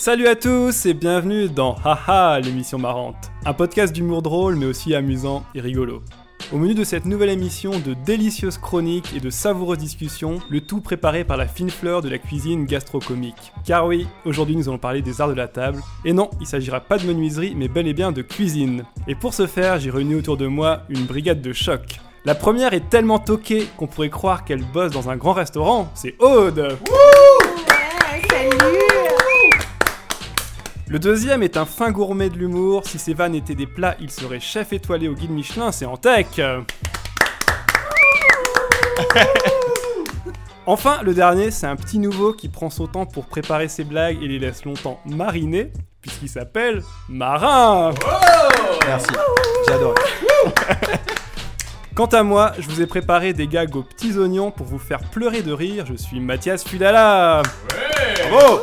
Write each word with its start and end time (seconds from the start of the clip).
Salut 0.00 0.28
à 0.28 0.34
tous 0.34 0.86
et 0.86 0.94
bienvenue 0.94 1.50
dans 1.50 1.76
Haha, 1.84 2.40
l'émission 2.40 2.78
marrante. 2.78 3.30
Un 3.44 3.52
podcast 3.52 3.92
d'humour 3.92 4.22
drôle 4.22 4.56
mais 4.56 4.64
aussi 4.64 4.94
amusant 4.94 5.44
et 5.54 5.60
rigolo. 5.60 6.02
Au 6.52 6.56
menu 6.56 6.72
de 6.72 6.84
cette 6.84 7.04
nouvelle 7.04 7.28
émission 7.28 7.72
de 7.78 7.94
délicieuses 7.94 8.56
chroniques 8.56 9.14
et 9.14 9.20
de 9.20 9.28
savoureuses 9.28 9.76
discussions, 9.76 10.38
le 10.48 10.62
tout 10.62 10.80
préparé 10.80 11.22
par 11.22 11.36
la 11.36 11.46
fine 11.46 11.68
fleur 11.68 12.00
de 12.00 12.08
la 12.08 12.16
cuisine 12.16 12.64
gastrocomique. 12.64 13.52
Car 13.66 13.86
oui, 13.86 14.06
aujourd'hui 14.24 14.56
nous 14.56 14.70
allons 14.70 14.78
parler 14.78 15.02
des 15.02 15.20
arts 15.20 15.28
de 15.28 15.34
la 15.34 15.48
table. 15.48 15.82
Et 16.06 16.14
non, 16.14 16.30
il 16.40 16.46
s'agira 16.46 16.80
pas 16.80 16.96
de 16.96 17.06
menuiserie 17.06 17.54
mais 17.54 17.68
bel 17.68 17.86
et 17.86 17.94
bien 17.94 18.10
de 18.10 18.22
cuisine. 18.22 18.84
Et 19.06 19.14
pour 19.14 19.34
ce 19.34 19.46
faire, 19.46 19.78
j'ai 19.78 19.90
réuni 19.90 20.14
autour 20.14 20.38
de 20.38 20.46
moi 20.46 20.80
une 20.88 21.04
brigade 21.04 21.42
de 21.42 21.52
choc. 21.52 22.00
La 22.26 22.34
première 22.34 22.74
est 22.74 22.90
tellement 22.90 23.18
toquée 23.18 23.66
qu'on 23.78 23.86
pourrait 23.86 24.10
croire 24.10 24.44
qu'elle 24.44 24.62
bosse 24.62 24.92
dans 24.92 25.08
un 25.08 25.16
grand 25.16 25.32
restaurant, 25.32 25.90
c'est 25.94 26.16
Aude. 26.18 26.58
Ouais, 26.58 28.22
salut. 28.28 29.58
Le 30.86 30.98
deuxième 30.98 31.42
est 31.42 31.56
un 31.56 31.64
fin 31.64 31.90
gourmet 31.90 32.28
de 32.28 32.36
l'humour, 32.36 32.82
si 32.84 32.98
ses 32.98 33.14
vannes 33.14 33.34
étaient 33.34 33.54
des 33.54 33.66
plats, 33.66 33.96
il 34.00 34.10
serait 34.10 34.38
chef 34.38 34.74
étoilé 34.74 35.08
au 35.08 35.14
guide 35.14 35.30
Michelin, 35.30 35.72
c'est 35.72 35.86
en 35.86 35.96
tech. 35.96 36.26
Enfin, 40.66 41.00
le 41.02 41.14
dernier, 41.14 41.50
c'est 41.50 41.66
un 41.66 41.76
petit 41.76 41.98
nouveau 41.98 42.34
qui 42.34 42.50
prend 42.50 42.68
son 42.68 42.86
temps 42.86 43.06
pour 43.06 43.24
préparer 43.24 43.68
ses 43.68 43.84
blagues 43.84 44.22
et 44.22 44.28
les 44.28 44.38
laisse 44.38 44.66
longtemps 44.66 45.00
mariner, 45.06 45.72
puisqu'il 46.02 46.28
s'appelle 46.28 46.82
Marin. 47.08 47.94
Merci, 48.86 49.08
j'adore. 49.66 49.94
Quant 52.00 52.06
à 52.06 52.22
moi, 52.22 52.52
je 52.58 52.66
vous 52.66 52.80
ai 52.80 52.86
préparé 52.86 53.34
des 53.34 53.46
gags 53.46 53.76
aux 53.76 53.82
petits 53.82 54.16
oignons 54.16 54.50
pour 54.50 54.64
vous 54.64 54.78
faire 54.78 55.00
pleurer 55.10 55.42
de 55.42 55.52
rire. 55.52 55.84
Je 55.84 55.92
suis 55.92 56.18
Mathias 56.18 56.64
Fudala. 56.64 57.42
Bravo 58.30 58.62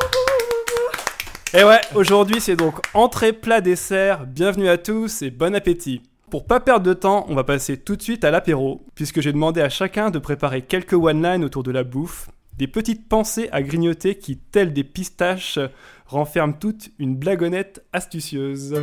Et 1.53 1.63
ouais, 1.63 1.79
aujourd'hui 1.93 2.41
c'est 2.41 2.55
donc 2.55 2.79
entrée, 2.95 3.33
plat, 3.33 3.61
dessert. 3.61 4.25
Bienvenue 4.25 4.67
à 4.67 4.79
tous 4.79 5.21
et 5.21 5.29
bon 5.29 5.53
appétit. 5.53 6.01
Pour 6.31 6.47
pas 6.47 6.59
perdre 6.59 6.87
de 6.87 6.95
temps, 6.95 7.27
on 7.29 7.35
va 7.35 7.43
passer 7.43 7.77
tout 7.77 7.95
de 7.95 8.01
suite 8.01 8.23
à 8.23 8.31
l'apéro, 8.31 8.83
puisque 8.95 9.21
j'ai 9.21 9.33
demandé 9.33 9.61
à 9.61 9.69
chacun 9.69 10.09
de 10.09 10.17
préparer 10.17 10.63
quelques 10.63 10.93
one-line 10.93 11.45
autour 11.45 11.61
de 11.61 11.69
la 11.69 11.83
bouffe, 11.83 12.29
des 12.57 12.65
petites 12.65 13.07
pensées 13.07 13.49
à 13.51 13.61
grignoter 13.61 14.15
qui, 14.15 14.37
telles 14.37 14.73
des 14.73 14.83
pistaches, 14.83 15.59
renferment 16.07 16.57
toute 16.57 16.89
une 16.97 17.15
blagonnette 17.15 17.85
astucieuse. 17.93 18.81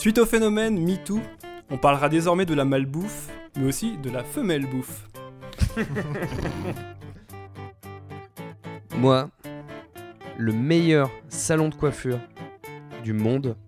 Suite 0.00 0.16
au 0.16 0.24
phénomène 0.24 0.82
MeToo, 0.82 1.20
on 1.68 1.76
parlera 1.76 2.08
désormais 2.08 2.46
de 2.46 2.54
la 2.54 2.64
malbouffe, 2.64 3.28
mais 3.54 3.66
aussi 3.66 3.98
de 3.98 4.08
la 4.08 4.24
femelle 4.24 4.64
bouffe. 4.64 5.06
Moi, 8.96 9.28
le 10.38 10.54
meilleur 10.54 11.10
salon 11.28 11.68
de 11.68 11.74
coiffure 11.74 12.18
du 13.04 13.12
monde, 13.12 13.58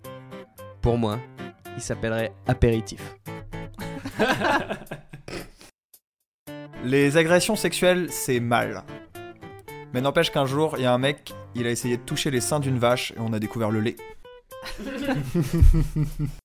pour 0.80 0.96
moi, 0.96 1.18
il 1.76 1.82
s'appellerait 1.82 2.32
Apéritif. 2.46 3.14
Les 6.82 7.18
agressions 7.18 7.56
sexuelles, 7.56 8.06
c'est 8.10 8.40
mal. 8.40 8.84
Mais 9.92 10.00
n'empêche 10.00 10.32
qu'un 10.32 10.46
jour, 10.46 10.76
il 10.78 10.84
y 10.84 10.86
a 10.86 10.94
un 10.94 10.98
mec, 10.98 11.34
il 11.54 11.66
a 11.66 11.70
essayé 11.70 11.98
de 11.98 12.02
toucher 12.02 12.30
les 12.30 12.40
seins 12.40 12.58
d'une 12.58 12.78
vache 12.78 13.12
et 13.18 13.20
on 13.20 13.34
a 13.34 13.38
découvert 13.38 13.70
le 13.70 13.80
lait. 13.80 13.96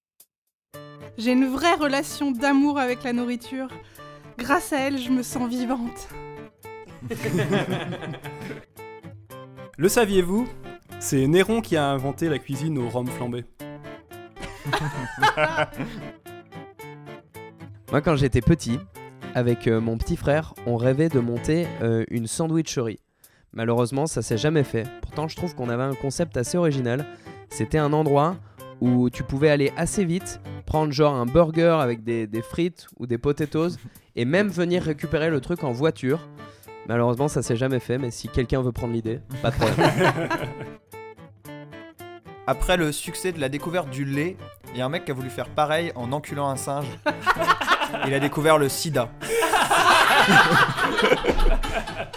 J'ai 1.18 1.32
une 1.32 1.48
vraie 1.48 1.76
relation 1.76 2.32
d'amour 2.32 2.78
avec 2.80 3.04
la 3.04 3.14
nourriture. 3.14 3.70
Grâce 4.38 4.72
à 4.74 4.80
elle, 4.80 5.00
je 5.00 5.10
me 5.10 5.24
sens 5.24 5.50
vivante. 5.50 6.10
Le 9.78 9.90
saviez-vous? 9.90 10.48
C'est 11.00 11.28
Néron 11.28 11.62
qui 11.62 11.78
a 11.78 11.88
inventé 11.88 12.30
la 12.30 12.40
cuisine 12.40 12.78
au 12.80 12.90
rhum 12.90 13.08
flambé. 13.08 13.46
Moi, 17.92 18.02
quand 18.02 18.16
j'étais 18.16 18.42
petit, 18.42 18.80
avec 19.36 19.68
euh, 19.68 19.80
mon 19.80 19.98
petit 19.98 20.18
frère, 20.18 20.56
on 20.66 20.76
rêvait 20.78 21.10
de 21.10 21.20
monter 21.20 21.68
euh, 21.82 22.04
une 22.10 22.26
sandwicherie. 22.28 23.00
Malheureusement, 23.54 24.08
ça 24.08 24.22
s'est 24.22 24.38
jamais 24.38 24.64
fait. 24.64 24.84
Pourtant, 25.02 25.28
je 25.28 25.36
trouve 25.36 25.56
qu'on 25.56 25.70
avait 25.70 25.84
un 25.84 25.94
concept 25.94 26.38
assez 26.38 26.58
original. 26.58 27.06
C'était 27.50 27.78
un 27.78 27.94
endroit 27.94 28.36
où 28.82 29.10
tu 29.10 29.24
pouvais 29.24 29.50
aller 29.50 29.72
assez 29.76 30.06
vite, 30.06 30.40
prendre 30.66 30.92
genre 30.92 31.16
un 31.16 31.26
burger 31.26 31.78
avec 31.80 32.04
des, 32.04 32.28
des 32.28 32.42
frites 32.42 32.88
ou 32.98 33.08
des 33.08 33.18
potatoes, 33.18 33.78
et 34.16 34.26
même 34.26 34.50
venir 34.50 34.84
récupérer 34.84 35.30
le 35.30 35.42
truc 35.42 35.64
en 35.64 35.72
voiture. 35.72 36.28
Malheureusement, 36.88 37.28
ça 37.28 37.42
s'est 37.42 37.56
jamais 37.58 37.80
fait, 37.80 37.98
mais 37.98 38.12
si 38.12 38.30
quelqu'un 38.30 38.62
veut 38.62 38.72
prendre 38.72 38.94
l'idée, 38.94 39.20
pas 39.42 39.52
de 39.52 39.56
problème. 39.56 40.30
Après 42.50 42.78
le 42.78 42.94
succès 42.94 43.34
de 43.34 43.42
la 43.42 43.50
découverte 43.50 43.90
du 43.90 44.06
lait, 44.06 44.38
il 44.72 44.78
y 44.80 44.82
a 44.82 44.86
un 44.86 44.90
mec 44.90 45.04
qui 45.04 45.12
a 45.12 45.14
voulu 45.14 45.30
faire 45.30 45.50
pareil 45.50 45.92
en 45.96 46.14
enculant 46.14 46.48
un 46.48 46.56
singe. 46.56 46.88
il 48.06 48.14
a 48.14 48.20
découvert 48.22 48.58
le 48.58 48.70
sida. 48.70 49.10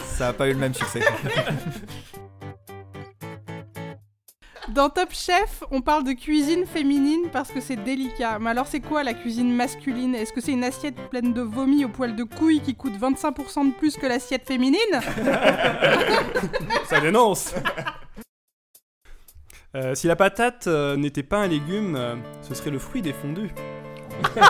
Ça 0.05 0.29
a 0.29 0.33
pas 0.33 0.47
eu 0.49 0.53
le 0.53 0.59
même 0.59 0.75
succès. 0.75 1.01
Dans 4.75 4.89
Top 4.89 5.09
Chef, 5.13 5.65
on 5.73 5.81
parle 5.81 6.05
de 6.05 6.13
cuisine 6.13 6.65
féminine 6.65 7.29
parce 7.33 7.51
que 7.51 7.61
c'est 7.61 7.77
délicat. 7.77 8.39
Mais 8.39 8.51
alors, 8.51 8.67
c'est 8.67 8.81
quoi 8.81 9.03
la 9.03 9.15
cuisine 9.15 9.53
masculine? 9.55 10.15
Est-ce 10.15 10.33
que 10.33 10.41
c'est 10.41 10.53
une 10.53 10.63
assiette 10.65 10.95
pleine 11.11 11.33
de 11.33 11.41
vomi 11.43 11.85
au 11.85 11.89
poil 11.89 12.15
de 12.15 12.23
couille 12.25 12.61
qui 12.61 12.75
coûte 12.77 12.93
25% 12.99 13.69
de 13.69 13.75
plus 13.75 13.97
que 13.97 14.07
l'assiette 14.07 14.47
féminine? 14.47 14.79
Ça 16.89 17.01
dénonce 17.01 17.55
Euh, 19.75 19.95
Si 19.95 20.07
la 20.07 20.17
patate 20.17 20.67
euh, 20.69 20.97
n'était 20.97 21.23
pas 21.25 21.39
un 21.39 21.49
légume, 21.49 21.97
euh, 21.97 22.15
ce 22.43 22.55
serait 22.55 22.71
le 22.71 22.79
fruit 22.79 23.03
des 23.03 23.13
fondus. 23.13 23.51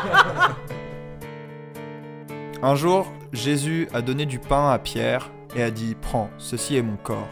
Un 2.62 2.74
jour, 2.74 3.10
Jésus 3.32 3.88
a 3.94 4.02
donné 4.02 4.26
du 4.26 4.38
pain 4.38 4.70
à 4.70 4.78
Pierre 4.78 5.30
et 5.56 5.62
a 5.62 5.70
dit 5.70 5.96
Prends, 6.00 6.28
ceci 6.36 6.76
est 6.76 6.82
mon 6.82 6.96
corps. 6.98 7.28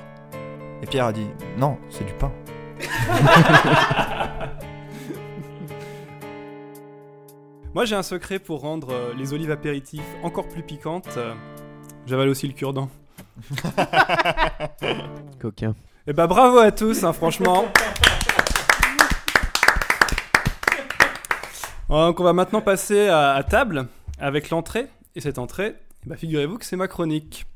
Et 0.82 0.86
Pierre 0.86 1.04
a 1.06 1.12
dit 1.12 1.26
Non, 1.58 1.76
c'est 1.90 2.04
du 2.06 2.14
pain. 2.14 2.32
Moi 7.74 7.84
j'ai 7.84 7.96
un 7.96 8.02
secret 8.02 8.38
pour 8.38 8.60
rendre 8.60 8.92
euh, 8.92 9.12
les 9.16 9.32
olives 9.34 9.50
apéritifs 9.50 10.02
encore 10.22 10.48
plus 10.48 10.62
piquantes. 10.62 11.08
Euh, 11.16 11.34
J'avale 12.06 12.28
aussi 12.28 12.46
le 12.46 12.52
cure-dent. 12.54 12.88
Coquin. 15.40 15.74
Et 16.06 16.12
bah 16.12 16.26
bravo 16.26 16.58
à 16.58 16.72
tous, 16.72 17.04
hein, 17.04 17.12
franchement. 17.12 17.66
Donc 21.88 22.20
on 22.20 22.24
va 22.24 22.32
maintenant 22.32 22.60
passer 22.62 23.08
à, 23.08 23.34
à 23.34 23.42
table 23.42 23.88
avec 24.18 24.50
l'entrée. 24.50 24.86
Et 25.14 25.20
cette 25.20 25.38
entrée, 25.38 25.74
eh 26.04 26.08
bah, 26.08 26.16
figurez-vous 26.16 26.58
que 26.58 26.64
c'est 26.64 26.76
ma 26.76 26.88
chronique. 26.88 27.46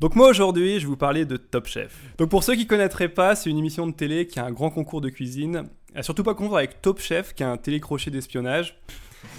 Donc 0.00 0.16
moi 0.16 0.28
aujourd'hui, 0.28 0.74
je 0.74 0.80
vais 0.80 0.86
vous 0.86 0.96
parler 0.96 1.24
de 1.24 1.36
Top 1.36 1.66
Chef. 1.66 1.96
Donc 2.18 2.28
pour 2.28 2.42
ceux 2.42 2.54
qui 2.54 2.66
connaîtraient 2.66 3.08
pas, 3.08 3.34
c'est 3.34 3.50
une 3.50 3.58
émission 3.58 3.86
de 3.86 3.92
télé 3.92 4.26
qui 4.26 4.40
a 4.40 4.44
un 4.44 4.52
grand 4.52 4.70
concours 4.70 5.00
de 5.00 5.08
cuisine. 5.08 5.68
À 5.94 6.02
surtout 6.02 6.24
pas 6.24 6.34
confondre 6.34 6.58
avec 6.58 6.82
Top 6.82 7.00
Chef, 7.00 7.34
qui 7.34 7.44
a 7.44 7.50
un 7.50 7.56
télécrochet 7.56 8.10
d'espionnage. 8.10 8.80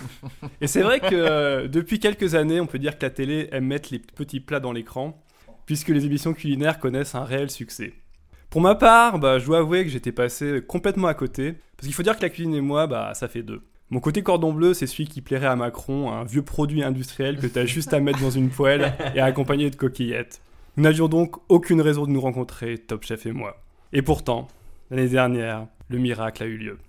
Et 0.61 0.67
c'est 0.67 0.81
vrai 0.81 0.99
que 0.99 1.13
euh, 1.13 1.67
depuis 1.67 1.99
quelques 1.99 2.35
années, 2.35 2.59
on 2.59 2.65
peut 2.65 2.79
dire 2.79 2.97
que 2.97 3.05
la 3.05 3.09
télé 3.09 3.49
aime 3.51 3.65
mettre 3.65 3.89
les 3.91 3.99
petits 3.99 4.39
plats 4.39 4.59
dans 4.59 4.71
l'écran, 4.71 5.21
puisque 5.65 5.89
les 5.89 6.05
émissions 6.05 6.33
culinaires 6.33 6.79
connaissent 6.79 7.15
un 7.15 7.25
réel 7.25 7.49
succès. 7.49 7.93
Pour 8.49 8.61
ma 8.61 8.75
part, 8.75 9.19
bah, 9.19 9.37
je 9.37 9.45
dois 9.45 9.59
avouer 9.59 9.83
que 9.83 9.89
j'étais 9.89 10.13
passé 10.13 10.63
complètement 10.65 11.07
à 11.07 11.13
côté, 11.13 11.55
parce 11.75 11.87
qu'il 11.87 11.93
faut 11.93 12.03
dire 12.03 12.15
que 12.15 12.21
la 12.21 12.29
cuisine 12.29 12.55
et 12.55 12.61
moi, 12.61 12.87
bah, 12.87 13.13
ça 13.13 13.27
fait 13.27 13.43
deux. 13.43 13.61
Mon 13.91 13.99
côté 13.99 14.23
cordon 14.23 14.51
bleu, 14.51 14.73
c'est 14.73 14.87
celui 14.87 15.05
qui 15.05 15.21
plairait 15.21 15.45
à 15.45 15.55
Macron, 15.55 16.11
un 16.11 16.23
vieux 16.23 16.41
produit 16.41 16.83
industriel 16.83 17.37
que 17.37 17.45
t'as 17.45 17.65
juste 17.65 17.93
à 17.93 17.99
mettre 17.99 18.19
dans 18.19 18.31
une 18.31 18.49
poêle 18.49 18.93
et 19.13 19.19
à 19.19 19.25
accompagner 19.25 19.69
de 19.69 19.75
coquillettes. 19.75 20.41
Nous 20.75 20.83
n'avions 20.83 21.07
donc 21.07 21.37
aucune 21.49 21.81
raison 21.81 22.05
de 22.05 22.11
nous 22.11 22.19
rencontrer, 22.19 22.79
Top 22.79 23.03
Chef 23.03 23.27
et 23.27 23.31
moi. 23.31 23.61
Et 23.93 24.01
pourtant, 24.01 24.47
l'année 24.89 25.07
dernière, 25.07 25.67
le 25.89 25.99
miracle 25.99 26.41
a 26.41 26.47
eu 26.47 26.57
lieu. 26.57 26.79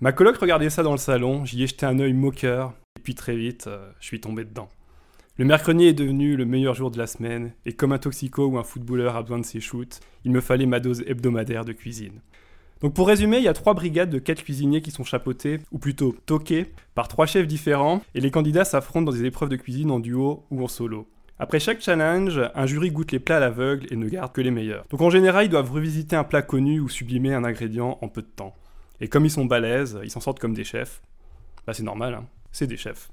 Ma 0.00 0.12
coloc 0.12 0.36
regardait 0.36 0.70
ça 0.70 0.84
dans 0.84 0.92
le 0.92 0.98
salon, 0.98 1.44
j'y 1.44 1.64
ai 1.64 1.66
jeté 1.66 1.84
un 1.84 1.98
œil 1.98 2.12
moqueur, 2.12 2.74
et 2.96 3.02
puis 3.02 3.16
très 3.16 3.36
vite, 3.36 3.66
euh, 3.66 3.90
je 3.98 4.06
suis 4.06 4.20
tombé 4.20 4.44
dedans. 4.44 4.68
Le 5.38 5.44
mercredi 5.44 5.86
est 5.86 5.92
devenu 5.94 6.36
le 6.36 6.46
meilleur 6.46 6.74
jour 6.74 6.92
de 6.92 6.98
la 6.98 7.08
semaine, 7.08 7.52
et 7.66 7.72
comme 7.72 7.92
un 7.92 7.98
toxico 7.98 8.46
ou 8.46 8.56
un 8.56 8.64
footballeur 8.64 9.16
a 9.16 9.22
besoin 9.22 9.40
de 9.40 9.44
ses 9.44 9.60
shoots, 9.60 9.98
il 10.24 10.30
me 10.30 10.40
fallait 10.40 10.64
ma 10.64 10.78
dose 10.78 11.02
hebdomadaire 11.06 11.64
de 11.64 11.72
cuisine. 11.72 12.20
Donc 12.80 12.94
pour 12.94 13.08
résumer, 13.08 13.38
il 13.38 13.44
y 13.44 13.48
a 13.48 13.54
trois 13.54 13.74
brigades 13.74 14.10
de 14.10 14.18
quatre 14.18 14.42
cuisiniers 14.42 14.82
qui 14.82 14.90
sont 14.90 15.04
chapeautés, 15.04 15.60
ou 15.72 15.78
plutôt 15.78 16.14
toqués, 16.26 16.72
par 16.94 17.08
trois 17.08 17.26
chefs 17.26 17.46
différents, 17.46 18.02
et 18.14 18.20
les 18.20 18.30
candidats 18.30 18.64
s'affrontent 18.64 19.10
dans 19.10 19.16
des 19.16 19.24
épreuves 19.24 19.48
de 19.48 19.56
cuisine 19.56 19.90
en 19.90 19.98
duo 19.98 20.44
ou 20.50 20.62
en 20.62 20.68
solo. 20.68 21.08
Après 21.38 21.60
chaque 21.60 21.82
challenge, 21.82 22.40
un 22.54 22.66
jury 22.66 22.90
goûte 22.90 23.12
les 23.12 23.18
plats 23.18 23.36
à 23.36 23.40
l'aveugle 23.40 23.86
et 23.90 23.96
ne 23.96 24.08
garde 24.08 24.32
que 24.32 24.40
les 24.40 24.50
meilleurs. 24.50 24.86
Donc 24.90 25.02
en 25.02 25.10
général, 25.10 25.46
ils 25.46 25.50
doivent 25.50 25.70
revisiter 25.70 26.16
un 26.16 26.24
plat 26.24 26.42
connu 26.42 26.80
ou 26.80 26.88
sublimer 26.88 27.34
un 27.34 27.44
ingrédient 27.44 27.98
en 28.00 28.08
peu 28.08 28.22
de 28.22 28.26
temps. 28.26 28.54
Et 29.00 29.08
comme 29.08 29.26
ils 29.26 29.30
sont 29.30 29.44
balèzes, 29.44 29.98
ils 30.02 30.10
s'en 30.10 30.20
sortent 30.20 30.38
comme 30.38 30.54
des 30.54 30.64
chefs. 30.64 31.02
Bah 31.66 31.74
c'est 31.74 31.82
normal, 31.82 32.14
hein. 32.14 32.24
c'est 32.52 32.66
des 32.66 32.78
chefs. 32.78 33.10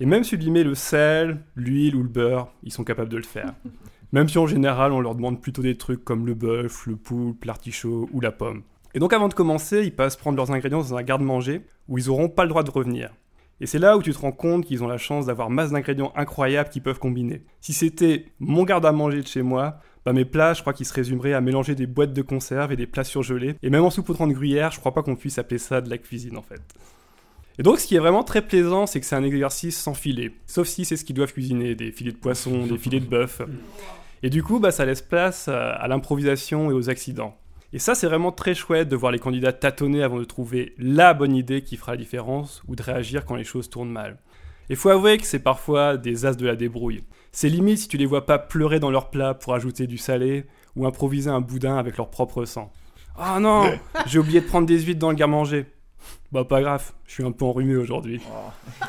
Et 0.00 0.06
même 0.06 0.24
sublimer 0.24 0.64
le 0.64 0.74
sel, 0.74 1.40
l'huile 1.54 1.94
ou 1.94 2.02
le 2.02 2.08
beurre, 2.08 2.52
ils 2.64 2.72
sont 2.72 2.82
capables 2.82 3.10
de 3.10 3.18
le 3.18 3.22
faire. 3.22 3.54
Même 4.12 4.28
si 4.28 4.38
en 4.38 4.46
général 4.46 4.92
on 4.92 5.00
leur 5.00 5.14
demande 5.14 5.40
plutôt 5.40 5.62
des 5.62 5.76
trucs 5.76 6.04
comme 6.04 6.26
le 6.26 6.34
bœuf, 6.34 6.86
le 6.86 6.96
poulpe, 6.96 7.44
l'artichaut 7.44 8.08
ou 8.12 8.20
la 8.20 8.30
pomme. 8.30 8.62
Et 8.94 8.98
donc 8.98 9.14
avant 9.14 9.28
de 9.28 9.34
commencer, 9.34 9.84
ils 9.84 9.94
passent 9.94 10.16
prendre 10.16 10.36
leurs 10.36 10.50
ingrédients 10.50 10.80
dans 10.80 10.94
un 10.94 11.02
garde-manger 11.02 11.62
où 11.88 11.96
ils 11.96 12.08
n'auront 12.08 12.28
pas 12.28 12.42
le 12.42 12.50
droit 12.50 12.62
de 12.62 12.70
revenir. 12.70 13.10
Et 13.60 13.66
c'est 13.66 13.78
là 13.78 13.96
où 13.96 14.02
tu 14.02 14.12
te 14.12 14.18
rends 14.18 14.32
compte 14.32 14.66
qu'ils 14.66 14.84
ont 14.84 14.88
la 14.88 14.98
chance 14.98 15.26
d'avoir 15.26 15.48
masse 15.48 15.70
d'ingrédients 15.70 16.12
incroyables 16.14 16.68
qu'ils 16.68 16.82
peuvent 16.82 16.98
combiner. 16.98 17.42
Si 17.60 17.72
c'était 17.72 18.26
mon 18.38 18.64
garde-à-manger 18.64 19.22
de 19.22 19.26
chez 19.26 19.42
moi, 19.42 19.78
bah 20.04 20.12
mes 20.12 20.24
plats, 20.24 20.52
je 20.52 20.60
crois 20.60 20.72
qu'ils 20.72 20.84
se 20.84 20.92
résumeraient 20.92 21.32
à 21.32 21.40
mélanger 21.40 21.74
des 21.74 21.86
boîtes 21.86 22.12
de 22.12 22.22
conserve 22.22 22.72
et 22.72 22.76
des 22.76 22.88
plats 22.88 23.04
surgelés. 23.04 23.54
Et 23.62 23.70
même 23.70 23.84
en 23.84 23.90
saupoudrant 23.90 24.26
de 24.26 24.32
gruyère, 24.32 24.72
je 24.72 24.80
crois 24.80 24.92
pas 24.92 25.02
qu'on 25.02 25.16
puisse 25.16 25.38
appeler 25.38 25.58
ça 25.58 25.80
de 25.80 25.88
la 25.88 25.96
cuisine 25.96 26.36
en 26.36 26.42
fait. 26.42 26.60
Et 27.58 27.62
donc, 27.62 27.78
ce 27.78 27.86
qui 27.86 27.94
est 27.94 28.00
vraiment 28.00 28.24
très 28.24 28.42
plaisant, 28.42 28.86
c'est 28.86 28.98
que 28.98 29.06
c'est 29.06 29.14
un 29.14 29.22
exercice 29.22 29.78
sans 29.78 29.94
filet. 29.94 30.32
Sauf 30.46 30.66
si 30.66 30.84
c'est 30.84 30.96
ce 30.96 31.04
qu'ils 31.04 31.14
doivent 31.14 31.32
cuisiner, 31.32 31.74
des 31.74 31.92
filets 31.92 32.12
de 32.12 32.16
poisson, 32.16 32.66
des 32.66 32.78
filets 32.78 33.00
de 33.00 33.06
bœuf. 33.06 33.42
Et 34.22 34.30
du 34.30 34.42
coup, 34.42 34.60
bah, 34.60 34.70
ça 34.70 34.84
laisse 34.84 35.02
place 35.02 35.48
à 35.48 35.86
l'improvisation 35.88 36.70
et 36.70 36.74
aux 36.74 36.90
accidents. 36.90 37.36
Et 37.74 37.78
ça, 37.78 37.94
c'est 37.94 38.06
vraiment 38.06 38.32
très 38.32 38.54
chouette 38.54 38.88
de 38.88 38.96
voir 38.96 39.12
les 39.12 39.18
candidats 39.18 39.52
tâtonner 39.52 40.02
avant 40.02 40.18
de 40.18 40.24
trouver 40.24 40.74
la 40.78 41.14
bonne 41.14 41.34
idée 41.34 41.62
qui 41.62 41.78
fera 41.78 41.92
la 41.92 41.98
différence 41.98 42.62
ou 42.68 42.76
de 42.76 42.82
réagir 42.82 43.24
quand 43.24 43.34
les 43.34 43.44
choses 43.44 43.70
tournent 43.70 43.90
mal. 43.90 44.18
Il 44.68 44.76
faut 44.76 44.90
avouer 44.90 45.16
que 45.18 45.26
c'est 45.26 45.38
parfois 45.38 45.96
des 45.96 46.26
as 46.26 46.34
de 46.34 46.46
la 46.46 46.54
débrouille. 46.54 47.02
C'est 47.32 47.48
limite 47.48 47.78
si 47.78 47.88
tu 47.88 47.96
les 47.96 48.06
vois 48.06 48.26
pas 48.26 48.38
pleurer 48.38 48.78
dans 48.78 48.90
leur 48.90 49.10
plat 49.10 49.32
pour 49.32 49.54
ajouter 49.54 49.86
du 49.86 49.96
salé 49.96 50.44
ou 50.76 50.86
improviser 50.86 51.30
un 51.30 51.40
boudin 51.40 51.78
avec 51.78 51.96
leur 51.96 52.10
propre 52.10 52.44
sang. 52.44 52.70
Ah 53.16 53.34
oh 53.36 53.40
non, 53.40 53.72
j'ai 54.06 54.18
oublié 54.18 54.40
de 54.42 54.46
prendre 54.46 54.66
des 54.66 54.80
huîtres 54.80 55.00
dans 55.00 55.10
le 55.10 55.16
garde-manger. 55.16 55.66
Bah 56.30 56.44
pas 56.44 56.60
grave, 56.60 56.92
je 57.06 57.12
suis 57.12 57.24
un 57.24 57.32
peu 57.32 57.44
enrhumé 57.44 57.76
aujourd'hui. 57.76 58.20
Oh. 58.30 58.86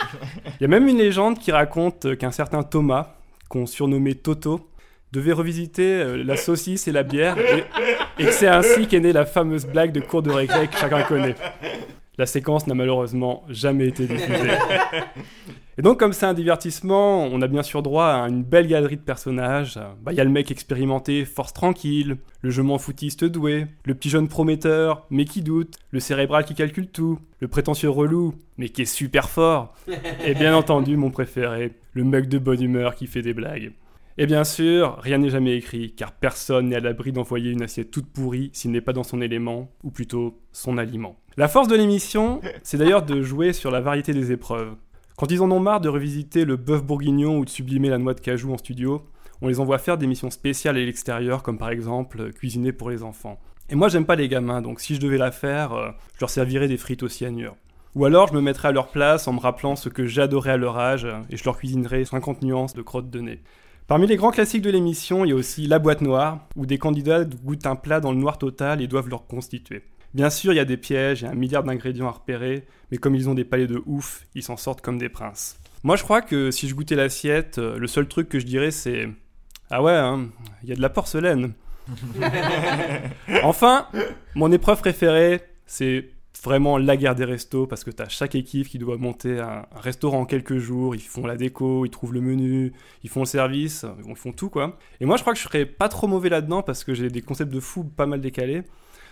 Il 0.60 0.62
y 0.62 0.66
a 0.66 0.68
même 0.68 0.88
une 0.88 0.98
légende 0.98 1.40
qui 1.40 1.52
raconte 1.52 2.18
qu'un 2.18 2.32
certain 2.32 2.64
Thomas, 2.64 3.16
qu'on 3.50 3.66
surnommait 3.66 4.16
Toto, 4.16 4.70
devait 5.14 5.32
revisiter 5.32 6.02
euh, 6.02 6.24
la 6.24 6.36
saucisse 6.36 6.88
et 6.88 6.92
la 6.92 7.04
bière, 7.04 7.38
et, 7.38 7.64
et 8.24 8.32
c'est 8.32 8.48
ainsi 8.48 8.88
qu'est 8.88 9.00
née 9.00 9.14
la 9.14 9.26
fameuse 9.26 9.68
blague 9.68 9.92
de 9.92 10.00
cours 10.00 10.24
de 10.24 10.32
récré 10.32 10.68
que 10.68 10.76
chacun 10.76 11.04
connaît. 11.04 11.36
La 12.18 12.26
séquence 12.26 12.68
n'a 12.68 12.74
malheureusement 12.74 13.44
jamais 13.48 13.88
été 13.88 14.06
diffusée. 14.06 14.52
Et 15.80 15.82
donc, 15.82 16.00
comme 16.00 16.14
c'est 16.14 16.28
un 16.28 16.36
divertissement, 16.36 17.24
on 17.24 17.42
a 17.42 17.48
bien 17.48 17.64
sûr 17.64 17.82
droit 17.82 18.06
à 18.06 18.30
une 18.30 18.44
belle 18.44 18.68
galerie 18.68 18.98
de 18.98 19.02
personnages. 19.02 19.80
Bah, 20.04 20.12
il 20.12 20.18
y 20.18 20.22
a 20.22 20.24
le 20.24 20.30
mec 20.30 20.52
expérimenté, 20.52 21.26
force 21.26 21.54
tranquille, 21.54 22.18
le 22.42 22.52
je 22.52 22.62
m'en 22.62 22.78
foutiste 22.78 23.26
doué, 23.26 23.66
le 23.86 23.96
petit 23.96 24.10
jeune 24.10 24.28
prometteur, 24.28 25.08
mais 25.10 25.26
qui 25.26 25.42
doute, 25.42 25.78
le 25.90 26.00
cérébral 26.00 26.46
qui 26.46 26.54
calcule 26.54 26.88
tout, 26.88 27.18
le 27.40 27.48
prétentieux 27.48 27.90
relou, 27.90 28.36
mais 28.60 28.70
qui 28.70 28.84
est 28.84 28.86
super 28.86 29.30
fort, 29.30 29.74
et 30.24 30.36
bien 30.36 30.56
entendu, 30.56 30.98
mon 30.98 31.10
préféré, 31.10 31.72
le 31.94 32.04
mec 32.04 32.30
de 32.30 32.38
bonne 32.38 32.62
humeur 32.62 32.94
qui 32.94 33.08
fait 33.08 33.24
des 33.24 33.34
blagues. 33.34 33.72
Et 34.18 34.28
bien 34.28 34.44
sûr, 34.44 34.98
rien 35.00 35.18
n'est 35.18 35.30
jamais 35.30 35.58
écrit, 35.58 35.94
car 35.96 36.12
personne 36.12 36.70
n'est 36.70 36.76
à 36.76 36.80
l'abri 36.80 37.12
d'envoyer 37.12 37.50
une 37.50 37.64
assiette 37.64 37.90
toute 37.90 38.06
pourrie 38.06 38.52
s'il 38.54 38.70
n'est 38.70 38.82
pas 38.82 38.94
dans 38.94 39.04
son 39.04 39.22
élément, 39.22 39.72
ou 39.84 39.90
plutôt 39.90 40.40
son 40.52 40.78
aliment. 40.78 41.18
La 41.36 41.48
force 41.48 41.68
de 41.68 41.76
l'émission, 41.76 42.40
c'est 42.62 42.78
d'ailleurs 42.78 43.04
de 43.04 43.24
jouer 43.24 43.54
sur 43.54 43.72
la 43.72 43.82
variété 43.82 44.14
des 44.14 44.32
épreuves. 44.32 44.76
Quand 45.18 45.32
ils 45.32 45.42
en 45.42 45.50
ont 45.50 45.60
marre 45.60 45.82
de 45.82 45.90
revisiter 45.90 46.46
le 46.46 46.58
bœuf 46.58 46.84
bourguignon 46.84 47.40
ou 47.40 47.46
de 47.46 47.50
sublimer 47.50 47.90
la 47.90 47.98
noix 47.98 48.14
de 48.14 48.20
cajou 48.20 48.54
en 48.54 48.58
studio, 48.58 49.02
on 49.42 49.48
les 49.48 49.60
envoie 49.60 49.80
faire 49.80 49.98
des 49.98 50.06
missions 50.06 50.30
spéciales 50.30 50.78
à 50.78 50.80
l'extérieur, 50.80 51.42
comme 51.42 51.58
par 51.58 51.70
exemple 51.70 52.32
cuisiner 52.34 52.72
pour 52.72 52.92
les 52.92 53.02
enfants. 53.02 53.40
Et 53.70 53.76
moi 53.76 53.88
j'aime 53.88 54.06
pas 54.06 54.16
les 54.16 54.28
gamins, 54.28 54.62
donc 54.62 54.80
si 54.80 54.94
je 54.94 55.02
devais 55.02 55.18
la 55.18 55.32
faire, 55.32 55.74
euh, 55.74 55.90
je 56.16 56.20
leur 56.20 56.30
servirais 56.30 56.68
des 56.68 56.78
frites 56.78 57.02
au 57.02 57.08
cyanure. 57.08 57.56
Ou 57.96 58.06
alors 58.06 58.28
je 58.28 58.34
me 58.34 58.42
mettrais 58.42 58.68
à 58.68 58.72
leur 58.72 58.90
place 58.90 59.28
en 59.28 59.34
me 59.34 59.40
rappelant 59.40 59.76
ce 59.76 59.90
que 59.90 60.06
j'adorais 60.06 60.52
à 60.52 60.58
leur 60.58 60.78
âge, 60.78 61.08
et 61.30 61.38
je 61.38 61.44
leur 61.46 61.58
cuisinerais 61.58 62.06
50 62.06 62.44
nuances 62.44 62.74
de 62.74 62.82
crotte 62.82 63.10
de 63.10 63.22
nez. 63.22 63.42
Parmi 63.88 64.08
les 64.08 64.16
grands 64.16 64.32
classiques 64.32 64.62
de 64.62 64.70
l'émission, 64.70 65.26
il 65.26 65.30
y 65.30 65.32
a 65.34 65.36
aussi 65.36 65.68
La 65.68 65.78
boîte 65.78 66.02
noire, 66.02 66.48
où 66.56 66.66
des 66.66 66.78
candidats 66.78 67.26
goûtent 67.26 67.66
un 67.66 67.76
plat 67.76 68.00
dans 68.00 68.14
le 68.14 68.18
noir 68.18 68.38
total 68.38 68.82
et 68.82 68.88
doivent 68.88 69.10
le 69.10 69.16
reconstituer. 69.16 69.84
Bien 70.14 70.30
sûr, 70.30 70.54
il 70.54 70.56
y 70.56 70.60
a 70.60 70.66
des 70.66 70.78
pièges 70.78 71.24
et 71.24 71.28
un 71.28 71.34
milliard 71.34 71.64
d'ingrédients 71.64 72.08
à 72.08 72.12
repérer, 72.12 72.66
mais 72.92 72.98
comme 72.98 73.14
ils 73.14 73.28
ont 73.30 73.34
des 73.34 73.44
palais 73.44 73.68
de 73.68 73.82
ouf, 73.86 74.26
ils 74.36 74.44
s'en 74.44 74.56
sortent 74.56 74.82
comme 74.82 74.98
des 74.98 75.10
princes. 75.10 75.58
Moi, 75.84 75.98
je 75.98 76.04
crois 76.04 76.22
que 76.22 76.50
si 76.50 76.70
je 76.70 76.76
goûtais 76.76 76.96
l'assiette, 76.96 77.58
euh, 77.58 77.78
le 77.78 77.88
seul 77.88 78.08
truc 78.08 78.30
que 78.30 78.40
je 78.40 78.46
dirais, 78.46 78.72
c'est 78.72 79.10
Ah 79.70 79.84
ouais, 79.84 79.92
hein, 79.92 80.30
il 80.64 80.70
y 80.70 80.72
a 80.72 80.76
de 80.76 80.82
la 80.82 80.90
porcelaine. 80.90 81.54
enfin, 83.44 83.88
mon 84.36 84.50
épreuve 84.54 84.80
préférée, 84.80 85.42
c'est 85.66 86.13
vraiment 86.44 86.78
la 86.78 86.98
guerre 86.98 87.16
des 87.16 87.26
restos 87.26 87.68
parce 87.68 87.84
que 87.84 87.92
tu 87.92 88.04
as 88.04 88.10
chaque 88.10 88.36
équipe 88.36 88.68
qui 88.68 88.78
doit 88.78 88.98
monter 88.98 89.40
un, 89.40 89.66
restaurant 89.76 90.22
en 90.22 90.26
quelques 90.26 90.58
jours, 90.58 90.96
ils 90.96 91.02
font 91.02 91.26
la 91.26 91.38
déco, 91.38 91.86
ils 91.86 91.90
trouvent 91.90 92.14
le 92.14 92.22
menu, 92.22 92.74
ils 93.04 93.10
font 93.10 93.22
le 93.22 93.26
service, 93.26 93.86
ils 94.08 94.16
font 94.16 94.34
tout 94.34 94.50
quoi. 94.50 94.78
Et 95.00 95.06
moi 95.06 95.18
je 95.18 95.22
crois 95.22 95.34
que 95.34 95.40
je 95.40 95.44
serais 95.44 95.66
pas 95.66 95.90
trop 95.90 96.08
mauvais 96.08 96.30
là-dedans 96.30 96.62
parce 96.62 96.84
que 96.84 96.94
j'ai 96.94 97.10
des 97.10 97.22
concepts 97.22 97.54
de 97.54 97.60
fou 97.60 97.84
pas 97.84 98.06
mal 98.06 98.22
décalés. 98.22 98.64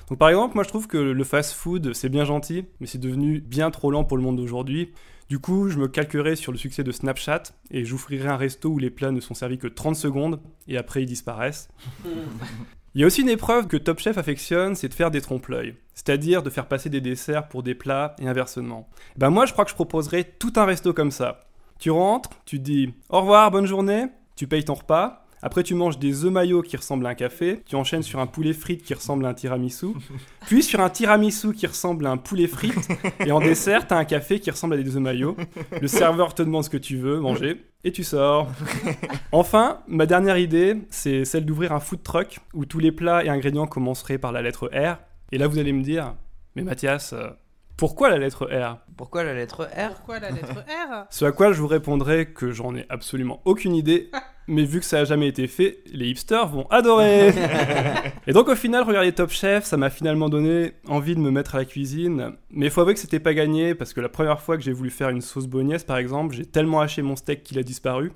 Donc 0.10 0.20
par 0.20 0.30
exemple, 0.30 0.56
moi 0.56 0.64
je 0.64 0.70
trouve 0.70 0.88
que 0.88 0.98
le 0.98 1.24
fast-food, 1.24 1.94
c'est 1.94 2.10
bien 2.10 2.26
gentil, 2.26 2.66
mais 2.80 2.88
c'est 2.88 2.98
devenu 2.98 3.40
bien 3.40 3.72
trop 3.72 3.92
lent 3.92 4.04
pour 4.04 4.18
le 4.18 4.24
monde 4.24 4.38
d'aujourd'hui. 4.38 4.92
Du 5.30 5.40
coup, 5.40 5.70
je 5.70 5.78
me 5.78 5.88
calquerai 5.88 6.36
sur 6.36 6.52
le 6.52 6.58
succès 6.58 6.84
de 6.84 6.92
Snapchat 6.92 7.44
et 7.70 7.86
j'offrirai 7.86 8.28
un 8.28 8.36
resto 8.36 8.68
où 8.68 8.78
les 8.78 8.90
plats 8.90 9.12
ne 9.12 9.22
sont 9.22 9.34
servis 9.34 9.58
que 9.58 9.68
30 9.68 9.96
secondes 9.96 10.42
et 10.68 10.78
après 10.78 11.04
ils 11.04 11.06
disparaissent. 11.06 11.70
Il 12.94 13.00
y 13.00 13.06
a 13.06 13.08
aussi 13.08 13.22
une 13.22 13.30
épreuve 13.30 13.68
que 13.68 13.78
Top 13.78 14.00
Chef 14.00 14.18
affectionne, 14.18 14.76
c'est 14.76 14.90
de 14.90 14.94
faire 14.94 15.12
des 15.12 15.22
trompe-l'œil, 15.22 15.76
c'est-à-dire 15.94 16.44
de 16.44 16.50
faire 16.50 16.68
passer 16.68 16.90
des 16.90 17.00
desserts 17.00 17.48
pour 17.48 17.64
des 17.64 17.74
plats 17.74 18.18
et 18.20 18.28
inversement. 18.28 18.90
Ben 19.16 19.30
moi, 19.30 19.46
je 19.46 19.54
crois 19.54 19.64
que 19.64 19.72
je 19.72 19.76
proposerais 19.76 20.26
tout 20.26 20.52
un 20.58 20.66
resto 20.66 20.92
comme 20.92 21.12
ça. 21.12 21.40
Tu 21.80 21.90
rentres, 21.90 22.32
tu 22.46 22.60
dis 22.60 22.94
au 23.08 23.22
revoir, 23.22 23.50
bonne 23.50 23.66
journée, 23.66 24.08
tu 24.36 24.46
payes 24.46 24.66
ton 24.66 24.74
repas, 24.74 25.26
après, 25.44 25.64
tu 25.64 25.74
manges 25.74 25.98
des 25.98 26.24
œufs 26.24 26.32
maillots 26.32 26.62
qui 26.62 26.78
ressemblent 26.78 27.06
à 27.06 27.10
un 27.10 27.16
café. 27.16 27.62
Tu 27.66 27.76
enchaînes 27.76 28.04
sur 28.04 28.20
un 28.20 28.28
poulet 28.28 28.54
frite 28.54 28.84
qui 28.84 28.94
ressemble 28.94 29.26
à 29.26 29.30
un 29.30 29.34
tiramisu. 29.34 29.88
Puis 30.48 30.62
sur 30.62 30.80
un 30.82 30.90
tiramisu 30.90 31.54
qui 31.54 31.66
ressemble 31.66 32.06
à 32.06 32.12
un 32.12 32.18
poulet 32.18 32.48
frite. 32.48 32.88
Et 33.26 33.32
en 33.32 33.40
dessert, 33.40 33.88
t'as 33.88 33.98
un 33.98 34.06
café 34.06 34.40
qui 34.40 34.52
ressemble 34.52 34.76
à 34.76 34.78
des 34.78 34.96
œufs 34.96 35.02
maillots. 35.02 35.36
Le 35.82 35.88
serveur 35.88 36.36
te 36.36 36.44
demande 36.44 36.64
ce 36.64 36.70
que 36.70 36.78
tu 36.78 36.98
veux 36.98 37.20
manger. 37.20 37.64
Et 37.84 37.92
tu 37.92 38.04
sors. 38.04 38.48
Enfin, 39.32 39.80
ma 39.88 40.06
dernière 40.06 40.38
idée, 40.38 40.78
c'est 40.90 41.26
celle 41.26 41.46
d'ouvrir 41.46 41.72
un 41.72 41.80
food 41.80 42.04
truck 42.04 42.40
où 42.54 42.66
tous 42.66 42.80
les 42.80 42.92
plats 42.92 43.24
et 43.24 43.30
ingrédients 43.30 43.66
commenceraient 43.66 44.18
par 44.18 44.32
la 44.32 44.42
lettre 44.42 44.70
R. 44.74 44.98
Et 45.32 45.38
là, 45.38 45.48
vous 45.48 45.58
allez 45.58 45.72
me 45.72 45.82
dire, 45.82 46.16
mais 46.56 46.64
Mathias, 46.64 47.14
euh, 47.14 47.30
pourquoi 47.78 48.10
la 48.10 48.18
lettre 48.18 48.46
R? 48.46 48.78
Pourquoi 48.98 49.24
la 49.24 49.34
lettre 49.34 49.64
R? 49.66 49.94
Pourquoi 49.96 50.20
la 50.20 50.30
lettre 50.30 50.60
R? 50.68 51.06
Ce 51.10 51.26
à 51.26 51.32
quoi 51.32 51.52
je 51.52 51.60
vous 51.60 51.68
répondrai 51.68 52.28
que 52.28 52.52
j'en 52.52 52.76
ai 52.76 52.86
absolument 52.90 53.42
aucune 53.46 53.74
idée, 53.74 54.12
mais 54.48 54.64
vu 54.64 54.80
que 54.80 54.86
ça 54.86 55.00
a 55.00 55.04
jamais 55.04 55.28
été 55.28 55.48
fait, 55.48 55.80
les 55.92 56.10
hipsters 56.10 56.48
vont 56.48 56.68
adorer. 56.70 57.34
Et 58.28 58.34
donc 58.34 58.50
au 58.50 58.56
final, 58.56 58.84
regarder 58.84 59.12
Top 59.12 59.32
Chef, 59.32 59.66
ça 59.66 59.78
m'a 59.78 59.90
finalement 59.90 60.30
donné 60.30 60.74
envie 60.88 61.16
de 61.16 61.20
me 61.20 61.32
mettre 61.32 61.56
à 61.56 61.60
la 61.60 61.66
cuisine, 61.66 62.34
mais 62.52 62.68
il 62.68 62.72
faut 62.72 62.82
avouer 62.82 62.94
que 62.94 63.00
c'était 63.00 63.20
pas 63.20 63.34
gagné, 63.34 63.76
parce 63.76 63.94
que 63.94 64.02
la 64.02 64.10
première 64.10 64.42
fois 64.42 64.58
que 64.58 64.64
j'ai 64.64 64.74
voulu 64.74 64.90
faire 64.90 65.10
une 65.10 65.22
sauce 65.22 65.48
bolognaise 65.48 65.84
par 65.84 65.98
exemple, 65.98 66.36
j'ai 66.36 66.46
tellement 66.46 66.82
haché 66.82 67.02
mon 67.02 67.16
steak 67.16 67.44
qu'il 67.44 67.58
a 67.60 67.64
disparu. 67.64 68.12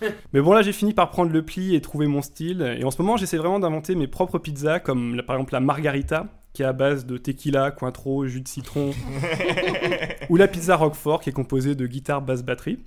Mais 0.32 0.40
bon, 0.40 0.52
là, 0.52 0.62
j'ai 0.62 0.72
fini 0.72 0.94
par 0.94 1.10
prendre 1.10 1.32
le 1.32 1.42
pli 1.42 1.74
et 1.74 1.80
trouver 1.80 2.06
mon 2.06 2.22
style. 2.22 2.76
Et 2.78 2.84
en 2.84 2.90
ce 2.90 3.00
moment, 3.00 3.16
j'essaie 3.16 3.36
vraiment 3.36 3.58
d'inventer 3.58 3.94
mes 3.94 4.06
propres 4.06 4.38
pizzas, 4.38 4.80
comme 4.80 5.22
par 5.26 5.36
exemple 5.36 5.52
la 5.52 5.60
margarita, 5.60 6.26
qui 6.52 6.62
est 6.62 6.66
à 6.66 6.72
base 6.72 7.06
de 7.06 7.18
tequila, 7.18 7.70
cointreau, 7.70 8.26
jus 8.26 8.40
de 8.40 8.48
citron. 8.48 8.90
ou 10.28 10.36
la 10.36 10.48
pizza 10.48 10.76
Roquefort, 10.76 11.20
qui 11.20 11.30
est 11.30 11.32
composée 11.32 11.74
de 11.74 11.86
guitare, 11.86 12.22
basse, 12.22 12.42
batterie. 12.42 12.78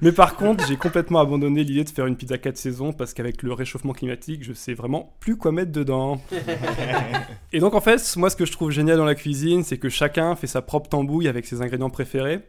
Mais 0.00 0.12
par 0.12 0.36
contre, 0.36 0.66
j'ai 0.66 0.76
complètement 0.76 1.20
abandonné 1.20 1.64
l'idée 1.64 1.84
de 1.84 1.90
faire 1.90 2.06
une 2.06 2.16
pizza 2.16 2.38
4 2.38 2.56
saisons 2.56 2.92
parce 2.92 3.12
qu'avec 3.12 3.42
le 3.42 3.52
réchauffement 3.52 3.92
climatique, 3.92 4.44
je 4.44 4.52
sais 4.52 4.74
vraiment 4.74 5.14
plus 5.20 5.36
quoi 5.36 5.52
mettre 5.52 5.72
dedans. 5.72 6.20
Et 7.52 7.58
donc 7.58 7.74
en 7.74 7.80
fait, 7.80 8.14
moi 8.16 8.30
ce 8.30 8.36
que 8.36 8.46
je 8.46 8.52
trouve 8.52 8.70
génial 8.70 8.96
dans 8.96 9.04
la 9.04 9.14
cuisine, 9.14 9.64
c'est 9.64 9.78
que 9.78 9.88
chacun 9.88 10.36
fait 10.36 10.46
sa 10.46 10.62
propre 10.62 10.88
tambouille 10.88 11.28
avec 11.28 11.46
ses 11.46 11.60
ingrédients 11.60 11.90
préférés. 11.90 12.40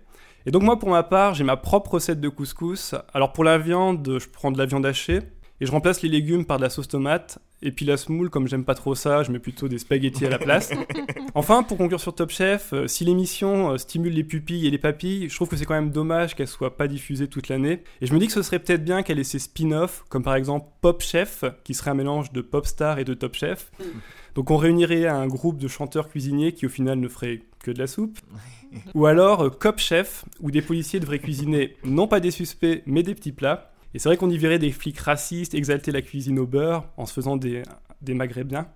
Et 0.47 0.51
donc 0.51 0.61
moi 0.63 0.77
pour 0.77 0.89
ma 0.89 1.03
part, 1.03 1.33
j'ai 1.33 1.43
ma 1.43 1.57
propre 1.57 1.95
recette 1.95 2.21
de 2.21 2.29
couscous. 2.29 2.93
Alors 3.13 3.33
pour 3.33 3.43
la 3.43 3.57
viande, 3.57 4.19
je 4.19 4.27
prends 4.27 4.51
de 4.51 4.57
la 4.57 4.65
viande 4.65 4.85
hachée 4.85 5.21
et 5.59 5.65
je 5.65 5.71
remplace 5.71 6.01
les 6.03 6.09
légumes 6.09 6.45
par 6.45 6.57
de 6.57 6.63
la 6.63 6.69
sauce 6.69 6.87
tomate. 6.87 7.39
Et 7.65 7.71
puis 7.71 7.83
la 7.83 7.97
semoule, 7.97 8.29
comme 8.29 8.47
j'aime 8.47 8.63
pas 8.63 8.75
trop 8.75 8.93
ça, 8.93 9.23
je 9.23 9.31
mets 9.31 9.39
plutôt 9.39 9.67
des 9.67 9.79
spaghettis 9.79 10.25
à 10.25 10.29
la 10.29 10.37
place. 10.37 10.71
enfin, 11.33 11.63
pour 11.63 11.77
conclure 11.77 11.99
sur 11.99 12.13
Top 12.13 12.29
Chef, 12.29 12.73
euh, 12.73 12.87
si 12.87 13.05
l'émission 13.05 13.71
euh, 13.71 13.77
stimule 13.77 14.13
les 14.13 14.23
pupilles 14.23 14.67
et 14.67 14.69
les 14.69 14.77
papilles, 14.77 15.29
je 15.29 15.35
trouve 15.35 15.49
que 15.49 15.57
c'est 15.57 15.65
quand 15.65 15.73
même 15.73 15.89
dommage 15.89 16.35
qu'elle 16.35 16.47
soit 16.47 16.77
pas 16.77 16.87
diffusée 16.87 17.27
toute 17.27 17.49
l'année. 17.49 17.81
Et 18.01 18.05
je 18.05 18.13
me 18.13 18.19
dis 18.19 18.27
que 18.27 18.33
ce 18.33 18.43
serait 18.43 18.59
peut-être 18.59 18.83
bien 18.83 19.01
qu'elle 19.01 19.17
ait 19.17 19.23
ses 19.23 19.39
spin-offs, 19.39 20.05
comme 20.09 20.21
par 20.21 20.35
exemple 20.35 20.67
Pop 20.81 21.01
Chef, 21.01 21.43
qui 21.63 21.73
serait 21.73 21.89
un 21.89 21.95
mélange 21.95 22.31
de 22.31 22.41
Pop 22.41 22.67
Star 22.67 22.99
et 22.99 23.03
de 23.03 23.15
Top 23.15 23.33
Chef. 23.33 23.71
Donc 24.35 24.51
on 24.51 24.57
réunirait 24.57 25.07
un 25.07 25.25
groupe 25.25 25.57
de 25.57 25.67
chanteurs 25.67 26.07
cuisiniers 26.07 26.51
qui 26.51 26.67
au 26.67 26.69
final 26.69 26.99
ne 26.99 27.07
ferait 27.07 27.41
que 27.63 27.71
de 27.71 27.79
la 27.79 27.87
soupe. 27.87 28.19
Ou 28.93 29.07
alors 29.07 29.45
euh, 29.45 29.49
Cop 29.49 29.79
Chef, 29.79 30.25
où 30.39 30.51
des 30.51 30.61
policiers 30.61 30.99
devraient 30.99 31.19
cuisiner 31.19 31.77
non 31.83 32.07
pas 32.07 32.19
des 32.19 32.31
suspects, 32.31 32.83
mais 32.85 33.01
des 33.01 33.15
petits 33.15 33.31
plats. 33.31 33.71
Et 33.95 33.99
c'est 33.99 34.09
vrai 34.09 34.17
qu'on 34.17 34.29
y 34.29 34.37
verrait 34.37 34.59
des 34.59 34.73
flics 34.73 34.99
racistes 34.99 35.53
exalter 35.53 35.89
la 35.93 36.01
cuisine 36.01 36.37
au 36.37 36.45
beurre 36.45 36.83
en 36.97 37.05
se 37.05 37.13
faisant 37.13 37.37
des, 37.37 37.63
des 38.01 38.13
maghrébins. 38.13 38.67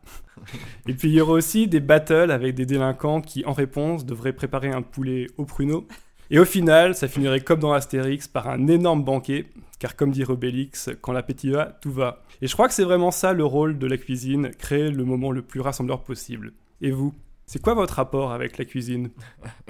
Et 0.88 0.94
puis 0.94 1.10
il 1.10 1.16
y 1.16 1.20
aurait 1.20 1.34
aussi 1.34 1.68
des 1.68 1.82
battles 1.82 2.32
avec 2.32 2.56
des 2.56 2.66
délinquants 2.66 3.20
qui, 3.20 3.44
en 3.44 3.52
réponse, 3.52 4.06
devraient 4.06 4.32
préparer 4.32 4.70
un 4.70 4.82
poulet 4.82 5.28
au 5.36 5.44
pruneau. 5.44 5.86
Et 6.32 6.40
au 6.40 6.46
final, 6.46 6.96
ça 6.96 7.10
finirait 7.10 7.42
comme 7.42 7.60
dans 7.60 7.74
Astérix 7.74 8.30
par 8.30 8.48
un 8.48 8.68
énorme 8.68 9.04
banquet, 9.04 9.48
car 9.78 9.98
comme 9.98 10.12
dit 10.12 10.24
Rebellix, 10.24 10.90
quand 11.02 11.12
l'appétit 11.12 11.50
va, 11.50 11.66
tout 11.66 11.92
va. 11.92 12.24
Et 12.42 12.48
je 12.48 12.54
crois 12.54 12.70
que 12.70 12.74
c'est 12.74 12.86
vraiment 12.86 13.12
ça 13.12 13.34
le 13.34 13.44
rôle 13.44 13.78
de 13.78 13.88
la 13.88 13.98
cuisine, 13.98 14.52
créer 14.52 14.90
le 14.90 15.04
moment 15.04 15.32
le 15.34 15.42
plus 15.42 15.60
rassembleur 15.60 16.02
possible. 16.02 16.54
Et 16.80 16.92
vous 16.92 17.14
c'est 17.46 17.62
quoi 17.64 17.74
votre 17.74 17.96
rapport 17.96 18.32
avec 18.32 18.60
la 18.60 18.66
cuisine? 18.66 19.10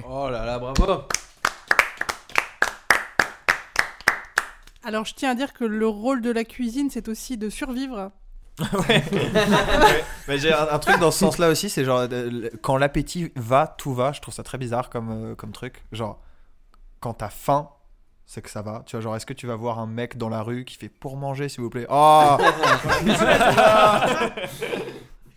Oh 0.06 0.30
là 0.30 0.46
là, 0.46 0.60
bravo 0.60 1.06
Alors 4.90 5.06
je 5.06 5.14
tiens 5.14 5.30
à 5.30 5.36
dire 5.36 5.54
que 5.54 5.66
le 5.66 5.88
rôle 5.88 6.20
de 6.20 6.32
la 6.32 6.44
cuisine, 6.44 6.90
c'est 6.90 7.10
aussi 7.10 7.38
de 7.38 7.52
survivre. 7.52 8.12
ouais. 8.90 9.04
Mais 10.28 10.40
j'ai 10.40 10.52
un, 10.52 10.68
un 10.68 10.80
truc 10.80 10.98
dans 10.98 11.12
ce 11.12 11.20
sens-là 11.20 11.50
aussi, 11.50 11.70
c'est 11.70 11.86
genre 11.86 12.08
euh, 12.12 12.50
quand 12.64 12.76
l'appétit 12.76 13.32
va, 13.36 13.68
tout 13.68 13.94
va. 13.94 14.14
Je 14.14 14.20
trouve 14.20 14.34
ça 14.34 14.42
très 14.42 14.58
bizarre 14.58 14.90
comme, 14.90 15.12
euh, 15.12 15.36
comme 15.36 15.52
truc. 15.52 15.84
Genre, 15.92 16.20
quand 17.02 17.14
t'as 17.14 17.30
faim, 17.30 17.70
c'est 18.26 18.42
que 18.42 18.50
ça 18.50 18.64
va. 18.64 18.82
Tu 18.88 18.96
vois, 18.96 19.02
genre, 19.02 19.16
est-ce 19.16 19.28
que 19.28 19.34
tu 19.34 19.46
vas 19.46 19.56
voir 19.56 19.78
un 19.78 19.86
mec 19.86 20.18
dans 20.18 20.30
la 20.30 20.42
rue 20.42 20.66
qui 20.66 20.76
fait 20.76 20.90
pour 20.90 21.18
manger, 21.18 21.50
s'il 21.50 21.62
vous 21.62 21.70
plaît? 21.70 21.86
Oh 21.88 22.38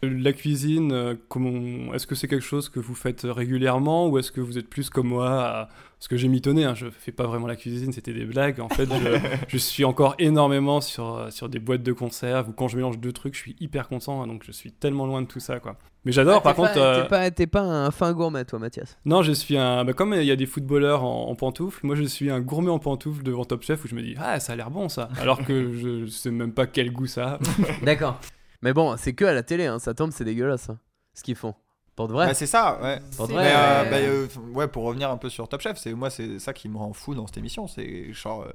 La 0.02 0.32
cuisine, 0.32 0.92
euh, 0.92 1.14
comment... 1.28 1.92
est-ce 1.92 2.06
que 2.06 2.14
c'est 2.14 2.26
quelque 2.26 2.40
chose 2.40 2.70
que 2.70 2.80
vous 2.80 2.94
faites 2.94 3.20
régulièrement 3.24 4.08
ou 4.08 4.18
est-ce 4.18 4.32
que 4.32 4.40
vous 4.40 4.56
êtes 4.56 4.70
plus 4.70 4.88
comme 4.88 5.08
moi 5.08 5.44
à... 5.44 5.68
Parce 6.02 6.08
que 6.08 6.16
j'ai 6.16 6.26
mitonné, 6.26 6.64
hein, 6.64 6.74
je 6.74 6.90
fais 6.90 7.12
pas 7.12 7.28
vraiment 7.28 7.46
la 7.46 7.54
cuisine, 7.54 7.92
c'était 7.92 8.12
des 8.12 8.24
blagues. 8.24 8.58
En 8.58 8.68
fait, 8.68 8.86
je, 8.92 9.18
je 9.48 9.56
suis 9.56 9.84
encore 9.84 10.16
énormément 10.18 10.80
sur, 10.80 11.14
euh, 11.14 11.30
sur 11.30 11.48
des 11.48 11.60
boîtes 11.60 11.84
de 11.84 11.92
conserve 11.92 12.48
ou 12.48 12.52
quand 12.52 12.66
je 12.66 12.74
mélange 12.76 12.98
deux 12.98 13.12
trucs, 13.12 13.34
je 13.36 13.38
suis 13.38 13.54
hyper 13.60 13.86
content, 13.86 14.20
hein, 14.20 14.26
donc 14.26 14.42
je 14.44 14.50
suis 14.50 14.72
tellement 14.72 15.06
loin 15.06 15.22
de 15.22 15.28
tout 15.28 15.38
ça. 15.38 15.60
quoi. 15.60 15.76
Mais 16.04 16.10
j'adore, 16.10 16.38
Ah, 16.38 16.40
par 16.40 16.56
contre. 16.56 16.76
euh, 16.76 17.02
T'es 17.04 17.08
pas, 17.08 17.30
t'es 17.30 17.46
pas 17.46 17.60
un 17.60 17.92
fin 17.92 18.12
gourmet, 18.14 18.44
toi, 18.44 18.58
Mathias? 18.58 18.98
Non, 19.04 19.22
je 19.22 19.30
suis 19.30 19.56
un. 19.56 19.84
bah, 19.84 19.92
comme 19.92 20.12
il 20.14 20.24
y 20.24 20.32
a 20.32 20.36
des 20.36 20.46
footballeurs 20.46 21.04
en, 21.04 21.28
en 21.28 21.34
pantoufles, 21.36 21.86
moi 21.86 21.94
je 21.94 22.02
suis 22.02 22.32
un 22.32 22.40
gourmet 22.40 22.70
en 22.70 22.80
pantoufles 22.80 23.22
devant 23.22 23.44
Top 23.44 23.62
Chef 23.62 23.84
où 23.84 23.86
je 23.86 23.94
me 23.94 24.02
dis 24.02 24.16
Ah, 24.18 24.40
ça 24.40 24.54
a 24.54 24.56
l'air 24.56 24.72
bon 24.72 24.88
ça. 24.88 25.08
Alors 25.20 25.44
que 25.44 25.72
je 26.04 26.06
sais 26.06 26.32
même 26.32 26.52
pas 26.52 26.66
quel 26.66 26.90
goût 26.92 27.06
ça 27.06 27.34
a. 27.34 27.38
D'accord. 27.84 28.18
Mais 28.60 28.72
bon, 28.72 28.96
c'est 28.96 29.12
que 29.12 29.24
à 29.24 29.32
la 29.34 29.44
télé, 29.44 29.66
hein. 29.66 29.78
ça 29.78 29.94
tombe, 29.94 30.10
c'est 30.10 30.24
dégueulasse. 30.24 30.68
hein, 30.68 30.78
ce 31.14 31.22
qu'ils 31.22 31.36
font. 31.36 31.54
Pour 31.96 32.08
de 32.08 32.12
vrai. 32.12 32.26
Bah, 32.26 32.34
c'est 32.34 32.46
ça, 32.46 32.78
ouais. 32.82 33.00
Pour 33.16 33.28
de 33.28 33.34
vrai. 33.34 33.44
Mais, 33.44 33.52
euh, 33.54 33.90
bah, 33.90 33.96
euh, 33.96 34.26
ouais, 34.54 34.68
pour 34.68 34.84
revenir 34.84 35.10
un 35.10 35.16
peu 35.18 35.28
sur 35.28 35.48
Top 35.48 35.60
Chef, 35.60 35.76
c'est 35.76 35.92
moi 35.92 36.10
c'est 36.10 36.38
ça 36.38 36.52
qui 36.52 36.68
me 36.68 36.78
rend 36.78 36.92
fou 36.92 37.14
dans 37.14 37.26
cette 37.26 37.36
émission, 37.36 37.66
c'est 37.66 38.12
genre 38.12 38.42
euh, 38.42 38.52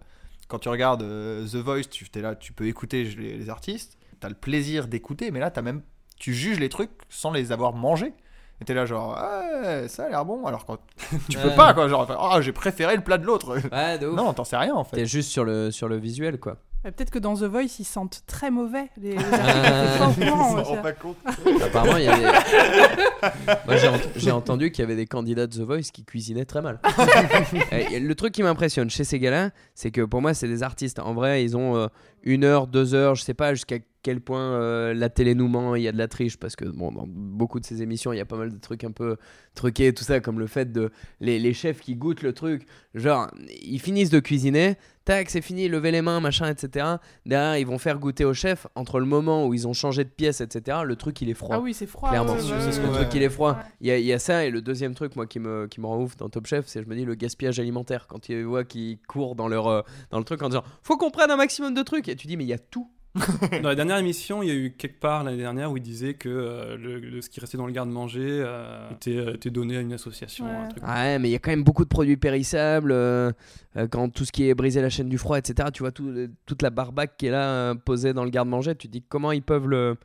quand 0.48 0.60
tu 0.60 0.70
regardes 0.70 1.02
The 1.04 1.56
Voice, 1.56 1.84
tu 1.92 2.08
es 2.16 2.22
là, 2.22 2.36
tu 2.36 2.54
peux 2.54 2.68
écouter 2.68 3.04
les, 3.04 3.38
les 3.38 3.50
artistes, 3.50 3.98
t'as 4.20 4.30
le 4.30 4.36
plaisir 4.36 4.88
d'écouter, 4.88 5.30
mais 5.32 5.40
là 5.40 5.52
t'as 5.52 5.62
même 5.62 5.82
tu 6.18 6.34
juges 6.34 6.60
les 6.60 6.70
trucs 6.70 6.92
sans 7.10 7.32
les 7.32 7.52
avoir 7.52 7.74
mangés. 7.74 8.14
Et 8.60 8.66
t'es 8.66 8.74
là 8.74 8.88
genre 8.88 9.12
ouais, 9.12 9.88
ça 9.88 10.06
a 10.06 10.10
l'air 10.10 10.26
bon, 10.26 10.48
alors 10.48 10.66
quand 10.66 10.80
tu 11.30 11.38
peux 11.38 11.54
pas 11.54 11.76
quoi, 11.76 11.88
genre 11.88 12.10
ah 12.20 12.42
j'ai 12.42 12.54
préféré 12.54 12.96
le 12.96 13.04
plat 13.04 13.20
de 13.20 13.26
l'autre. 13.26 13.56
Ouais, 13.72 14.00
de 14.00 14.08
ouf. 14.08 14.16
Non, 14.16 14.34
t'en 14.34 14.46
sais 14.46 14.58
rien 14.58 14.74
en 14.74 14.84
fait. 14.84 14.98
T'es 14.98 15.06
juste 15.06 15.30
sur 15.30 15.44
le, 15.44 15.70
sur 15.70 15.88
le 15.88 15.98
visuel, 15.98 16.40
quoi. 16.40 16.58
Euh, 16.86 16.92
Peut-être 16.92 17.10
que 17.10 17.20
dans 17.20 17.36
The 17.36 17.44
Voice, 17.44 17.80
ils 17.80 17.86
sentent 17.86 18.22
très 18.28 18.52
mauvais. 18.52 18.90
Les, 19.02 19.12
les 19.12 19.18
Ah. 19.32 20.12
Ils 20.20 20.28
s'en 20.28 20.64
rendent 20.64 20.82
pas 20.84 20.92
compte. 20.94 21.18
Apparemment, 21.64 21.98
il 21.98 22.04
y 22.06 22.08
avait. 22.08 22.24
Moi, 23.66 23.78
j'ai, 23.78 23.88
ent- 23.88 24.00
j'ai 24.16 24.32
entendu 24.32 24.72
qu'il 24.72 24.84
y 24.84 24.86
avait 24.86 24.96
des 24.96 25.08
candidats 25.08 25.48
de 25.48 25.54
The 25.56 25.62
Voice 25.62 25.90
qui 25.94 26.04
cuisinaient 26.06 26.46
très 26.46 26.62
mal. 26.62 26.80
Le 27.72 28.14
truc 28.14 28.34
qui 28.34 28.44
m'impressionne 28.44 28.90
chez 28.90 29.04
ces 29.04 29.20
gars-là, 29.20 29.52
c'est 29.76 29.92
que 29.92 30.02
pour 30.02 30.22
moi, 30.22 30.34
c'est 30.34 30.48
des 30.48 30.64
artistes. 30.64 31.00
En 31.00 31.14
vrai, 31.14 31.44
ils 31.44 31.58
ont 31.58 31.76
euh, 31.76 31.88
une 32.24 32.44
heure, 32.44 32.68
deux 32.68 32.94
heures, 32.94 33.16
je 33.16 33.24
sais 33.24 33.34
pas 33.34 33.54
jusqu'à 33.54 33.78
quel 34.04 34.22
point 34.22 34.40
euh, 34.54 34.94
la 34.94 35.10
télé 35.10 35.36
nous 35.36 35.50
ment, 35.50 35.76
il 35.76 35.84
y 35.84 35.88
a 35.88 35.92
de 35.92 35.98
la 35.98 36.08
triche, 36.08 36.38
parce 36.38 36.56
que 36.56 36.64
bon, 36.64 36.92
dans 36.92 37.06
beaucoup 37.08 37.60
de 37.60 37.66
ces 37.66 37.82
émissions, 37.82 38.14
il 38.14 38.18
y 38.18 38.22
a 38.22 38.26
pas 38.26 38.38
mal 38.38 38.52
de 38.54 38.58
trucs 38.58 38.84
un 38.86 38.92
peu 38.92 39.18
truqués, 39.54 39.94
tout 39.94 40.06
ça, 40.06 40.22
comme 40.22 40.40
le 40.40 40.48
fait 40.48 40.72
de 40.72 40.92
les, 41.20 41.40
les 41.40 41.54
chefs 41.54 41.82
qui 41.82 41.96
goûtent 41.96 42.22
le 42.22 42.32
truc. 42.32 42.66
Genre, 42.96 43.30
ils 43.64 43.80
finissent 43.82 44.10
de 44.12 44.20
cuisiner, 44.20 44.78
tac, 45.08 45.30
c'est 45.30 45.42
fini, 45.42 45.70
levez 45.70 45.92
les 45.92 46.02
mains, 46.02 46.20
machin, 46.20 46.50
etc. 46.50 46.86
Derrière, 47.26 47.58
ils 47.58 47.66
vont 47.66 47.78
faire 47.78 47.98
goûter 47.98 48.26
au 48.26 48.34
chef 48.34 48.68
entre 48.76 49.00
le 49.00 49.06
moment 49.06 49.48
où 49.48 49.54
ils 49.54 49.66
ont 49.66 49.72
changé 49.72 50.04
de 50.04 50.10
pièce, 50.10 50.42
etc. 50.42 50.80
Le 50.84 50.98
truc, 50.98 51.22
il 51.22 51.30
est 51.30 51.34
froid. 51.34 51.56
Ah 51.56 51.60
oui, 51.62 51.74
c'est 51.74 51.86
froid. 51.86 52.10
Clairement, 52.10 52.34
ouais, 52.34 52.42
ouais, 52.42 52.60
c'est 52.60 52.74
ce 52.74 52.82
ouais, 52.82 52.88
le 52.88 52.94
truc 52.94 53.14
il 53.16 53.24
est 53.24 53.30
froid. 53.30 53.58
Il 53.80 53.88
y, 53.88 54.02
y 54.02 54.12
a 54.12 54.20
ça 54.20 54.46
et 54.46 54.50
le 54.50 54.62
deuxième 54.62 54.96
truc 54.96 55.16
moi 55.16 55.26
qui 55.26 55.40
me, 55.40 55.68
qui 55.68 55.80
me 55.80 55.86
rend 55.86 56.02
ouf 56.02 56.18
dans 56.18 56.28
Top 56.28 56.46
Chef, 56.46 56.68
c'est 56.68 56.84
je 56.84 56.88
me 56.90 56.96
dis 56.96 57.06
le 57.06 57.16
gaspillage 57.16 57.58
alimentaire 57.60 58.08
quand 58.08 58.20
tu 58.20 58.44
vois 58.44 58.66
qu'ils 58.66 59.00
courent 59.08 59.36
dans 59.36 59.48
leur 59.48 59.68
euh, 59.68 59.82
dans 60.12 60.20
le 60.20 60.26
truc 60.26 60.42
en 60.44 60.50
disant 60.50 60.64
faut 60.84 60.98
qu'on 60.98 61.10
prenne 61.10 61.32
un 61.32 61.38
maximum 61.38 61.74
de 61.74 61.82
trucs 61.84 62.10
et 62.10 62.16
tu 62.16 62.28
dis 62.28 62.36
mais 62.36 62.44
il 62.44 62.50
y 62.50 62.54
a 62.54 62.60
tout. 62.60 62.90
Dans 63.62 63.70
la 63.70 63.76
dernière 63.76 63.98
émission, 63.98 64.44
il 64.44 64.48
y 64.50 64.52
a 64.52 64.56
eu 64.56 64.72
quelque 64.78 65.00
part 65.00 65.24
l'année 65.24 65.38
dernière 65.38 65.72
où 65.72 65.78
il 65.78 65.84
disait 65.84 66.14
que 66.14 66.30
euh, 66.30 66.78
le, 66.78 67.00
le- 67.00 67.22
ce 67.22 67.30
qui 67.30 67.40
restait 67.40 67.58
dans 67.58 67.66
le 67.66 67.72
garde-manger 67.74 68.26
euh, 68.44 68.90
était, 68.92 69.18
euh, 69.18 69.34
était 69.36 69.50
donné 69.50 69.78
à 69.78 69.82
une 69.82 69.94
association. 69.94 70.46
Ouais. 70.46 70.52
un 70.52 70.68
truc. 70.68 70.84
Ouais 70.84 71.20
mais 71.20 71.30
il 71.30 71.32
y 71.32 71.36
a 71.36 71.40
quand 71.40 71.52
même 71.52 71.64
beaucoup 71.64 71.84
de 71.84 71.90
produits 71.90 72.18
périssables 72.18 72.92
euh, 72.92 73.32
euh, 73.76 73.88
quand 73.88 74.10
tout 74.10 74.26
ce 74.26 74.32
qui 74.32 74.48
est 74.50 74.54
briser 74.56 74.82
la 74.82 74.90
chaîne 74.90 75.10
du 75.10 75.18
froid 75.18 75.38
etc. 75.38 75.70
Tu 75.74 75.84
vois 75.84 75.92
tout, 75.92 76.12
toute 76.46 76.62
la 76.62 76.70
barbaque 76.70 77.16
qui 77.18 77.28
est 77.28 77.32
là 77.32 77.50
euh, 77.50 77.76
posée 77.76 78.14
dans 78.14 78.24
le 78.24 78.30
garde-manger, 78.30 78.76
tu 78.76 78.88
te 78.88 78.92
dis 78.94 79.02
comment 79.08 79.32
ils 79.32 79.42
peuvent 79.42 79.68
le 79.68 79.96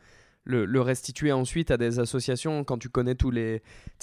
le, 0.44 0.64
le 0.64 0.80
restituer 0.80 1.30
ensuite 1.30 1.70
à 1.70 1.76
des 1.76 2.00
associations 2.00 2.64
quand 2.64 2.76
tu 2.78 2.88
connais 2.88 3.14
tous 3.14 3.30
les, 3.30 3.62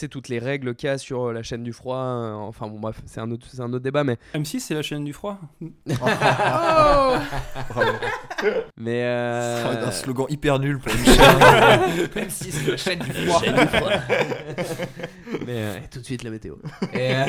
toutes 0.09 0.29
les 0.29 0.39
règles 0.39 0.73
qu'il 0.73 0.87
y 0.87 0.89
a 0.89 0.97
sur 0.97 1.27
euh, 1.29 1.33
la 1.33 1.43
chaîne 1.43 1.63
du 1.63 1.73
froid. 1.73 1.97
euh, 1.97 2.33
enfin 2.33 2.67
bon 2.67 2.79
bref, 2.79 3.01
c'est 3.05 3.19
un 3.19 3.29
autre, 3.31 3.47
c'est 3.51 3.59
un 3.61 3.71
autre 3.73 3.83
débat, 3.83 4.03
mais 4.05 4.17
M6, 4.33 4.59
c'est 4.59 4.73
la 4.73 4.81
chaîne 4.81 5.03
du 5.03 5.11
froid. 5.13 5.37
Oh 5.61 5.65
Bravo. 7.69 7.91
mais 8.77 9.03
euh, 9.03 9.87
Un 9.87 9.91
slogan 9.91 10.25
hyper 10.29 10.59
nul 10.59 10.79
pour 10.79 10.91
une 10.93 11.05
chaîne. 11.05 12.09
Même 12.15 12.29
si 12.29 12.51
c'est 12.51 12.71
la 12.71 12.77
chaîne 12.77 12.99
du 12.99 13.11
froid. 13.11 13.41
Mais 15.45 15.63
euh, 15.63 15.77
et 15.77 15.87
tout 15.89 15.99
de 15.99 16.05
suite 16.05 16.23
la 16.23 16.31
météo. 16.31 16.55
Et, 16.93 17.13
euh, 17.15 17.25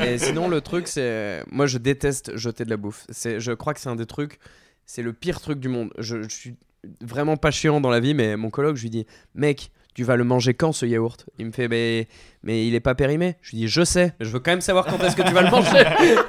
et 0.04 0.18
sinon 0.18 0.48
le 0.48 0.60
truc 0.60 0.88
c'est, 0.88 1.42
moi 1.50 1.66
je 1.66 1.78
déteste 1.78 2.36
jeter 2.36 2.64
de 2.64 2.70
la 2.70 2.76
bouffe. 2.76 3.06
C'est, 3.08 3.40
je 3.40 3.52
crois 3.52 3.74
que 3.74 3.80
c'est 3.80 3.88
un 3.88 3.96
des 3.96 4.06
trucs, 4.06 4.38
c'est 4.84 5.02
le 5.02 5.12
pire 5.12 5.40
truc 5.40 5.60
du 5.60 5.68
monde. 5.68 5.92
Je, 5.98 6.22
je 6.22 6.28
suis 6.28 6.56
vraiment 7.00 7.36
pas 7.36 7.50
chiant 7.50 7.80
dans 7.80 7.90
la 7.90 8.00
vie, 8.00 8.14
mais 8.14 8.36
mon 8.36 8.50
coloc 8.50 8.76
je 8.76 8.82
lui 8.82 8.90
dis, 8.90 9.06
mec. 9.34 9.70
Tu 9.92 10.04
vas 10.04 10.14
le 10.14 10.22
manger 10.22 10.54
quand 10.54 10.70
ce 10.70 10.86
yaourt? 10.86 11.26
Il 11.36 11.46
me 11.46 11.50
fait 11.50 11.66
mais, 11.66 12.06
mais 12.44 12.64
il 12.66 12.76
est 12.76 12.80
pas 12.80 12.94
périmé. 12.94 13.34
Je 13.42 13.50
lui 13.50 13.58
dis 13.58 13.68
je 13.68 13.84
sais, 13.84 14.14
mais 14.20 14.24
je 14.24 14.30
veux 14.30 14.38
quand 14.38 14.52
même 14.52 14.60
savoir 14.60 14.86
quand 14.86 14.98
est-ce 15.00 15.16
que 15.16 15.22
tu 15.22 15.34
vas 15.34 15.42
le 15.42 15.50
manger. 15.50 15.82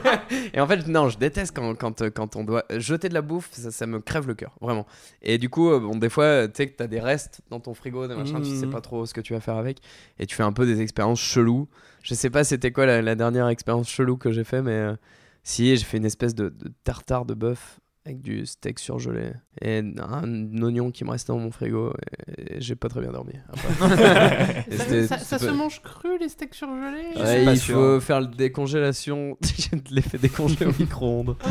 et 0.53 0.60
en 0.60 0.65
fait 0.65 0.88
non, 0.88 1.10
je 1.10 1.20
déteste 1.20 1.55
quand, 1.55 1.75
quand, 1.75 2.10
quand 2.10 2.36
on 2.36 2.43
doit 2.43 2.65
jeter 2.77 3.08
de 3.08 3.13
la 3.13 3.22
bouffe, 3.22 3.50
ça, 3.51 3.70
ça 3.70 3.86
me 3.86 4.00
crève 4.00 4.27
le 4.27 4.34
cœur, 4.34 4.55
vraiment. 4.62 4.88
Et 5.22 5.38
du 5.38 5.48
coup, 5.50 5.70
euh, 5.70 5.79
bon, 5.79 5.96
des 5.96 6.10
fois, 6.10 6.48
tu 6.48 6.53
sais 6.58 6.67
que 6.70 6.75
t'as 6.75 6.88
des 6.88 7.00
restes 7.00 7.41
dans 7.51 7.60
ton 7.60 7.75
frigo, 7.75 8.08
des 8.08 8.15
machins, 8.15 8.41
tu 8.41 8.50
sais 8.50 8.65
Mhm. 8.65 8.72
pas 8.72 8.81
trop 8.81 9.05
ce 9.05 9.13
que 9.13 9.22
tu 9.22 9.34
vas 9.34 9.39
faire 9.39 9.58
avec. 9.58 9.77
Et 10.17 10.25
tu 10.25 10.36
fais 10.36 10.43
un 10.43 10.53
peu 10.53 10.65
des 10.65 10.81
expériences 10.81 11.22
cheloues. 11.22 11.67
Je 12.01 12.15
sais 12.15 12.31
pas 12.31 12.43
c'était 12.43 12.72
quoi 12.72 12.88
la, 12.88 13.03
la 13.03 13.13
dernière 13.13 13.48
expérience 13.48 13.88
chelou 13.89 14.17
que 14.17 14.31
j'ai 14.31 14.43
fait, 14.43 14.63
mais 14.63 14.72
euh, 14.72 14.96
si, 15.43 15.77
j'ai 15.77 15.86
fait 15.86 15.98
une 15.98 16.05
espèce 16.05 16.34
de, 16.34 16.50
de 16.50 16.72
tartare 16.84 17.25
de 17.25 17.36
bœuf 17.36 17.79
avec 18.05 18.22
du 18.24 18.48
steak 18.48 18.79
surgelé 18.79 19.31
et 19.62 19.77
un 20.00 20.63
oignon 20.63 20.89
qui 20.89 21.03
me 21.05 21.12
restait 21.12 21.31
dans 21.31 21.38
mon 21.38 21.51
frigo 21.51 21.93
et, 22.38 22.55
et 22.55 22.62
j'ai 22.62 22.75
pas 22.75 22.89
très 22.89 23.00
bien 23.00 23.12
dormi. 23.12 23.34
après. 23.48 24.65
Ça, 25.20 25.38
se 25.38 25.50
mange 25.51 25.81
cru, 25.84 26.17
les 26.20 26.29
steaks 26.29 26.55
surgelés 26.55 27.15
Ouais, 27.15 27.43
il 27.46 27.60
sûr. 27.60 27.75
faut 27.75 28.00
faire 28.00 28.22
le 28.22 28.27
décongélation. 28.27 29.38
je 29.43 29.93
l'ai 29.93 30.01
fait 30.01 30.17
décongeler 30.17 30.65
au 30.65 30.74
micro-ondes. 30.79 31.36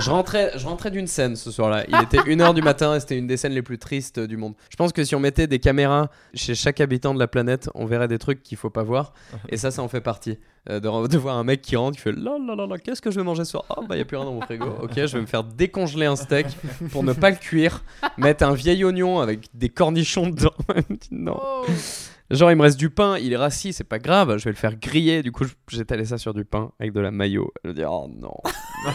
Je 0.00 0.10
rentrais, 0.10 0.52
je 0.56 0.66
rentrais 0.66 0.90
d'une 0.90 1.06
scène 1.06 1.36
ce 1.36 1.50
soir-là. 1.50 1.84
Il 1.88 1.96
était 2.02 2.18
1h 2.18 2.54
du 2.54 2.60
matin 2.62 2.94
et 2.94 3.00
c'était 3.00 3.16
une 3.18 3.26
des 3.26 3.36
scènes 3.38 3.52
les 3.54 3.62
plus 3.62 3.78
tristes 3.78 4.20
du 4.20 4.36
monde. 4.36 4.54
Je 4.70 4.76
pense 4.76 4.92
que 4.92 5.02
si 5.04 5.14
on 5.14 5.20
mettait 5.20 5.46
des 5.46 5.58
caméras 5.58 6.10
chez 6.34 6.54
chaque 6.54 6.80
habitant 6.82 7.14
de 7.14 7.18
la 7.18 7.26
planète, 7.28 7.70
on 7.74 7.86
verrait 7.86 8.08
des 8.08 8.18
trucs 8.18 8.42
qu'il 8.42 8.58
faut 8.58 8.68
pas 8.70 8.82
voir. 8.82 9.14
Et 9.48 9.56
ça, 9.56 9.70
ça 9.70 9.82
en 9.82 9.88
fait 9.88 10.02
partie. 10.02 10.38
Euh, 10.68 10.80
de, 10.80 11.08
de 11.08 11.18
voir 11.18 11.36
un 11.36 11.44
mec 11.44 11.62
qui 11.62 11.76
rentre, 11.76 11.96
qui 11.96 12.02
fait 12.02 12.12
là 12.12 12.36
là 12.44 12.54
là 12.54 12.66
là, 12.66 12.78
qu'est-ce 12.78 13.00
que 13.00 13.10
je 13.10 13.20
vais 13.20 13.24
manger 13.24 13.44
ce 13.44 13.52
soir? 13.52 13.64
Ah 13.70 13.80
bah 13.88 13.96
y 13.96 14.00
a 14.00 14.04
plus 14.04 14.16
rien 14.16 14.26
dans 14.26 14.32
mon 14.32 14.40
frigo. 14.40 14.66
Ok, 14.82 14.94
je 14.94 15.06
vais 15.06 15.20
me 15.20 15.26
faire 15.26 15.44
décongeler 15.44 16.06
un 16.06 16.16
steak 16.16 16.46
pour 16.90 17.02
ne 17.02 17.12
pas 17.12 17.30
le 17.30 17.36
cuire, 17.36 17.84
mettre 18.16 18.44
un 18.44 18.54
vieil 18.54 18.84
oignon 18.84 19.20
avec 19.20 19.48
des 19.54 19.68
cornichons 19.68 20.28
dedans. 20.28 20.54
non. 21.10 21.38
Oh. 21.40 21.64
Genre, 22.28 22.50
il 22.50 22.56
me 22.56 22.62
reste 22.62 22.78
du 22.78 22.90
pain, 22.90 23.18
il 23.18 23.32
est 23.32 23.36
rassis, 23.36 23.72
c'est 23.72 23.84
pas 23.84 24.00
grave, 24.00 24.38
je 24.38 24.44
vais 24.44 24.50
le 24.50 24.56
faire 24.56 24.76
griller. 24.76 25.22
Du 25.22 25.30
coup, 25.30 25.44
j'étalais 25.68 26.06
ça 26.06 26.18
sur 26.18 26.34
du 26.34 26.44
pain 26.44 26.72
avec 26.80 26.92
de 26.92 26.98
la 26.98 27.12
mayo. 27.12 27.52
Je 27.62 27.68
me 27.68 27.74
dis, 27.74 27.84
oh 27.88 28.10
non. 28.12 28.34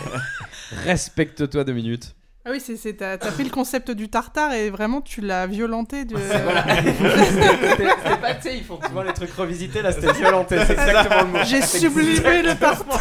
Respecte-toi 0.85 1.63
deux 1.63 1.71
minutes. 1.71 2.13
Ah 2.43 2.49
oui, 2.49 2.59
c'est, 2.59 2.75
c'est, 2.75 2.93
t'as, 2.93 3.19
t'as 3.19 3.29
pris 3.31 3.43
le 3.43 3.51
concept 3.51 3.91
du 3.91 4.09
tartare 4.09 4.53
et 4.53 4.71
vraiment 4.71 5.01
tu 5.01 5.21
l'as 5.21 5.45
violenté. 5.45 6.05
De... 6.05 6.15
C'était 6.17 7.83
pas, 8.19 8.33
tu 8.33 8.41
sais, 8.41 8.57
ils 8.57 8.63
font 8.63 8.79
souvent 8.83 9.03
les 9.03 9.13
trucs 9.13 9.31
revisités, 9.33 9.83
là, 9.83 9.91
c'était 9.91 10.11
violenté, 10.13 10.57
c'est 10.65 10.73
exactement 10.73 11.21
le 11.21 11.27
mot. 11.27 11.37
J'ai 11.45 11.61
sublimé 11.61 12.41
le 12.41 12.55
tartare. 12.55 12.99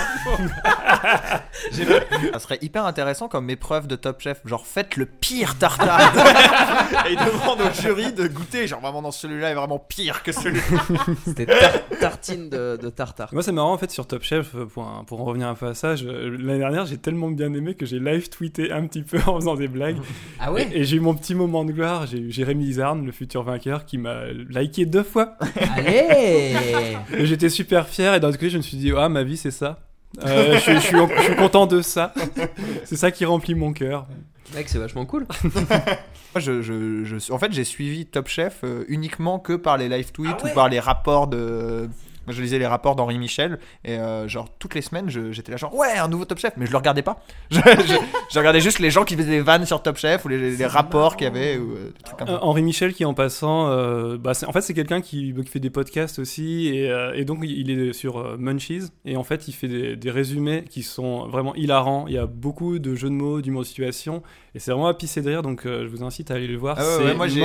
Ça 2.33 2.39
serait 2.39 2.59
hyper 2.61 2.85
intéressant 2.85 3.29
comme 3.29 3.49
épreuve 3.49 3.87
de 3.87 3.97
Top 3.97 4.21
Chef. 4.21 4.41
Genre, 4.45 4.67
faites 4.67 4.97
le 4.97 5.07
pire 5.07 5.57
tartare. 5.59 6.01
et 7.09 7.13
il 7.13 7.17
demande 7.19 7.61
au 7.63 7.73
jury 7.81 8.13
de 8.13 8.27
goûter. 8.29 8.67
Genre, 8.67 8.81
vraiment, 8.81 9.01
dans 9.03 9.11
celui-là 9.11 9.51
est 9.51 9.55
vraiment 9.55 9.79
pire 9.79 10.23
que 10.23 10.33
celui-là. 10.33 10.83
C'était 11.25 11.47
tar- 11.47 11.99
tartine 11.99 12.51
de, 12.51 12.79
de 12.81 12.91
tartare. 12.91 13.31
Moi, 13.33 13.43
c'est 13.43 13.53
marrant 13.53 13.73
en 13.73 13.79
fait 13.79 13.91
sur 13.91 14.07
Top 14.07 14.23
Chef, 14.23 14.55
pour, 14.75 14.83
un- 14.85 15.05
pour 15.05 15.21
en 15.21 15.25
revenir 15.25 15.49
un 15.49 15.55
peu 15.55 15.67
à 15.69 15.75
ça. 15.75 15.95
L'année 15.95 16.59
dernière, 16.59 16.85
j'ai 16.87 16.99
tellement 16.99 17.29
bien 17.31 17.53
aimé 17.55 17.75
que 17.75 17.87
j'ai 17.87 17.99
live 17.99 18.29
tweeté 18.29 18.71
un 18.73 18.87
petit 18.87 19.03
peu 19.03 19.19
en 19.35 19.41
faisant 19.41 19.55
des 19.55 19.69
blagues. 19.69 19.97
Ah 20.39 20.51
Et, 20.59 20.79
et 20.81 20.85
j'ai 20.85 20.97
eu 20.97 21.01
mon 21.01 21.15
petit 21.15 21.35
moment 21.35 21.65
de 21.65 21.73
gloire. 21.73 22.07
J'ai 22.07 22.19
eu 22.19 22.31
Jérémy 22.31 22.65
Izarn, 22.67 23.05
le 23.05 23.13
futur 23.13 23.43
vainqueur, 23.43 23.85
qui 23.85 23.99
m'a 23.99 24.25
liké 24.27 24.87
deux 24.87 25.03
fois. 25.03 25.37
Allez 25.77 26.55
Et 27.17 27.27
j'étais 27.27 27.49
super 27.49 27.89
fier. 27.89 28.15
Et 28.15 28.21
d'un 28.21 28.31
côté, 28.33 28.51
je 28.51 28.57
me 28.59 28.63
suis 28.63 28.77
dit, 28.77 28.93
ah, 28.97 29.09
ma 29.09 29.23
vie, 29.23 29.37
c'est 29.37 29.51
ça. 29.51 29.79
Euh, 30.25 30.55
je, 30.55 30.59
suis- 30.61 30.75
je 30.75 30.81
suis, 30.81 30.97
je 31.19 31.23
suis 31.23 31.37
content 31.37 31.67
de 31.67 31.83
ça. 31.83 32.13
c'est 32.85 32.97
ça 32.97 33.11
qui 33.11 33.25
remplit 33.25 33.55
mon 33.55 33.73
cœur. 33.73 34.07
Mec, 34.55 34.69
c'est 34.69 34.79
vachement 34.79 35.07
cool. 35.07 35.27
Moi, 35.45 36.41
je, 36.41 36.63
je, 36.63 37.05
je- 37.05 37.33
en 37.33 37.39
fait, 37.39 37.53
j'ai 37.53 37.65
suivi 37.65 38.07
Top 38.07 38.27
Chef 38.29 38.59
euh, 38.65 38.85
uniquement 38.89 39.39
que 39.39 39.53
par 39.53 39.77
les 39.79 39.89
live 39.89 40.11
tweets 40.13 40.37
Ah 40.41 40.45
ouais 40.45 40.51
ou 40.51 40.55
par 40.55 40.69
les 40.69 40.81
rapports 40.81 41.27
de. 41.29 41.89
Moi, 42.31 42.37
je 42.37 42.43
lisais 42.43 42.59
les 42.61 42.67
rapports 42.67 42.95
d'Henri 42.95 43.19
Michel 43.19 43.59
et 43.85 43.97
euh, 43.99 44.29
genre 44.29 44.49
toutes 44.61 44.75
les 44.77 44.83
semaines 44.83 45.09
j'étais 45.33 45.51
là 45.51 45.57
genre 45.59 45.75
ouais 45.75 45.97
un 45.99 46.07
nouveau 46.07 46.25
Top 46.25 46.39
Chef 46.39 46.53
mais 46.57 46.67
je 46.67 46.71
le 46.71 46.77
regardais 46.77 47.03
pas 47.03 47.21
je, 47.51 47.59
je- 47.59 47.95
je 48.33 48.39
regardais 48.39 48.61
juste 48.61 48.79
les 48.79 48.91
gens 48.91 49.05
qui 49.05 49.17
faisaient 49.17 49.29
des 49.31 49.41
vannes 49.41 49.67
sur 49.67 49.83
Top 49.83 49.97
Chef 49.97 50.25
ou 50.25 50.29
les, 50.29 50.57
les 50.57 50.67
rapports 50.67 51.17
qu'il 51.17 51.25
y 51.25 51.31
avait 51.31 51.57
ou 51.59 51.73
euh, 51.73 51.87
des 51.97 52.03
trucs 52.05 52.19
comme 52.19 52.29
Euh, 52.29 52.39
ça. 52.39 52.45
Henri 52.45 52.63
Michel 52.63 52.95
qui 52.95 53.05
en 53.05 53.15
passant, 53.15 53.69
euh, 53.69 54.17
bah, 54.17 54.35
c'est- 54.35 54.47
en 54.47 54.53
fait 54.53 54.61
c'est 54.61 54.75
quelqu'un 54.75 55.01
qui, 55.01 55.35
qui 55.35 55.45
fait 55.51 55.59
des 55.61 55.71
podcasts 55.71 56.19
aussi 56.21 56.69
et, 56.69 56.89
euh, 56.91 57.13
et 57.15 57.25
donc 57.25 57.41
il 57.43 57.71
est 57.71 57.93
sur 57.93 58.19
euh, 58.19 58.37
Munchies 58.39 58.85
et 59.05 59.17
en 59.17 59.25
fait 59.25 59.49
il 59.49 59.53
fait 59.53 59.67
des, 59.69 59.97
des 59.97 60.11
résumés 60.11 60.65
qui 60.71 60.83
sont 60.85 61.27
vraiment 61.29 61.55
hilarants. 61.57 62.05
Il 62.07 62.15
y 62.15 62.19
a 62.19 62.27
beaucoup 62.27 62.79
de 62.79 62.95
jeux 62.95 63.09
de 63.09 63.15
mots, 63.15 63.41
d'humour 63.41 63.63
de 63.63 63.67
situation 63.67 64.23
et 64.55 64.59
c'est 64.59 64.71
vraiment 64.71 64.87
à 64.89 64.95
pisser 64.95 65.21
de 65.23 65.29
rire 65.29 65.43
donc 65.43 65.67
euh, 65.67 65.83
je 65.85 65.89
vous 65.89 66.05
incite 66.05 66.31
à 66.31 66.35
aller 66.35 66.47
le 66.47 66.57
voir. 66.59 66.77
Ah 66.79 66.83
ouais, 66.83 66.95
c'est 66.99 67.05
ouais, 67.05 67.15
moi, 67.15 67.27
j'ai- 67.29 67.41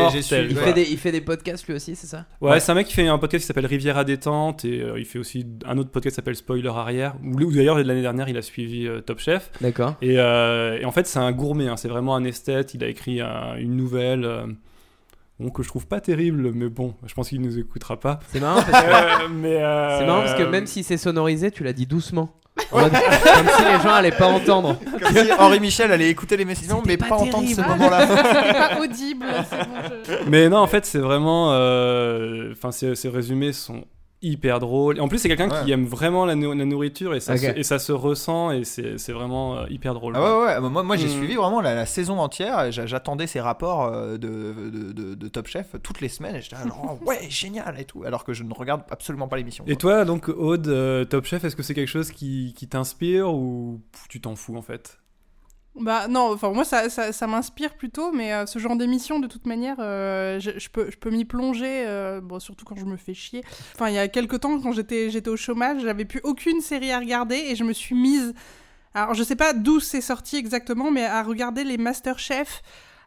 Il, 0.50 0.56
fait 0.58 0.74
des, 0.74 0.84
il 0.92 0.98
fait 0.98 1.12
des 1.12 1.22
podcasts 1.22 1.66
lui 1.68 1.74
aussi, 1.76 1.96
c'est 1.96 2.08
ça? 2.08 2.26
Ouais, 2.42 2.52
Ouais. 2.52 2.60
c'est 2.60 2.72
un 2.72 2.76
mec 2.76 2.88
qui 2.88 2.94
fait 2.94 3.08
un 3.08 3.18
podcast 3.18 3.44
qui 3.44 3.48
s'appelle 3.48 3.66
Rivière 3.66 3.98
à 3.98 4.04
détente 4.04 4.66
et 4.66 4.75
euh, 4.82 5.00
il 5.00 5.06
fait 5.06 5.20
aussi 5.20 5.46
un 5.66 5.78
autre 5.78 5.90
podcast 5.92 6.14
qui 6.14 6.16
s'appelle 6.18 6.36
Spoiler 6.36 6.70
arrière 6.70 7.16
où, 7.24 7.40
où 7.42 7.52
d'ailleurs 7.52 7.78
l'année 7.84 8.02
dernière 8.02 8.30
il 8.30 8.38
a 8.38 8.42
suivi 8.42 8.88
euh, 8.88 9.02
Top 9.02 9.20
Chef 9.20 9.52
D'accord. 9.62 9.96
et, 10.02 10.16
euh, 10.20 10.80
et 10.80 10.86
en 10.86 10.92
fait 10.92 11.08
c'est 11.08 11.20
un 11.20 11.32
gourmet, 11.32 11.68
hein, 11.68 11.78
c'est 11.78 11.88
vraiment 11.90 12.16
un 12.16 12.24
esthète. 12.24 12.74
Il 12.74 12.84
a 12.84 12.88
écrit 12.88 13.22
un- 13.22 13.56
une 13.58 13.76
nouvelle. 13.76 14.26
euh, 14.26 14.46
Bon, 15.38 15.50
que 15.50 15.64
je 15.64 15.68
trouve 15.68 15.86
pas 15.86 16.00
terrible, 16.00 16.52
mais 16.54 16.70
bon, 16.70 16.94
je 17.06 17.14
pense 17.14 17.28
qu'il 17.28 17.42
nous 17.42 17.60
écoutera 17.60 18.00
pas. 18.00 18.22
C'est 18.32 18.40
marrant 18.40 18.62
parce 18.64 18.86
que. 18.86 18.90
Euh, 19.26 19.28
mais 19.30 19.58
euh, 19.62 20.00
C'est 20.00 20.06
marrant 20.06 20.22
parce 20.22 20.34
que 20.36 20.44
même 20.44 20.66
si 20.66 20.82
c'est 20.82 20.96
sonorisé, 20.96 21.52
tu 21.52 21.66
l'as 21.66 21.74
dit 21.74 21.86
doucement. 21.86 22.32
Mode- 22.72 22.90
comme 22.94 23.50
si 23.58 23.64
les 23.66 23.82
gens 23.84 23.94
allaient 23.96 24.12
pas 24.14 24.28
entendre. 24.28 24.80
Comme 24.80 25.12
si 25.14 25.34
Henri 25.38 25.60
Michel 25.60 25.92
allait 25.92 26.10
écouter 26.10 26.38
les 26.38 26.46
messages 26.46 26.70
mais 26.88 26.96
pas 26.96 27.08
pas, 27.10 27.16
entendre 27.18 27.50
ce 27.50 27.60
moment-là 27.60 28.08
C'est 28.08 28.54
pas 28.54 28.80
audible, 28.82 29.26
c'est 29.50 29.58
bon. 29.58 29.76
je- 30.24 30.30
Mais 30.30 30.48
non, 30.48 30.60
en 30.60 30.68
fait, 30.68 30.86
c'est 30.86 31.00
vraiment. 31.00 31.50
euh, 31.52 32.54
Enfin, 32.54 32.72
ces, 32.72 32.96
ces 32.96 33.10
résumés 33.10 33.52
sont 33.52 33.84
hyper 34.22 34.60
drôles. 34.60 34.98
Et 34.98 35.02
en 35.02 35.08
plus, 35.08 35.20
c'est 35.20 35.28
quelqu'un 35.28 35.50
qui 35.64 35.72
aime 35.72 35.86
vraiment 35.86 36.26
la, 36.26 36.34
nou- 36.36 36.54
la 36.54 36.66
nourriture 36.66 37.14
et 37.14 37.20
ça, 37.20 37.38
se, 37.38 37.46
et 37.46 37.64
ça 37.64 37.78
se 37.80 37.92
ressent 37.92 38.52
et 38.52 38.64
c'est 38.64 39.12
vraiment 39.12 39.58
euh, 39.58 39.66
hyper 39.70 39.94
drôle. 39.94 40.14
Ah 40.16 40.22
ouais, 40.22 40.46
ouais, 40.48 40.60
ouais. 40.62 40.70
Moi, 40.70 40.84
moi 40.84 40.96
j'ai 40.98 41.08
Mm. 41.08 41.18
suivi 41.18 41.36
vraiment 41.36 41.62
la, 41.62 41.76
la 41.76 41.86
saison 41.86 42.20
entière. 42.20 42.72
J'attendais 42.72 43.28
ces 43.28 43.40
rapports 43.40 43.86
euh, 43.86 44.18
de, 44.18 44.54
de, 44.72 44.92
de- 44.94 45.16
de 45.16 45.28
Top 45.28 45.48
Chef 45.48 45.76
toutes 45.84 46.02
les 46.02 46.10
semaines. 46.10 46.36
Et 46.38 46.42
j'étais 46.42 46.56
là, 46.56 46.64
genre, 46.68 46.98
ouais, 47.06 47.20
génial 47.30 47.80
et 47.80 47.86
tout. 47.86 48.04
Alors 48.04 48.24
que 48.24 48.34
je 48.34 48.44
ne 48.44 48.54
regarde 48.54 48.82
absolument 48.90 49.28
pas 49.28 49.38
l'émission. 49.38 49.64
Et 49.68 49.76
toi, 49.76 50.06
donc, 50.06 50.30
Aude, 50.30 50.68
euh, 50.68 51.06
Top 51.06 51.26
Chef, 51.26 51.44
est-ce 51.44 51.56
que 51.56 51.64
c'est 51.64 51.74
quelque 51.76 51.88
chose 51.90 52.12
qui, 52.12 52.54
qui 52.58 52.68
t'inspire 52.68 53.32
ou 53.34 53.82
tu 54.10 54.22
t'en 54.22 54.36
fous 54.36 54.56
en 54.58 54.62
fait? 54.62 54.98
Bah 55.80 56.08
non, 56.08 56.32
enfin 56.32 56.52
moi 56.52 56.64
ça, 56.64 56.90
ça, 56.90 57.12
ça 57.12 57.28
m'inspire 57.28 57.74
plutôt, 57.74 58.14
mais 58.14 58.34
euh, 58.34 58.46
ce 58.46 58.60
genre 58.60 58.78
d'émission 58.78 59.20
de 59.20 59.28
toute 59.28 59.46
manière, 59.46 59.76
euh, 59.80 60.40
je, 60.40 60.70
peux, 60.70 61.10
m'y 61.10 61.26
plonger, 61.26 61.84
euh, 61.86 62.22
bon, 62.22 62.40
surtout 62.40 62.64
quand 62.64 62.78
je 62.78 62.86
me 62.86 62.96
fais 62.96 63.14
chier. 63.14 63.44
Enfin 63.74 63.90
il 63.90 63.96
y 63.96 64.00
a 64.00 64.08
quelques 64.08 64.40
temps 64.40 64.58
quand 64.62 64.72
j'étais 64.72 65.28
au 65.28 65.36
chômage, 65.36 65.82
j'avais 65.82 66.06
plus 66.06 66.22
aucune 66.24 66.62
série 66.62 66.94
à 66.94 67.00
regarder 67.00 67.36
et 67.36 67.58
je 67.58 67.66
me 67.66 67.74
suis 67.74 67.94
mise, 67.94 68.34
alors 68.94 69.16
je 69.16 69.24
sais 69.24 69.36
pas 69.36 69.52
d'où 69.52 69.82
c'est 69.82 70.00
sorti 70.00 70.38
exactement, 70.38 70.92
mais 70.92 71.04
à 71.04 71.22
regarder 71.24 71.66
les 71.66 71.78
Masterchef. 71.78 72.62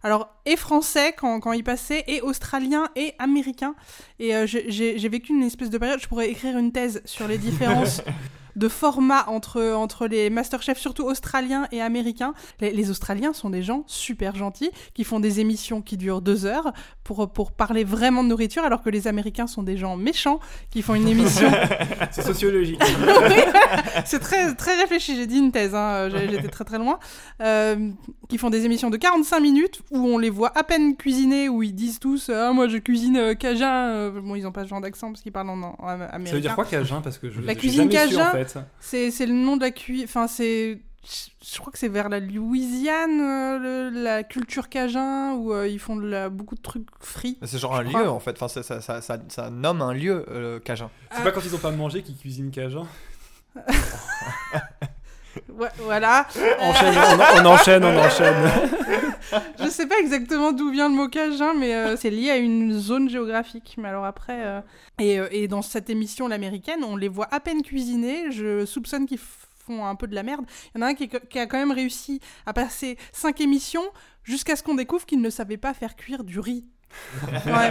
Alors, 0.04 0.28
et 0.46 0.56
français 0.56 1.12
quand, 1.16 1.40
quand 1.40 1.50
ils 1.52 1.64
passaient, 1.64 2.04
et 2.06 2.20
australien, 2.20 2.88
et 2.94 3.14
américain. 3.18 3.74
Et 4.20 4.46
j'ai 4.46 5.08
vécu 5.08 5.32
une 5.32 5.42
espèce 5.42 5.70
de 5.70 5.78
période, 5.78 6.00
je 6.00 6.06
pourrais 6.06 6.30
écrire 6.30 6.56
une 6.56 6.70
thèse 6.70 7.02
sur 7.04 7.26
les 7.26 7.38
différences 7.38 8.02
de 8.58 8.68
format 8.68 9.24
entre, 9.28 9.62
entre 9.72 10.06
les 10.06 10.28
Masterchef, 10.30 10.78
surtout 10.78 11.04
australiens 11.04 11.66
et 11.72 11.80
américains. 11.80 12.34
Les, 12.60 12.72
les 12.72 12.90
Australiens 12.90 13.32
sont 13.32 13.50
des 13.50 13.62
gens 13.62 13.84
super 13.86 14.34
gentils, 14.36 14.70
qui 14.94 15.04
font 15.04 15.20
des 15.20 15.40
émissions 15.40 15.80
qui 15.80 15.96
durent 15.96 16.20
deux 16.20 16.44
heures 16.44 16.72
pour, 17.04 17.30
pour 17.32 17.52
parler 17.52 17.84
vraiment 17.84 18.22
de 18.24 18.28
nourriture, 18.28 18.64
alors 18.64 18.82
que 18.82 18.90
les 18.90 19.06
Américains 19.08 19.46
sont 19.46 19.62
des 19.62 19.76
gens 19.76 19.96
méchants, 19.96 20.40
qui 20.70 20.82
font 20.82 20.94
une 20.94 21.08
émission... 21.08 21.50
C'est 22.10 22.22
sociologique. 22.22 22.82
Oui, 23.28 23.34
c'est 24.04 24.18
très, 24.20 24.54
très 24.54 24.76
réfléchi, 24.80 25.14
j'ai 25.16 25.26
dit 25.26 25.38
une 25.38 25.52
thèse, 25.52 25.74
hein, 25.74 26.08
j'ai- 26.10 26.28
j'étais 26.28 26.48
très 26.48 26.64
très 26.64 26.78
loin. 26.78 26.98
Euh, 27.42 27.90
qui 28.28 28.38
font 28.38 28.50
des 28.50 28.64
émissions 28.64 28.90
de 28.90 28.96
45 28.96 29.40
minutes 29.40 29.80
où 29.90 29.98
on 29.98 30.18
les 30.18 30.30
voit 30.30 30.52
à 30.56 30.62
peine 30.64 30.96
cuisiner, 30.96 31.48
où 31.48 31.62
ils 31.62 31.74
disent 31.74 31.98
tous 31.98 32.30
Ah, 32.30 32.52
Moi 32.52 32.68
je 32.68 32.78
cuisine 32.78 33.16
euh, 33.16 33.34
cajun. 33.34 33.70
euh, 33.88 34.20
Bon, 34.20 34.34
ils 34.34 34.46
ont 34.46 34.52
pas 34.52 34.64
ce 34.64 34.68
genre 34.68 34.80
d'accent 34.80 35.08
parce 35.12 35.22
qu'ils 35.22 35.32
parlent 35.32 35.50
en, 35.50 35.76
en 35.78 35.86
américain. 35.88 36.26
Ça 36.26 36.34
veut 36.34 36.40
dire 36.40 36.54
quoi 36.54 36.64
Cajun? 36.64 37.00
Parce 37.00 37.18
que 37.18 37.30
je 37.30 37.40
La 37.40 37.54
cuisine 37.54 37.90
jamais 37.90 38.08
su, 38.08 38.14
Cajun, 38.16 38.28
en 38.28 38.32
fait. 38.32 38.47
C'est 38.80 39.10
c'est 39.10 39.26
le 39.26 39.34
nom 39.34 39.56
de 39.56 39.62
la 39.62 39.70
cuisine. 39.70 40.04
Enfin, 40.04 40.26
c'est. 40.26 40.78
Je 41.42 41.58
crois 41.58 41.72
que 41.72 41.78
c'est 41.78 41.88
vers 41.88 42.10
la 42.10 42.20
Louisiane, 42.20 43.20
euh, 43.20 43.58
le- 43.58 44.02
la 44.02 44.22
culture 44.24 44.68
cajun, 44.68 45.32
où 45.34 45.54
euh, 45.54 45.66
ils 45.66 45.78
font 45.78 45.96
de 45.96 46.06
la- 46.06 46.28
beaucoup 46.28 46.54
de 46.54 46.60
trucs 46.60 46.86
frits. 47.00 47.38
C'est 47.44 47.56
genre 47.58 47.76
un 47.76 47.82
lieu 47.82 48.08
en 48.10 48.20
fait. 48.20 48.32
Enfin, 48.32 48.48
ça, 48.48 48.62
ça, 48.62 48.82
ça, 48.82 49.00
ça, 49.00 49.16
ça 49.28 49.48
nomme 49.48 49.80
un 49.80 49.94
lieu, 49.94 50.26
euh, 50.28 50.60
Cajun. 50.60 50.90
C'est 51.16 51.22
pas 51.22 51.30
quand 51.32 51.40
ils 51.44 51.54
ont 51.54 51.58
pas 51.58 51.70
mangé 51.70 52.02
qu'ils 52.02 52.16
cuisinent 52.18 52.50
Cajun 52.50 52.86
Ouais, 55.50 55.68
voilà. 55.78 56.26
Enchaîne, 56.60 56.94
on, 56.96 57.40
on 57.42 57.46
enchaîne, 57.46 57.84
on 57.84 57.96
enchaîne. 57.98 58.50
Je 59.58 59.68
sais 59.68 59.86
pas 59.86 59.98
exactement 59.98 60.52
d'où 60.52 60.70
vient 60.70 60.88
le 60.88 60.94
mot 60.94 61.08
cajun, 61.08 61.54
mais 61.54 61.74
euh, 61.74 61.96
c'est 61.96 62.10
lié 62.10 62.30
à 62.30 62.36
une 62.36 62.72
zone 62.72 63.08
géographique. 63.08 63.76
Mais 63.78 63.88
alors 63.88 64.04
après, 64.04 64.44
euh, 64.44 64.60
et, 64.98 65.18
euh, 65.18 65.28
et 65.30 65.48
dans 65.48 65.62
cette 65.62 65.90
émission 65.90 66.28
l'américaine, 66.28 66.84
on 66.84 66.96
les 66.96 67.08
voit 67.08 67.28
à 67.32 67.40
peine 67.40 67.62
cuisiner. 67.62 68.30
Je 68.30 68.64
soupçonne 68.64 69.06
qu'ils 69.06 69.18
font 69.18 69.84
un 69.84 69.94
peu 69.94 70.06
de 70.06 70.14
la 70.14 70.22
merde. 70.22 70.44
Il 70.74 70.80
y 70.80 70.82
en 70.82 70.86
a 70.86 70.90
un 70.90 70.94
qui, 70.94 71.10
a 71.38 71.46
quand 71.46 71.58
même 71.58 71.72
réussi 71.72 72.20
à 72.46 72.52
passer 72.52 72.96
cinq 73.12 73.40
émissions 73.40 73.84
jusqu'à 74.24 74.56
ce 74.56 74.62
qu'on 74.62 74.74
découvre 74.74 75.06
qu'il 75.06 75.20
ne 75.20 75.30
savait 75.30 75.56
pas 75.56 75.74
faire 75.74 75.96
cuire 75.96 76.24
du 76.24 76.40
riz. 76.40 76.64
Ouais. 77.22 77.70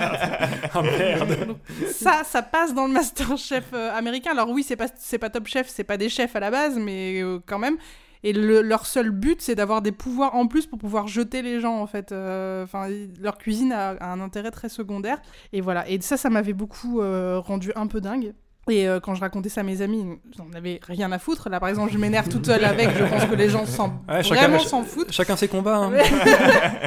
Ah 0.73 0.81
merde. 0.83 1.57
Ça, 1.91 2.23
ça 2.23 2.43
passe 2.43 2.75
dans 2.75 2.85
le 2.85 2.93
Masterchef 2.93 3.65
euh, 3.73 3.91
américain. 3.95 4.31
Alors 4.31 4.49
oui, 4.49 4.61
c'est 4.61 4.75
pas 4.75 4.87
c'est 4.95 5.17
pas 5.17 5.31
Top 5.31 5.47
Chef, 5.47 5.67
c'est 5.67 5.83
pas 5.83 5.97
des 5.97 6.07
chefs 6.07 6.35
à 6.35 6.39
la 6.39 6.51
base, 6.51 6.77
mais 6.77 7.23
quand 7.47 7.57
même. 7.57 7.77
Et 8.23 8.33
le- 8.33 8.61
leur 8.61 8.85
seul 8.85 9.11
but, 9.11 9.41
c'est 9.41 9.55
d'avoir 9.55 9.81
des 9.81 9.91
pouvoirs 9.91 10.35
en 10.35 10.47
plus 10.47 10.65
pour 10.65 10.79
pouvoir 10.79 11.07
jeter 11.07 11.41
les 11.41 11.59
gens, 11.59 11.79
en 11.81 11.87
fait. 11.87 12.11
Euh, 12.11 12.63
Enfin, 12.63 12.87
leur 13.19 13.37
cuisine 13.37 13.71
a, 13.71 13.89
a 13.91 14.11
un 14.11 14.19
intérêt 14.19 14.51
très 14.51 14.69
secondaire. 14.69 15.19
Et 15.53 15.61
voilà. 15.61 15.87
Et 15.89 15.99
ça, 16.01 16.17
ça 16.17 16.29
m'avait 16.29 16.53
beaucoup 16.53 17.01
euh, 17.01 17.39
rendu 17.39 17.71
un 17.75 17.87
peu 17.87 18.01
dingue. 18.01 18.33
Et 18.69 18.89
euh, 18.89 18.99
quand 18.99 19.15
je 19.15 19.21
racontais 19.21 19.47
ça 19.47 19.61
à 19.61 19.63
mes 19.63 19.81
amis, 19.81 20.03
ils 20.35 20.41
en 20.41 20.51
avaient 20.53 20.81
rien 20.83 21.09
à 21.13 21.19
foutre. 21.19 21.47
Là, 21.49 21.59
par 21.61 21.69
exemple, 21.69 21.89
je 21.93 21.97
m'énerve 21.97 22.27
toute 22.27 22.45
seule 22.45 22.65
avec. 22.65 22.89
Je 22.97 23.03
pense 23.05 23.23
que 23.23 23.35
les 23.35 23.47
gens 23.47 23.65
s'en 23.65 24.01
Ouais, 24.09 24.21
chacun- 24.23 24.47
vraiment 24.49 24.59
s'en 24.59 24.83
foutent. 24.83 25.11
Chacun 25.13 25.37
ses 25.37 25.47
combats. 25.47 25.77
hein. 25.77 25.91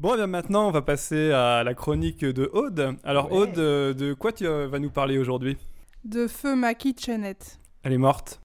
bon, 0.00 0.14
et 0.14 0.16
bien 0.16 0.26
maintenant, 0.26 0.66
on 0.68 0.70
va 0.70 0.82
passer 0.82 1.30
à 1.32 1.62
la 1.62 1.74
chronique 1.74 2.24
de 2.24 2.50
Aude. 2.52 2.96
Alors, 3.04 3.30
Ouais. 3.30 3.38
Aude, 3.38 3.52
de 3.96 4.14
quoi 4.14 4.32
tu 4.32 4.44
vas 4.46 4.78
nous 4.78 4.90
parler 4.90 5.18
aujourd'hui? 5.18 5.56
De 6.04 6.26
feu 6.26 6.54
ma 6.56 6.74
kitchenette. 6.74 7.58
Elle 7.82 7.92
est 7.92 7.98
morte. 7.98 8.40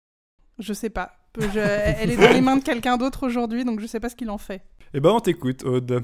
Je 0.60 0.74
sais 0.74 0.90
pas. 0.92 1.12
Je- 1.40 1.60
elle 1.60 2.12
est 2.12 2.16
dans 2.18 2.32
les 2.32 2.42
mains 2.42 2.58
de 2.58 2.64
quelqu'un 2.64 2.98
d'autre 2.98 3.26
aujourd'hui, 3.26 3.66
donc 3.66 3.80
je 3.80 3.88
sais 3.88 4.00
pas 4.00 4.10
ce 4.10 4.16
qu'il 4.16 4.30
en 4.30 4.38
fait. 4.38 4.62
Eh 4.94 5.00
ben, 5.00 5.10
on 5.12 5.20
t'écoute, 5.20 5.64
Aude. 5.64 6.04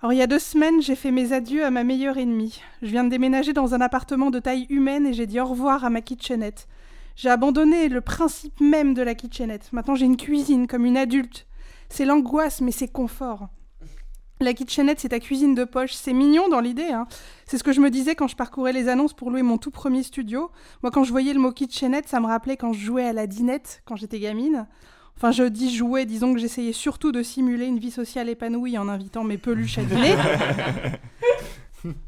Alors 0.00 0.12
il 0.12 0.16
y 0.18 0.22
a 0.22 0.26
deux 0.26 0.38
semaines, 0.38 0.80
j'ai 0.82 0.96
fait 0.96 1.10
mes 1.10 1.32
adieux 1.32 1.64
à 1.64 1.70
ma 1.70 1.84
meilleure 1.84 2.18
ennemie. 2.18 2.60
Je 2.82 2.88
viens 2.88 3.04
de 3.04 3.08
déménager 3.10 3.52
dans 3.52 3.74
un 3.74 3.80
appartement 3.80 4.30
de 4.30 4.38
taille 4.38 4.66
humaine 4.68 5.06
et 5.06 5.12
j'ai 5.14 5.26
dit 5.26 5.40
au 5.40 5.46
revoir 5.46 5.84
à 5.84 5.90
ma 5.90 6.00
kitchenette. 6.02 6.66
J'ai 7.16 7.30
abandonné 7.30 7.88
le 7.88 8.00
principe 8.00 8.60
même 8.60 8.92
de 8.92 9.02
la 9.02 9.14
kitchenette. 9.14 9.70
Maintenant 9.72 9.94
j'ai 9.94 10.04
une 10.06 10.16
cuisine 10.16 10.66
comme 10.66 10.84
une 10.84 10.96
adulte. 10.96 11.46
C'est 11.88 12.04
l'angoisse 12.04 12.60
mais 12.60 12.72
c'est 12.72 12.88
confort. 12.88 13.48
La 14.40 14.52
kitchenette, 14.52 15.00
c'est 15.00 15.10
ta 15.10 15.20
cuisine 15.20 15.54
de 15.54 15.64
poche. 15.64 15.92
C'est 15.92 16.12
mignon 16.12 16.48
dans 16.48 16.60
l'idée. 16.60 16.90
Hein. 16.90 17.06
C'est 17.46 17.56
ce 17.56 17.64
que 17.64 17.72
je 17.72 17.80
me 17.80 17.90
disais 17.90 18.14
quand 18.14 18.28
je 18.28 18.36
parcourais 18.36 18.72
les 18.72 18.88
annonces 18.88 19.12
pour 19.12 19.30
louer 19.30 19.42
mon 19.42 19.58
tout 19.58 19.70
premier 19.70 20.02
studio. 20.02 20.50
Moi, 20.82 20.90
quand 20.90 21.04
je 21.04 21.10
voyais 21.10 21.32
le 21.32 21.40
mot 21.40 21.52
kitchenette, 21.52 22.08
ça 22.08 22.20
me 22.20 22.26
rappelait 22.26 22.56
quand 22.56 22.72
je 22.72 22.84
jouais 22.84 23.06
à 23.06 23.12
la 23.12 23.26
dinette 23.26 23.82
quand 23.84 23.96
j'étais 23.96 24.18
gamine. 24.18 24.66
Enfin, 25.16 25.30
je 25.30 25.44
dis 25.44 25.74
jouer, 25.74 26.06
disons 26.06 26.34
que 26.34 26.40
j'essayais 26.40 26.72
surtout 26.72 27.12
de 27.12 27.22
simuler 27.22 27.66
une 27.66 27.78
vie 27.78 27.92
sociale 27.92 28.28
épanouie 28.28 28.76
en 28.76 28.88
invitant 28.88 29.22
mes 29.22 29.38
peluches 29.38 29.78
à 29.78 29.84
dîner. 29.84 30.16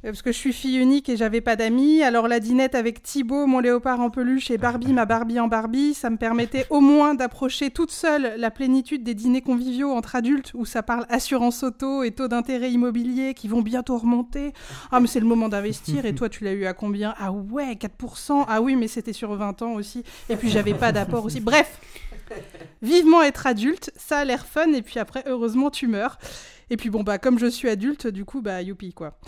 Parce 0.03 0.23
que 0.23 0.33
je 0.33 0.39
suis 0.39 0.53
fille 0.53 0.79
unique 0.79 1.09
et 1.09 1.17
j'avais 1.17 1.41
pas 1.41 1.57
d'amis. 1.57 2.03
Alors 2.03 2.29
la 2.29 2.41
dinette 2.41 2.75
avec 2.75 3.03
Thibaut, 3.03 3.47
mon 3.47 3.61
léopard 3.61 4.01
en 4.01 4.11
peluche, 4.11 4.51
et 4.51 4.59
Barbie, 4.59 4.93
ma 4.93 5.05
Barbie 5.05 5.39
en 5.41 5.49
Barbie, 5.49 5.95
ça 5.95 6.11
me 6.11 6.17
permettait 6.17 6.67
au 6.71 6.81
moins 6.81 7.15
d'approcher 7.15 7.71
toute 7.71 7.91
seule 7.91 8.35
la 8.39 8.51
plénitude 8.51 9.03
des 9.03 9.15
dîners 9.15 9.43
conviviaux 9.43 9.93
entre 9.93 10.17
adultes 10.17 10.53
où 10.55 10.65
ça 10.65 10.83
parle 10.83 11.07
assurance 11.09 11.63
auto 11.63 12.03
et 12.03 12.11
taux 12.11 12.29
d'intérêt 12.29 12.71
immobilier 12.71 13.35
qui 13.35 13.49
vont 13.49 13.63
bientôt 13.63 13.99
remonter. 13.99 14.53
Ah 14.91 15.01
mais 15.01 15.07
c'est 15.07 15.21
le 15.21 15.27
moment 15.27 15.49
d'investir 15.49 16.07
et 16.07 16.15
toi 16.15 16.29
tu 16.29 16.45
l'as 16.45 16.53
eu 16.53 16.67
à 16.67 16.73
combien? 16.73 17.15
Ah 17.19 17.33
ouais, 17.33 17.75
4%. 17.75 18.45
Ah 18.49 18.63
oui 18.63 18.77
mais 18.77 18.89
c'était 18.89 19.13
sur 19.13 19.35
20 19.35 19.63
ans 19.63 19.75
aussi. 19.75 20.03
Et 20.29 20.37
puis 20.37 20.51
j'avais 20.51 20.75
pas 20.75 20.93
d'apport 20.93 21.25
aussi. 21.25 21.41
Bref, 21.41 21.81
vivement 22.83 23.23
être 23.23 23.47
adulte, 23.47 23.91
ça 23.97 24.19
a 24.19 24.25
l'air 24.25 24.47
fun 24.47 24.73
et 24.73 24.83
puis 24.83 24.99
après 24.99 25.23
heureusement 25.27 25.71
tu 25.71 25.87
meurs. 25.87 26.19
Et 26.71 26.77
puis 26.77 26.91
bon 26.91 27.03
bah 27.03 27.19
comme 27.19 27.39
je 27.39 27.47
suis 27.47 27.69
adulte, 27.69 28.07
du 28.07 28.25
coup 28.25 28.41
bah 28.41 28.63
youpi 28.63 28.93
quoi. 28.93 29.19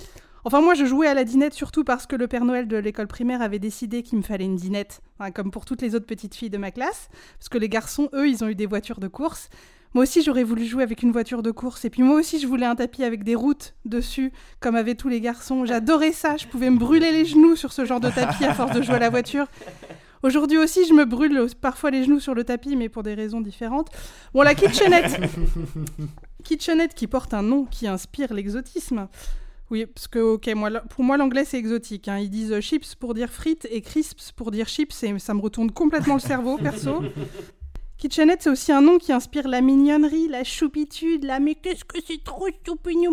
Enfin 0.48 0.62
moi 0.62 0.72
je 0.72 0.86
jouais 0.86 1.06
à 1.06 1.12
la 1.12 1.24
dinette 1.24 1.52
surtout 1.52 1.84
parce 1.84 2.06
que 2.06 2.16
le 2.16 2.26
Père 2.26 2.46
Noël 2.46 2.66
de 2.66 2.78
l'école 2.78 3.06
primaire 3.06 3.42
avait 3.42 3.58
décidé 3.58 4.02
qu'il 4.02 4.16
me 4.16 4.22
fallait 4.22 4.46
une 4.46 4.56
dinette, 4.56 5.02
hein, 5.20 5.30
comme 5.30 5.50
pour 5.50 5.66
toutes 5.66 5.82
les 5.82 5.94
autres 5.94 6.06
petites 6.06 6.34
filles 6.34 6.48
de 6.48 6.56
ma 6.56 6.70
classe, 6.70 7.10
parce 7.38 7.50
que 7.50 7.58
les 7.58 7.68
garçons, 7.68 8.08
eux, 8.14 8.30
ils 8.30 8.42
ont 8.42 8.48
eu 8.48 8.54
des 8.54 8.64
voitures 8.64 8.98
de 8.98 9.08
course. 9.08 9.50
Moi 9.92 10.04
aussi 10.04 10.22
j'aurais 10.22 10.44
voulu 10.44 10.64
jouer 10.64 10.82
avec 10.82 11.02
une 11.02 11.12
voiture 11.12 11.42
de 11.42 11.50
course, 11.50 11.84
et 11.84 11.90
puis 11.90 12.02
moi 12.02 12.18
aussi 12.18 12.40
je 12.40 12.46
voulais 12.46 12.64
un 12.64 12.76
tapis 12.76 13.04
avec 13.04 13.24
des 13.24 13.34
routes 13.34 13.74
dessus, 13.84 14.32
comme 14.58 14.74
avaient 14.74 14.94
tous 14.94 15.10
les 15.10 15.20
garçons. 15.20 15.66
J'adorais 15.66 16.12
ça, 16.12 16.38
je 16.38 16.46
pouvais 16.46 16.70
me 16.70 16.78
brûler 16.78 17.12
les 17.12 17.26
genoux 17.26 17.54
sur 17.54 17.74
ce 17.74 17.84
genre 17.84 18.00
de 18.00 18.08
tapis 18.08 18.46
à 18.46 18.54
force 18.54 18.72
de 18.72 18.80
jouer 18.80 18.94
à 18.94 19.00
la 19.00 19.10
voiture. 19.10 19.48
Aujourd'hui 20.22 20.56
aussi, 20.56 20.86
je 20.86 20.94
me 20.94 21.04
brûle 21.04 21.44
parfois 21.60 21.90
les 21.90 22.04
genoux 22.04 22.20
sur 22.20 22.32
le 22.32 22.44
tapis, 22.44 22.74
mais 22.74 22.88
pour 22.88 23.02
des 23.02 23.12
raisons 23.12 23.42
différentes. 23.42 23.90
Bon, 24.32 24.40
la 24.40 24.54
kitchenette. 24.54 25.20
kitchenette 26.42 26.94
qui 26.94 27.06
porte 27.06 27.34
un 27.34 27.42
nom 27.42 27.66
qui 27.66 27.86
inspire 27.86 28.32
l'exotisme. 28.32 29.08
Oui, 29.70 29.86
parce 29.86 30.08
que, 30.08 30.18
ok, 30.18 30.46
moi, 30.54 30.70
pour 30.80 31.04
moi, 31.04 31.16
l'anglais, 31.16 31.44
c'est 31.44 31.58
exotique. 31.58 32.08
Hein. 32.08 32.18
Ils 32.18 32.30
disent 32.30 32.58
chips 32.60 32.94
pour 32.94 33.12
dire 33.14 33.30
frites 33.30 33.68
et 33.70 33.82
crisps 33.82 34.32
pour 34.32 34.50
dire 34.50 34.66
chips, 34.66 35.02
et 35.02 35.18
ça 35.18 35.34
me 35.34 35.40
retourne 35.40 35.70
complètement 35.70 36.14
le 36.14 36.20
cerveau, 36.20 36.56
perso. 36.62 37.02
Kitchenette, 37.98 38.42
c'est 38.42 38.50
aussi 38.50 38.72
un 38.72 38.80
nom 38.80 38.98
qui 38.98 39.12
inspire 39.12 39.48
la 39.48 39.60
mignonnerie, 39.60 40.28
la 40.28 40.44
choupitude, 40.44 41.24
la 41.24 41.40
mais 41.40 41.56
qu'est-ce 41.56 41.84
que 41.84 41.98
c'est 42.06 42.22
trop 42.22 42.48
choupignon 42.64 43.12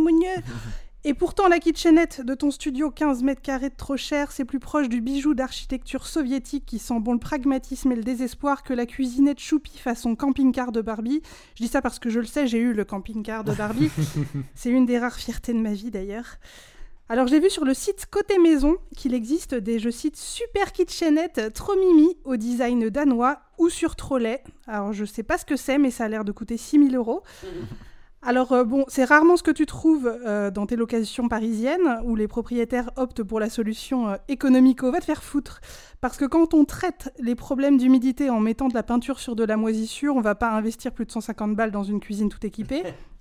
Et 1.08 1.13
pourtant, 1.13 1.48
la 1.48 1.60
kitchenette 1.60 2.22
de 2.22 2.34
ton 2.34 2.50
studio 2.50 2.89
15 2.89 3.22
mètres 3.22 3.44
carrés 3.44 3.70
de 3.70 3.76
trop 3.76 3.96
cher, 3.96 4.32
c'est 4.32 4.44
plus 4.44 4.58
proche 4.58 4.89
du 4.89 5.02
bijou 5.02 5.36
d'architecture 5.36 6.08
soviétique 6.08 6.65
qui 6.65 6.80
sent 6.80 7.00
bon 7.00 7.13
le 7.13 7.20
pragmatisme 7.20 7.91
et 7.91 7.96
le 7.96 8.02
désespoir 8.02 8.63
que 8.63 8.74
la 8.74 8.88
cuisinette 8.88 9.39
choupi 9.39 9.78
façon 9.78 10.15
camping-car 10.15 10.72
de 10.72 10.82
Barbie. 10.82 11.22
Je 11.54 11.62
dis 11.62 11.70
ça 11.70 11.84
parce 11.84 12.00
que 12.00 12.10
je 12.10 12.20
le 12.20 12.26
sais, 12.26 12.48
j'ai 12.48 12.58
eu 12.58 12.74
le 12.74 12.86
camping-car 12.86 13.44
de 13.44 13.54
Barbie. 13.54 13.91
c'est 14.56 14.72
une 14.72 14.88
des 14.88 14.98
rares 14.98 15.18
fiertés 15.18 15.54
de 15.54 15.60
ma 15.60 15.74
vie 15.74 15.91
d'ailleurs. 15.91 16.39
Alors 17.08 17.28
j'ai 17.28 17.39
vu 17.39 17.52
sur 17.52 17.65
le 17.65 17.76
site 17.76 18.08
Côté 18.10 18.39
Maison 18.39 18.78
qu'il 18.98 19.13
existe 19.13 19.54
des, 19.54 19.78
je 19.78 19.91
cite, 19.91 20.18
super 20.18 20.72
kitchenettes 20.72 21.54
trop 21.54 21.76
mimi 21.76 22.18
au 22.24 22.36
design 22.36 22.89
danois 22.89 23.41
ou 23.60 23.70
sur 23.70 23.96
trolley. 23.96 24.41
Alors 24.65 24.91
je 24.91 25.06
sais 25.06 25.22
pas 25.22 25.38
ce 25.38 25.46
que 25.46 25.56
c'est, 25.56 25.78
mais 25.78 25.91
ça 25.91 26.06
a 26.06 26.08
l'air 26.08 26.26
de 26.26 26.32
coûter 26.32 26.58
6000 26.58 26.96
euros. 26.96 27.22
Alors 28.27 28.53
euh, 28.53 28.63
bon, 28.63 28.85
c'est 28.88 29.05
rarement 29.05 29.38
ce 29.38 29.43
que 29.43 29.51
tu 29.51 29.67
trouves 29.67 30.11
euh, 30.25 30.49
dans 30.49 30.65
tes 30.65 30.75
locations 30.75 31.27
parisiennes 31.27 32.01
où 32.05 32.15
les 32.15 32.27
propriétaires 32.27 32.89
optent 32.95 33.21
pour 33.21 33.39
la 33.39 33.51
solution 33.51 34.09
euh, 34.09 34.15
économico. 34.27 34.91
Va 34.91 34.99
te 34.99 35.05
faire 35.05 35.23
foutre. 35.23 35.61
Parce 36.01 36.17
que 36.17 36.25
quand 36.25 36.55
on 36.55 36.65
traite 36.65 37.13
les 37.19 37.35
problèmes 37.35 37.77
d'humidité 37.77 38.31
en 38.31 38.39
mettant 38.39 38.67
de 38.67 38.73
la 38.73 38.81
peinture 38.81 39.19
sur 39.19 39.35
de 39.35 39.43
la 39.43 39.57
moisissure, 39.57 40.15
on 40.15 40.21
va 40.21 40.33
pas 40.33 40.49
investir 40.49 40.91
plus 40.91 41.05
de 41.05 41.11
150 41.11 41.55
balles 41.55 41.71
dans 41.71 41.83
une 41.83 41.99
cuisine 41.99 42.29
tout 42.29 42.43
équipée. 42.43 42.81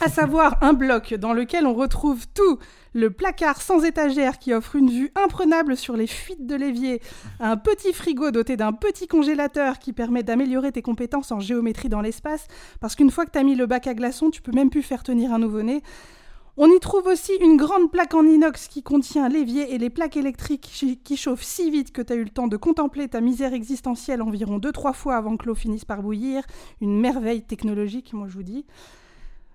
à 0.00 0.08
savoir 0.08 0.58
un 0.62 0.72
bloc 0.72 1.14
dans 1.14 1.32
lequel 1.32 1.66
on 1.66 1.74
retrouve 1.74 2.26
tout, 2.34 2.58
le 2.92 3.10
placard 3.10 3.60
sans 3.60 3.84
étagère 3.84 4.38
qui 4.38 4.52
offre 4.52 4.76
une 4.76 4.90
vue 4.90 5.12
imprenable 5.14 5.76
sur 5.76 5.96
les 5.96 6.06
fuites 6.06 6.46
de 6.46 6.54
l'évier, 6.54 7.00
un 7.40 7.56
petit 7.56 7.92
frigo 7.92 8.30
doté 8.30 8.56
d'un 8.56 8.72
petit 8.72 9.06
congélateur 9.06 9.78
qui 9.78 9.92
permet 9.92 10.22
d'améliorer 10.22 10.72
tes 10.72 10.82
compétences 10.82 11.32
en 11.32 11.40
géométrie 11.40 11.88
dans 11.88 12.00
l'espace, 12.00 12.46
parce 12.80 12.94
qu'une 12.94 13.10
fois 13.10 13.24
que 13.26 13.30
tu 13.30 13.38
as 13.38 13.42
mis 13.42 13.54
le 13.54 13.66
bac 13.66 13.86
à 13.86 13.94
glaçons, 13.94 14.30
tu 14.30 14.42
peux 14.42 14.52
même 14.52 14.70
plus 14.70 14.82
faire 14.82 15.02
tenir 15.02 15.32
un 15.32 15.38
nouveau-né. 15.38 15.82
On 16.58 16.70
y 16.70 16.80
trouve 16.80 17.06
aussi 17.06 17.32
une 17.42 17.58
grande 17.58 17.90
plaque 17.90 18.14
en 18.14 18.24
inox 18.24 18.68
qui 18.68 18.82
contient 18.82 19.28
l'évier 19.28 19.74
et 19.74 19.78
les 19.78 19.90
plaques 19.90 20.16
électriques 20.16 20.72
qui 21.04 21.16
chauffent 21.18 21.42
si 21.42 21.70
vite 21.70 21.92
que 21.92 22.00
tu 22.00 22.14
as 22.14 22.16
eu 22.16 22.24
le 22.24 22.30
temps 22.30 22.48
de 22.48 22.56
contempler 22.56 23.08
ta 23.08 23.20
misère 23.20 23.52
existentielle 23.52 24.22
environ 24.22 24.58
2-3 24.58 24.94
fois 24.94 25.16
avant 25.16 25.36
que 25.36 25.44
l'eau 25.44 25.54
finisse 25.54 25.84
par 25.84 26.00
bouillir. 26.02 26.44
Une 26.80 26.98
merveille 26.98 27.42
technologique, 27.42 28.14
moi 28.14 28.26
je 28.28 28.32
vous 28.32 28.42
dis. 28.42 28.64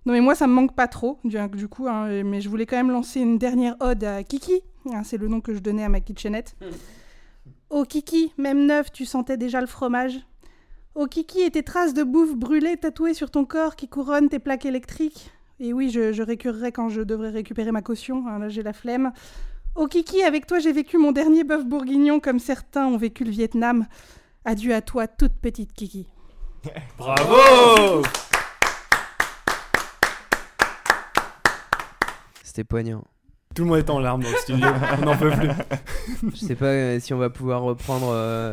Non, 0.06 0.14
mais 0.14 0.22
moi, 0.22 0.34
ça 0.34 0.48
me 0.48 0.54
manque 0.54 0.76
pas 0.76 0.88
trop, 0.88 1.20
du, 1.24 1.68
coup, 1.68 1.88
hein, 1.88 2.24
mais 2.24 2.42
je 2.42 2.50
voulais 2.50 2.66
quand 2.66 2.78
même 2.78 2.92
lancer 2.92 3.20
une 3.20 3.38
dernière 3.38 3.76
ode 3.80 4.04
à 4.04 4.24
Kiki. 4.24 4.62
Hein, 4.92 5.04
c'est 5.04 5.18
le 5.18 5.28
nom 5.28 5.42
que 5.42 5.54
je 5.54 5.60
donnais 5.60 5.84
à 5.84 5.90
ma 5.90 6.00
kitchenette. 6.00 6.56
Oh 7.70 7.84
Kiki, 7.84 8.34
même 8.38 8.66
neuf, 8.66 8.92
tu 8.92 9.06
sentais 9.06 9.38
déjà 9.38 9.62
le 9.62 9.68
fromage. 9.68 10.20
Oh 10.96 11.06
Kiki, 11.06 11.42
et 11.42 11.52
tes 11.52 11.64
traces 11.64 11.94
de 11.94 12.04
bouffe 12.04 12.36
brûlée 12.36 12.78
tatouées 12.78 13.14
sur 13.14 13.30
ton 13.30 13.46
corps 13.46 13.76
qui 13.76 13.88
couronnent 13.88 14.28
tes 14.28 14.40
plaques 14.40 14.66
électriques. 14.66 15.32
Et 15.60 15.72
oui, 15.72 15.92
je, 15.92 16.12
je 16.12 16.24
récurrerai 16.24 16.72
quand 16.72 16.90
je 16.90 17.02
devrais 17.02 17.30
récupérer 17.30 17.72
ma 17.72 17.84
caution. 17.84 18.26
Hein, 18.28 18.40
là, 18.40 18.50
j'ai 18.50 18.64
la 18.64 18.74
flemme. 18.74 19.14
Oh 19.76 19.88
Kiki, 19.88 20.24
avec 20.24 20.48
toi, 20.48 20.60
j'ai 20.60 20.74
vécu 20.74 20.98
mon 20.98 21.12
dernier 21.12 21.44
bœuf 21.44 21.64
bourguignon 21.64 22.20
comme 22.20 22.40
certains 22.40 22.88
ont 22.88 22.98
vécu 22.98 23.24
le 23.24 23.32
Vietnam. 23.32 23.86
Adieu 24.44 24.74
à 24.74 24.82
toi, 24.82 25.08
toute 25.08 25.34
petite 25.34 25.74
Kiki. 25.74 26.08
Bravo 26.98 28.02
C'était 32.52 32.66
poignant. 32.66 33.06
Tout 33.56 33.64
le 33.64 33.70
monde 33.70 33.78
est 33.78 33.90
en 33.90 33.98
larmes 33.98 34.24
dans 34.24 34.30
le 34.30 34.36
studio, 34.36 34.68
on 35.02 35.06
n'en 35.06 35.16
peut 35.16 35.32
plus. 35.32 35.48
Je 36.34 36.36
sais 36.36 36.56
pas 36.56 36.66
euh, 36.66 37.00
si 37.00 37.14
on 37.14 37.18
va 37.18 37.30
pouvoir 37.30 37.62
reprendre 37.62 38.10
euh, 38.12 38.52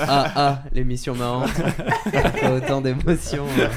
ah 0.00 0.32
ah 0.34 0.62
l'émission 0.72 1.14
marrante 1.14 1.50
autant 2.50 2.80
d'émotions. 2.80 3.44
euh. 3.58 3.68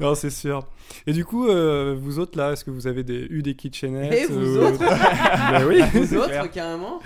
Non, 0.00 0.14
c'est 0.14 0.28
sûr. 0.28 0.66
Et 1.06 1.14
du 1.14 1.24
coup, 1.24 1.48
euh, 1.48 1.96
vous 1.98 2.18
autres 2.18 2.36
là, 2.36 2.52
est-ce 2.52 2.62
que 2.62 2.70
vous 2.70 2.86
avez 2.86 3.04
des, 3.04 3.26
eu 3.30 3.40
des 3.40 3.54
kitchenettes 3.54 4.12
Et 4.12 4.26
vous 4.26 4.58
euh, 4.58 4.68
autres 4.70 4.80
Bah 5.50 5.62
oui. 5.66 5.80
Vous 5.94 6.14
autres 6.18 6.50
carrément 6.50 7.00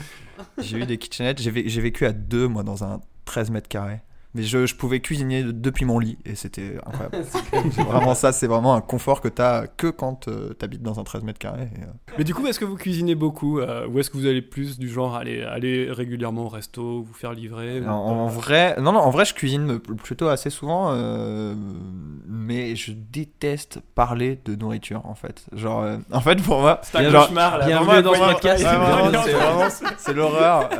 J'ai 0.59 0.79
eu 0.79 0.85
des 0.87 0.98
kitchenettes. 0.98 1.40
J'ai 1.40 1.53
vécu 1.81 2.07
à 2.07 2.12
deux, 2.12 2.48
moi, 2.48 2.64
dans 2.64 2.83
un 2.83 3.01
13 3.25 3.53
mètres 3.53 3.68
carrés. 3.68 4.01
Mais 4.35 4.45
je, 4.45 4.64
je 4.64 4.75
pouvais 4.77 5.01
cuisiner 5.01 5.42
de- 5.42 5.53
depuis 5.53 5.85
mon 5.85 5.99
lit 5.99 6.16
et 6.25 6.35
c'était 6.37 6.79
incroyable. 6.87 7.18
C'est 7.73 7.83
vraiment 7.83 8.14
ça, 8.14 8.33
c'est 8.33 8.47
vraiment 8.47 8.75
un 8.75 8.81
confort 8.81 9.21
que 9.21 9.29
t'as 9.29 9.66
que 9.66 9.88
quand 9.88 10.27
euh, 10.29 10.55
t'habites 10.55 10.83
dans 10.83 10.99
un 10.99 11.05
13 11.05 11.23
mètres 11.23 11.38
carrés. 11.38 11.68
et, 11.77 11.83
euh, 11.83 11.87
Mais 12.16 12.25
du 12.25 12.35
coup, 12.35 12.47
est-ce 12.47 12.59
que 12.59 12.64
vous 12.64 12.77
cuisinez 12.77 13.14
beaucoup 13.14 13.59
euh, 13.61 13.87
Ou 13.88 13.99
est-ce 13.99 14.09
que 14.11 14.16
vous 14.16 14.25
allez 14.27 14.40
plus 14.40 14.79
du 14.79 14.88
genre 14.88 15.14
aller, 15.16 15.42
aller 15.42 15.88
régulièrement 15.90 16.45
au 16.45 16.49
resto, 16.49 17.03
vous 17.03 17.12
faire 17.12 17.33
livrer 17.35 17.83
ou- 17.83 17.87
En, 17.87 17.90
en 17.92 18.27
vrai, 18.27 18.75
non, 18.81 18.92
non, 18.92 19.01
en 19.01 19.11
vrai, 19.11 19.27
je 19.27 19.35
cuisine 19.35 19.79
plutôt 19.79 20.29
assez 20.29 20.49
souvent, 20.49 20.92
euh, 20.92 21.55
mais 22.27 22.75
je 22.75 22.92
déteste 22.92 23.81
parler 23.95 24.40
de 24.47 24.55
nourriture 24.57 25.05
en 25.05 25.14
fait. 25.14 25.45
Genre, 25.55 25.83
euh, 25.83 25.99
en 26.11 26.21
fait, 26.21 26.40
pour 26.42 26.61
moi, 26.61 26.81
C'est 26.85 26.97
un 26.99 27.11
genre- 27.11 27.25
cauchemar 27.27 27.59
là. 27.59 27.66
bienvenue 27.66 27.87
Vraiment, 27.87 28.03
dans 28.03 28.14
ce 28.14 28.18
vraiment, 28.18 28.33
podcast, 28.33 28.64
Ouais, 28.64 29.95
c'est 29.99 30.14
l'horreur. 30.14 30.71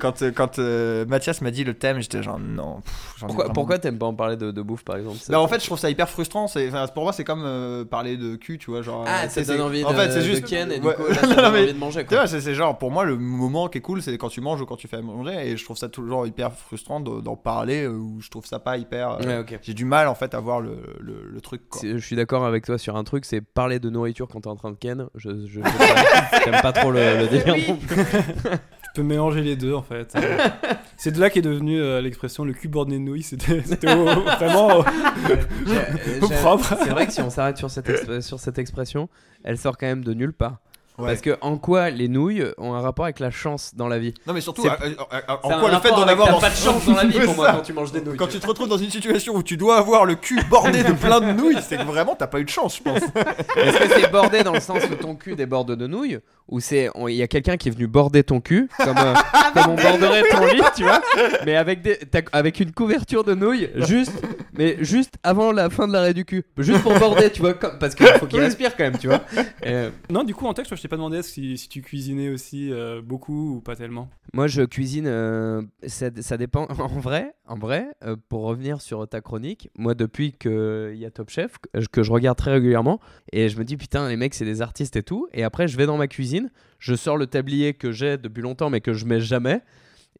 Quand 0.00 0.22
quand 0.34 0.58
euh, 0.58 1.04
Mathias 1.06 1.40
m'a 1.40 1.50
dit 1.52 1.62
le 1.64 1.74
thème, 1.74 2.00
j'étais 2.00 2.22
genre 2.22 2.38
non. 2.48 2.80
pff, 2.80 3.24
Pourquoi, 3.54 3.78
t'aimes 3.78 3.98
pas 3.98 4.06
en 4.06 4.14
parler 4.14 4.36
de, 4.36 4.50
de 4.50 4.62
bouffe 4.62 4.84
par 4.84 4.96
exemple 4.96 5.18
ça- 5.18 5.32
Bah, 5.32 5.40
en 5.40 5.48
fait, 5.48 5.60
je 5.60 5.66
trouve 5.66 5.78
ça 5.78 5.90
hyper 5.90 6.08
frustrant. 6.08 6.46
C'est, 6.48 6.70
pour 6.94 7.02
moi, 7.04 7.12
c'est 7.12 7.24
comme 7.24 7.42
euh, 7.44 7.84
parler 7.84 8.16
de 8.16 8.36
cul, 8.36 8.58
tu 8.58 8.70
vois, 8.70 8.82
genre. 8.82 9.04
Ah, 9.06 9.24
euh, 9.24 9.28
ça 9.28 9.42
donne 9.42 9.60
envie 9.60 9.84
En 9.84 9.90
de, 9.92 9.96
fait, 9.96 10.10
c'est 10.10 10.18
de 10.18 10.24
juste. 10.24 10.44
Ken 10.46 10.70
et 10.72 10.80
Ouais. 10.80 10.94
du 10.96 11.02
coup 11.02 11.08
là, 11.08 11.14
ça 11.14 11.26
donne 11.34 11.44
envie 11.44 11.72
de 11.72 11.78
manger 11.78 12.00
Tu 12.02 12.06
quoi. 12.08 12.24
vois, 12.24 12.26
c'est, 12.26 12.54
genre, 12.54 12.76
pour 12.78 12.90
moi, 12.90 13.04
le 13.04 13.16
moment 13.16 13.68
qui 13.68 13.78
est 13.78 13.80
cool, 13.82 14.02
c'est 14.02 14.16
quand 14.18 14.28
tu 14.28 14.40
manges 14.40 14.60
ou 14.60 14.66
quand 14.66 14.76
tu 14.76 14.88
fais 14.88 14.96
à 14.98 15.02
manger, 15.02 15.34
et 15.50 15.56
je 15.56 15.64
trouve 15.64 15.76
ça 15.76 15.88
toujours 15.88 16.26
hyper 16.26 16.52
frustrant 16.52 17.00
de- 17.00 17.20
d'en 17.20 17.36
parler, 17.36 17.84
euh, 17.84 17.90
ou 17.90 18.20
je 18.20 18.28
trouve 18.30 18.46
ça 18.46 18.58
pas 18.58 18.76
hyper. 18.78 19.12
euh, 19.12 19.18
Ouais, 19.24 19.38
ok. 19.38 19.58
J'ai 19.62 19.74
du 19.74 19.84
mal, 19.84 20.08
en 20.08 20.14
fait, 20.14 20.34
à 20.34 20.40
voir 20.40 20.60
le, 20.60 20.78
le, 21.00 21.24
le 21.30 21.40
truc, 21.40 21.68
quoi. 21.68 21.80
Je 21.84 21.98
suis 21.98 22.16
d'accord 22.16 22.44
avec 22.44 22.64
toi 22.64 22.78
sur 22.78 22.96
un 22.96 23.04
truc, 23.04 23.24
c'est 23.24 23.40
parler 23.40 23.78
de 23.78 23.90
nourriture 23.90 24.28
quand 24.28 24.40
t'es 24.40 24.48
en 24.48 24.56
train 24.56 24.70
de 24.70 24.76
ken. 24.76 25.06
Je, 25.14 25.30
je, 25.46 25.60
je- 25.60 26.60
pas 26.62 26.72
trop 26.72 26.90
le, 26.90 27.18
le 27.18 27.26
délire 27.28 27.54
Oui. 27.54 27.64
non 27.68 27.76
plus. 27.76 27.96
Peux 28.98 29.04
mélanger 29.04 29.42
les 29.42 29.54
deux 29.54 29.74
en 29.74 29.82
fait. 29.82 30.12
C'est 30.96 31.12
de 31.12 31.20
là 31.20 31.30
qu'est 31.30 31.40
devenue 31.40 31.80
euh, 31.80 32.00
l'expression 32.00 32.44
le 32.44 32.52
cul 32.52 32.66
bordé 32.66 32.94
de 32.94 32.98
nouilles. 33.00 33.22
C'était 33.22 33.62
c'était 33.64 33.92
au- 33.94 34.04
vraiment. 34.06 34.80
au- 34.80 34.84
J'ai- 35.66 36.20
Au 36.20 36.28
j'ai- 36.28 36.34
propre. 36.34 36.74
C'est 36.82 36.90
vrai 36.90 37.06
que 37.06 37.12
si 37.12 37.20
on 37.22 37.30
s'arrête 37.30 37.56
sur, 37.58 37.70
cette 37.70 38.20
sur 38.22 38.40
cette 38.40 38.58
expression, 38.58 39.08
elle 39.44 39.56
sort 39.56 39.78
quand 39.78 39.86
même 39.86 40.02
de 40.02 40.14
nulle 40.14 40.32
part. 40.32 40.58
Ouais. 40.98 41.06
Parce 41.06 41.20
que 41.20 41.36
en 41.42 41.58
quoi 41.58 41.90
les 41.90 42.08
nouilles 42.08 42.44
ont 42.58 42.74
un 42.74 42.80
rapport 42.80 43.04
avec 43.04 43.20
la 43.20 43.30
chance 43.30 43.72
dans 43.76 43.86
la 43.86 43.98
vie? 44.00 44.14
Non, 44.26 44.34
mais 44.34 44.40
surtout, 44.40 44.62
C'est- 44.62 44.68
euh, 44.68 44.94
Ça 44.98 45.16
a 45.28 45.34
en 45.36 45.38
quoi 45.38 45.52
le 45.70 45.76
fait 45.76 45.88
rapport 45.90 46.00
d'en 46.00 46.08
avoir 46.08 46.26
t'as 46.26 46.32
dans 46.34 46.40
pas 46.40 46.50
de 46.50 46.54
chance 46.56 46.86
dans 46.86 46.94
la 46.96 47.04
vie 47.04 47.20
pour 47.20 47.36
moi 47.36 47.52
quand 47.52 47.60
tu 47.62 47.72
manges 47.72 47.92
des 47.92 48.00
nouilles. 48.00 48.16
Quand 48.16 48.26
tu 48.26 48.40
te 48.40 48.46
retrouves 48.46 48.68
dans 48.68 48.78
une 48.78 48.90
situation 48.90 49.34
où 49.36 49.42
tu 49.44 49.56
dois 49.56 49.76
avoir 49.78 50.04
le 50.04 50.16
cul 50.16 50.40
bordé 50.50 50.82
de 50.82 50.92
plein 50.92 51.20
de 51.20 51.32
nouilles, 51.32 51.58
c'est 51.62 51.76
que 51.78 51.84
vraiment 51.84 52.16
t'as 52.16 52.26
pas 52.26 52.40
eu 52.40 52.44
de 52.44 52.50
chance, 52.50 52.78
je 52.78 52.82
pense. 52.82 52.98
Est-ce 53.56 53.78
que 53.78 54.00
c'est 54.00 54.10
bordé 54.10 54.42
dans 54.42 54.52
le 54.52 54.60
sens 54.60 54.82
où 54.90 54.94
ton 54.96 55.14
cul 55.14 55.36
déborde 55.36 55.74
de 55.76 55.86
nouilles 55.86 56.18
ou 56.48 56.58
c'est 56.60 56.90
on- 56.94 57.06
il 57.08 57.14
y 57.14 57.22
a 57.22 57.28
quelqu'un 57.28 57.56
qui 57.56 57.68
est 57.68 57.72
venu 57.72 57.86
border 57.86 58.24
ton 58.24 58.40
cul 58.40 58.68
comme 58.78 58.96
euh, 58.98 59.14
comme 59.54 59.72
on 59.72 59.74
borderait 59.76 60.22
ton 60.30 60.46
lit, 60.46 60.62
tu 60.76 60.82
vois, 60.82 61.00
mais 61.46 61.54
avec 61.56 61.80
des 61.82 61.96
t'as- 61.98 62.22
avec 62.32 62.58
une 62.60 62.72
couverture 62.72 63.22
de 63.22 63.34
nouilles 63.34 63.70
juste 63.76 64.12
mais 64.58 64.76
juste 64.84 65.14
avant 65.22 65.52
la 65.52 65.70
fin 65.70 65.86
de 65.88 65.92
l'arrêt 65.92 66.12
du 66.12 66.24
cul. 66.24 66.44
Juste 66.58 66.82
pour 66.82 66.92
border, 66.98 67.30
tu 67.32 67.40
vois, 67.40 67.54
comme- 67.54 67.78
parce 67.78 67.94
qu'il 67.94 68.06
faut 68.06 68.26
qu'il 68.26 68.40
respire 68.40 68.76
quand 68.76 68.84
même, 68.84 68.98
tu 68.98 69.06
vois. 69.06 69.22
Et, 69.62 69.68
euh, 69.68 69.90
Non, 70.10 70.24
du 70.24 70.34
coup, 70.34 70.46
en 70.46 70.52
texte, 70.52 70.74
je 70.76 70.82
t'ai 70.82 70.88
pas 70.88 70.96
demandé 70.96 71.22
si, 71.22 71.56
si 71.56 71.68
tu 71.68 71.80
cuisinais 71.80 72.28
aussi 72.28 72.72
euh, 72.72 73.00
beaucoup 73.00 73.56
ou 73.56 73.60
pas 73.60 73.76
tellement. 73.76 74.10
moi, 74.34 74.48
je 74.48 74.62
cuisine, 74.62 75.06
euh, 75.06 75.62
ça, 75.86 76.10
ça 76.20 76.36
dépend. 76.36 76.66
En 76.78 76.98
vrai, 77.00 77.34
en 77.46 77.54
vrai 77.56 77.86
euh, 78.04 78.16
pour 78.28 78.42
revenir 78.42 78.80
sur 78.80 79.06
ta 79.08 79.20
chronique, 79.20 79.70
moi, 79.78 79.94
depuis 79.94 80.32
qu'il 80.32 80.96
y 80.96 81.04
a 81.06 81.10
Top 81.10 81.30
Chef, 81.30 81.58
que, 81.58 81.78
que 81.90 82.02
je 82.02 82.10
regarde 82.10 82.36
très 82.36 82.50
régulièrement, 82.52 82.98
et 83.32 83.48
je 83.48 83.56
me 83.58 83.64
dis, 83.64 83.76
putain, 83.76 84.08
les 84.08 84.16
mecs, 84.16 84.34
c'est 84.34 84.44
des 84.44 84.60
artistes 84.60 84.96
et 84.96 85.02
tout. 85.04 85.28
Et 85.32 85.44
après, 85.44 85.68
je 85.68 85.76
vais 85.76 85.86
dans 85.86 85.96
ma 85.96 86.08
cuisine, 86.08 86.50
je 86.80 86.94
sors 86.96 87.16
le 87.16 87.26
tablier 87.28 87.74
que 87.74 87.92
j'ai 87.92 88.16
depuis 88.18 88.42
longtemps, 88.42 88.70
mais 88.70 88.80
que 88.80 88.92
je 88.92 89.04
mets 89.06 89.20
jamais. 89.20 89.60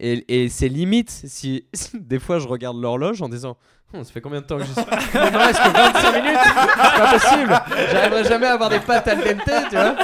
Et, 0.01 0.25
et 0.45 0.49
c'est 0.49 0.69
limite 0.69 1.11
si 1.11 1.65
des 1.95 2.21
fois 2.21 2.39
je 2.39 2.47
regarde 2.47 2.81
l'horloge 2.81 3.21
en 3.21 3.29
disant 3.29 3.57
Hum, 3.95 4.05
ça 4.05 4.13
fait 4.13 4.21
combien 4.21 4.43
de 4.43 4.47
temps 4.47 4.59
que 4.59 4.65
j'y 4.65 4.73
suis? 4.73 4.83
Il 5.15 5.33
me 5.33 5.39
reste 5.39 5.63
que 5.63 5.69
25 5.71 6.23
minutes 6.23 6.39
C'est 6.45 7.01
pas 7.01 7.19
possible 7.19 7.61
J'arriverai 7.91 8.25
jamais 8.25 8.47
à 8.47 8.53
avoir 8.53 8.69
des 8.69 8.81
pâtes 8.81 9.09
al 9.09 9.19
dente, 9.19 9.69
tu 9.71 9.77
vois 9.77 9.97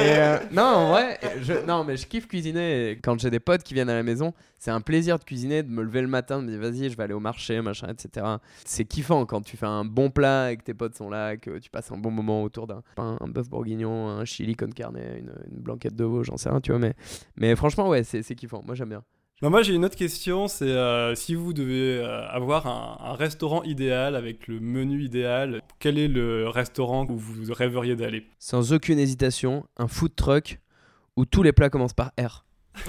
euh, 0.00 0.38
non, 0.52 0.62
en 0.62 0.88
vrai, 0.90 1.18
je, 1.42 1.52
non, 1.66 1.84
mais 1.84 1.96
je 1.96 2.06
kiffe 2.06 2.26
cuisiner. 2.26 2.98
Quand 3.02 3.18
j'ai 3.18 3.30
des 3.30 3.40
potes 3.40 3.62
qui 3.62 3.74
viennent 3.74 3.90
à 3.90 3.94
la 3.94 4.02
maison, 4.02 4.32
c'est 4.58 4.70
un 4.70 4.80
plaisir 4.80 5.18
de 5.18 5.24
cuisiner, 5.24 5.62
de 5.62 5.70
me 5.70 5.82
lever 5.82 6.02
le 6.02 6.08
matin, 6.08 6.40
de 6.40 6.46
me 6.46 6.50
dire 6.50 6.60
vas-y, 6.60 6.90
je 6.90 6.96
vais 6.96 7.02
aller 7.04 7.14
au 7.14 7.20
marché, 7.20 7.60
machin, 7.60 7.88
etc. 7.88 8.26
C'est 8.64 8.84
kiffant 8.84 9.26
quand 9.26 9.42
tu 9.42 9.56
fais 9.56 9.66
un 9.66 9.84
bon 9.84 10.10
plat 10.10 10.52
et 10.52 10.56
que 10.56 10.62
tes 10.62 10.74
potes 10.74 10.94
sont 10.94 11.10
là, 11.10 11.36
que 11.36 11.58
tu 11.58 11.70
passes 11.70 11.90
un 11.92 11.98
bon 11.98 12.10
moment 12.10 12.42
autour 12.42 12.66
d'un 12.66 12.82
pain, 12.96 13.16
un 13.20 13.28
bœuf 13.28 13.48
bourguignon, 13.48 14.08
un 14.08 14.24
chili 14.24 14.56
con 14.56 14.70
carne, 14.70 14.98
une, 14.98 15.32
blanquette 15.50 15.96
de 15.96 16.04
veau, 16.04 16.22
j'en 16.22 16.36
sais 16.36 16.48
rien, 16.48 16.60
tu 16.60 16.72
vois. 16.72 16.90
Mais, 17.36 17.56
franchement, 17.56 17.88
ouais, 17.88 18.04
c'est 18.04 18.22
kiffant. 18.34 18.62
Moi, 18.64 18.74
j'aime 18.74 18.90
bien. 18.90 19.02
Bah, 19.40 19.50
moi, 19.50 19.62
j'ai 19.62 19.72
une 19.74 19.84
autre 19.84 19.96
question 19.96 20.48
c'est 20.48 20.64
euh, 20.64 21.14
si 21.14 21.36
vous 21.36 21.52
devez 21.52 21.98
euh, 21.98 22.26
avoir 22.28 22.66
un, 22.66 22.98
un 23.00 23.14
restaurant 23.14 23.62
idéal 23.62 24.16
avec 24.16 24.48
le 24.48 24.58
menu 24.58 25.02
idéal, 25.04 25.62
quel 25.78 25.96
est 25.96 26.08
le 26.08 26.48
restaurant 26.48 27.06
où 27.08 27.16
vous 27.16 27.52
rêveriez 27.52 27.94
d'aller? 27.94 28.26
Sans 28.40 28.72
aucune 28.72 28.98
hésitation, 28.98 29.64
un 29.76 29.86
food 29.86 30.16
truck 30.16 30.58
où 31.16 31.24
tous 31.24 31.44
les 31.44 31.52
plats 31.52 31.70
commencent 31.70 31.94
par 31.94 32.10
R. 32.20 32.44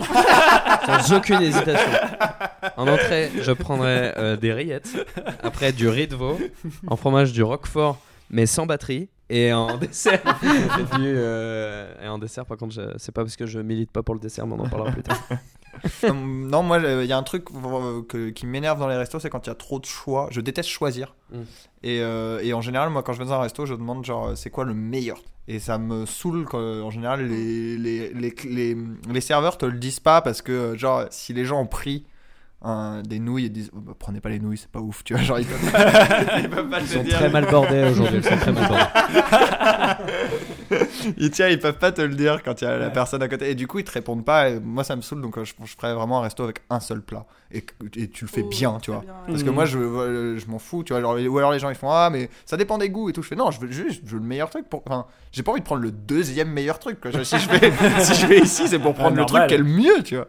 Sans 0.85 1.13
aucune 1.13 1.41
hésitation. 1.41 1.91
En 2.77 2.87
entrée, 2.87 3.31
je 3.41 3.51
prendrais 3.51 4.13
euh, 4.17 4.35
des 4.35 4.53
rillettes. 4.53 4.89
Après, 5.43 5.71
du 5.71 5.87
riz 5.87 6.07
de 6.07 6.15
veau. 6.15 6.39
En 6.87 6.95
fromage, 6.95 7.31
du 7.31 7.43
roquefort, 7.43 7.99
mais 8.29 8.45
sans 8.45 8.65
batterie. 8.65 9.09
Et 9.29 9.53
en 9.53 9.77
dessert, 9.77 10.21
du, 10.41 10.47
euh, 11.03 11.93
et 12.03 12.07
en 12.07 12.17
dessert, 12.17 12.45
par 12.45 12.57
contre, 12.57 12.95
c'est 12.97 13.11
pas 13.11 13.21
parce 13.21 13.35
que 13.35 13.45
je 13.45 13.59
milite 13.59 13.91
pas 13.91 14.01
pour 14.01 14.15
le 14.15 14.19
dessert, 14.19 14.47
mais 14.47 14.55
on 14.55 14.59
en 14.59 14.69
parlera 14.69 14.91
plus 14.91 15.03
tard. 15.03 15.19
Non, 16.13 16.63
moi, 16.63 16.79
il 16.79 17.05
y 17.05 17.11
a 17.13 17.17
un 17.17 17.23
truc 17.23 17.45
euh, 17.51 18.01
que- 18.03 18.29
qui 18.29 18.45
m'énerve 18.45 18.79
dans 18.79 18.87
les 18.87 18.95
restos, 18.97 19.19
c'est 19.19 19.29
quand 19.29 19.45
il 19.45 19.49
y 19.49 19.51
a 19.51 19.55
trop 19.55 19.79
de 19.79 19.85
choix. 19.85 20.27
Je 20.31 20.41
déteste 20.41 20.69
choisir. 20.69 21.15
Mm. 21.31 21.37
Et, 21.83 22.01
euh, 22.01 22.39
et 22.43 22.53
en 22.53 22.61
général, 22.61 22.89
moi, 22.89 23.03
quand 23.03 23.13
je 23.13 23.19
vais 23.19 23.25
dans 23.25 23.33
un 23.33 23.41
resto, 23.41 23.65
je 23.65 23.73
demande 23.73 24.03
genre, 24.05 24.35
c'est 24.35 24.49
quoi 24.49 24.65
le 24.65 24.73
meilleur? 24.73 25.21
Et 25.47 25.59
ça 25.59 25.77
me 25.77 26.05
saoule 26.05 26.45
quand, 26.45 26.59
en 26.59 26.91
général, 26.91 27.25
les, 27.27 27.77
les, 27.77 28.13
les, 28.13 28.33
les, 28.45 28.77
les 29.11 29.21
serveurs 29.21 29.57
te 29.57 29.65
le 29.65 29.77
disent 29.79 29.99
pas 29.99 30.21
parce 30.21 30.41
que, 30.41 30.77
genre, 30.77 31.05
si 31.09 31.33
les 31.33 31.45
gens 31.45 31.59
ont 31.61 31.65
pris 31.67 32.05
un- 32.61 33.01
des 33.03 33.19
nouilles 33.19 33.45
et 33.45 33.49
disent, 33.49 33.71
Oh, 33.73 33.79
bah, 33.79 33.93
prenez 33.97 34.19
pas 34.19 34.29
les 34.29 34.39
nouilles, 34.39 34.57
c'est 34.57 34.69
pas 34.69 34.79
ouf, 34.79 35.03
tu 35.03 35.13
vois. 35.13 35.23
Genre, 35.23 35.39
ils 35.39 35.45
peuvent 35.47 35.71
pas, 35.71 35.79
ils 36.39 36.49
peuvent 36.49 36.69
pas 36.69 36.79
te 36.79 36.83
Ils 36.83 36.89
le 36.89 36.95
sont 36.97 37.03
dire. 37.03 37.15
très 37.15 37.29
mal 37.29 37.45
bordés 37.49 37.83
aujourd'hui. 37.91 38.17
Ils 38.17 38.23
sont 38.23 38.37
très 38.37 38.51
mal 38.51 38.67
bordés. 38.67 38.83
ils, 41.17 41.31
tiens, 41.31 41.47
ils 41.47 41.59
peuvent 41.59 41.77
pas 41.77 41.91
te 41.91 42.01
le 42.01 42.15
dire 42.15 42.41
quand 42.43 42.61
il 42.61 42.65
y 42.65 42.67
a 42.67 42.77
la 42.77 42.89
personne 42.89 43.21
à 43.23 43.27
côté. 43.27 43.49
Et 43.51 43.55
du 43.55 43.67
coup, 43.67 43.79
ils 43.79 43.85
te 43.85 43.91
répondent 43.91 44.25
pas. 44.25 44.49
Et 44.49 44.59
moi, 44.59 44.83
ça 44.83 44.95
me 44.95 45.01
saoule. 45.01 45.21
Donc, 45.21 45.37
euh, 45.37 45.45
je, 45.45 45.53
je 45.63 45.73
ferais 45.75 45.93
vraiment 45.93 46.19
un 46.19 46.23
resto 46.23 46.43
avec 46.43 46.61
un 46.69 46.79
seul 46.79 47.01
plat. 47.01 47.25
Et, 47.51 47.63
tu 47.63 48.25
le 48.25 48.29
fais 48.29 48.43
Oh, 48.45 48.49
bien, 48.49 48.77
tu 48.81 48.91
vois. 48.91 49.01
bien, 49.01 49.11
ouais. 49.11 49.17
Parce 49.27 49.43
que 49.43 49.49
Mhm. 49.49 49.55
moi, 49.55 49.65
je, 49.65 49.77
euh, 49.79 50.37
je 50.37 50.47
m'en 50.47 50.59
fous, 50.59 50.83
tu 50.83 50.93
vois. 50.93 51.01
genre, 51.01 51.15
ou 51.17 51.37
alors 51.37 51.51
les 51.51 51.59
gens, 51.59 51.69
ils 51.69 51.75
font 51.75 51.89
Ah, 51.91 52.09
mais 52.11 52.29
ça 52.45 52.57
dépend 52.57 52.77
des 52.77 52.89
goûts 52.89 53.09
et 53.09 53.13
tout. 53.13 53.23
Je 53.23 53.27
fais 53.29 53.35
Non, 53.35 53.51
je 53.51 53.59
veux 53.59 53.71
juste 53.71 54.01
je 54.05 54.11
veux 54.11 54.19
le 54.19 54.25
meilleur 54.25 54.49
truc. 54.49 54.67
Pour... 54.69 54.83
Enfin, 54.85 55.05
j'ai 55.31 55.43
pas 55.43 55.51
envie 55.51 55.61
de 55.61 55.65
prendre 55.65 55.81
le 55.81 55.91
deuxième 55.91 56.49
meilleur 56.51 56.77
truc. 56.79 56.99
Quoi. 57.01 57.11
Si, 57.23 57.37
je 57.39 57.49
vais, 57.49 57.71
si 58.03 58.13
je 58.15 58.25
vais 58.27 58.39
ici, 58.39 58.67
c'est 58.67 58.79
pour 58.79 58.93
prendre 58.93 59.15
le 59.15 59.21
normal. 59.21 59.43
truc 59.43 59.47
qui 59.47 59.53
est 59.55 59.57
le 59.57 59.63
mieux, 59.63 60.03
tu 60.03 60.15
vois. 60.17 60.27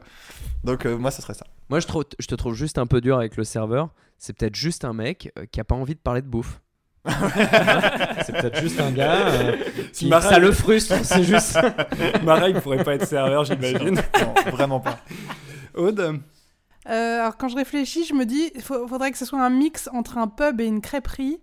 Donc, 0.65 0.87
euh, 0.87 0.97
moi, 0.97 1.11
ça 1.11 1.23
serait 1.23 1.35
ça. 1.35 1.47
Moi, 1.71 1.79
je, 1.79 1.87
trouve, 1.87 2.05
je 2.19 2.27
te 2.27 2.35
trouve 2.35 2.55
juste 2.55 2.79
un 2.79 2.87
peu 2.87 3.01
dur 3.01 3.17
avec 3.17 3.37
le 3.37 3.45
serveur. 3.45 3.91
C'est 4.19 4.33
peut-être 4.37 4.57
juste 4.57 4.85
un 4.85 4.93
mec 4.93 5.33
euh, 5.39 5.47
qui 5.47 5.61
a 5.61 5.65
pas 5.65 5.77
envie 5.77 5.95
de 5.95 6.01
parler 6.01 6.21
de 6.21 6.27
bouffe. 6.27 6.61
c'est 7.07 8.33
peut-être 8.33 8.61
juste 8.61 8.81
un 8.81 8.91
gars 8.91 9.29
euh, 9.29 9.57
qui 9.93 10.11
ça 10.11 10.41
le 10.41 10.51
frustre. 10.51 10.97
C'est 11.05 11.23
juste. 11.23 11.57
Marais, 12.25 12.51
il 12.51 12.61
pourrait 12.61 12.83
pas 12.83 12.97
être 12.97 13.07
serveur, 13.07 13.45
j'imagine. 13.45 13.95
Non, 13.95 14.51
vraiment 14.51 14.81
pas. 14.81 14.99
Aude 15.75 16.21
Euh, 16.89 17.21
alors 17.21 17.37
quand 17.37 17.49
je 17.49 17.57
réfléchis, 17.57 18.05
je 18.05 18.15
me 18.15 18.27
dis, 18.27 18.51
il 18.55 18.63
faudrait 18.63 19.13
que 19.13 19.19
ce 19.19 19.25
soit 19.25 19.41
un 19.41 19.51
mix 19.51 19.89
entre 19.95 20.19
un 20.19 20.27
pub 20.27 20.61
et 20.61 20.67
une 20.67 20.81
crêperie. 20.81 21.39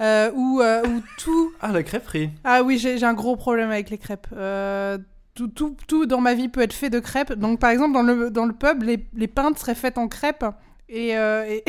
Euh, 0.00 0.30
où, 0.34 0.60
euh, 0.60 0.86
où 0.86 1.02
tout... 1.18 1.52
Ah, 1.60 1.72
la 1.72 1.82
crêperie. 1.82 2.30
Ah 2.44 2.62
oui, 2.62 2.78
j'ai 2.78 2.98
j'ai 2.98 3.06
un 3.06 3.14
gros 3.14 3.34
problème 3.34 3.70
avec 3.70 3.90
les 3.90 3.98
crêpes. 3.98 4.28
Euh, 5.40 5.46
tout, 5.46 5.48
tout, 5.48 5.76
tout 5.86 6.06
dans 6.06 6.20
ma 6.20 6.34
vie 6.34 6.48
peut 6.48 6.62
être 6.62 6.72
fait 6.72 6.90
de 6.90 6.98
crêpes. 7.00 7.32
Donc 7.32 7.58
par 7.60 7.70
exemple, 7.70 7.92
dans 7.94 8.02
le, 8.02 8.30
dans 8.30 8.46
le 8.46 8.52
pub, 8.54 8.82
les, 8.82 9.06
les 9.14 9.26
pintes 9.28 9.58
seraient 9.58 9.74
faites 9.74 9.98
en 9.98 10.08
crêpes. 10.08 10.44
Et, 10.88 11.16
euh, 11.16 11.44
et- 11.44 11.64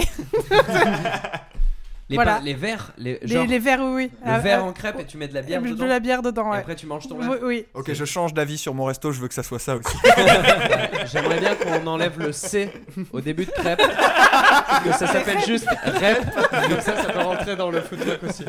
Les, 2.10 2.16
Voilà. 2.16 2.40
les 2.42 2.54
verres, 2.54 2.94
les, 2.98 3.20
les, 3.22 3.28
genre, 3.28 3.46
les 3.46 3.60
verres, 3.60 3.82
oui, 3.84 4.06
le 4.26 4.32
Ah, 4.32 4.40
verre 4.40 4.64
euh, 4.64 4.70
en 4.70 4.72
crêpe 4.72 4.98
et 4.98 5.04
tu 5.04 5.18
mets 5.18 5.28
de 5.28 5.34
la 5.34 5.42
bière 5.42 5.62
de 5.62 5.68
dedans. 5.68 5.86
la 5.86 6.00
bière 6.00 6.22
dedans, 6.22 6.48
Et 6.48 6.52
ouais. 6.52 6.58
après 6.60 6.76
tu 6.78 6.86
manges 6.86 7.06
ton 7.10 7.18
Oui, 7.20 7.28
verre. 7.28 7.40
oui. 7.44 7.66
Ok, 7.74 7.92
je 7.92 8.06
change 8.06 8.34
d'avis 8.34 8.58
sur 8.58 8.74
mon 8.74 8.86
resto. 8.86 9.12
Je 9.12 9.20
veux 9.20 9.28
que 9.28 9.34
ça 9.34 9.44
soit 9.44 9.60
ça 9.60 9.76
aussi. 9.76 9.98
J'aimerais 11.12 11.42
bien 11.42 11.56
qu'on 11.56 11.86
enlève 11.86 12.18
le 12.18 12.32
C 12.32 12.72
au 13.12 13.20
début 13.20 13.44
de 13.46 13.52
crêpe. 13.52 13.80
que 13.80 14.92
ça 14.94 15.06
s'appelle 15.08 15.42
juste 15.46 15.68
rep. 15.68 16.20
Comme 16.70 16.80
ça, 16.80 16.96
ça 16.96 17.10
peut 17.12 17.20
rentrer 17.20 17.58
dans 17.58 17.72
le 17.72 17.82
food 17.82 18.00
truck 18.00 18.24
aussi. 18.24 18.46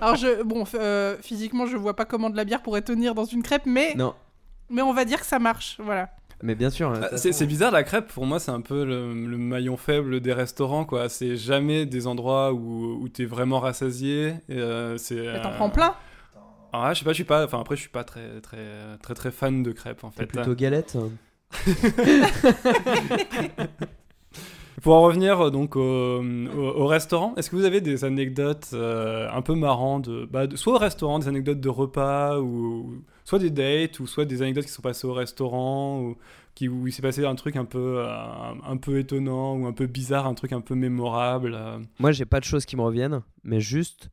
Alors 0.00 0.16
je, 0.16 0.42
bon, 0.42 0.64
f- 0.64 0.70
euh, 0.74 1.16
physiquement, 1.22 1.66
je 1.66 1.76
vois 1.76 1.94
pas 1.94 2.06
comment 2.06 2.28
de 2.28 2.36
la 2.36 2.44
bière 2.44 2.60
pourrait 2.60 2.82
tenir 2.82 3.14
dans 3.14 3.24
une 3.24 3.44
crêpe, 3.44 3.66
mais, 3.66 3.94
Non, 3.94 4.14
mais 4.70 4.82
on 4.82 4.92
va 4.92 5.04
dire 5.04 5.20
que 5.20 5.26
ça 5.26 5.38
marche, 5.38 5.76
voilà. 5.82 6.10
mais 6.42 6.54
bien 6.54 6.70
sûr. 6.70 6.90
hein, 6.90 7.00
Ah, 7.02 7.08
toute 7.08 7.18
C'est 7.32 7.46
bizarre, 7.46 7.70
la 7.72 7.82
crêpe, 7.82 8.12
pour 8.12 8.26
moi, 8.26 8.38
c'est 8.40 8.50
un 8.50 8.60
peu 8.60 8.84
le, 8.84 9.12
le 9.14 9.38
maillon 9.38 9.76
faible 9.76 10.20
des 10.20 10.32
restaurants, 10.32 10.84
quoi. 10.84 11.08
C'est 11.08 11.36
jamais 11.36 11.86
des 11.86 12.06
endroits 12.06 12.52
où, 12.52 12.98
où 13.00 13.08
t'es 13.08 13.24
vraiment 13.24 13.60
rassasié. 13.60 14.34
et, 14.48 14.58
euh, 14.58 14.96
c'est, 14.98 15.14
Mais 15.16 15.40
T'en 15.42 15.50
euh, 15.50 15.56
prends 15.56 15.70
plein 15.70 15.94
Ah, 16.72 16.92
je 16.92 16.98
sais 16.98 17.04
pas, 17.04 17.12
je 17.12 17.16
suis 17.16 17.24
pas. 17.24 17.44
Enfin, 17.44 17.60
après, 17.60 17.76
je 17.76 17.80
suis 17.80 17.90
pas 17.90 18.04
très, 18.04 18.40
très, 18.42 18.98
très, 19.02 19.14
très 19.14 19.30
fan 19.30 19.62
de 19.62 19.72
crêpes, 19.72 20.04
en 20.04 20.10
fait. 20.10 20.26
plutôt 20.26 20.54
galette. 20.54 20.96
hein. 20.96 21.10
Pour 24.82 24.94
en 24.94 25.02
revenir 25.02 25.40
euh, 25.40 25.50
donc 25.50 25.74
au, 25.74 25.80
au- 26.20 26.72
au 26.76 26.86
restaurant, 26.86 27.34
est-ce 27.36 27.50
que 27.50 27.56
vous 27.56 27.64
avez 27.64 27.80
des 27.80 28.04
anecdotes 28.04 28.68
euh, 28.74 29.26
un 29.32 29.40
peu 29.42 29.54
marrantes, 29.54 30.08
de, 30.08 30.26
bah, 30.26 30.46
de- 30.46 30.54
soit 30.56 30.74
au 30.74 30.78
restaurant, 30.78 31.18
des 31.18 31.28
anecdotes 31.28 31.60
de 31.60 31.68
repas, 31.70 32.38
ou 32.38 33.02
soit 33.26 33.40
des 33.40 33.50
dates, 33.50 33.98
ou 33.98 34.06
soit 34.06 34.24
des 34.24 34.40
anecdotes 34.40 34.64
qui 34.66 34.70
sont 34.70 34.82
passées 34.82 35.06
au 35.06 35.12
restaurant, 35.12 36.00
ou 36.00 36.16
qui, 36.54 36.68
où 36.68 36.86
il 36.86 36.92
s'est 36.92 37.02
passé 37.02 37.24
un 37.26 37.34
truc 37.34 37.56
un 37.56 37.64
peu, 37.64 37.98
euh, 37.98 38.06
un, 38.64 38.76
peu 38.76 39.00
étonnant, 39.00 39.56
ou 39.56 39.66
un 39.66 39.72
peu 39.72 39.86
bizarre, 39.86 40.28
un 40.28 40.34
truc 40.34 40.52
un 40.52 40.60
peu 40.60 40.76
mémorable 40.76 41.54
euh. 41.54 41.78
Moi, 41.98 42.12
j'ai 42.12 42.24
pas 42.24 42.38
de 42.38 42.44
choses 42.44 42.64
qui 42.64 42.76
me 42.76 42.82
reviennent, 42.82 43.22
mais 43.42 43.60
juste, 43.60 44.10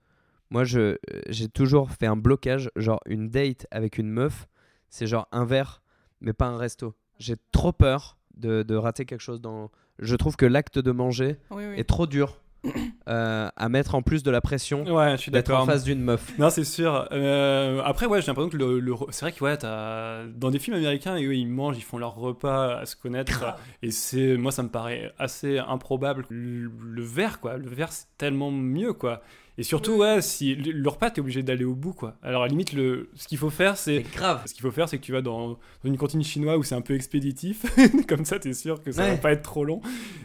moi, 0.50 0.64
je 0.64 0.98
j'ai 1.30 1.48
toujours 1.48 1.92
fait 1.92 2.08
un 2.08 2.16
blocage, 2.16 2.72
genre 2.76 3.00
une 3.06 3.30
date 3.30 3.68
avec 3.70 4.00
une 4.00 4.10
meuf, 4.10 4.48
c'est 4.90 5.06
genre 5.06 5.28
un 5.32 5.46
verre, 5.46 5.84
mais 6.20 6.34
pas 6.34 6.48
un 6.48 6.58
resto. 6.58 6.96
J'ai 7.20 7.36
trop 7.52 7.72
peur 7.72 8.18
de, 8.36 8.64
de 8.64 8.76
rater 8.76 9.06
quelque 9.06 9.22
chose 9.22 9.42
dans. 9.42 9.70
Je 10.00 10.16
trouve 10.16 10.36
que 10.36 10.48
l'acte 10.48 10.80
de 10.80 10.92
manger 10.92 11.38
Oui, 11.52 11.64
oui. 11.68 11.80
est 11.80 11.88
trop 11.88 12.08
dur 12.08 12.42
euh, 13.10 13.50
à 13.56 13.70
mettre 13.70 13.96
en 13.96 14.02
plus 14.02 14.24
de 14.24 14.32
la 14.32 14.42
pression 14.42 14.84
Ouais, 14.86 15.12
je 15.12 15.18
suis 15.18 15.32
d'être 15.32 15.52
en 15.54 15.66
face 15.66 15.84
d'une 15.84 16.02
meuf. 16.02 16.38
Non, 16.38 16.50
c'est 16.50 16.64
sûr. 16.64 17.08
Euh, 17.12 17.82
après, 17.84 18.06
ouais, 18.06 18.22
j'ai 18.22 18.28
l'impression 18.28 18.50
que 18.50 18.58
le, 18.58 18.94
c'est 19.12 19.26
vrai 19.26 19.32
que 19.32 19.44
ouais, 19.44 19.58
t'as- 19.58 20.26
dans 20.28 20.52
des 20.52 20.60
films 20.60 20.78
américains, 20.78 21.16
eux, 21.16 21.36
ils 21.36 21.48
mangent, 21.48 21.78
ils 21.78 21.84
font 21.84 21.98
leur 21.98 22.16
repas 22.16 22.80
à 22.80 22.86
se 22.86 22.96
connaître. 22.96 23.44
et 23.82 23.92
c'est, 23.92 24.38
moi, 24.38 24.52
ça 24.52 24.64
me 24.64 24.70
paraît 24.70 25.14
assez 25.20 25.60
improbable. 25.60 26.26
Le, 26.30 26.72
le 26.82 27.04
verre, 27.04 27.40
quoi, 27.40 27.58
le 27.58 27.70
verre, 27.70 27.92
c'est 27.92 28.08
tellement 28.18 28.52
mieux, 28.52 28.94
quoi. 28.94 29.22
Et 29.60 29.62
surtout, 29.64 29.94
ouais, 29.98 30.20
si 30.24 30.56
le, 30.56 30.90
repas, 30.90 31.12
t'es 31.12 31.22
obligé 31.22 31.44
d'aller 31.44 31.64
au 31.64 31.76
bout, 31.76 31.94
quoi. 31.94 32.16
Alors, 32.24 32.42
à 32.42 32.46
la 32.46 32.50
limite, 32.50 32.74
le, 32.74 33.10
ce 33.14 33.28
qu'il 33.28 33.38
faut 33.38 33.52
faire, 33.52 33.78
c'est 33.78 34.02
grave. 34.02 34.42
ce 34.48 34.54
qu'il 34.54 34.64
faut 34.64 34.72
faire, 34.72 34.90
c'est 34.90 34.98
que 34.98 35.04
tu 35.04 35.12
vas 35.12 35.22
dans, 35.22 35.50
dans 35.50 35.58
une 35.84 35.96
cantine 35.98 36.24
chinoise 36.24 36.58
où 36.58 36.64
c'est 36.64 36.74
un 36.74 36.82
peu 36.82 36.96
expéditif. 36.96 37.64
Comme 38.08 38.26
ça, 38.26 38.40
t'es 38.40 38.54
sûr 38.54 38.82
que 38.82 38.92
ça 38.92 39.04
va 39.04 39.10
Ouais. 39.12 39.18
pas 39.18 39.32
être 39.32 39.44
trop 39.44 39.64
long. 39.64 39.80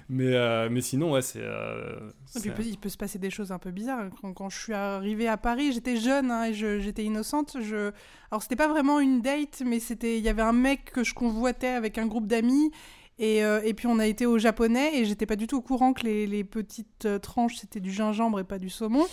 Mais, 0.08 0.32
euh, 0.34 0.68
mais 0.70 0.80
sinon, 0.80 1.12
ouais, 1.12 1.20
c'est. 1.20 1.42
euh, 1.42 1.96
Et 2.36 2.40
puis, 2.40 2.50
c'est- 2.56 2.68
il 2.70 2.78
peut, 2.78 2.88
se 2.88 2.96
passer 2.96 3.18
des 3.18 3.28
choses 3.28 3.52
un 3.52 3.58
peu 3.58 3.70
bizarres. 3.70 4.08
Quand, 4.22 4.32
quand 4.32 4.48
je 4.48 4.58
suis 4.58 4.72
arrivée 4.72 5.28
à 5.28 5.36
Paris, 5.36 5.72
j'étais 5.72 5.96
jeune 5.98 6.30
hein, 6.30 6.44
et 6.44 6.54
je- 6.54 6.78
j'étais 6.80 7.04
innocente. 7.04 7.58
Je... 7.60 7.90
Alors, 8.30 8.42
c'était 8.42 8.56
pas 8.56 8.68
vraiment 8.68 8.98
une 8.98 9.20
date, 9.20 9.62
mais 9.66 9.78
c'était 9.78 10.16
il 10.16 10.24
y 10.24 10.30
avait 10.30 10.40
un 10.40 10.54
mec 10.54 10.86
que 10.92 11.04
je 11.04 11.12
convoitais 11.12 11.68
avec 11.68 11.98
un 11.98 12.06
groupe 12.06 12.26
d'amis. 12.26 12.70
Et, 13.18 13.44
euh, 13.44 13.60
et 13.64 13.74
puis, 13.74 13.86
on 13.86 13.98
a 13.98 14.06
été 14.06 14.26
au 14.26 14.38
japonais 14.38 14.96
et 14.96 15.04
j'étais 15.04 15.26
pas 15.26 15.36
du 15.36 15.46
tout 15.46 15.56
au 15.56 15.60
courant 15.60 15.92
que 15.92 16.04
les, 16.04 16.26
les 16.26 16.44
petites 16.44 17.04
euh, 17.04 17.18
tranches 17.18 17.56
c'était 17.56 17.80
du 17.80 17.90
gingembre 17.90 18.38
et 18.40 18.44
pas 18.44 18.58
du 18.58 18.70
saumon. 18.70 19.06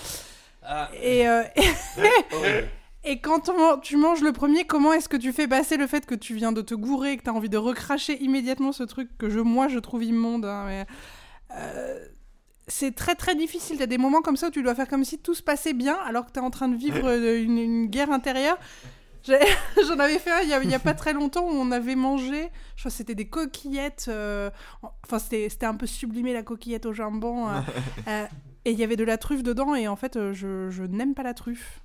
Et, 1.01 1.27
euh, 1.27 1.43
et 3.03 3.19
quand 3.19 3.49
on 3.49 3.77
tu 3.79 3.97
manges 3.97 4.21
le 4.21 4.31
premier, 4.31 4.65
comment 4.65 4.93
est-ce 4.93 5.09
que 5.09 5.17
tu 5.17 5.31
fais 5.31 5.47
passer 5.47 5.77
le 5.77 5.87
fait 5.87 6.05
que 6.05 6.15
tu 6.15 6.35
viens 6.35 6.51
de 6.51 6.61
te 6.61 6.73
gourer 6.73 7.13
et 7.13 7.17
que 7.17 7.23
tu 7.23 7.29
as 7.29 7.33
envie 7.33 7.49
de 7.49 7.57
recracher 7.57 8.21
immédiatement 8.23 8.71
ce 8.71 8.83
truc 8.83 9.09
que 9.17 9.29
je, 9.29 9.39
moi 9.39 9.67
je 9.67 9.79
trouve 9.79 10.03
immonde 10.03 10.45
hein, 10.45 10.65
mais, 10.67 10.85
euh, 11.51 11.99
c'est 12.67 12.95
très 12.95 13.13
très 13.13 13.35
difficile. 13.35 13.77
T'as 13.77 13.85
des 13.85 13.99
moments 13.99 14.21
comme 14.21 14.37
ça 14.37 14.47
où 14.47 14.49
tu 14.49 14.63
dois 14.63 14.73
faire 14.73 14.87
comme 14.87 15.03
si 15.03 15.19
tout 15.19 15.35
se 15.35 15.43
passait 15.43 15.73
bien 15.73 15.97
alors 16.07 16.25
que 16.25 16.31
t'es 16.31 16.39
en 16.39 16.49
train 16.49 16.67
de 16.67 16.75
vivre 16.75 17.07
une, 17.07 17.59
une 17.59 17.85
guerre 17.85 18.11
intérieure. 18.11 18.57
J'en 19.87 19.99
avais 19.99 20.19
fait 20.19 20.31
un 20.31 20.41
il 20.41 20.49
y, 20.49 20.53
a, 20.73 20.75
a 20.75 20.79
pas 20.79 20.93
très 20.93 21.13
longtemps 21.13 21.43
où 21.45 21.51
on 21.51 21.71
avait 21.71 21.95
mangé, 21.95 22.49
je 22.75 22.81
crois 22.81 22.91
que 22.91 22.97
c'était 22.97 23.15
des 23.15 23.27
coquillettes, 23.27 24.05
euh, 24.07 24.49
en- 24.83 24.91
enfin 25.05 25.19
c'était 25.19 25.49
c'était 25.49 25.65
un 25.65 25.75
peu 25.75 25.87
sublimé 25.87 26.33
la 26.33 26.43
coquillette 26.43 26.85
au 26.85 26.93
jambon, 26.93 27.47
euh, 27.49 27.59
euh, 28.07 28.25
et 28.65 28.71
il 28.71 28.79
y 28.79 28.83
avait 28.83 28.95
de 28.95 29.03
la 29.03 29.17
truffe 29.17 29.43
dedans 29.43 29.73
et 29.75 29.87
en 29.87 29.95
fait 29.95 30.17
je, 30.33 30.69
je 30.69 30.83
n'aime 30.83 31.13
pas 31.15 31.23
la 31.23 31.33
truffe. 31.33 31.81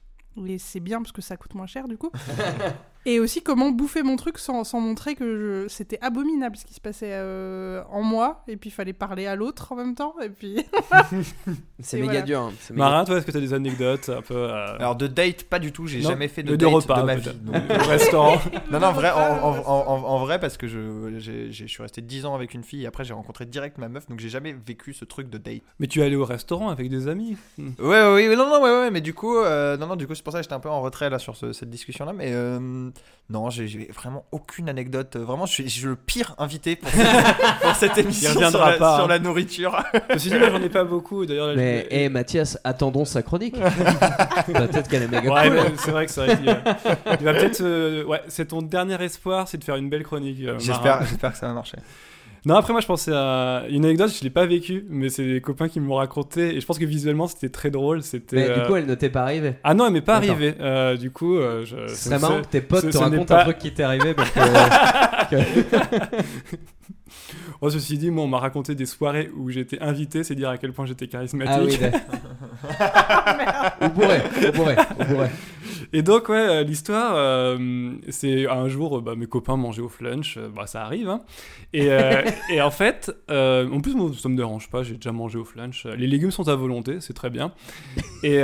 Et 0.46 0.58
c'est 0.58 0.80
bien 0.80 1.02
parce 1.02 1.12
que 1.12 1.20
ça 1.22 1.36
coûte 1.36 1.54
moins 1.54 1.66
cher 1.66 1.88
du 1.88 1.98
coup. 1.98 2.10
et 3.06 3.18
aussi 3.20 3.42
comment 3.42 3.70
bouffer 3.70 4.02
mon 4.02 4.16
truc 4.16 4.38
sans, 4.38 4.62
sans 4.64 4.80
montrer 4.80 5.14
que 5.14 5.64
je- 5.64 5.68
c'était 5.68 5.98
abominable 6.02 6.56
ce 6.56 6.64
qui 6.66 6.74
se 6.74 6.80
passait 6.80 7.12
euh, 7.12 7.82
en 7.90 8.02
moi 8.02 8.42
et 8.48 8.56
puis 8.56 8.68
il 8.70 8.72
fallait 8.72 8.92
parler 8.92 9.26
à 9.26 9.36
l'autre 9.36 9.72
en 9.72 9.76
même 9.76 9.94
temps 9.94 10.14
et 10.22 10.28
puis 10.28 10.56
C'est 11.80 11.96
Et 11.98 12.00
méga 12.00 12.12
voilà. 12.12 12.26
dur. 12.26 12.40
hein, 12.40 12.52
c'est 12.60 12.74
méga- 12.74 12.78
Marin, 12.78 13.04
toi, 13.04 13.16
est-ce 13.16 13.26
que 13.26 13.30
t'as 13.32 13.40
des 13.40 13.54
anecdotes 13.54 14.08
un 14.10 14.20
peu 14.22 14.34
euh, 14.36 14.76
Alors 14.78 14.96
de 14.96 15.06
date, 15.06 15.44
pas 15.44 15.58
du 15.58 15.72
tout. 15.72 15.86
J'ai 15.86 16.02
jamais 16.02 16.28
fait 16.28 16.42
de 16.42 16.50
date 16.50 16.60
de 16.60 16.66
repas, 16.66 17.00
de 17.00 17.06
ma 17.06 17.14
vie. 17.16 17.30
donc- 17.40 17.56
au 17.70 17.88
restaurant 17.88 18.38
Non, 18.70 18.80
non, 18.80 18.92
vrai, 18.92 19.10
en, 19.10 19.18
en- 19.48 20.04
en- 20.04 20.18
vrai, 20.24 20.38
parce 20.38 20.56
que 20.58 20.66
je, 20.66 21.14
j'ai- 21.18 21.50
j'ai- 21.50 21.66
je 21.66 21.72
suis 21.72 21.82
resté 21.82 22.02
10 22.02 22.26
ans 22.26 22.34
avec 22.34 22.52
une 22.54 22.62
fille 22.64 22.82
et 22.82 22.86
après 22.86 23.04
j'ai 23.04 23.14
rencontré 23.14 23.46
direct 23.46 23.78
ma 23.78 23.88
meuf, 23.88 24.06
donc 24.08 24.20
j'ai 24.20 24.28
jamais 24.28 24.52
vécu 24.66 24.92
ce 24.92 25.04
truc 25.06 25.30
de 25.30 25.38
date. 25.38 25.62
Mais 25.78 25.86
tu 25.86 26.00
es 26.00 26.04
allé 26.04 26.16
au 26.16 26.24
restaurant 26.26 26.68
avec 26.68 26.90
des 26.90 27.08
amis 27.08 27.36
Ouais, 27.58 27.66
ouais, 27.78 28.28
ouais, 28.28 28.36
non, 28.36 28.46
non, 28.48 28.62
ouais, 28.62 28.70
ouais, 28.70 28.90
mais 28.90 29.00
du 29.00 29.14
coup, 29.14 29.36
euh, 29.38 29.76
non, 29.78 29.86
non, 29.86 29.96
du 29.96 30.06
coup, 30.06 30.14
c'est 30.14 30.22
pour 30.22 30.32
ça 30.32 30.40
que 30.40 30.42
j'étais 30.42 30.54
un 30.54 30.60
peu 30.60 30.68
en 30.68 30.82
retrait 30.82 31.08
là 31.08 31.18
sur 31.18 31.36
ce- 31.36 31.52
cette 31.52 31.70
discussion-là, 31.70 32.12
mais 32.12 32.32
euh, 32.32 32.89
non, 33.28 33.48
j'ai 33.48 33.88
vraiment 33.94 34.24
aucune 34.32 34.68
anecdote. 34.68 35.14
Vraiment, 35.16 35.46
je 35.46 35.52
suis, 35.52 35.64
je 35.64 35.68
suis 35.78 35.86
le 35.86 35.94
pire 35.94 36.34
invité 36.38 36.74
pour, 36.74 36.90
pour 37.62 37.74
cette 37.76 37.96
émission 37.96 38.30
sur, 38.32 38.40
la, 38.58 38.72
pas, 38.76 38.96
sur 38.96 39.04
hein. 39.04 39.08
la 39.08 39.18
nourriture. 39.20 39.80
Ceci 40.10 40.30
dit, 40.30 40.36
moi, 40.38 40.50
j'en 40.50 40.60
ai 40.60 40.68
pas 40.68 40.82
beaucoup. 40.82 41.24
D'ailleurs, 41.26 41.54
Mais, 41.54 41.86
je- 41.90 41.96
hé 41.96 42.08
Mathias, 42.08 42.58
attendons 42.64 43.04
sa 43.04 43.22
chronique. 43.22 43.54
Peut-être 44.46 44.88
qu'elle 44.88 45.04
est 45.04 45.08
méga 45.08 45.32
Ouais, 45.32 45.48
cool. 45.48 45.72
c'est 45.78 45.90
vrai 45.92 46.06
que 46.06 46.12
c'est 46.12 46.26
vrai 46.26 46.36
qu'il 46.36 46.46
va, 46.46 47.16
il 47.20 47.24
va 47.24 47.34
peut-être. 47.34 47.60
euh, 47.60 48.04
ouais, 48.04 48.20
c'est 48.28 48.46
ton 48.48 48.62
dernier 48.62 49.00
espoir, 49.02 49.46
c'est 49.46 49.58
de 49.58 49.64
faire 49.64 49.76
une 49.76 49.88
belle 49.90 50.02
chronique. 50.02 50.40
euh, 50.42 50.58
j'espère 50.58 50.98
que 51.32 51.36
ça 51.38 51.46
va 51.46 51.52
marcher. 51.54 51.76
Non, 52.46 52.54
après, 52.56 52.72
moi, 52.72 52.80
je 52.80 52.86
pensais 52.86 53.12
à 53.14 53.64
une 53.68 53.84
anecdote, 53.84 54.10
je 54.16 54.24
l'ai 54.24 54.30
pas 54.30 54.46
vécue, 54.46 54.86
mais 54.88 55.10
c'est 55.10 55.26
des 55.26 55.40
copains 55.42 55.68
qui 55.68 55.78
m'ont 55.78 55.96
raconté, 55.96 56.56
et 56.56 56.60
je 56.60 56.66
pense 56.66 56.78
que 56.78 56.84
visuellement, 56.86 57.26
c'était 57.26 57.50
très 57.50 57.70
drôle. 57.70 58.02
C'était. 58.02 58.36
Mais 58.36 58.48
euh, 58.48 58.60
du 58.60 58.66
coup, 58.66 58.76
elle 58.76 58.86
ne 58.86 58.94
t'est 58.94 59.10
pas 59.10 59.22
arrivée. 59.22 59.54
Ah 59.62 59.74
non, 59.74 59.86
elle 59.86 59.92
m'est 59.92 60.00
pas 60.00 60.16
Attends. 60.16 60.28
arrivée. 60.30 60.54
Euh, 60.60 60.96
du 60.96 61.10
coup, 61.10 61.36
euh, 61.36 61.64
je. 61.66 61.76
C'est 61.88 62.18
marrant 62.18 62.40
que 62.40 62.46
tes 62.46 62.60
potes 62.62 62.88
te 62.90 62.96
racontent 62.96 63.24
pas- 63.26 63.40
un 63.40 63.44
truc 63.44 63.58
qui 63.58 63.72
t'est 63.72 63.82
arrivé 63.82 64.14
parce 64.14 64.30
que. 65.30 65.36
Oh, 67.62 67.68
ceci 67.68 67.98
dit, 67.98 68.10
moi, 68.10 68.24
on 68.24 68.28
m'a 68.28 68.38
raconté 68.38 68.74
des 68.74 68.86
soirées 68.86 69.30
où 69.36 69.50
j'étais 69.50 69.78
invité, 69.80 70.24
c'est 70.24 70.34
dire 70.34 70.48
à 70.48 70.56
quel 70.56 70.72
point 70.72 70.86
j'étais 70.86 71.06
charismatique. 71.08 71.78
ah 71.82 71.92
oui. 73.80 73.86
Ou 73.86 73.88
bourré, 73.90 74.20
ou 74.48 74.52
bourré, 74.56 74.76
ou 74.98 75.04
bourré. 75.04 75.28
Et 75.92 76.02
donc, 76.02 76.28
ouais, 76.28 76.36
euh, 76.36 76.62
l'histoire, 76.62 77.14
euh, 77.16 77.92
c'est 78.08 78.48
un 78.48 78.68
jour, 78.68 78.98
euh, 78.98 79.00
bah, 79.00 79.14
mes 79.16 79.26
copains 79.26 79.56
mangeaient 79.56 79.82
au 79.82 79.88
flunch, 79.88 80.38
bah, 80.54 80.66
ça 80.66 80.84
arrive, 80.84 81.08
hein. 81.08 81.22
Et, 81.72 81.88
et 82.52 82.60
en 82.60 82.70
fait, 82.70 83.12
en 83.28 83.80
plus, 83.80 83.94
moi, 83.94 84.10
ça 84.16 84.28
me 84.28 84.36
dérange 84.36 84.70
pas, 84.70 84.82
j'ai 84.82 84.94
déjà 84.94 85.12
mangé 85.12 85.38
au 85.38 85.44
flunch. 85.44 85.86
Les 85.86 86.06
légumes 86.06 86.30
sont 86.30 86.48
à 86.48 86.54
volonté, 86.54 87.00
c'est 87.00 87.14
très 87.14 87.30
bien. 87.30 87.52
Et, 88.22 88.40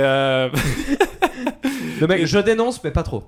Le 1.99 2.07
mec, 2.07 2.25
je 2.25 2.37
dénonce, 2.39 2.83
mais 2.83 2.91
pas 2.91 3.03
trop. 3.03 3.23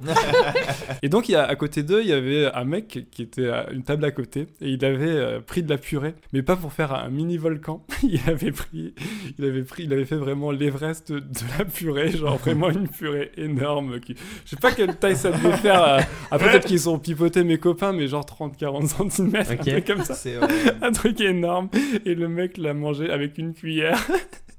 et 1.02 1.10
donc, 1.10 1.30
il 1.30 1.34
y 1.34 1.36
a, 1.36 1.44
à 1.46 1.56
côté 1.56 1.84
d'eux, 1.84 2.02
il 2.02 2.08
y 2.08 2.14
avait 2.14 2.46
un 2.54 2.64
mec 2.66 3.08
qui 3.12 3.22
était 3.22 3.48
à 3.50 3.70
une 3.72 3.84
table 3.84 4.06
à 4.06 4.12
côté, 4.12 4.42
et 4.62 4.70
il 4.70 4.84
avait 4.86 5.08
euh, 5.08 5.40
pris 5.40 5.64
de 5.64 5.70
la 5.70 5.78
purée, 5.78 6.14
mais 6.34 6.42
pas 6.44 6.56
pour 6.56 6.72
faire 6.74 6.94
un 6.94 7.10
mini 7.10 7.38
volcan. 7.38 7.84
il 8.04 8.20
avait 8.28 8.52
pris, 8.52 8.94
il 9.38 9.46
avait 9.46 9.64
pris, 9.64 9.84
il 9.84 9.94
avait 9.94 10.06
fait 10.06 10.16
vraiment 10.18 10.52
l'Everest 10.52 11.12
de, 11.12 11.20
de 11.20 11.26
la 11.58 11.66
purée, 11.66 12.12
genre 12.12 12.38
vraiment 12.38 12.70
une 12.70 12.88
purée 12.88 13.32
énorme. 13.38 14.00
Qui, 14.00 14.16
je 14.46 14.52
sais 14.52 14.56
pas 14.58 14.72
quelle 14.72 14.96
taille 14.96 15.16
ça 15.16 15.32
devait 15.32 15.58
faire. 15.58 15.84
euh, 15.84 16.00
après, 16.32 16.52
peut-être 16.52 16.68
qu'ils 16.68 16.90
ont 16.90 17.00
pipoté 17.00 17.44
mes 17.44 17.58
copains, 17.58 17.92
mais 17.94 18.08
genre 18.08 18.26
30-40 18.26 19.10
cm, 19.10 19.30
Ok. 19.30 19.68
un 19.68 19.72
truc 19.72 19.86
comme 19.86 20.04
ça. 20.04 20.16
Un 20.82 20.92
truc 20.92 21.20
énorme. 21.22 21.70
Et 22.06 22.14
le 22.16 22.28
mec 22.28 22.58
l'a 22.58 22.74
mangé 22.74 23.10
avec 23.10 23.38
une 23.38 23.54
cuillère. 23.54 24.00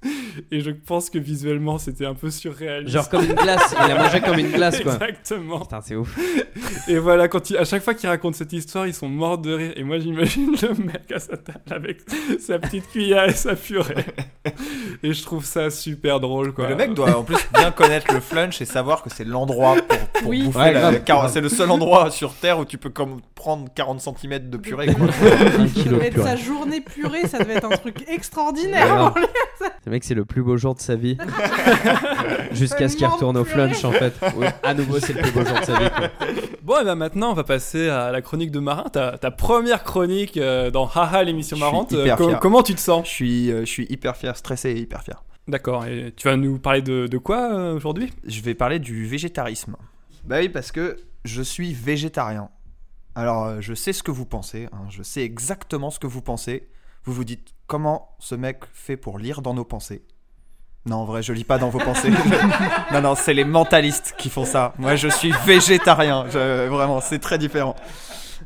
Et 0.51 0.61
je 0.61 0.71
pense 0.71 1.11
que 1.11 1.19
visuellement, 1.19 1.79
c'était 1.79 2.07
un 2.07 2.15
peu 2.15 2.31
surréaliste. 2.31 2.93
Genre 2.95 3.09
comme 3.09 3.25
une 3.25 3.35
glace, 3.35 3.75
il 3.85 3.91
a 3.93 4.03
mangé 4.03 4.21
comme 4.21 4.39
une 4.39 4.51
glace 4.51 4.81
quoi. 4.81 4.95
Exactement. 4.95 5.61
Putain, 5.61 5.81
c'est 5.83 5.97
ouf. 5.97 6.17
Et 6.89 6.99
voilà, 6.99 7.29
quand 7.29 7.51
il, 7.51 7.57
à 7.59 7.65
chaque 7.65 7.83
fois 7.83 7.95
qu'il 7.95 8.09
raconte 8.09 8.35
cette 8.35 8.53
histoire, 8.53 8.87
ils 8.87 8.95
sont 8.95 9.09
morts 9.09 9.39
de 9.39 9.53
rire. 9.53 9.73
Et 9.77 9.85
moi, 9.85 9.99
j'imagine 9.99 10.55
le 10.63 10.75
mec 10.85 11.11
à 11.15 11.19
sa 11.19 11.37
table 11.37 11.61
avec 11.71 11.99
sa 12.41 12.59
petite 12.59 12.89
cuillère 12.89 13.25
et 13.29 13.33
sa 13.35 13.55
purée. 13.55 14.07
Et 15.03 15.13
je 15.13 15.23
trouve 15.23 15.45
ça 15.45 15.69
super 15.71 16.21
drôle, 16.21 16.53
quoi. 16.53 16.69
le 16.69 16.77
mec 16.77 16.95
doit 16.95 17.17
en 17.19 17.23
plus 17.23 17.37
bien 17.55 17.71
connaître 17.71 18.13
le 18.15 18.21
flunch 18.21 18.61
et 18.63 18.65
savoir 18.65 19.03
que 19.03 19.11
c'est 19.11 19.25
l'endroit 19.25 19.77
pour, 19.87 19.99
pour 19.99 20.29
Oui. 20.31 20.43
bouffer. 20.45 20.59
Ouais, 20.59 20.73
la- 20.73 20.81
grave. 20.81 21.03
car- 21.05 21.29
c'est 21.31 21.41
le 21.41 21.49
seul 21.49 21.71
endroit 21.71 22.11
sur 22.11 22.33
Terre 22.35 22.59
où 22.59 22.65
tu 22.65 22.79
peux 22.79 22.91
comme 22.91 23.21
prendre 23.35 23.69
40 23.75 24.01
cm 24.01 24.49
de 24.51 24.57
purée. 24.57 24.87
Quoi. 24.95 25.07
Un 25.59 25.67
kilo 25.69 25.97
de 25.97 26.01
Mais 26.03 26.11
purée. 26.11 26.27
sa 26.29 26.37
journée 26.37 26.81
purée, 26.81 27.27
ça 27.27 27.39
devait 27.39 27.55
être 27.57 27.67
un 27.71 27.77
truc 27.77 27.97
extraordinaire. 28.09 29.13
Le 29.91 29.97
mec, 29.97 30.05
c'est 30.05 30.15
le 30.15 30.25
plus 30.25 30.45
beau 30.45 30.57
jour 30.57 30.77
de 30.77 30.81
sa 30.81 30.95
vie. 30.95 31.19
Jusqu'à 32.53 32.89
ce 32.89 32.95
qu'il 32.97 33.09
retourne 33.09 33.37
au 33.37 33.45
flunch 33.45 33.85
en 33.85 33.91
fait. 33.91 34.15
Oui, 34.37 34.47
à 34.63 34.73
nouveau, 34.73 35.01
c'est 35.01 35.15
le 35.15 35.21
plus 35.21 35.33
beau 35.33 35.45
jour 35.45 35.59
de 35.59 35.65
sa 35.65 35.79
vie. 35.81 35.91
quoi. 35.91 36.09
Bon, 36.63 36.81
et 36.81 36.85
ben 36.85 36.95
maintenant, 36.95 37.33
on 37.33 37.35
va 37.35 37.43
passer 37.43 37.89
à 37.89 38.13
la 38.13 38.23
chronique 38.23 38.53
de 38.53 38.61
Marin. 38.61 38.85
Ta, 38.93 39.19
ta 39.19 39.33
première 39.33 39.83
chronique 39.83 40.37
euh, 40.37 40.71
dans 40.71 40.87
Haha, 40.87 41.25
l'émission 41.25 41.57
marrante. 41.57 41.91
hyper 41.91 42.15
Euh, 42.15 42.17
com- 42.17 42.39
comment 42.41 42.63
tu 42.63 42.77
te 42.77 42.81
sens? 42.81 43.05
Je 43.05 43.11
suis, 43.11 43.51
euh, 43.51 43.61
je 43.63 43.65
suis 43.71 43.87
hyper 43.91 44.17
fier, 44.17 44.37
stressé 44.37 44.71
et 44.71 44.79
hyper 44.79 45.03
fier. 45.03 45.25
D'accord. 45.49 45.85
Et 45.87 46.13
tu 46.17 46.29
vas 46.29 46.37
nous 46.37 46.61
parler 46.61 46.83
de, 46.83 47.09
de 47.09 47.19
quoi 47.19 47.73
aujourd'hui? 47.73 48.13
Je 48.25 48.43
vais 48.43 48.55
parler 48.55 48.79
du 48.79 49.07
végétarisme. 49.07 49.75
Bah 50.25 50.37
oui, 50.39 50.49
parce 50.49 50.71
que 50.71 50.99
je 51.25 51.43
suis 51.43 51.73
végétarien. 51.75 52.49
Alors, 53.17 53.61
je 53.61 53.75
sais 53.75 53.93
ce 53.93 54.05
que 54.05 54.13
vous 54.13 54.25
pensez, 54.27 54.69
hein, 54.73 54.83
je 54.89 55.03
sais 55.03 55.23
exactement 55.23 55.91
ce 55.91 55.99
que 55.99 56.07
vous 56.07 56.23
pensez. 56.23 56.69
Vous 57.05 57.13
vous 57.13 57.25
dites, 57.25 57.49
comment 57.67 58.15
ce 58.19 58.35
mec 58.35 58.61
fait 58.73 58.97
pour 58.97 59.19
lire 59.19 59.43
dans 59.43 59.55
nos 59.55 59.65
pensées? 59.65 60.03
Non, 60.87 60.97
en 60.97 61.05
vrai, 61.05 61.23
je 61.23 61.33
lis 61.33 61.45
pas 61.45 61.59
dans 61.59 61.69
vos 61.69 61.79
pensées. 61.79 62.11
non, 62.93 63.01
non, 63.03 63.15
c'est 63.15 63.35
les 63.35 63.45
mentalistes 63.45 64.15
qui 64.19 64.31
font 64.31 64.45
ça. 64.47 64.73
Moi, 64.79 64.97
je 64.97 65.09
suis 65.09 65.33
végétarien. 65.45 66.27
Je- 66.31 66.69
vraiment, 66.69 67.01
c'est 67.01 67.19
très 67.19 67.37
différent. 67.39 67.77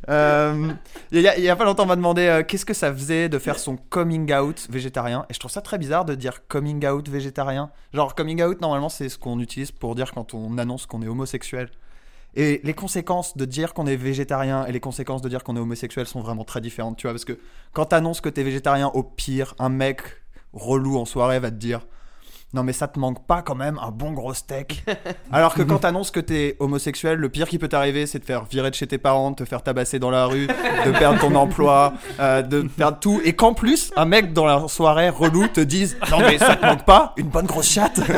Euh, 0.09 0.71
Il 1.11 1.21
y, 1.21 1.27
a- 1.29 1.37
il 1.37 1.43
y 1.43 1.49
a 1.49 1.55
pas 1.55 1.63
longtemps, 1.63 1.83
on 1.83 1.87
m'a 1.87 1.95
demandé 1.95 2.23
euh, 2.27 2.43
qu'est-ce 2.43 2.65
que 2.65 2.73
ça 2.73 2.91
faisait 2.93 3.29
de 3.29 3.39
faire 3.39 3.57
son 3.57 3.77
coming 3.77 4.33
out 4.33 4.67
végétarien? 4.69 5.25
Et 5.29 5.33
je 5.33 5.39
trouve 5.39 5.51
ça 5.51 5.61
très 5.61 5.77
bizarre 5.77 6.03
de 6.03 6.13
dire 6.15 6.45
coming 6.49 6.85
out 6.85 7.07
végétarien. 7.07 7.71
Genre, 7.93 8.13
coming 8.15 8.43
out, 8.43 8.59
normalement, 8.59 8.89
c'est 8.89 9.07
ce 9.07 9.17
qu'on 9.17 9.39
utilise 9.39 9.71
pour 9.71 9.95
dire 9.95 10.11
quand 10.11 10.33
on 10.33 10.57
annonce 10.57 10.85
qu'on 10.85 11.01
est 11.01 11.07
homosexuel. 11.07 11.69
Et 12.35 12.61
les 12.63 12.73
conséquences 12.73 13.37
de 13.37 13.45
dire 13.45 13.73
qu'on 13.73 13.87
est 13.87 13.95
végétarien 13.95 14.65
et 14.65 14.71
les 14.71 14.79
conséquences 14.79 15.21
de 15.21 15.29
dire 15.29 15.43
qu'on 15.43 15.55
est 15.55 15.59
homosexuel 15.59 16.05
sont 16.05 16.21
vraiment 16.21 16.43
très 16.43 16.61
différentes, 16.61 16.97
tu 16.97 17.07
vois. 17.07 17.13
Parce 17.13 17.25
que 17.25 17.39
quand 17.73 17.85
t'annonces 17.85 18.21
que 18.21 18.29
t'es 18.29 18.43
végétarien, 18.43 18.87
au 18.93 19.03
pire, 19.03 19.55
un 19.59 19.69
mec 19.69 20.01
relou 20.53 20.97
en 20.97 21.05
soirée 21.05 21.39
va 21.39 21.51
te 21.51 21.55
dire 21.55 21.81
non 22.53 22.63
mais 22.63 22.73
ça 22.73 22.87
te 22.87 22.97
manque 22.97 23.25
pas 23.27 23.41
quand 23.41 23.55
même 23.55 23.77
un 23.83 23.91
bon 23.91 24.13
gros 24.13 24.33
steak 24.33 24.85
Alors 25.31 25.53
que 25.53 25.61
quand 25.61 25.79
t'annonces 25.79 26.09
que 26.09 26.21
t'es 26.21 26.55
homosexuel, 26.59 27.17
le 27.17 27.29
pire 27.29 27.49
qui 27.49 27.59
peut 27.59 27.67
t'arriver 27.67 28.07
c'est 28.07 28.19
de 28.19 28.23
faire 28.23 28.45
virer 28.45 28.69
de 28.69 28.75
chez 28.75 28.87
tes 28.87 28.97
parents, 28.97 29.31
de 29.31 29.35
te 29.35 29.45
faire 29.45 29.61
tabasser 29.61 29.99
dans 29.99 30.09
la 30.09 30.25
rue, 30.25 30.47
de 30.47 30.91
perdre 30.97 31.19
ton 31.19 31.35
emploi, 31.35 31.93
euh, 32.19 32.41
de 32.41 32.61
perdre 32.61 32.99
tout. 32.99 33.21
Et 33.25 33.33
qu'en 33.33 33.53
plus, 33.53 33.91
un 33.97 34.05
mec 34.05 34.31
dans 34.31 34.45
la 34.45 34.67
soirée 34.69 35.09
relou 35.09 35.47
te 35.47 35.59
dise 35.59 35.97
non 36.09 36.19
mais 36.19 36.37
ça 36.37 36.55
te 36.55 36.65
manque 36.65 36.85
pas 36.85 37.13
une 37.17 37.27
bonne 37.27 37.45
grosse 37.45 37.69
chatte 37.69 37.99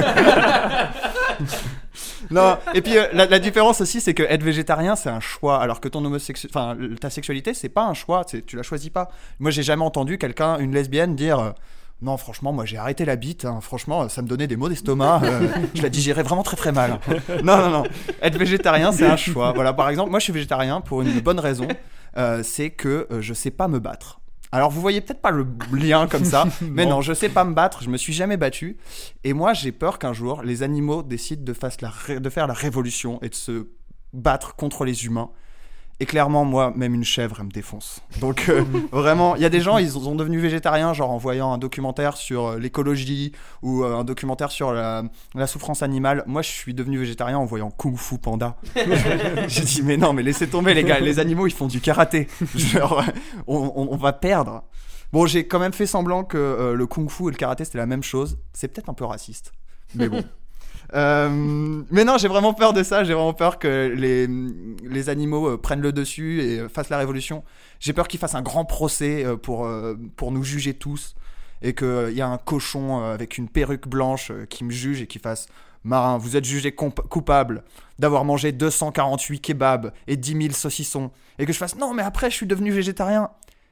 Non, 2.31 2.57
et 2.73 2.81
puis 2.81 2.97
euh, 2.97 3.05
la, 3.13 3.25
la 3.25 3.39
différence 3.39 3.81
aussi, 3.81 4.01
c'est 4.01 4.13
que 4.13 4.23
être 4.23 4.43
végétarien, 4.43 4.95
c'est 4.95 5.09
un 5.09 5.19
choix, 5.19 5.61
alors 5.61 5.79
que 5.81 5.87
ton 5.87 6.03
homosexu... 6.03 6.47
enfin, 6.49 6.73
le- 6.75 6.95
ta 6.97 7.09
sexualité, 7.09 7.53
c'est 7.53 7.69
pas 7.69 7.83
un 7.85 7.93
choix, 7.93 8.25
tu 8.25 8.55
la 8.55 8.63
choisis 8.63 8.89
pas. 8.89 9.09
Moi, 9.39 9.51
j'ai 9.51 9.63
jamais 9.63 9.83
entendu 9.83 10.17
quelqu'un, 10.17 10.57
une 10.59 10.73
lesbienne, 10.73 11.15
dire 11.15 11.39
euh, 11.39 11.51
non, 12.01 12.15
franchement, 12.17 12.53
moi, 12.53 12.63
j'ai 12.65 12.77
arrêté 12.77 13.05
la 13.05 13.15
bite. 13.15 13.45
hein, 13.45 13.59
franchement, 13.61 14.07
ça 14.09 14.21
me 14.21 14.27
donnait 14.27 14.45
des 14.47 14.55
maux 14.55 14.69
d'estomac. 14.69 15.21
euh, 15.23 15.47
je 15.73 15.81
la 15.81 15.89
digérais 15.89 16.21
vraiment 16.23 16.43
très 16.43 16.55
très 16.57 16.71
mal. 16.71 16.99
Non, 17.43 17.57
non, 17.57 17.69
non. 17.69 17.83
Être 18.21 18.37
végétarien, 18.37 18.91
c'est 18.91 19.07
un 19.07 19.17
choix. 19.17 19.51
Voilà, 19.53 19.73
par 19.73 19.89
exemple, 19.89 20.11
moi, 20.11 20.19
je 20.19 20.25
suis 20.25 20.33
végétarien 20.33 20.81
pour 20.81 21.01
une 21.01 21.19
bonne 21.21 21.39
raison, 21.39 21.67
euh, 22.17 22.41
c'est 22.43 22.69
que 22.69 23.07
euh, 23.11 23.21
je 23.21 23.33
sais 23.33 23.51
pas 23.51 23.67
me 23.67 23.79
battre. 23.79 24.19
Alors 24.51 24.71
vous 24.71 24.81
voyez 24.81 25.01
peut-être 25.01 25.21
pas 25.21 25.31
le 25.31 25.45
lien 25.73 26.07
comme 26.07 26.23
ça, 26.23 26.45
mais 26.61 26.85
Non. 26.85 26.91
non, 26.91 27.01
je 27.01 27.13
sais 27.13 27.29
pas 27.29 27.43
me 27.43 27.53
battre, 27.53 27.83
je 27.83 27.89
me 27.89 27.97
suis 27.97 28.13
jamais 28.13 28.37
battu, 28.37 28.77
et 29.23 29.33
moi 29.33 29.53
j'ai 29.53 29.71
peur 29.71 29.99
qu'un 29.99 30.13
jour 30.13 30.41
les 30.41 30.63
animaux 30.63 31.03
décident 31.03 31.43
de, 31.43 31.53
la 31.81 32.29
faire 32.29 32.47
la 32.47 32.53
révolution 32.53 33.19
et 33.21 33.29
de 33.29 33.35
se 33.35 33.67
battre 34.13 34.55
contre 34.55 34.85
les 34.85 35.05
humains. 35.05 35.29
Et 35.99 36.05
clairement, 36.05 36.45
moi, 36.45 36.71
même 36.75 36.93
une 36.93 37.03
chèvre, 37.03 37.37
elle 37.39 37.47
me 37.47 37.51
défonce. 37.51 38.01
Donc, 38.19 38.49
euh, 38.49 38.63
vraiment, 38.91 39.35
il 39.35 39.41
y 39.41 39.45
a 39.45 39.49
des 39.49 39.61
gens, 39.61 39.79
ils 39.79 39.89
sont 39.89 40.13
devenus 40.13 40.39
végétariens, 40.41 40.93
genre 40.93 41.09
en 41.09 41.17
voyant 41.17 41.51
un 41.51 41.57
documentaire 41.57 42.17
sur 42.17 42.45
euh, 42.45 42.59
l'écologie 42.59 43.31
ou 43.63 43.83
euh, 43.83 43.95
un 43.97 44.03
documentaire 44.03 44.51
sur 44.51 44.71
la, 44.73 45.03
la 45.33 45.47
souffrance 45.47 45.81
animale. 45.81 46.23
Moi, 46.27 46.43
je 46.43 46.49
suis 46.49 46.75
devenu 46.75 46.99
végétarien 46.99 47.39
en 47.39 47.45
voyant 47.45 47.71
Kung 47.71 47.97
Fu 47.97 48.19
Panda. 48.19 48.57
J'ai 49.47 49.61
dit, 49.63 49.81
mais 49.83 49.97
non, 49.97 50.13
mais 50.13 50.21
laissez 50.21 50.47
tomber, 50.47 50.75
les 50.75 50.83
gars, 50.83 50.99
les 50.99 51.17
animaux, 51.17 51.47
ils 51.47 51.51
font 51.53 51.67
du 51.67 51.81
karaté. 51.81 52.27
Genre, 52.55 53.03
on, 53.47 53.57
on- 53.75 53.87
on 53.93 53.97
va 53.97 54.13
perdre. 54.13 54.63
Bon, 55.13 55.25
j'ai 55.25 55.47
quand 55.47 55.57
même 55.59 55.73
fait 55.73 55.87
semblant 55.87 56.23
que 56.25 56.37
euh, 56.37 56.73
le 56.75 56.85
kung-fu 56.85 57.23
et 57.29 57.31
le 57.31 57.37
karaté 57.37 57.63
c'était 57.65 57.77
la 57.77 57.85
même 57.85 58.03
chose. 58.03 58.37
C'est 58.53 58.67
peut-être 58.67 58.89
un 58.89 58.93
peu 58.93 59.05
raciste, 59.05 59.51
mais 59.95 60.09
bon. 60.09 60.21
Euh, 60.93 61.29
mais 61.91 62.03
non, 62.03 62.17
j'ai 62.17 62.27
vraiment 62.27 62.53
peur 62.53 62.73
de 62.73 62.83
ça. 62.83 63.03
J'ai 63.03 63.13
vraiment 63.13 63.33
peur 63.33 63.59
que 63.59 63.93
les, 63.95 64.27
les 64.83 65.09
animaux 65.09 65.49
euh, 65.49 65.57
prennent 65.57 65.81
le 65.81 65.91
dessus 65.91 66.41
et 66.41 66.59
euh, 66.59 66.69
fassent 66.69 66.89
la 66.89 66.97
révolution. 66.97 67.43
J'ai 67.79 67.93
peur 67.93 68.07
qu'ils 68.07 68.19
fassent 68.19 68.35
un 68.35 68.41
grand 68.41 68.65
procès 68.65 69.25
pour, 69.43 69.69
pour 70.15 70.31
nous 70.31 70.43
juger 70.43 70.73
tous. 70.73 71.15
Et 71.63 71.73
qu'il 71.73 72.13
y 72.13 72.21
a 72.21 72.27
un 72.27 72.37
cochon 72.37 72.99
avec 72.99 73.39
une 73.39 73.49
perruque 73.49 73.87
blanche 73.87 74.31
qui 74.47 74.63
me 74.63 74.69
juge 74.69 75.01
et 75.01 75.07
qui 75.07 75.17
fasse 75.17 75.47
Marin, 75.83 76.17
vous 76.17 76.35
êtes 76.35 76.45
jugé 76.45 76.71
coupable 76.71 77.63
d'avoir 77.97 78.25
mangé 78.25 78.51
248 78.51 79.39
kebabs 79.39 79.91
et 80.05 80.17
10 80.17 80.41
000 80.41 80.53
saucissons. 80.53 81.11
Et 81.39 81.45
que 81.45 81.53
je 81.53 81.57
fasse 81.57 81.75
Non, 81.77 81.93
mais 81.93 82.03
après, 82.03 82.29
je 82.29 82.35
suis 82.35 82.45
devenu 82.45 82.71
végétarien. 82.71 83.31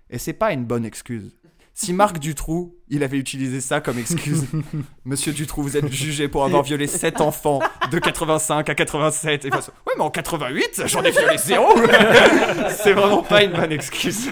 Et 0.09 0.18
c'est 0.18 0.34
pas 0.34 0.51
une 0.53 0.66
bonne 0.66 0.86
excuse. 0.86 1.36
Si 1.78 1.91
Marc 1.91 2.19
Dutroux, 2.19 2.73
il 2.88 3.03
avait 3.03 3.17
utilisé 3.17 3.59
ça 3.59 3.82
comme 3.82 3.99
excuse, 3.99 4.45
Monsieur 5.05 5.34
Dutroux, 5.34 5.61
vous 5.61 5.76
êtes 5.76 5.91
jugé 5.91 6.30
pour 6.30 6.45
avoir 6.45 6.63
violé 6.63 6.88
7 6.88 7.19
enfants 7.19 7.59
de 7.91 7.99
85 7.99 8.69
à 8.69 8.76
87. 8.76 9.43
Et 9.43 9.51
ouais, 9.51 9.59
mais 9.97 10.01
en 10.03 10.09
88, 10.09 10.84
j'en 10.86 11.03
ai 11.03 11.11
violé 11.11 11.38
zéro. 11.38 11.67
c'est 12.82 12.93
vraiment 12.93 13.23
pas 13.23 13.43
une 13.43 13.51
bonne 13.51 13.73
excuse. 13.73 14.30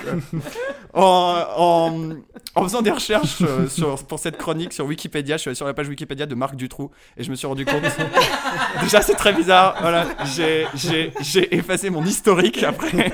En, 0.93 1.43
en, 1.57 2.09
en 2.55 2.63
faisant 2.63 2.81
des 2.81 2.91
recherches 2.91 3.41
euh, 3.41 3.67
sur, 3.67 4.01
pour 4.05 4.19
cette 4.19 4.37
chronique 4.37 4.71
sur 4.71 4.85
Wikipédia, 4.85 5.35
je 5.35 5.41
suis 5.41 5.49
allé 5.49 5.55
sur 5.55 5.65
la 5.65 5.73
page 5.73 5.89
Wikipédia 5.89 6.25
de 6.25 6.35
Marc 6.35 6.55
Dutroux 6.55 6.91
et 7.17 7.23
je 7.25 7.29
me 7.29 7.35
suis 7.35 7.47
rendu 7.47 7.65
compte. 7.65 7.83
Déjà, 8.81 9.01
c'est 9.01 9.15
très 9.15 9.33
bizarre. 9.33 9.75
Voilà, 9.81 10.07
j'ai- 10.23 11.11
effacé 11.51 11.89
mon 11.89 12.05
historique 12.05 12.63
après. 12.63 13.11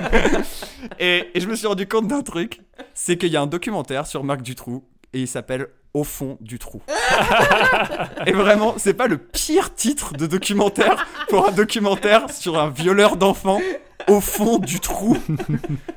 Et, 1.00 1.30
et 1.34 1.40
je 1.40 1.48
me 1.48 1.56
suis 1.56 1.66
rendu 1.66 1.88
compte 1.88 2.06
d'un 2.06 2.22
truc 2.22 2.60
c'est 2.94 3.18
qu'il 3.18 3.30
y 3.30 3.36
a 3.36 3.42
un 3.42 3.46
documentaire 3.46 4.06
sur 4.06 4.19
Marc 4.24 4.42
Dutroux 4.42 4.84
et 5.12 5.20
il 5.20 5.28
s'appelle 5.28 5.68
Au 5.94 6.04
fond 6.04 6.38
du 6.40 6.58
trou. 6.58 6.80
et 8.26 8.32
vraiment, 8.32 8.74
c'est 8.76 8.94
pas 8.94 9.08
le 9.08 9.18
pire 9.18 9.74
titre 9.74 10.12
de 10.14 10.26
documentaire 10.26 11.06
pour 11.28 11.48
un 11.48 11.52
documentaire 11.52 12.30
sur 12.30 12.58
un 12.58 12.70
violeur 12.70 13.16
d'enfants 13.16 13.60
au 14.08 14.20
fond 14.20 14.58
du 14.58 14.80
trou. 14.80 15.16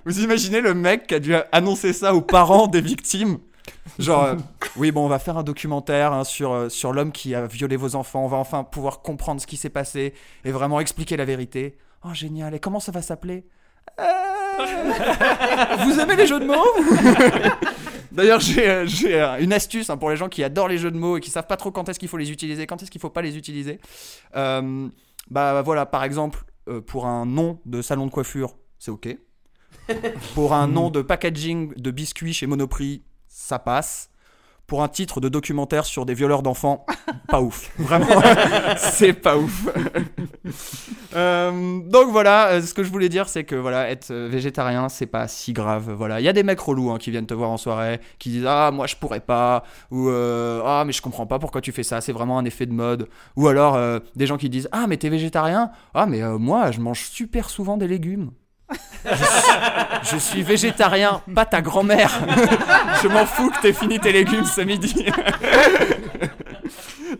Vous 0.06 0.22
imaginez 0.22 0.62
le 0.62 0.74
mec 0.74 1.08
qui 1.08 1.16
a 1.16 1.20
dû 1.20 1.36
annoncer 1.52 1.94
ça 1.94 2.14
aux 2.16 2.22
parents 2.22 2.68
des 2.68 2.82
victimes? 2.82 3.38
Genre, 4.00 4.24
euh, 4.24 4.36
oui, 4.76 4.92
bon, 4.92 5.06
on 5.06 5.08
va 5.08 5.20
faire 5.20 5.38
un 5.38 5.44
documentaire 5.44 6.14
hein, 6.14 6.24
sur, 6.24 6.52
euh, 6.52 6.70
sur 6.70 6.94
l'homme 6.94 7.12
qui 7.12 7.36
a 7.36 7.46
violé 7.46 7.76
vos 7.76 7.96
enfants. 7.96 8.24
On 8.24 8.28
va 8.28 8.38
enfin 8.38 8.64
pouvoir 8.64 9.02
comprendre 9.02 9.42
ce 9.42 9.48
qui 9.48 9.58
s'est 9.58 9.70
passé 9.70 10.14
et 10.44 10.52
vraiment 10.52 10.80
expliquer 10.80 11.18
la 11.18 11.26
vérité. 11.26 11.78
Oh, 12.04 12.14
génial. 12.14 12.54
Et 12.54 12.60
comment 12.60 12.80
ça 12.80 12.92
va 12.92 13.02
s'appeler? 13.02 13.46
Euh, 14.00 14.04
Vous 15.86 16.00
aimez 16.00 16.16
les 16.16 16.28
jeux 16.28 16.40
de 16.40 16.46
mots 16.46 16.56
D'ailleurs, 18.14 18.40
j'ai 18.40 18.70
euh, 18.70 18.86
j'ai, 18.86 19.20
euh, 19.20 19.40
une 19.40 19.52
astuce 19.52 19.90
hein, 19.90 19.98
pour 19.98 20.10
les 20.10 20.16
gens 20.16 20.30
qui 20.30 20.44
adorent 20.44 20.68
les 20.68 20.78
jeux 20.78 20.92
de 20.92 20.98
mots 20.98 21.18
et 21.18 21.20
qui 21.20 21.32
savent 21.32 21.48
pas 21.48 21.58
trop 21.58 21.72
quand 21.72 21.90
est-ce 21.90 22.00
qu'il 22.00 22.10
faut 22.10 22.18
les 22.18 22.32
utiliser, 22.32 22.68
quand 22.68 22.82
est-ce 22.82 22.92
qu'il 22.92 23.02
faut 23.02 23.10
pas 23.10 23.22
les 23.22 23.38
utiliser. 23.38 23.80
Euh, 24.36 24.88
bah 25.30 25.62
voilà, 25.64 25.86
par 25.86 26.04
exemple, 26.04 26.46
euh, 26.70 26.82
pour 26.82 27.08
un 27.08 27.26
nom 27.26 27.60
de 27.66 27.82
salon 27.82 28.06
de 28.06 28.12
coiffure, 28.12 28.56
c'est 28.80 28.92
ok. 28.92 29.18
Pour 30.36 30.54
un 30.54 30.68
nom 30.68 30.90
de 30.92 31.02
packaging 31.02 31.74
de 31.76 31.92
biscuits 31.92 32.32
chez 32.32 32.46
Monoprix, 32.46 33.02
ça 33.28 33.60
passe. 33.60 34.10
Pour 34.74 34.82
un 34.82 34.88
titre 34.88 35.22
de 35.22 35.30
documentaire 35.30 35.86
sur 35.86 36.04
des 36.04 36.16
violeurs 36.16 36.42
d'enfants, 36.42 36.84
pas 37.28 37.42
ouf. 37.42 37.70
Vraiment, 37.78 38.08
c'est 38.78 39.14
pas 39.14 39.38
ouf. 39.38 39.68
Euh, 41.16 41.80
donc 41.86 42.10
voilà, 42.10 42.54
euh, 42.54 42.62
ce 42.62 42.74
que 42.74 42.84
je 42.84 42.90
voulais 42.92 43.08
dire, 43.08 43.30
c'est 43.30 43.44
que 43.44 43.54
voilà, 43.56 43.92
être 43.92 44.10
euh, 44.10 44.28
végétarien, 44.28 44.90
c'est 44.90 45.06
pas 45.06 45.28
si 45.28 45.54
grave. 45.54 45.92
Voilà, 45.92 46.20
il 46.20 46.24
y 46.24 46.28
a 46.28 46.34
des 46.34 46.42
mecs 46.42 46.60
relous 46.60 46.90
hein, 46.90 46.98
qui 46.98 47.12
viennent 47.12 47.28
te 47.28 47.36
voir 47.36 47.52
en 47.52 47.58
soirée, 47.58 48.02
qui 48.18 48.30
disent 48.32 48.48
ah 48.48 48.72
moi 48.72 48.88
je 48.88 48.96
pourrais 48.96 49.20
pas, 49.20 49.64
ou 49.92 50.10
euh, 50.10 50.64
ah 50.66 50.84
mais 50.88 50.92
je 50.92 51.04
comprends 51.04 51.28
pas 51.28 51.38
pourquoi 51.38 51.62
tu 51.62 51.72
fais 51.72 51.84
ça, 51.84 52.02
c'est 52.02 52.14
vraiment 52.14 52.40
un 52.40 52.46
effet 52.46 52.66
de 52.66 52.74
mode. 52.74 53.10
Ou 53.36 53.48
alors 53.48 53.76
euh, 53.76 54.00
des 54.16 54.26
gens 54.26 54.38
qui 54.38 54.50
disent 54.50 54.68
ah 54.72 54.88
mais 54.90 54.98
t'es 54.98 55.10
végétarien, 55.10 55.70
ah 55.94 56.08
mais 56.08 56.24
moi 56.40 56.72
je 56.72 56.80
mange 56.80 57.08
super 57.12 57.52
souvent 57.52 57.78
des 57.78 57.88
légumes. 57.88 58.32
Je 60.04 60.18
suis, 60.18 60.44
végétarien, 60.44 61.22
pas 61.34 61.46
ta 61.46 61.62
grand-mère. 61.62 62.12
je 63.02 63.08
m'en 63.08 63.26
fous 63.26 63.50
que 63.50 63.62
t'aies 63.62 63.74
fini 63.74 64.00
tes 64.00 64.12
légumes 64.12 64.46
ce 64.46 64.62
midi. 64.62 65.06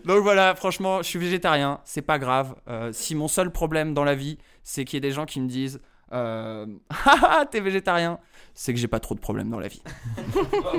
Donc 0.04 0.22
voilà, 0.22 0.54
franchement, 0.54 0.98
je 0.98 1.08
suis 1.08 1.18
végétarien, 1.18 1.80
c'est 1.84 2.02
pas 2.02 2.18
grave. 2.18 2.54
Euh, 2.68 2.90
si 2.92 3.14
mon 3.14 3.28
seul 3.28 3.50
problème 3.50 3.94
dans 3.94 4.04
la 4.04 4.14
vie, 4.14 4.38
c'est 4.62 4.84
qu'il 4.84 4.96
y 4.96 4.98
ait 4.98 5.08
des 5.08 5.12
gens 5.12 5.24
qui 5.24 5.40
me 5.40 5.48
disent 5.48 5.80
euh, 6.12 6.66
Ah 7.06 7.18
ah, 7.22 7.44
t'es 7.50 7.60
végétarien, 7.60 8.18
c'est 8.54 8.74
que 8.74 8.78
j'ai 8.78 8.88
pas 8.88 9.00
trop 9.00 9.14
de 9.14 9.20
problèmes 9.20 9.50
dans 9.50 9.60
la 9.60 9.68
vie. 9.68 9.82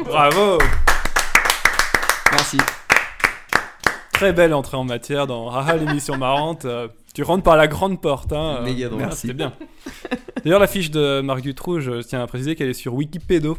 Bravo 0.05 0.59
Merci. 2.31 2.57
Très 4.13 4.31
belle 4.33 4.53
entrée 4.53 4.77
en 4.77 4.83
matière 4.83 5.27
dans 5.27 5.49
Haha 5.49 5.75
l'émission 5.75 6.17
marrante. 6.17 6.65
Euh, 7.15 7.23
tu 7.23 7.23
rentres 7.23 7.43
par 7.43 7.55
la 7.55 7.67
grande 7.67 8.01
porte. 8.01 8.33
Hein. 8.33 8.61
Méga 8.63 8.87
drôle. 8.89 8.99
Merci. 8.99 9.21
C'était 9.27 9.33
bien. 9.33 9.53
D'ailleurs, 10.43 10.59
la 10.59 10.67
fiche 10.67 10.91
de 10.91 11.21
Marc 11.21 11.41
Dutroux, 11.41 11.79
je 11.79 12.01
tiens 12.01 12.21
à 12.21 12.27
préciser 12.27 12.55
qu'elle 12.55 12.69
est 12.69 12.73
sur 12.73 12.93
Wikipédia. 12.93 13.51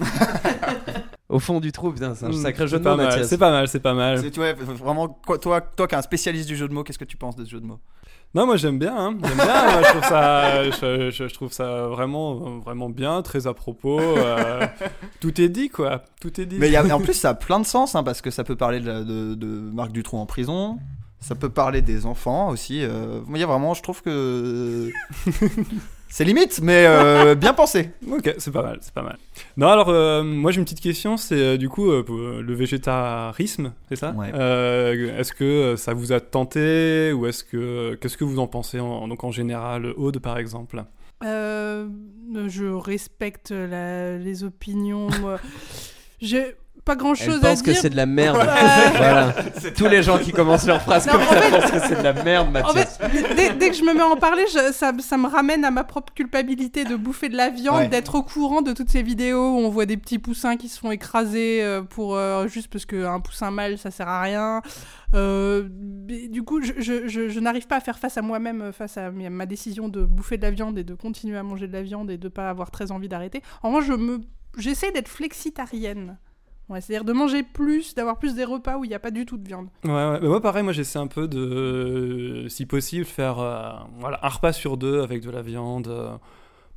Au 1.28 1.38
fond 1.38 1.60
du 1.60 1.72
trou, 1.72 1.92
putain, 1.92 2.14
c'est 2.14 2.24
un 2.24 2.30
Mm, 2.30 2.32
sacré 2.42 2.64
jeu 2.66 2.76
c'est 2.76 2.78
de 2.78 2.84
pas 2.84 2.96
mots, 2.96 3.02
Mathias. 3.02 3.28
C'est 3.28 3.36
pas 3.38 3.50
mal, 3.50 3.68
c'est 3.68 3.80
pas 3.80 3.92
mal. 3.92 4.18
C'est 4.18 4.30
tu 4.30 4.40
vois, 4.40 4.54
vraiment, 4.54 5.08
quoi, 5.26 5.36
toi, 5.38 5.60
toi 5.60 5.86
qui 5.86 5.94
es 5.94 5.98
un 5.98 6.02
spécialiste 6.02 6.48
du 6.48 6.56
jeu 6.56 6.66
de 6.68 6.72
mots, 6.72 6.82
qu'est-ce 6.84 6.98
que 6.98 7.04
tu 7.04 7.18
penses 7.18 7.36
de 7.36 7.44
ce 7.44 7.50
jeu 7.50 7.60
de 7.60 7.66
mots? 7.66 7.80
Non, 8.34 8.46
moi 8.46 8.56
j'aime 8.56 8.78
bien. 8.78 8.94
Hein. 8.96 9.18
J'aime 9.22 9.36
bien. 9.36 9.44
moi, 9.72 9.82
je 9.82 9.88
trouve 9.90 10.02
ça, 10.04 10.64
je, 10.64 11.10
je- 11.10 11.28
je 11.28 11.34
trouve 11.34 11.52
ça 11.52 11.86
vraiment, 11.88 12.58
vraiment 12.60 12.88
bien, 12.88 13.20
très 13.22 13.46
à 13.46 13.52
propos. 13.52 14.00
euh, 14.00 14.66
tout 15.20 15.38
est 15.40 15.48
dit, 15.50 15.68
quoi. 15.68 16.02
Tout 16.20 16.40
est 16.40 16.46
dit. 16.46 16.56
Mais 16.58 16.68
il 16.68 16.72
y 16.72 16.76
a- 16.76 16.94
en 16.96 17.00
plus, 17.00 17.12
ça 17.14 17.30
a 17.30 17.34
plein 17.34 17.60
de 17.60 17.66
sens, 17.66 17.94
hein, 17.94 18.02
parce 18.02 18.22
que 18.22 18.30
ça 18.30 18.42
peut 18.44 18.56
parler 18.56 18.80
de, 18.80 18.86
la- 18.86 19.02
de, 19.04 19.34
de 19.34 19.46
Marc 19.46 19.92
Dutroux 19.92 20.16
en 20.18 20.26
prison, 20.26 20.78
ça 21.20 21.34
peut 21.34 21.48
parler 21.50 21.82
des 21.82 22.06
enfants 22.06 22.48
aussi. 22.50 22.82
euh, 22.82 23.20
Il 23.34 23.40
y 23.40 23.42
a 23.42 23.46
vraiment, 23.46 23.74
je 23.74 23.82
trouve 23.82 24.02
que. 24.02 24.90
c'est 26.08 26.24
limite, 26.24 26.60
mais 26.62 26.84
euh, 26.86 27.34
bien 27.34 27.52
pensé. 27.54 27.90
Ok, 28.10 28.34
c'est 28.38 28.50
pas 28.52 28.62
mal, 28.62 28.78
c'est 28.80 28.94
pas 28.94 29.02
mal. 29.02 29.18
Non, 29.56 29.68
alors 29.68 29.88
euh, 29.90 30.22
moi 30.22 30.52
j'ai 30.52 30.58
une 30.58 30.64
petite 30.64 30.80
question, 30.80 31.16
c'est 31.16 31.34
euh, 31.40 31.56
du 31.56 31.68
coup 31.68 31.90
le 31.90 32.54
végétarisme, 32.54 33.72
c'est 33.88 33.96
ça? 33.96 34.12
Ouais. 34.12 34.30
Euh, 34.34 35.18
Est-ce 35.18 35.32
que 35.32 35.74
ça 35.76 35.92
vous 35.94 36.12
a 36.12 36.20
tenté 36.20 37.12
ou 37.12 37.26
est-ce 37.26 37.44
que 37.44 37.94
qu'est-ce 38.00 38.16
que 38.16 38.24
vous 38.24 38.38
en 38.38 38.46
pensez 38.46 38.80
en, 38.80 39.06
donc 39.08 39.22
en 39.24 39.30
général, 39.32 39.92
Aude 39.96 40.18
par 40.20 40.38
exemple? 40.38 40.82
Euh, 41.24 41.88
je 42.46 42.66
respecte 42.66 43.50
la- 43.50 44.16
les 44.18 44.44
opinions. 44.44 45.08
moi. 45.20 45.38
J'ai 46.20 46.54
pas 46.88 46.96
grand 46.96 47.12
Elle 47.14 47.26
chose 47.26 47.44
à 47.44 47.48
pense 47.50 47.62
que 47.62 47.70
dire. 47.70 47.80
c'est 47.80 47.90
de 47.90 47.96
la 47.96 48.06
merde. 48.06 48.36
Ouais. 48.38 48.44
voilà. 48.96 49.34
Tous 49.76 49.86
les 49.88 50.02
gens 50.02 50.18
qui 50.18 50.32
commencent 50.32 50.66
leur 50.66 50.80
phrase 50.82 51.06
Non, 51.06 51.12
comme 51.12 51.22
en 51.22 51.26
ça 51.26 51.40
fait- 51.42 51.50
pensent 51.60 51.70
que 51.70 51.80
c'est 51.88 51.98
de 51.98 52.02
la 52.02 52.12
merde, 52.12 52.48
En 52.48 52.50
Mathias. 52.50 52.98
fait, 52.98 53.34
dès, 53.36 53.50
dès 53.54 53.70
que 53.70 53.76
je 53.76 53.82
me 53.84 53.92
mets 53.94 54.00
à 54.00 54.06
en 54.08 54.16
parler, 54.16 54.44
je- 54.52 54.72
ça, 54.72 54.92
ça 54.98 55.16
me 55.18 55.26
ramène 55.28 55.64
à 55.64 55.70
ma 55.70 55.84
propre 55.84 56.12
culpabilité 56.14 56.84
de 56.84 56.96
bouffer 56.96 57.28
de 57.28 57.36
la 57.36 57.50
viande, 57.50 57.76
Ouais. 57.76 57.88
d'être 57.88 58.14
au 58.14 58.22
courant 58.22 58.62
de 58.62 58.72
toutes 58.72 58.90
ces 58.90 59.02
vidéos 59.02 59.52
où 59.54 59.58
on 59.58 59.68
voit 59.68 59.86
des 59.86 59.96
petits 59.96 60.18
poussins 60.18 60.56
qui 60.56 60.68
se 60.68 60.78
font 60.80 60.90
écraser 60.90 61.62
euh, 61.62 61.82
pour 61.82 62.16
euh, 62.16 62.48
juste 62.48 62.68
parce 62.68 62.86
qu'un 62.86 63.20
poussin 63.20 63.50
mâle 63.50 63.76
ça 63.78 63.90
sert 63.90 64.08
à 64.08 64.22
rien. 64.22 64.62
Euh, 65.14 65.68
du 65.70 66.42
coup, 66.42 66.62
je, 66.62 66.72
je- 66.78 67.06
je- 67.08 67.28
je 67.28 67.40
n'arrive 67.40 67.66
pas 67.66 67.76
à 67.76 67.80
faire 67.80 67.98
face 67.98 68.16
à 68.18 68.22
moi-même, 68.22 68.72
face 68.72 68.96
à 68.98 69.10
ma 69.10 69.46
décision 69.46 69.88
de 69.88 70.04
bouffer 70.04 70.36
de 70.36 70.42
la 70.42 70.50
viande 70.50 70.78
et 70.78 70.84
de 70.84 70.94
continuer 70.94 71.36
à 71.38 71.42
manger 71.42 71.66
de 71.68 71.72
la 71.72 71.82
viande 71.82 72.10
et 72.10 72.18
de 72.18 72.28
pas 72.28 72.48
avoir 72.50 72.70
très 72.70 72.90
envie 72.92 73.08
d'arrêter. 73.08 73.42
En 73.62 73.68
revanche, 73.68 73.86
je 73.86 73.92
me, 73.94 74.20
j'essaie 74.56 74.90
d'être 74.92 75.08
flexitarienne. 75.08 76.18
Ouais, 76.68 76.80
c'est-à-dire 76.80 77.04
de 77.04 77.12
manger 77.12 77.42
plus, 77.42 77.94
d'avoir 77.94 78.18
plus 78.18 78.34
des 78.34 78.44
repas 78.44 78.76
où 78.76 78.84
il 78.84 78.88
n'y 78.88 78.94
a 78.94 78.98
pas 78.98 79.10
du 79.10 79.24
tout 79.24 79.38
de 79.38 79.46
viande. 79.46 79.68
Ouais, 79.84 79.90
ouais. 79.90 80.18
Mais 80.20 80.28
moi 80.28 80.40
pareil, 80.42 80.62
moi 80.62 80.72
j'essaie 80.72 80.98
un 80.98 81.06
peu 81.06 81.26
de, 81.26 81.38
euh, 81.38 82.48
si 82.48 82.66
possible, 82.66 83.06
faire 83.06 83.38
euh, 83.38 83.72
voilà, 83.98 84.20
un 84.22 84.28
repas 84.28 84.52
sur 84.52 84.76
deux 84.76 85.00
avec 85.00 85.22
de 85.22 85.30
la 85.30 85.40
viande. 85.40 85.88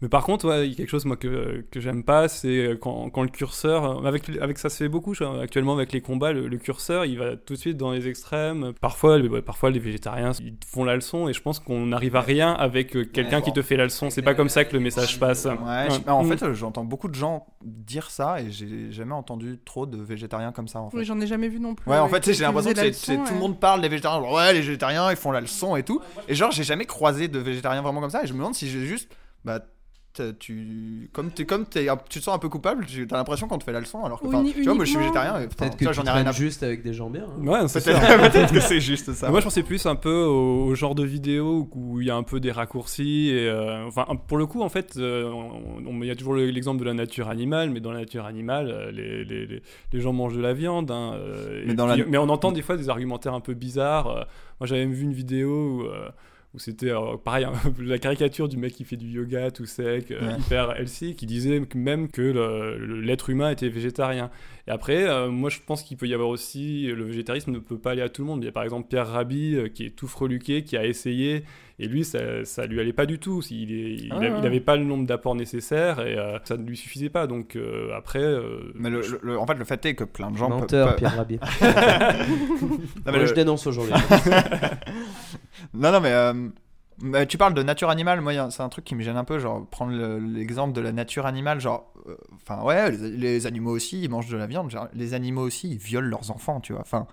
Euh. 0.01 0.05
Mais 0.05 0.09
par 0.09 0.23
contre, 0.23 0.47
ouais, 0.47 0.65
il 0.67 0.71
y 0.71 0.73
a 0.73 0.77
quelque 0.77 0.89
chose 0.89 1.05
moi 1.05 1.15
que, 1.17 1.63
que 1.71 1.79
j'aime 1.79 2.03
pas, 2.03 2.27
c'est 2.27 2.77
quand, 2.81 3.09
quand 3.09 3.21
le 3.21 3.29
curseur, 3.29 4.05
avec, 4.05 4.29
avec 4.41 4.57
ça 4.57 4.69
se 4.69 4.77
fait 4.77 4.89
beaucoup 4.89 5.13
je- 5.13 5.23
actuellement 5.41 5.73
avec 5.73 5.91
les 5.91 6.01
combats, 6.01 6.31
le, 6.31 6.47
le 6.47 6.57
curseur 6.57 7.05
il 7.05 7.19
va 7.19 7.35
tout 7.35 7.53
de 7.53 7.59
suite 7.59 7.77
dans 7.77 7.91
les 7.91 8.07
extrêmes. 8.07 8.73
Parfois, 8.81 9.17
ouais, 9.19 9.41
parfois 9.41 9.69
les 9.69 9.79
végétariens 9.79 10.31
ils 10.41 10.55
te 10.57 10.65
font 10.65 10.83
la 10.83 10.95
leçon 10.95 11.27
et 11.29 11.33
je 11.33 11.41
pense 11.41 11.59
qu'on 11.59 11.85
n'arrive 11.87 12.15
à 12.15 12.21
rien 12.21 12.53
avec 12.53 12.95
euh, 12.95 13.05
quelqu'un 13.05 13.41
qui 13.41 13.53
te 13.53 13.61
fait 13.61 13.77
la 13.77 13.83
leçon. 13.85 14.09
C'est 14.09 14.21
pas 14.21 14.33
comme 14.33 14.49
ça 14.49 14.65
que 14.65 14.73
le 14.73 14.79
message 14.79 15.19
passe. 15.19 15.45
Ouais, 15.45 15.87
je- 15.89 16.09
en 16.09 16.23
Mm. 16.23 16.27
fait, 16.37 16.43
euh, 16.45 16.53
j'entends 16.53 16.83
beaucoup 16.83 17.07
de 17.07 17.15
gens 17.15 17.45
dire 17.63 18.09
ça 18.09 18.41
et 18.41 18.49
j'ai 18.51 18.91
jamais 18.91 19.13
entendu 19.13 19.59
trop 19.63 19.85
de 19.85 19.97
végétariens 19.97 20.51
comme 20.51 20.67
ça. 20.67 20.79
En 20.79 20.89
fait. 20.89 20.97
Oui, 20.97 21.05
j'en 21.05 21.19
ai 21.21 21.27
jamais 21.27 21.47
vu 21.47 21.59
non 21.59 21.75
plus. 21.75 21.89
Ouais, 21.89 21.97
en 21.97 22.05
euh, 22.05 22.09
fait, 22.09 22.31
j'ai 22.31 22.43
l'impression 22.43 22.71
que 22.73 23.27
tout 23.27 23.33
le 23.33 23.39
monde 23.39 23.59
parle 23.59 23.81
des 23.81 23.89
végétariens. 23.89 24.21
genre, 24.21 24.33
ouais, 24.33 24.53
les 24.53 24.59
végétariens, 24.61 25.09
ils 25.11 25.17
font 25.17 25.31
la 25.31 25.41
leçon 25.41 25.75
et 25.75 25.83
tout. 25.83 26.01
Et 26.27 26.35
genre, 26.35 26.51
j'ai 26.51 26.63
jamais 26.63 26.85
croisé 26.85 27.27
de 27.27 27.39
végétariens 27.39 27.81
vraiment 27.81 28.01
comme 28.01 28.09
ça. 28.09 28.23
Et 28.23 28.27
je 28.27 28.33
me 28.33 28.39
demande 28.39 28.55
si 28.55 28.67
j'ai 28.69 28.85
juste. 28.85 29.09
Bah, 29.45 29.59
tu 30.39 31.09
comme 31.13 31.31
t'es 31.31 31.45
comme 31.45 31.65
t'es 31.65 31.87
un- 31.87 31.97
tu 32.09 32.19
te 32.19 32.23
sens 32.25 32.35
un 32.35 32.39
peu 32.39 32.49
coupable 32.49 32.85
tu 32.85 33.07
as 33.09 33.15
l'impression 33.15 33.47
qu'on 33.47 33.57
te 33.57 33.63
fait 33.63 33.71
la 33.71 33.79
leçon 33.79 34.03
alors 34.03 34.19
que 34.19 34.27
enfin, 34.27 34.43
tu 34.43 34.63
vois 34.63 34.73
moi 34.73 34.83
je 34.85 34.89
suis 34.89 34.99
végétarien 34.99 35.33
Peut-être 35.47 35.77
tu 35.77 35.85
que 35.85 35.89
tu 35.89 35.95
j'en 35.95 36.03
ai 36.03 36.09
rien 36.09 36.25
à 36.27 36.31
juste 36.31 36.63
avec 36.63 36.83
des 36.83 36.93
gens 36.93 37.09
bien. 37.09 37.23
hein. 37.23 37.47
Ouais, 37.47 37.59
peut-être 37.73 38.53
que 38.53 38.59
c'est 38.59 38.81
juste 38.81 39.13
ça 39.13 39.29
Moi, 39.29 39.39
je 39.39 39.45
pensais 39.45 39.63
plus 39.63 39.85
un 39.85 39.95
peu 39.95 40.23
au, 40.23 40.65
au 40.65 40.75
genre 40.75 40.95
de 40.95 41.03
vidéo 41.05 41.69
où 41.73 42.01
il 42.01 42.07
y 42.07 42.09
a 42.11 42.15
un 42.15 42.23
peu 42.23 42.39
des 42.39 42.51
raccourcis. 42.51 43.29
Et, 43.29 43.47
euh, 43.47 43.85
enfin, 43.87 44.05
pour 44.27 44.37
le 44.37 44.45
coup, 44.45 44.61
en 44.61 44.69
fait, 44.69 44.95
euh, 44.97 45.31
il 46.01 46.05
y 46.05 46.11
a 46.11 46.15
toujours 46.15 46.33
le- 46.33 46.45
l'exemple 46.49 46.79
de 46.79 46.85
la 46.85 46.93
nature 46.93 47.29
animale, 47.29 47.69
mais 47.69 47.79
dans 47.79 47.91
la 47.91 47.99
nature 47.99 48.25
animale, 48.25 48.69
euh, 48.69 48.91
les, 48.91 49.23
les- 49.23 49.45
les- 49.45 49.61
les 49.93 49.99
gens 50.01 50.13
mangent 50.13 50.35
de 50.35 50.41
la 50.41 50.53
viande. 50.53 50.91
hein, 50.91 51.17
Mais 51.65 51.73
dans 51.73 51.85
la- 51.85 51.97
mais 52.05 52.17
on 52.17 52.29
entend 52.29 52.51
des 52.51 52.61
fois 52.61 52.75
des 52.77 52.89
argumentaires 52.89 53.33
un 53.33 53.39
peu 53.41 53.53
bizarres. 53.53 54.27
Moi, 54.59 54.67
j'avais 54.67 54.81
même 54.85 54.93
vu 54.93 55.03
une 55.03 55.13
vidéo 55.13 55.49
où. 55.81 55.83
Où 56.53 56.59
c'était 56.59 56.91
euh, 56.91 57.15
pareil 57.17 57.45
hein, 57.45 57.53
la 57.79 57.97
caricature 57.97 58.49
du 58.49 58.57
mec 58.57 58.73
qui 58.73 58.83
fait 58.83 58.97
du 58.97 59.07
yoga 59.07 59.51
tout 59.51 59.65
sec 59.65 60.11
euh, 60.11 60.19
Ouais. 60.33 60.39
hyper 60.39 60.77
healthy 60.77 61.15
qui 61.15 61.25
disait 61.25 61.61
même 61.75 62.09
que 62.09 62.21
l'être 63.01 63.29
humain 63.29 63.51
était 63.51 63.69
végétarien 63.69 64.29
et 64.71 64.73
après 64.73 65.03
euh, 65.07 65.29
moi 65.29 65.49
je 65.49 65.59
pense 65.65 65.83
qu'il 65.83 65.97
peut 65.97 66.07
y 66.07 66.13
avoir 66.13 66.29
aussi 66.29 66.87
le 66.87 67.03
végétarisme 67.03 67.51
ne 67.51 67.59
peut 67.59 67.77
pas 67.77 67.91
aller 67.91 68.01
à 68.01 68.09
tout 68.09 68.21
le 68.21 68.27
monde 68.27 68.41
il 68.43 68.45
y 68.45 68.49
a 68.49 68.51
par 68.53 68.63
exemple 68.63 68.87
Pierre 68.89 69.07
Rabhi 69.07 69.55
euh, 69.55 69.67
qui 69.67 69.85
est 69.85 69.89
tout 69.95 70.07
freluqué 70.07 70.63
qui 70.63 70.77
a 70.77 70.85
essayé 70.85 71.43
et 71.79 71.87
lui 71.87 72.03
ça, 72.05 72.45
ça 72.45 72.65
lui 72.67 72.79
allait 72.79 72.93
pas 72.93 73.05
du 73.05 73.17
tout 73.19 73.41
il, 73.49 73.71
est- 73.71 73.93
il, 74.05 74.09
Ah 74.11 74.19
il 74.39 74.45
avait 74.45 74.59
pas 74.59 74.75
le 74.77 74.83
nombre 74.83 75.05
d'apports 75.07 75.35
nécessaires 75.35 75.99
et 76.05 76.17
euh, 76.17 76.37
ça 76.43 76.55
ne 76.57 76.63
lui 76.65 76.77
suffisait 76.77 77.09
pas 77.09 77.27
donc 77.27 77.55
euh, 77.55 77.89
après 77.95 78.21
euh, 78.23 78.71
mais 78.75 78.89
le, 78.89 79.01
je- 79.01 79.13
le- 79.15 79.19
le- 79.23 79.39
en 79.39 79.45
fait 79.47 79.55
le 79.55 79.65
fait 79.65 79.85
est 79.85 79.95
que 79.95 80.03
plein 80.03 80.31
de 80.31 80.37
gens 80.37 80.47
peuvent- 80.49 80.59
Menteur, 80.61 80.95
Pierre 80.95 81.15
Rabier. 81.17 81.39
Non, 82.61 82.77
mais 83.07 83.11
Moi, 83.11 83.19
le- 83.21 83.25
je 83.25 83.33
dénonce 83.33 83.65
aujourd'hui. 83.67 83.93
Non, 85.73 85.91
non, 85.91 86.01
mais 86.01 86.11
euh, 86.11 86.33
mais 87.03 87.25
tu 87.25 87.37
parles 87.37 87.53
de 87.53 87.63
nature 87.63 87.89
animale. 87.89 88.21
Moi, 88.21 88.33
c'est 88.51 88.61
un 88.63 88.69
truc 88.69 88.85
qui 88.85 88.95
me 88.95 89.01
gêne 89.01 89.17
un 89.17 89.23
peu. 89.23 89.39
Genre, 89.39 89.65
prendre 89.67 89.91
le- 89.93 90.19
l'exemple 90.19 90.73
de 90.73 90.81
la 90.81 90.91
nature 90.91 91.25
animale. 91.25 91.59
Genre, 91.59 91.91
euh, 92.07 92.15
enfin, 92.43 92.61
ouais, 92.63 92.91
les, 92.91 93.09
les 93.11 93.47
animaux 93.47 93.71
aussi, 93.71 94.01
ils 94.01 94.09
mangent 94.09 94.29
de 94.29 94.37
la 94.37 94.47
viande. 94.47 94.69
Genre, 94.71 94.87
les 94.93 95.13
animaux 95.13 95.41
aussi, 95.43 95.69
ils 95.71 95.77
violent 95.77 96.07
leurs 96.09 96.31
enfants, 96.31 96.59
tu 96.59 96.73
vois. 96.73 96.81
Enfin, 96.81 97.07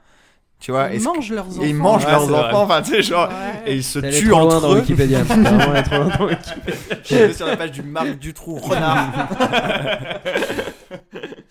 tu 0.60 0.72
vois. 0.72 0.90
Ils 0.92 1.00
mangent 1.02 1.30
leurs 1.30 1.46
enfants. 1.48 1.62
et 1.62 1.68
ils 1.68 1.74
mangent 1.74 2.04
Ouais, 2.04 2.10
leurs 2.10 2.34
enfants. 2.34 2.62
Enfin, 2.62 2.82
tu 2.82 2.90
sais, 2.90 3.02
genre. 3.02 3.28
Ouais. 3.28 3.62
Et 3.72 3.76
ils 3.76 3.84
se 3.84 3.98
tuent 4.00 4.28
trop 4.28 4.40
loin 4.40 4.56
entre 4.56 4.60
dans 4.62 4.74
eux. 4.74 4.80
Wikipédia. 4.80 5.20
T'es 5.22 5.34
vraiment 5.34 5.70
allé 5.72 5.82
trop 5.84 5.96
loin 5.98 6.16
dans 6.18 6.26
Wikipédia. 6.28 6.96
Je 7.04 7.14
vais 7.14 7.32
sur 7.32 7.46
la 7.46 7.56
page 7.56 7.70
du 7.72 7.82
Marc 7.82 8.18
Dutroux, 8.18 8.56
renard. 8.56 9.28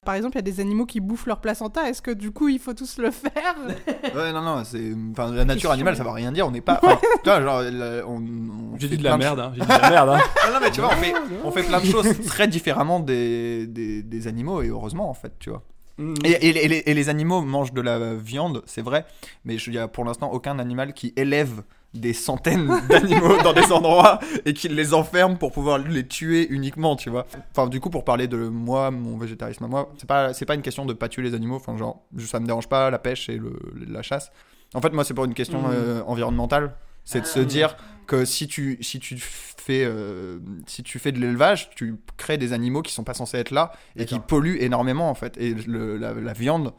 Par 0.08 0.16
exemple, 0.16 0.36
il 0.38 0.40
y 0.40 0.40
a 0.40 0.52
des 0.54 0.62
animaux 0.62 0.86
qui 0.86 1.02
bouffent 1.02 1.26
leur 1.26 1.42
placenta. 1.42 1.90
Est-ce 1.90 2.02
que 2.02 2.12
du 2.12 2.32
coup, 2.32 2.48
il 2.48 2.60
faut 2.60 2.74
tous 2.74 2.98
le 2.98 3.12
faire 3.12 3.56
ouais, 4.16 4.32
non, 4.32 4.42
non, 4.42 4.64
c'est. 4.64 4.94
Enfin, 5.12 5.34
la 5.34 5.44
nature 5.44 5.70
animale, 5.70 5.98
ça 5.98 6.06
va 6.06 6.14
rien 6.14 6.32
dire. 6.32 6.48
On 6.48 6.52
n'est 6.52 6.62
pas. 6.62 6.80
enfin, 6.82 6.98
tu 7.02 7.30
vois, 7.30 7.42
genre, 7.42 7.62
la- 7.62 8.08
on, 8.08 8.16
on 8.22 8.78
j'ai 8.78 8.88
fait 8.88 8.96
dit 8.96 9.00
de 9.00 9.04
la 9.04 9.18
plein 9.18 9.36
merde 9.36 9.40
hein, 9.42 9.52
j'ai 9.54 9.60
dit 9.60 9.68
de 9.68 9.72
la 9.82 9.90
merde 9.90 10.10
hein. 10.12 10.20
Non, 10.48 10.54
non, 10.54 10.60
mais 10.62 10.72
tu 10.72 10.80
vois, 10.80 10.92
on 10.94 10.96
fait, 10.96 11.14
on 11.44 11.52
fait 11.52 11.64
plein 11.64 11.82
de 11.82 11.86
choses 11.86 12.22
très 12.26 12.48
différemment 12.48 13.02
des, 13.02 13.68
des, 13.68 14.02
des 14.02 14.28
animaux, 14.30 14.62
et 14.62 14.70
heureusement, 14.70 15.10
en 15.10 15.14
fait, 15.14 15.34
tu 15.40 15.50
vois. 15.50 15.62
Mm. 15.98 16.14
Et, 16.24 16.30
et- 16.32 16.64
et 16.64 16.68
les, 16.70 16.84
et 16.86 16.94
les 16.94 17.10
animaux 17.10 17.42
mangent 17.42 17.74
de 17.74 17.82
la 17.82 18.14
viande, 18.16 18.64
c'est 18.66 18.82
vrai, 18.82 19.06
mais 19.44 19.56
il 19.56 19.72
n'y 19.72 19.78
a 19.78 19.90
pour 19.90 20.06
l'instant 20.06 20.32
aucun 20.32 20.58
animal 20.58 20.94
qui 20.94 21.12
élève 21.18 21.64
des 21.94 22.14
centaines 22.14 22.70
d'animaux 22.90 23.42
dans 23.44 23.54
des 23.54 23.72
endroits 23.72 24.20
et 24.46 24.54
qui 24.54 24.68
les 24.68 24.94
enferme 24.94 25.38
pour 25.38 25.52
pouvoir 25.52 25.78
les 25.80 26.06
tuer 26.08 26.48
uniquement, 26.50 26.96
tu 26.96 27.10
vois. 27.10 27.26
Enfin, 27.52 27.68
du 27.68 27.80
coup, 27.80 27.90
pour 27.90 28.04
parler 28.04 28.28
de 28.28 28.38
moi, 28.38 28.92
mon 28.92 29.18
végétarisme 29.18 29.64
à 29.64 29.68
moi, 29.68 29.92
c'est 29.98 30.08
pas, 30.08 30.34
c'est 30.34 30.46
pas 30.46 30.56
une 30.56 30.62
question 30.62 30.86
de 30.86 30.94
pas 30.94 31.10
tuer 31.10 31.24
les 31.24 31.34
animaux, 31.34 31.56
enfin, 31.56 31.76
genre, 31.78 32.04
ça 32.20 32.40
me 32.40 32.46
dérange 32.46 32.68
pas 32.68 32.90
la 32.92 33.00
pêche 33.00 33.30
et 33.30 33.38
le, 33.38 33.54
la 33.88 34.02
chasse. 34.02 34.32
En 34.74 34.82
fait, 34.82 34.92
moi, 34.92 35.04
c'est 35.04 35.14
pour 35.14 35.26
une 35.26 35.34
question 35.34 35.62
Mhm. 35.64 35.72
euh, 35.72 36.02
environnementale, 36.06 36.76
c'est 37.06 37.22
de 37.22 37.26
se 37.26 37.40
dire 37.40 37.78
que 38.06 38.26
si 38.26 38.48
tu, 38.48 38.78
si 38.82 39.00
tu 39.00 39.18
fais, 39.18 39.84
euh, 39.86 40.40
si 40.66 40.84
tu 40.84 41.00
fais 41.00 41.14
de 41.14 41.20
l'élevage, 41.20 41.70
tu 41.74 41.96
crées 42.18 42.38
des 42.38 42.52
animaux 42.52 42.82
qui 42.82 42.92
sont 42.94 43.06
pas 43.06 43.14
censés 43.14 43.38
être 43.38 43.52
là 43.52 43.72
et 43.96 44.06
qui 44.06 44.20
polluent 44.20 44.58
énormément 44.62 45.10
en 45.10 45.16
fait. 45.16 45.38
Et 45.38 45.54
le- 45.54 45.98
la, 45.98 46.14
la 46.14 46.34
viande 46.34 46.74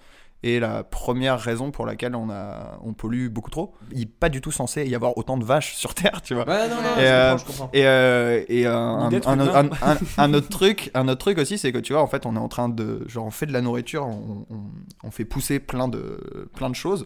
est 0.45 0.61
la 0.61 0.85
première 0.85 1.41
raison 1.41 1.71
pour 1.73 1.85
laquelle 1.85 2.15
on, 2.15 2.31
a, 2.31 2.79
on 2.85 2.93
pollue 2.93 3.29
beaucoup 3.29 3.51
trop. 3.51 3.75
Il 3.93 3.99
n'est 4.01 4.07
pas 4.07 4.29
du 4.29 4.41
tout 4.41 4.53
censé 4.53 4.87
y 4.87 4.95
avoir 4.95 5.19
autant 5.19 5.37
de 5.37 5.45
vaches 5.45 5.75
sur 5.75 5.95
Terre, 5.95 6.23
tu 6.23 6.35
vois. 6.35 6.47
Ouais, 6.49 6.69
non, 6.69 6.77
non, 6.77 6.97
Et, 6.97 7.01
je 7.01 7.07
euh, 7.07 7.31
comprends, 7.33 7.39
je 7.39 7.45
comprends. 7.59 7.71
Et, 7.73 7.87
euh, 7.87 8.45
et 8.49 8.67
euh, 8.67 8.77
un, 8.77 9.05
Ni 9.09 9.11
d'être 9.17 9.29
un- 9.29 9.35
humain. 9.35 9.71
un- 9.83 9.91
un- 9.93 9.99
un 10.19 10.35
autre 10.35 10.49
truc, 10.49 10.91
un 10.95 11.09
autre 11.09 11.19
truc 11.21 11.39
aussi, 11.39 11.59
c'est 11.59 11.73
que 11.73 11.79
tu 11.79 11.93
vois, 11.93 12.03
en 12.03 12.07
fait, 12.07 12.25
on 12.27 12.37
est 12.37 12.41
en 12.41 12.49
train 12.49 12.69
de, 12.69 13.03
genre, 13.09 13.27
on 13.27 13.31
fait 13.33 13.47
de 13.47 13.53
la 13.53 13.61
nourriture, 13.63 14.07
on, 14.07 14.47
on- 14.51 14.71
on 15.03 15.11
fait 15.11 15.25
pousser 15.25 15.59
plein 15.59 15.89
de, 15.89 16.49
plein 16.55 16.71
de 16.71 16.77
choses 16.77 17.05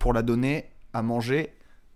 pour 0.00 0.12
la 0.12 0.22
donner 0.22 0.64
à 0.92 1.02
manger 1.02 1.52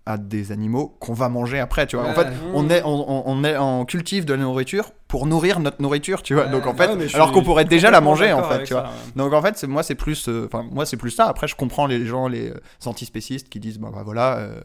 à 0.09 0.17
des 0.17 0.53
animaux 0.53 0.97
qu'on 1.01 1.13
va 1.13 1.29
manger 1.29 1.59
après, 1.61 1.87
tu 1.87 1.97
vois. 1.97 2.07
en 2.09 2.15
fait, 2.15 2.29
on 2.55 2.71
est, 2.71 2.83
on, 2.85 3.45
est, 3.45 3.59
on 3.59 3.85
cultive 3.85 4.25
de 4.25 4.33
la 4.33 4.41
nourriture 4.43 4.93
pour 5.07 5.27
nourrir 5.27 5.61
notre 5.61 5.83
nourriture, 5.83 6.23
tu 6.23 6.33
vois. 6.35 6.45
Ouais. 6.47 6.51
Donc 6.51 6.67
en 6.67 6.75
fait, 6.75 6.89
Ouais, 6.95 7.15
alors 7.15 7.31
qu'on 7.33 7.43
pourrait 7.43 7.67
déjà 7.67 7.91
la 7.91 8.01
manger, 8.01 8.33
en 8.33 8.43
fait, 8.43 8.65
tu 8.65 8.73
vois. 8.73 8.85
ça. 8.85 8.91
Donc 9.17 9.33
en 9.35 9.43
fait, 9.43 9.59
c'est 9.59 9.67
moi 9.67 9.83
c'est 9.83 9.95
plus 9.95 10.29
euh, 10.29 10.47
enfin 10.47 10.67
moi 10.71 10.87
c'est 10.87 10.97
plus 10.97 11.11
ça. 11.11 11.27
Après 11.27 11.47
je 11.47 11.55
comprends 11.57 11.87
les 11.87 12.07
gens 12.07 12.27
les 12.27 12.51
euh, 12.51 12.61
antispécistes 12.87 13.49
qui 13.51 13.61
disent 13.61 13.79
bah, 13.79 13.91
bah 13.95 14.03
voilà 14.05 14.39
euh, 14.39 14.61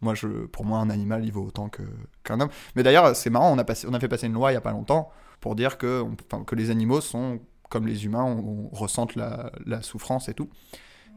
moi 0.00 0.14
je 0.14 0.26
pour 0.26 0.64
moi 0.64 0.78
un 0.78 0.90
animal 0.90 1.24
il 1.24 1.32
vaut 1.32 1.44
autant 1.44 1.68
que 1.68 1.82
qu'un 2.24 2.40
homme. 2.40 2.50
Mais 2.74 2.82
d'ailleurs, 2.82 3.14
c'est 3.14 3.30
marrant, 3.30 3.52
on 3.52 3.58
a 3.58 3.64
passé 3.64 3.86
on 3.88 3.94
a 3.94 4.00
fait 4.00 4.08
passer 4.08 4.26
une 4.26 4.32
loi 4.34 4.50
il 4.50 4.54
y 4.54 4.58
a 4.58 4.60
pas 4.60 4.72
longtemps 4.72 5.10
pour 5.40 5.54
dire 5.54 5.78
que 5.78 6.02
on- 6.02 6.42
que 6.44 6.54
les 6.56 6.70
animaux 6.70 7.00
sont 7.00 7.38
comme 7.70 7.86
les 7.86 8.04
humains, 8.04 8.24
on, 8.24 8.68
on 8.72 8.76
ressentent 8.76 9.14
la, 9.14 9.52
la 9.66 9.80
souffrance 9.82 10.28
et 10.28 10.34
tout. 10.34 10.48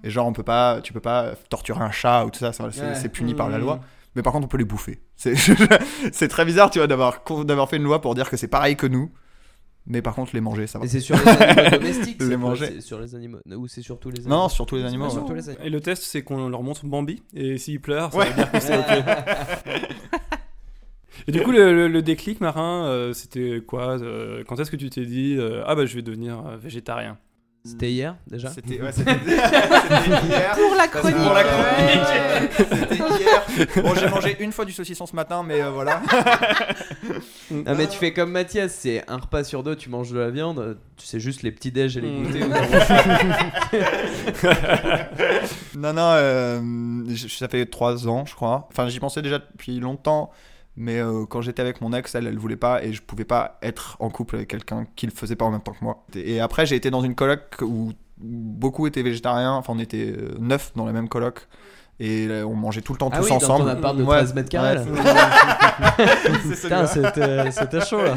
Et 0.03 0.09
genre 0.09 0.27
on 0.27 0.33
peut 0.33 0.43
pas 0.43 0.81
tu 0.81 0.93
peux 0.93 0.99
pas 0.99 1.33
torturer 1.49 1.81
un 1.81 1.91
chat 1.91 2.25
ou 2.25 2.31
tout 2.31 2.39
ça, 2.39 2.51
ça, 2.53 2.69
c'est 2.71 2.81
Ouais. 2.81 2.95
c'est 2.95 3.09
puni 3.09 3.33
par 3.35 3.49
la 3.49 3.57
Mmh. 3.57 3.61
loi. 3.61 3.79
Mais 4.15 4.23
par 4.23 4.33
contre, 4.33 4.45
on 4.45 4.49
peut 4.49 4.57
les 4.57 4.65
bouffer. 4.65 4.99
C'est 5.15 5.35
très 6.27 6.43
bizarre, 6.45 6.69
tu 6.69 6.79
vois, 6.79 6.87
d'avoir 6.87 7.69
fait 7.69 7.77
une 7.77 7.83
loi 7.83 8.01
pour 8.01 8.13
dire 8.15 8.29
que 8.29 8.35
c'est 8.37 8.47
pareil 8.49 8.75
que 8.75 8.87
nous. 8.87 9.11
Mais 9.87 10.01
par 10.03 10.13
contre, 10.13 10.35
les 10.35 10.41
manger, 10.41 10.67
ça 10.67 10.77
va. 10.79 10.85
Et 10.85 10.87
c'est 10.87 10.99
sur 10.99 11.15
les 11.17 11.27
animaux 11.27 11.69
domestiques 11.71 12.21
Les 12.21 12.27
c'est 12.27 12.37
manger. 12.37 12.81
sur 12.81 12.99
les 12.99 13.15
animaux 13.15 13.39
ou 13.55 13.67
c'est 13.67 13.81
sur 13.81 13.99
tous 13.99 14.11
les 14.11 14.19
animaux 14.19 14.35
non, 14.35 14.49
surtout 14.49 14.75
les 14.75 14.85
animaux. 14.85 15.09
Sur 15.09 15.25
tous 15.25 15.33
les 15.33 15.49
animaux. 15.49 15.65
Et 15.65 15.69
le 15.71 15.79
test, 15.81 16.03
c'est 16.03 16.21
qu'on 16.23 16.49
leur 16.49 16.61
montre 16.61 16.85
Bambi, 16.85 17.23
et 17.33 17.57
s'ils 17.57 17.81
pleurent, 17.81 18.11
ça 18.11 18.17
Ouais. 18.19 18.27
veut 18.29 18.35
dire 18.35 18.51
que 18.51 18.59
c'est 18.59 18.77
ok. 18.77 18.85
Et 21.27 21.31
du 21.31 21.41
coup, 21.41 21.51
le, 21.51 21.73
le- 21.73 21.87
le 21.87 22.01
déclic 22.01 22.41
marin, 22.41 22.85
euh, 22.85 23.13
c'était 23.13 23.61
quoi 23.65 23.99
euh, 24.01 24.43
Quand 24.47 24.59
est-ce 24.59 24.71
que 24.71 24.75
tu 24.75 24.89
t'es 24.89 25.05
dit, 25.05 25.35
euh, 25.37 25.63
ah 25.67 25.75
bah 25.75 25.85
je 25.85 25.95
vais 25.95 26.01
devenir 26.01 26.43
euh, 26.47 26.57
végétarien 26.57 27.17
C'était 27.63 27.91
hier 27.91 28.15
déjà 28.25 28.49
C'était 28.49 28.81
ouais, 28.81 28.91
c'était- 28.91 29.11
c'était 29.23 30.25
hier. 30.27 30.51
Pour 30.55 30.75
la 30.75 30.87
chronique. 30.87 31.15
pour 31.15 31.33
la 31.33 31.43
chronique. 31.43 32.07
Ouais. 32.09 32.49
C'était 32.79 32.95
hier. 32.95 33.83
Bon, 33.83 33.93
j'ai 33.93 34.09
mangé 34.09 34.35
une 34.39 34.51
fois 34.51 34.65
du 34.65 34.71
saucisson 34.71 35.05
ce 35.05 35.15
matin, 35.15 35.43
mais 35.45 35.61
euh, 35.61 35.69
voilà. 35.69 36.01
Ah 37.67 37.73
mais 37.75 37.85
tu 37.87 37.97
fais 37.97 38.13
comme 38.13 38.31
Mathias, 38.31 38.73
c'est 38.73 39.03
un 39.09 39.17
repas 39.17 39.43
sur 39.43 39.61
deux, 39.61 39.75
tu 39.75 39.89
manges 39.89 40.09
de 40.11 40.19
la 40.19 40.29
viande, 40.29 40.57
euh, 40.59 40.75
tu 40.95 41.05
sais 41.05 41.19
juste 41.19 41.43
les 41.43 41.51
petits 41.51 41.71
déj 41.71 41.97
et 41.97 42.01
les 42.01 42.07
Mm. 42.09 42.23
goûters. 42.23 42.47
Non, 45.77 45.93
non, 45.93 46.11
euh, 46.15 46.61
ça 47.27 47.47
fait 47.47 47.65
trois 47.65 48.07
ans, 48.07 48.25
je 48.25 48.35
crois. 48.35 48.67
Enfin, 48.71 48.87
j'y 48.87 48.99
pensais 48.99 49.21
déjà 49.21 49.39
depuis 49.39 49.79
longtemps. 49.79 50.31
Mais 50.77 50.99
euh, 50.99 51.25
quand 51.25 51.41
j'étais 51.41 51.61
avec 51.61 51.81
mon 51.81 51.91
ex, 51.93 52.15
elle, 52.15 52.27
elle 52.27 52.37
voulait 52.37 52.55
pas 52.55 52.83
et 52.83 52.93
je 52.93 53.01
pouvais 53.01 53.25
pas 53.25 53.57
être 53.61 53.97
en 53.99 54.09
couple 54.09 54.35
avec 54.37 54.47
quelqu'un 54.47 54.85
qui 54.95 55.05
le 55.05 55.11
faisait 55.11 55.35
pas 55.35 55.45
en 55.45 55.51
même 55.51 55.61
temps 55.61 55.73
que 55.73 55.83
moi. 55.83 56.05
Et 56.15 56.39
après, 56.39 56.65
j'ai 56.65 56.75
été 56.75 56.89
dans 56.89 57.01
une 57.01 57.15
coloc 57.15 57.41
où 57.61 57.91
beaucoup 58.17 58.87
étaient 58.87 59.03
végétariens. 59.03 59.53
Enfin, 59.53 59.73
on 59.75 59.79
était 59.79 60.13
euh, 60.17 60.35
neuf 60.39 60.71
dans 60.75 60.85
la 60.85 60.93
même 60.93 61.09
coloc. 61.09 61.47
Et 61.99 62.25
euh, 62.27 62.43
on 62.47 62.55
mangeait 62.55 62.81
tout 62.81 62.93
le 62.93 62.97
temps 62.97 63.09
Ah 63.11 63.17
tous 63.17 63.25
oui, 63.25 63.29
dans 63.29 63.35
ensemble. 63.35 63.65
ton 63.65 63.67
appart 63.69 63.95
de 63.95 64.01
Ouais, 64.03 64.17
13 64.17 64.33
mètres 64.33 64.49
carrés, 64.49 64.77
ouais, 64.77 64.85
Putain, 66.61 66.87
c'était 66.87 67.51
c'était 67.51 67.81
chaud 67.81 68.01
là. 68.01 68.15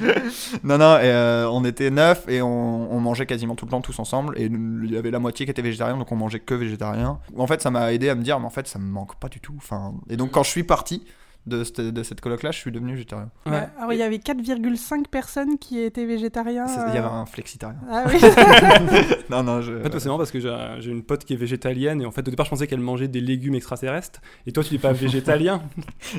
Non, 0.64 0.78
non, 0.78 0.96
et, 0.98 1.02
euh, 1.04 1.48
on 1.50 1.64
était 1.64 1.90
neuf 1.90 2.24
et 2.28 2.42
on, 2.42 2.92
on 2.92 2.98
mangeait 2.98 3.26
quasiment 3.26 3.54
tout 3.54 3.66
le 3.66 3.70
temps 3.70 3.80
tous 3.82 3.98
ensemble. 4.00 4.36
Et 4.36 4.46
il 4.46 4.90
y 4.90 4.96
avait 4.96 5.12
la 5.12 5.20
moitié 5.20 5.46
qui 5.46 5.50
était 5.50 5.62
végétarien, 5.62 5.96
donc 5.96 6.10
on 6.10 6.16
mangeait 6.16 6.40
que 6.40 6.54
végétarien. 6.54 7.20
En 7.36 7.46
fait, 7.46 7.60
ça 7.62 7.70
m'a 7.70 7.92
aidé 7.92 8.08
à 8.08 8.16
me 8.16 8.22
dire, 8.22 8.40
mais 8.40 8.46
en 8.46 8.50
fait, 8.50 8.66
ça 8.66 8.80
me 8.80 8.90
manque 8.90 9.14
pas 9.16 9.28
du 9.28 9.38
tout. 9.38 9.54
Enfin, 9.58 9.94
et 10.08 10.16
donc, 10.16 10.32
quand 10.32 10.42
je 10.42 10.50
suis 10.50 10.64
parti 10.64 11.04
de 11.46 11.64
cette, 11.64 11.80
de 11.80 12.02
cette 12.04 12.20
coloc-là, 12.20 12.52
je 12.52 12.58
suis 12.58 12.70
devenu 12.70 12.92
végétarien. 12.92 13.28
Ouais. 13.46 13.66
Alors, 13.76 13.92
il 13.92 13.98
y 13.98 14.02
avait 14.02 14.18
4,5 14.18 15.08
personnes 15.10 15.58
qui 15.58 15.80
étaient 15.80 16.06
végétariens. 16.06 16.66
Il 16.68 16.94
y 16.94 16.98
avait 16.98 17.00
euh. 17.00 17.10
un 17.10 17.26
flexitarien. 17.26 17.78
Ah 17.90 18.04
oui. 18.06 18.20
non, 19.30 19.42
non, 19.42 19.60
je. 19.60 19.72
En 19.74 19.82
fait, 19.82 19.98
c'est 19.98 20.06
marrant 20.06 20.18
parce 20.18 20.30
que 20.30 20.38
j'ai 20.40 20.90
une 20.90 21.02
pote 21.02 21.24
qui 21.24 21.32
est 21.32 21.36
végétalienne 21.36 22.00
et 22.00 22.06
en 22.06 22.10
fait, 22.12 22.26
au 22.26 22.30
départ, 22.30 22.46
je 22.46 22.50
pensais 22.50 22.66
qu'elle 22.66 22.80
mangeait 22.80 23.08
des 23.08 23.20
légumes 23.20 23.54
extraterrestres. 23.56 24.20
Et 24.46 24.52
toi, 24.52 24.62
tu 24.62 24.72
n'es 24.74 24.78
pas 24.78 24.92
végétalien. 24.92 25.62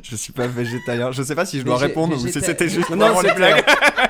je 0.03 0.15
suis 0.15 0.33
pas 0.33 0.47
végétarien. 0.47 1.11
Je 1.11 1.23
sais 1.23 1.35
pas 1.35 1.45
si 1.45 1.59
je 1.59 1.63
dois 1.65 1.77
Végé- 1.77 1.87
répondre 1.87 2.15
ou 2.15 2.19
si 2.19 2.31
c'était 2.41 2.67
juste 2.67 2.89
Non, 2.89 2.97
non, 2.97 3.13
vraiment 3.13 3.29
une 3.29 3.35
blague. 3.35 3.63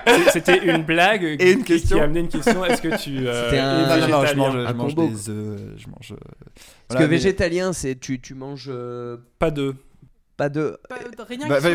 C'est- 0.07 0.31
C'était 0.31 0.65
une 0.65 0.83
blague 0.83 1.23
Et 1.39 1.51
une 1.51 1.59
qui- 1.59 1.65
question. 1.73 1.97
qui 1.97 2.01
a 2.01 2.05
amené 2.05 2.21
une 2.21 2.27
question. 2.27 2.65
Est-ce 2.65 2.81
que 2.81 2.97
tu 3.01 3.27
euh, 3.27 3.45
C'était 3.45 3.59
un- 3.59 3.77
es 3.77 3.81
Non, 3.81 3.87
non, 3.87 3.87
non, 3.87 4.25
je 4.25 4.33
végétalien? 4.33 4.35
mange, 4.35 4.67
je 4.67 4.73
mange 4.73 4.95
combo. 4.95 5.07
des 5.09 5.29
œufs. 5.29 5.59
Je 5.77 5.87
mange. 5.87 6.11
euh, 6.11 6.15
Parce 6.17 6.65
voilà, 6.89 7.05
que 7.05 7.09
mais- 7.11 7.17
végétalien, 7.17 7.71
c'est 7.73 7.99
tu, 7.99 8.19
tu 8.19 8.33
manges. 8.33 8.67
euh, 8.69 9.17
Pas 9.39 9.51
de. 9.51 9.75
Pas 10.35 10.49
de. 10.49 10.79
Pas- 10.89 10.95
rien 10.95 11.47
Bah, 11.47 11.59
issu 11.59 11.67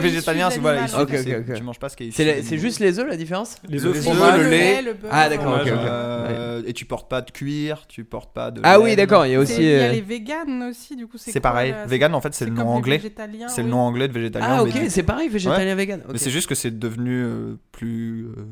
c'est 0.51 0.59
voilà, 0.59 0.85
issu 0.87 0.97
de- 0.97 1.01
Ok, 1.03 1.11
ok, 1.13 1.17
c'est- 1.23 1.37
ok. 1.39 1.55
tu 1.55 1.63
manges 1.63 1.79
pas 1.79 1.89
ce 1.89 1.97
qui 1.97 2.09
est 2.09 2.11
C'est 2.11 2.43
c'est 2.43 2.59
juste 2.59 2.81
les 2.81 2.99
œufs 2.99 3.07
la 3.09 3.17
différence 3.17 3.57
Les 3.69 3.79
Le 3.79 3.87
œufs 3.87 3.95
lait, 3.95 4.01
fromages. 4.03 4.21
fromage, 4.21 4.41
le 4.43 4.51
lait. 4.51 4.83
le 4.83 4.93
beurre, 4.95 5.11
Ah, 5.13 5.29
d'accord, 5.29 5.55
ok, 5.55 5.61
ok. 5.63 5.69
Euh, 5.69 6.63
Et 6.67 6.73
tu 6.73 6.85
portes 6.85 7.09
pas 7.09 7.21
de 7.23 7.31
cuir, 7.31 7.87
tu 7.87 8.03
portes 8.05 8.35
pas 8.35 8.51
de. 8.51 8.61
Ah 8.65 8.81
oui, 8.81 8.89
laine. 8.89 8.97
d'accord, 8.97 9.27
il 9.27 9.31
y 9.33 9.37
a 9.37 9.47
c'est- 9.47 9.53
aussi. 9.55 9.63
Il 9.63 9.69
y 9.71 9.75
a 9.75 9.79
euh, 9.85 9.93
les 9.93 10.01
véganes 10.01 10.63
aussi, 10.65 10.97
du 10.97 11.07
coup. 11.07 11.19
C'est 11.19 11.31
quoi, 11.33 11.41
pareil. 11.41 11.71
là 11.71 11.87
Vegan, 11.87 12.13
en 12.17 12.21
fait, 12.21 12.35
c'est 12.35 12.47
le 12.47 12.51
comme 12.51 12.65
nom 12.65 12.73
les 12.73 12.77
anglais. 12.79 12.97
végétaliens, 12.97 13.49
C'est 13.49 13.61
le 13.63 13.67
oui. 13.67 13.71
nom 13.71 13.79
anglais 13.79 14.09
de 14.09 14.13
végétalien. 14.13 14.47
Ah, 14.51 14.65
mais 14.65 14.71
ok, 14.71 14.81
du- 14.83 14.91
c'est 14.91 15.03
pareil, 15.05 15.29
végétalien, 15.29 15.75
vegan. 15.77 16.01
ok. 16.05 16.13
Mais 16.15 16.19
c'est 16.19 16.31
juste 16.31 16.49
que 16.49 16.57
c'est 16.57 16.77
devenu 16.77 17.23
euh, 17.25 17.55
plus 17.71 18.25
euh, 18.27 18.45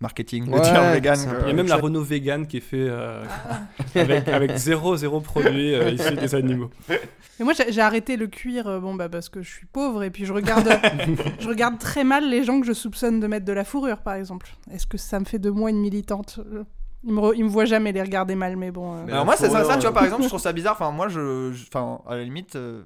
marketing 0.00 0.46
de 0.46 0.50
Ouais, 0.50 0.60
dire 0.60 0.82
vegan. 0.92 1.16
peu- 1.18 1.36
Il 1.42 1.48
y 1.48 1.50
a 1.50 1.54
même 1.54 1.66
la. 1.66 1.76
Renault 1.76 2.02
vegan 2.02 2.46
qui 2.46 2.58
est 2.58 2.60
fait 2.60 2.86
euh, 2.88 3.24
Ah. 3.50 3.60
avec, 3.94 4.28
avec 4.28 4.56
zéro, 4.56 4.96
zéro 4.96 5.20
produit 5.20 5.74
euh, 5.74 5.90
issu 5.90 6.14
des 6.14 6.34
animaux. 6.34 6.70
Mais 6.88 7.44
moi, 7.44 7.52
j'ai 7.68 7.80
arrêté 7.80 8.16
le 8.16 8.26
cuir, 8.26 8.66
euh, 8.66 8.80
bon, 8.80 8.94
bah, 8.94 9.08
parce 9.08 9.28
que 9.28 9.42
je 9.42 9.50
suis 9.50 9.66
pauvre 9.66 10.02
et 10.02 10.10
puis 10.10 10.24
je 10.24 10.32
regarde, 10.32 10.68
je 11.40 11.48
regarde 11.48 11.78
très 11.78 12.04
mal 12.04 12.28
les 12.28 12.44
gens 12.44 12.60
que 12.60 12.66
je 12.66 12.72
soupçonne 12.72 13.20
de 13.20 13.26
mettre 13.26 13.44
de 13.44 13.52
la 13.52 13.64
fourrure, 13.64 13.98
par 13.98 14.14
exemple. 14.14 14.48
Est-ce 14.70 14.86
que 14.86 14.98
ça 14.98 15.18
me 15.20 15.24
fait 15.24 15.38
de 15.38 15.50
moi 15.50 15.70
une 15.70 15.78
militante? 15.80 16.40
Euh, 16.52 16.64
Ils 17.04 17.12
me, 17.12 17.20
re- 17.20 17.34
ils 17.36 17.44
me 17.44 17.48
voient 17.48 17.66
jamais 17.66 17.92
les 17.92 18.02
regarder 18.02 18.34
mal, 18.34 18.56
mais 18.56 18.70
bon. 18.70 18.94
euh, 18.96 19.02
Mais 19.06 19.12
Alors 19.12 19.24
moi, 19.26 19.34
c'est 19.36 19.48
ça, 19.50 19.60
tu 19.76 19.80
vois, 19.80 19.90
euh, 19.90 19.92
par 19.92 20.04
exemple, 20.04 20.22
je 20.24 20.28
trouve 20.28 20.40
ça 20.40 20.52
bizarre. 20.52 20.72
Enfin, 20.72 20.90
moi, 20.90 21.08
je. 21.08 21.52
je- 21.52 21.66
Enfin, 21.72 22.00
à 22.08 22.16
la 22.16 22.24
limite, 22.24 22.56
euh, 22.56 22.82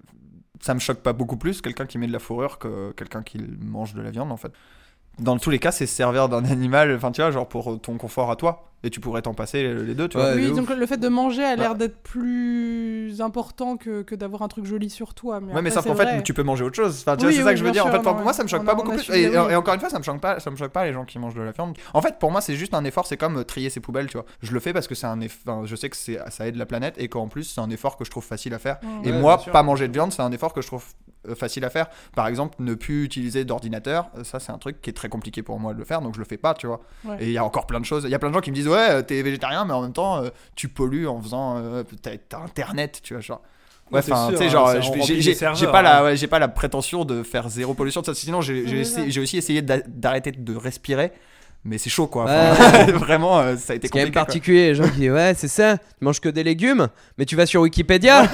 ça 0.60 0.74
me 0.74 0.80
choque 0.80 0.98
pas 0.98 1.12
beaucoup 1.14 1.36
plus 1.38 1.62
quelqu'un 1.62 1.86
qui 1.86 1.96
met 1.98 2.06
de 2.06 2.12
la 2.12 2.18
fourrure 2.18 2.58
que 2.58 2.92
quelqu'un 2.92 3.22
qui 3.22 3.38
mange 3.62 3.94
de 3.94 4.02
la 4.02 4.10
viande, 4.10 4.30
en 4.30 4.36
fait. 4.36 4.52
Dans 5.20 5.38
tous 5.38 5.50
les 5.50 5.58
cas, 5.58 5.70
c'est 5.70 5.86
se 5.86 5.94
servir 5.94 6.28
d'un 6.28 6.44
animal, 6.50 6.94
enfin, 6.96 7.12
tu 7.12 7.20
vois, 7.20 7.30
genre 7.30 7.48
pour 7.48 7.80
ton 7.80 7.96
confort 7.96 8.30
à 8.30 8.36
toi. 8.36 8.69
Et 8.82 8.90
tu 8.90 8.98
pourrais 9.00 9.20
t'en 9.22 9.34
passer 9.34 9.74
les 9.74 9.94
deux, 9.94 10.08
tu 10.08 10.16
vois. 10.16 10.32
Oui, 10.34 10.52
donc 10.52 10.70
le 10.70 10.86
fait 10.86 10.96
de 10.96 11.08
manger 11.08 11.44
a 11.44 11.54
l'air 11.56 11.72
Bah. 11.72 11.78
d'être 11.78 11.98
plus 12.02 13.20
important 13.20 13.76
que, 13.76 14.02
que 14.02 14.14
d'avoir 14.14 14.42
un 14.42 14.48
truc 14.48 14.64
joli 14.64 14.90
sur 14.90 15.14
toi. 15.14 15.40
Mais 15.40 15.52
Ouais, 15.54 15.62
mais 15.62 15.68
après, 15.68 15.70
sauf 15.70 15.82
c'est 15.98 16.04
qu'en 16.04 16.10
fait, 16.16 16.22
tu 16.22 16.34
peux 16.34 16.42
manger 16.42 16.64
autre 16.64 16.76
chose. 16.76 16.98
Enfin, 17.00 17.16
tu 17.16 17.26
Oui, 17.26 17.32
vois, 17.32 17.32
c'est 17.32 17.38
oui, 17.38 17.44
ça 17.44 17.50
que 17.52 17.58
je 17.58 17.64
veux 17.64 17.70
dire. 17.72 17.86
En 17.86 17.90
fait, 17.90 18.00
pour 18.00 18.14
non, 18.14 18.22
moi, 18.22 18.32
ça 18.32 18.42
me 18.42 18.48
choque 18.48 18.64
pas 18.64 18.74
beaucoup 18.74 18.92
plus. 18.92 19.08
Et, 19.10 19.36
encore 19.36 19.74
une 19.74 19.80
fois, 19.80 19.90
ça 19.90 19.98
me 19.98 20.04
choque 20.04 20.20
pas. 20.20 20.40
Ça 20.40 20.50
me 20.50 20.56
choque 20.56 20.72
pas 20.72 20.84
les 20.86 20.92
gens 20.92 21.04
qui 21.04 21.18
mangent 21.18 21.34
de 21.34 21.42
la 21.42 21.52
viande. 21.52 21.76
En 21.94 22.02
fait, 22.02 22.18
pour 22.18 22.30
moi, 22.30 22.40
c'est 22.40 22.54
juste 22.56 22.74
un 22.74 22.84
effort. 22.84 23.06
C'est 23.06 23.16
comme 23.16 23.38
euh, 23.38 23.44
trier 23.44 23.70
ses 23.70 23.80
poubelles, 23.80 24.06
tu 24.06 24.16
vois. 24.16 24.26
Je 24.42 24.52
le 24.52 24.60
fais 24.60 24.72
parce 24.72 24.86
que 24.88 24.94
c'est 24.94 25.06
un 25.06 25.20
effort. 25.20 25.66
Je 25.66 25.76
sais 25.76 25.90
que 25.90 25.96
c'est 25.96 26.18
ça 26.30 26.46
aide 26.46 26.56
la 26.56 26.66
planète 26.66 26.94
et 26.98 27.08
qu'en 27.08 27.28
plus, 27.28 27.44
c'est 27.44 27.60
un 27.60 27.70
effort 27.70 27.96
que 27.96 28.04
je 28.04 28.10
trouve 28.10 28.24
facile 28.24 28.54
à 28.54 28.58
faire. 28.58 28.78
Et 29.04 29.10
Ouais, 29.10 29.18
moi, 29.18 29.38
pas 29.52 29.62
manger 29.62 29.88
de 29.88 29.92
viande, 29.92 30.12
c'est 30.12 30.22
un 30.22 30.32
effort 30.32 30.52
que 30.54 30.62
je 30.62 30.66
trouve 30.66 30.84
euh, 31.28 31.34
facile 31.34 31.64
à 31.64 31.70
faire. 31.70 31.88
Par 32.16 32.26
exemple, 32.28 32.54
ne 32.60 32.74
plus 32.74 33.04
utiliser 33.04 33.44
d'ordinateur, 33.44 34.08
euh, 34.16 34.24
ça 34.24 34.40
c'est 34.40 34.52
un 34.52 34.58
truc 34.58 34.80
qui 34.80 34.88
est 34.90 34.94
très 34.94 35.08
compliqué 35.10 35.42
pour 35.42 35.58
moi 35.60 35.74
de 35.74 35.78
le 35.78 35.84
faire, 35.84 36.00
donc 36.00 36.14
je 36.14 36.18
le 36.18 36.24
fais 36.24 36.38
pas, 36.38 36.54
tu 36.54 36.66
vois. 36.66 36.80
Et 37.18 37.26
il 37.26 37.32
y 37.32 37.38
a 37.38 37.44
encore 37.44 37.66
plein 37.66 37.80
de 37.80 37.84
choses. 37.84 38.04
Il 38.04 38.10
y 38.10 38.14
a 38.14 38.18
plein 38.18 38.28
de 38.30 38.34
gens 38.34 38.40
qui 38.40 38.50
me 38.50 38.54
disent 38.56 38.68
ouais, 38.70 38.90
euh, 38.90 39.02
t'es 39.02 39.20
végétarien, 39.22 39.64
mais 39.64 39.72
en 39.74 39.82
même 39.82 39.92
temps, 39.92 40.18
euh, 40.22 40.28
tu 40.56 40.68
pollues 40.68 41.06
en 41.08 41.20
faisant, 41.20 41.56
euh, 41.58 41.82
t'as 42.02 42.38
internet, 42.40 43.00
tu 43.02 43.14
vois, 43.14 43.20
genre. 43.20 43.42
Ouais, 43.92 43.98
enfin, 43.98 44.28
tu 44.30 44.36
sais, 44.36 44.44
hein, 44.44 44.48
genre, 44.48 44.72
j'ai- 45.02 45.66
pas 45.66 45.82
la, 45.82 45.98
hein. 46.00 46.04
ouais, 46.04 46.16
j'ai 46.16 46.28
pas 46.28 46.38
la 46.38 46.46
prétention 46.46 47.04
de 47.04 47.24
faire 47.24 47.48
zéro 47.48 47.74
pollution 47.74 48.00
de 48.02 48.06
ça. 48.06 48.14
Sinon, 48.14 48.40
j'ai 48.40 49.20
aussi 49.20 49.36
essayé 49.36 49.62
d'a- 49.62 49.82
d'arrêter 49.86 50.30
de 50.30 50.54
respirer, 50.56 51.10
mais 51.64 51.76
c'est 51.76 51.90
chaud, 51.90 52.06
quoi. 52.06 52.24
Ouais. 52.26 52.92
Vraiment, 52.92 53.40
euh, 53.40 53.56
ça 53.56 53.72
a 53.72 53.76
été 53.76 53.88
C'est 53.88 53.92
quand 53.92 53.98
même 53.98 54.06
compliqué. 54.06 54.12
quoi. 54.12 54.24
particulier, 54.24 54.66
les 54.68 54.74
gens 54.76 54.84
qui 54.88 55.00
disent 55.00 55.10
Ouais, 55.10 55.34
c'est 55.36 55.48
ça, 55.48 55.76
tu 55.78 56.04
manges 56.04 56.20
que 56.20 56.28
des 56.28 56.44
légumes, 56.44 56.86
mais 57.18 57.24
tu 57.26 57.34
vas 57.34 57.46
sur 57.46 57.62
Wikipédia. 57.62 58.26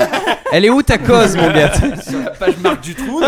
Elle 0.52 0.66
est 0.66 0.70
où 0.70 0.82
ta 0.82 0.98
cause, 0.98 1.34
mon 1.36 1.50
gars? 1.52 1.72
Sur 2.02 2.20
la 2.20 2.30
page 2.30 2.56
marque 2.58 2.80
du 2.82 2.94
trou. 2.94 3.20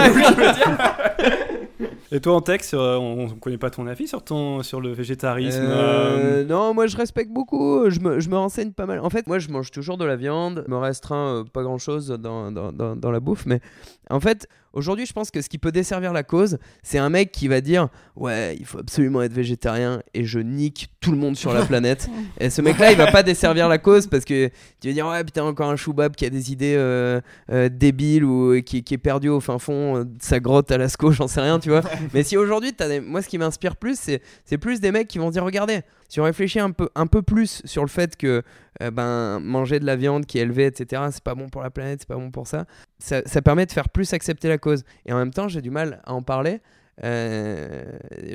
Et 2.11 2.20
toi, 2.20 2.34
en 2.34 2.40
texte, 2.40 2.72
euh, 2.74 2.96
on, 2.96 3.24
on 3.24 3.28
connaît 3.28 3.59
pas 3.59 3.68
ton 3.70 3.86
avis 3.86 4.09
sur, 4.09 4.22
ton, 4.22 4.62
sur 4.62 4.80
le 4.80 4.92
végétarisme 4.92 5.61
Euh, 5.62 6.40
euh, 6.40 6.44
Non, 6.44 6.72
moi 6.72 6.86
je 6.86 6.96
respecte 6.96 7.30
beaucoup, 7.30 7.90
je 7.90 8.00
me, 8.00 8.18
je 8.20 8.30
me 8.30 8.36
renseigne 8.36 8.72
pas 8.72 8.86
mal. 8.86 9.00
En 9.00 9.11
fait, 9.11 9.26
moi 9.26 9.38
je 9.38 9.48
mange 9.50 9.70
toujours 9.70 9.98
de 9.98 10.04
la 10.06 10.16
viande, 10.16 10.64
je 10.66 10.70
me 10.70 10.78
restreins 10.78 11.40
euh, 11.40 11.44
pas 11.44 11.62
grand 11.62 11.76
chose 11.78 12.09
dans, 12.09 12.50
dans, 12.50 12.72
dans, 12.72 12.96
dans 12.96 13.11
la 13.11 13.20
bouffe, 13.20 13.44
mais 13.44 13.61
en 14.11 14.20
fait, 14.20 14.46
aujourd'hui 14.72 15.06
je 15.06 15.12
pense 15.12 15.30
que 15.30 15.40
ce 15.42 15.48
qui 15.48 15.59
peut 15.59 15.72
desservir 15.72 16.12
la 16.12 16.22
cause, 16.22 16.59
c'est 16.82 16.98
un 16.98 17.09
mec 17.11 17.32
qui 17.32 17.48
va 17.48 17.61
dire 17.61 17.88
Ouais, 18.16 18.56
il 18.59 18.64
faut 18.66 18.78
absolument 18.78 19.22
être 19.22 19.32
végétarien 19.32 20.02
et 20.14 20.24
je 20.24 20.38
nique 20.38 20.88
tout 21.00 21.11
le 21.12 21.16
monde 21.18 21.36
sur 21.36 21.52
la 21.52 21.64
planète. 21.66 22.09
et 22.40 22.50
ce 22.50 22.61
mec-là, 22.62 22.90
il 22.92 22.96
va 22.98 23.11
pas 23.11 23.22
desservir 23.22 23.68
la 23.68 23.78
cause 23.78 24.06
parce 24.06 24.24
que 24.24 24.48
tu 24.80 24.88
vas 24.88 24.94
dire 24.94 25.06
Ouais, 25.06 25.22
putain, 25.24 25.44
encore 25.44 25.70
un 25.70 25.76
choubab 25.76 26.14
qui 26.14 26.26
a 26.26 26.30
des 26.30 26.52
idées 26.52 26.74
euh, 26.76 27.20
euh, 27.50 27.68
débiles 27.68 28.24
ou 28.24 28.54
euh, 28.54 28.61
qui, 28.61 28.82
qui 28.82 28.94
est 28.94 28.98
perdu 28.98 29.28
au 29.28 29.40
fin 29.40 29.59
fond 29.59 30.04
de 30.04 30.09
sa 30.20 30.40
grotte 30.40 30.70
à 30.70 30.78
Lascaux, 30.78 31.12
j'en 31.12 31.28
sais 31.28 31.40
rien, 31.40 31.59
tu 31.59 31.70
vois. 31.70 31.82
Mais 32.14 32.22
si 32.22 32.36
aujourd'hui, 32.36 32.72
t'as 32.72 32.88
des- 32.88 33.00
moi 33.00 33.22
ce 33.22 33.28
qui 33.28 33.38
m'inspire 33.38 33.76
plus, 33.76 33.98
c'est 34.44 34.59
plus 34.59 34.80
des 34.80 34.92
mecs 34.92 35.09
qui 35.09 35.18
vont 35.18 35.30
dire 35.30 35.44
regardez, 35.44 35.80
si 36.09 36.20
on 36.20 36.24
réfléchit 36.24 36.61
un 36.61 36.70
peu, 36.70 36.88
un 36.94 37.06
peu 37.06 37.20
plus 37.22 37.61
sur 37.66 37.82
le 37.82 37.88
fait 37.88 38.16
que 38.16 38.42
euh, 38.83 38.91
ben, 38.91 39.41
manger 39.41 39.81
de 39.81 39.87
la 39.87 39.97
viande 39.97 40.26
qui 40.26 40.39
est 40.39 40.43
élevée, 40.43 40.66
etc., 40.66 41.03
c'est 41.11 41.22
pas 41.24 41.35
bon 41.35 41.49
pour 41.49 41.62
la 41.62 41.70
planète, 41.70 42.01
c'est 42.01 42.09
pas 42.09 42.16
bon 42.16 42.31
pour 42.31 42.47
ça, 42.47 42.64
ça, 42.99 43.22
ça 43.26 43.43
permet 43.43 43.66
de 43.66 43.72
faire 43.72 43.89
plus 43.89 44.12
accepter 44.12 44.49
la 44.49 44.59
cause. 44.59 44.85
Et 45.07 45.12
en 45.12 45.16
même 45.18 45.33
temps, 45.33 45.49
j'ai 45.49 45.61
du 45.62 45.70
mal 45.70 46.01
à 46.05 46.12
en 46.14 46.22
parler. 46.22 46.61
Euh, 47.05 47.85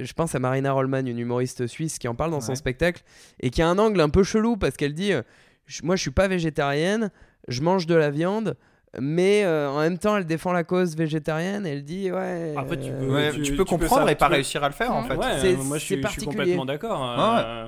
je 0.01 0.13
pense 0.13 0.35
à 0.35 0.39
Marina 0.39 0.71
Rollman, 0.71 1.05
une 1.05 1.19
humoriste 1.19 1.67
suisse 1.67 1.99
qui 1.99 2.07
en 2.07 2.15
parle 2.15 2.31
dans 2.31 2.41
son 2.41 2.51
Ouais. 2.51 2.55
spectacle 2.55 3.03
et 3.41 3.49
qui 3.49 3.61
a 3.61 3.67
un 3.67 3.77
angle 3.77 3.99
un 3.99 4.09
peu 4.09 4.23
chelou 4.23 4.55
parce 4.57 4.77
qu'elle 4.77 4.93
dit 4.93 5.11
euh, 5.13 5.21
je- 5.65 5.81
Moi, 5.83 5.95
je 5.97 6.01
suis 6.01 6.11
pas 6.11 6.27
végétarienne, 6.27 7.11
je 7.47 7.61
mange 7.61 7.85
de 7.87 7.95
la 7.95 8.09
viande. 8.09 8.55
Mais 9.01 9.43
euh, 9.43 9.69
en 9.69 9.79
même 9.79 9.97
temps, 9.97 10.15
elle 10.17 10.25
défend 10.25 10.53
la 10.53 10.63
cause 10.63 10.95
végétarienne. 10.95 11.65
Elle 11.65 11.83
dit 11.83 12.11
ouais. 12.11 12.53
Après, 12.55 12.77
tu 12.79 12.89
euh, 12.91 12.99
peux- 12.99 13.13
Ouais, 13.13 13.31
tu- 13.31 13.37
tu, 13.37 13.43
tu 13.43 13.51
peux 13.51 13.57
peux 13.57 13.65
comprendre 13.65 14.05
ça- 14.05 14.11
et 14.11 14.15
pas 14.15 14.27
réussir 14.27 14.63
à 14.63 14.67
le 14.67 14.73
faire 14.75 14.93
en 14.93 15.01
Ouais. 15.01 15.07
fait. 15.09 15.15
Ouais, 15.17 15.25
C'est- 15.41 15.55
moi 15.55 15.77
je 15.79 15.83
suis, 15.83 15.95
je 15.95 15.95
suis 15.95 16.01
particulier. 16.01 16.25
complètement 16.37 16.65
d'accord. 16.65 16.99
Ouais. 17.01 17.43
euh, 17.43 17.67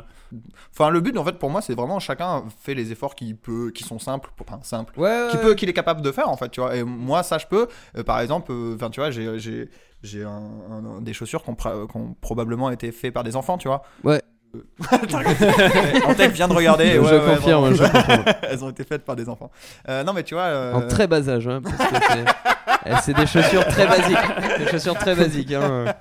Enfin, 0.72 0.90
le 0.90 1.00
but, 1.02 1.18
en 1.18 1.24
fait, 1.24 1.38
pour 1.40 1.50
moi, 1.50 1.62
c'est 1.62 1.76
vraiment 1.76 2.00
chacun 2.00 2.44
fait 2.60 2.74
les 2.74 2.92
efforts 2.92 3.16
qui 3.16 3.34
peut, 3.34 3.72
qui 3.72 3.84
sont 3.84 4.00
simples, 4.00 4.32
pour- 4.36 4.46
enfin 4.50 4.60
simples, 4.64 5.00
Ouais, 5.00 5.28
qui 5.32 5.38
peut, 5.38 5.54
qu'il 5.56 5.70
est 5.70 5.74
capable 5.74 6.02
de 6.02 6.12
faire, 6.12 6.30
en 6.30 6.38
fait, 6.38 6.50
tu 6.50 6.60
vois. 6.62 6.76
Et 6.76 6.84
moi, 6.84 7.24
ça, 7.24 7.38
je 7.38 7.46
peux. 7.48 7.68
Euh, 7.98 8.04
par 8.04 8.20
exemple, 8.20 8.52
euh, 8.52 8.76
enfin, 8.76 8.90
tu 8.90 9.00
vois, 9.00 9.12
j'ai, 9.12 9.40
j'ai, 9.40 9.70
j'ai 10.04 10.24
un- 10.24 10.30
un- 10.70 11.02
des 11.02 11.14
chaussures 11.14 11.44
qui 11.44 11.50
ont, 11.50 12.16
probablement 12.22 12.70
été 12.72 12.92
faites 12.92 13.14
par 13.14 13.24
des 13.24 13.36
enfants, 13.36 13.58
tu 13.58 13.68
vois. 13.68 13.84
Ouais. 14.04 14.22
En 16.06 16.14
tête 16.14 16.32
vient 16.34 16.48
de 16.48 16.54
regarder. 16.54 16.92
Je 16.94 17.00
ouais, 17.00 17.12
ouais, 17.12 17.36
confirme, 17.36 17.70
vraiment. 17.72 17.76
je 17.76 17.92
confirme. 17.92 18.24
Elles 18.50 18.64
ont 18.64 18.70
été 18.70 18.84
faites 18.84 19.04
par 19.04 19.16
des 19.16 19.28
enfants. 19.30 19.52
Euh, 19.90 20.04
non, 20.04 20.14
mais 20.14 20.24
tu 20.24 20.34
vois. 20.36 20.44
euh, 20.44 20.74
En 20.74 20.88
très 20.88 21.08
bas 21.08 21.28
âge, 21.30 21.48
hein, 21.48 21.62
c'est- 21.66 22.26
eh, 22.86 22.92
c'est 23.04 23.14
des 23.14 23.26
chaussures 23.28 23.66
très 23.68 23.88
basiques. 23.88 24.18
Des 24.60 24.68
chaussures 24.68 24.96
très 24.96 25.16
basiques. 25.16 25.52
Hein. 25.54 25.94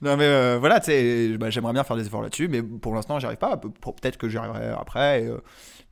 Non 0.00 0.16
mais 0.16 0.24
euh, 0.24 0.56
voilà, 0.60 0.78
bah, 1.38 1.50
j'aimerais 1.50 1.72
bien 1.72 1.84
faire 1.84 1.96
des 1.96 2.06
efforts 2.06 2.22
là-dessus, 2.22 2.48
mais 2.48 2.62
pour 2.62 2.94
l'instant 2.94 3.18
j'y 3.18 3.26
arrive 3.26 3.38
pas. 3.38 3.56
Peut-être 3.56 4.16
que 4.18 4.28
j'y 4.28 4.36
arriverai 4.38 4.68
après. 4.78 5.22
et, 5.22 5.26
euh, 5.26 5.38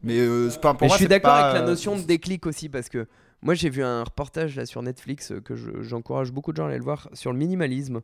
mais 0.03 0.19
euh, 0.19 0.49
c'est 0.51 0.61
pas 0.61 0.73
pour 0.75 0.83
Mais 0.83 0.89
moi. 0.89 0.97
je 0.97 1.01
suis 1.03 1.09
d'accord 1.09 1.33
pas, 1.33 1.49
avec 1.51 1.61
la 1.63 1.67
notion 1.67 1.97
de 1.97 2.03
déclic 2.03 2.47
aussi, 2.47 2.69
parce 2.69 2.89
que 2.89 3.07
moi 3.43 3.55
j'ai 3.55 3.71
vu 3.71 3.83
un 3.83 4.03
reportage 4.05 4.57
là 4.57 4.67
sur 4.67 4.83
Netflix 4.83 5.33
que 5.45 5.57
je- 5.57 5.83
j'encourage 5.83 6.33
beaucoup 6.33 6.53
de 6.53 6.57
gens 6.57 6.65
à 6.65 6.69
aller 6.69 6.79
le 6.79 6.85
voir 6.85 7.09
sur 7.13 7.33
le 7.33 7.39
minimalisme. 7.39 8.01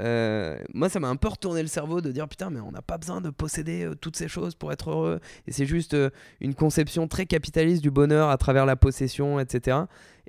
Euh, 0.00 0.58
moi, 0.72 0.88
ça 0.88 1.00
m'a 1.00 1.08
un 1.08 1.16
peu 1.16 1.28
retourné 1.28 1.62
le 1.62 1.68
cerveau 1.68 2.00
de 2.00 2.10
dire 2.12 2.28
putain, 2.28 2.50
mais 2.50 2.60
on 2.60 2.72
n'a 2.72 2.82
pas 2.82 2.98
besoin 2.98 3.20
de 3.20 3.30
posséder 3.30 3.84
euh, 3.84 3.94
toutes 3.94 4.16
ces 4.16 4.28
choses 4.28 4.54
pour 4.54 4.72
être 4.72 4.90
heureux. 4.90 5.20
Et 5.46 5.52
c'est 5.52 5.66
juste 5.66 5.94
euh, 5.94 6.10
une 6.40 6.54
conception 6.54 7.08
très 7.08 7.26
capitaliste 7.26 7.82
du 7.82 7.90
bonheur 7.90 8.30
à 8.30 8.38
travers 8.38 8.66
la 8.66 8.76
possession, 8.76 9.38
etc. 9.38 9.78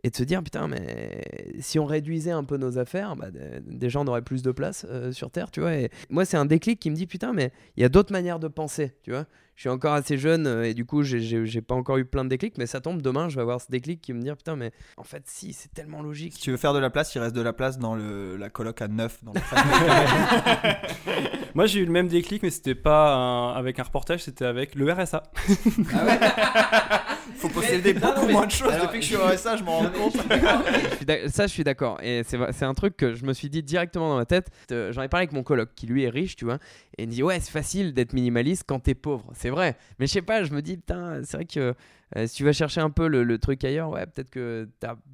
Et 0.06 0.10
de 0.10 0.16
se 0.18 0.24
dire 0.24 0.43
putain, 0.43 0.68
mais 0.68 1.22
si 1.62 1.80
on 1.80 1.86
réduisait 1.86 2.32
un 2.32 2.43
peu 2.43 2.58
nos 2.58 2.78
affaires, 2.78 3.16
bah, 3.16 3.28
déjà 3.66 4.01
on 4.01 4.08
aurait 4.08 4.22
plus 4.22 4.41
de 4.41 4.51
place 4.51 4.86
euh, 4.89 5.14
sur 5.14 5.32
Terre, 5.32 5.49
tu 5.49 5.62
vois. 5.62 5.76
Et 5.76 5.89
moi, 6.10 6.26
c'est 6.26 6.36
un 6.36 6.43
déclic 6.45 6.78
qui 6.80 6.89
me 6.89 6.95
dit 6.95 7.08
putain, 7.08 7.32
mais 7.32 7.51
il 7.78 7.84
y 7.84 7.86
a 7.86 7.89
d'autres 7.89 8.12
manières 8.12 8.39
de 8.39 8.49
penser, 8.49 8.91
tu 9.04 9.12
vois. 9.12 9.26
Je 9.56 9.62
suis 9.62 9.70
encore 9.70 9.93
assez 9.93 10.18
jeune 10.18 10.45
euh, 10.47 10.64
et 10.64 10.74
du 10.74 10.84
coup, 10.84 11.04
j'ai- 11.04 11.62
pas 11.62 11.76
encore 11.76 11.97
eu 11.97 12.06
plein 12.06 12.26
de 12.26 12.30
déclics, 12.30 12.58
mais 12.58 12.66
ça 12.66 12.82
tombe 12.82 13.01
demain, 13.01 13.30
je 13.30 13.36
vais 13.36 13.41
avoir 13.43 13.62
ce 13.62 13.72
déclic 13.72 14.01
qui 14.01 14.12
me 14.12 14.20
dire 14.22 14.36
putain, 14.36 14.58
mais 14.58 14.72
en 14.97 15.04
fait, 15.04 15.24
si, 15.28 15.54
c'est 15.54 15.72
tellement 15.74 16.01
logique. 16.01 16.34
Si 16.34 16.41
tu 16.41 16.51
veux 16.51 16.58
faire 16.58 16.74
de 16.74 16.80
la 16.80 16.89
place, 16.89 17.16
il 17.16 17.20
reste 17.20 17.36
de 17.36 17.41
la 17.41 17.54
place 17.54 17.78
dans 17.78 17.95
le, 17.95 18.36
la 18.36 18.49
coloc 18.49 18.82
à 18.82 18.89
9 18.89 19.24
dans 19.24 19.32
le 19.32 19.39
Moi 21.56 21.68
j'ai 21.68 21.80
eu 21.82 21.86
le 21.86 21.91
même 21.91 22.08
déclic, 22.08 22.41
mais 22.43 22.49
c'était 22.49 22.74
pas 22.76 23.14
un- 23.14 23.54
avec 23.54 23.80
un 23.80 23.84
reportage, 23.84 24.24
c'était 24.24 24.45
avec 24.45 24.74
le 24.76 24.91
RSA. 24.91 25.24
Faut 27.36 27.49
posséder 27.49 27.93
beaucoup 27.93 28.21
non, 28.21 28.26
mais- 28.28 28.34
moins 28.34 28.45
de 28.45 28.51
choses 28.51 28.71
alors, 28.71 28.86
depuis 28.88 28.99
que 28.99 29.05
je 29.05 29.09
suis 29.09 29.15
au 29.17 29.26
RSA, 29.26 29.57
je 29.57 29.63
m'en 29.63 29.80
rends 29.80 29.89
compte. 29.89 30.15
Je 30.17 31.28
ça, 31.30 31.47
je 31.47 31.51
suis 31.51 31.63
d'accord. 31.63 31.99
Et 32.01 32.24
c'est 32.24 32.63
un 32.65 32.74
truc 32.74 32.95
que 32.97 33.13
je 33.13 33.26
me 33.26 33.34
suis 33.34 33.49
dit 33.49 33.63
directement 33.63 34.09
dans 34.09 34.17
ma 34.17 34.26
tête. 34.26 34.47
Euh, 34.71 34.91
J'en 34.91 35.01
ai 35.01 35.07
parlé 35.07 35.24
avec 35.24 35.34
mon 35.34 35.43
coloc 35.43 35.69
qui 35.76 35.88
lui 35.88 36.03
est 36.03 36.09
riche, 36.09 36.36
tu 36.36 36.45
vois. 36.45 36.59
Et 36.97 37.03
il 37.03 37.07
me 37.07 37.13
dit 37.13 37.24
Ouais, 37.24 37.39
c'est 37.39 37.51
facile 37.51 37.93
d'être 37.93 38.13
minimaliste 38.13 38.63
quand 38.67 38.80
t'es 38.80 38.95
pauvre. 38.95 39.26
C'est 39.34 39.49
vrai. 39.49 39.76
Mais 39.99 40.07
je 40.07 40.11
sais 40.13 40.21
pas, 40.21 40.43
je 40.43 40.53
me 40.53 40.61
dis 40.61 40.78
Putain, 40.78 41.21
c'est 41.24 41.38
vrai 41.38 41.45
que 41.45 41.74
euh, 42.15 42.28
si 42.28 42.36
tu 42.36 42.43
vas 42.45 42.51
chercher 42.53 42.80
un 42.82 42.91
peu 42.91 43.07
le, 43.07 43.24
le 43.24 43.38
truc 43.39 43.63
ailleurs, 43.63 43.89
ouais, 43.89 44.05
peut-être 44.05 44.30
que 44.30 44.67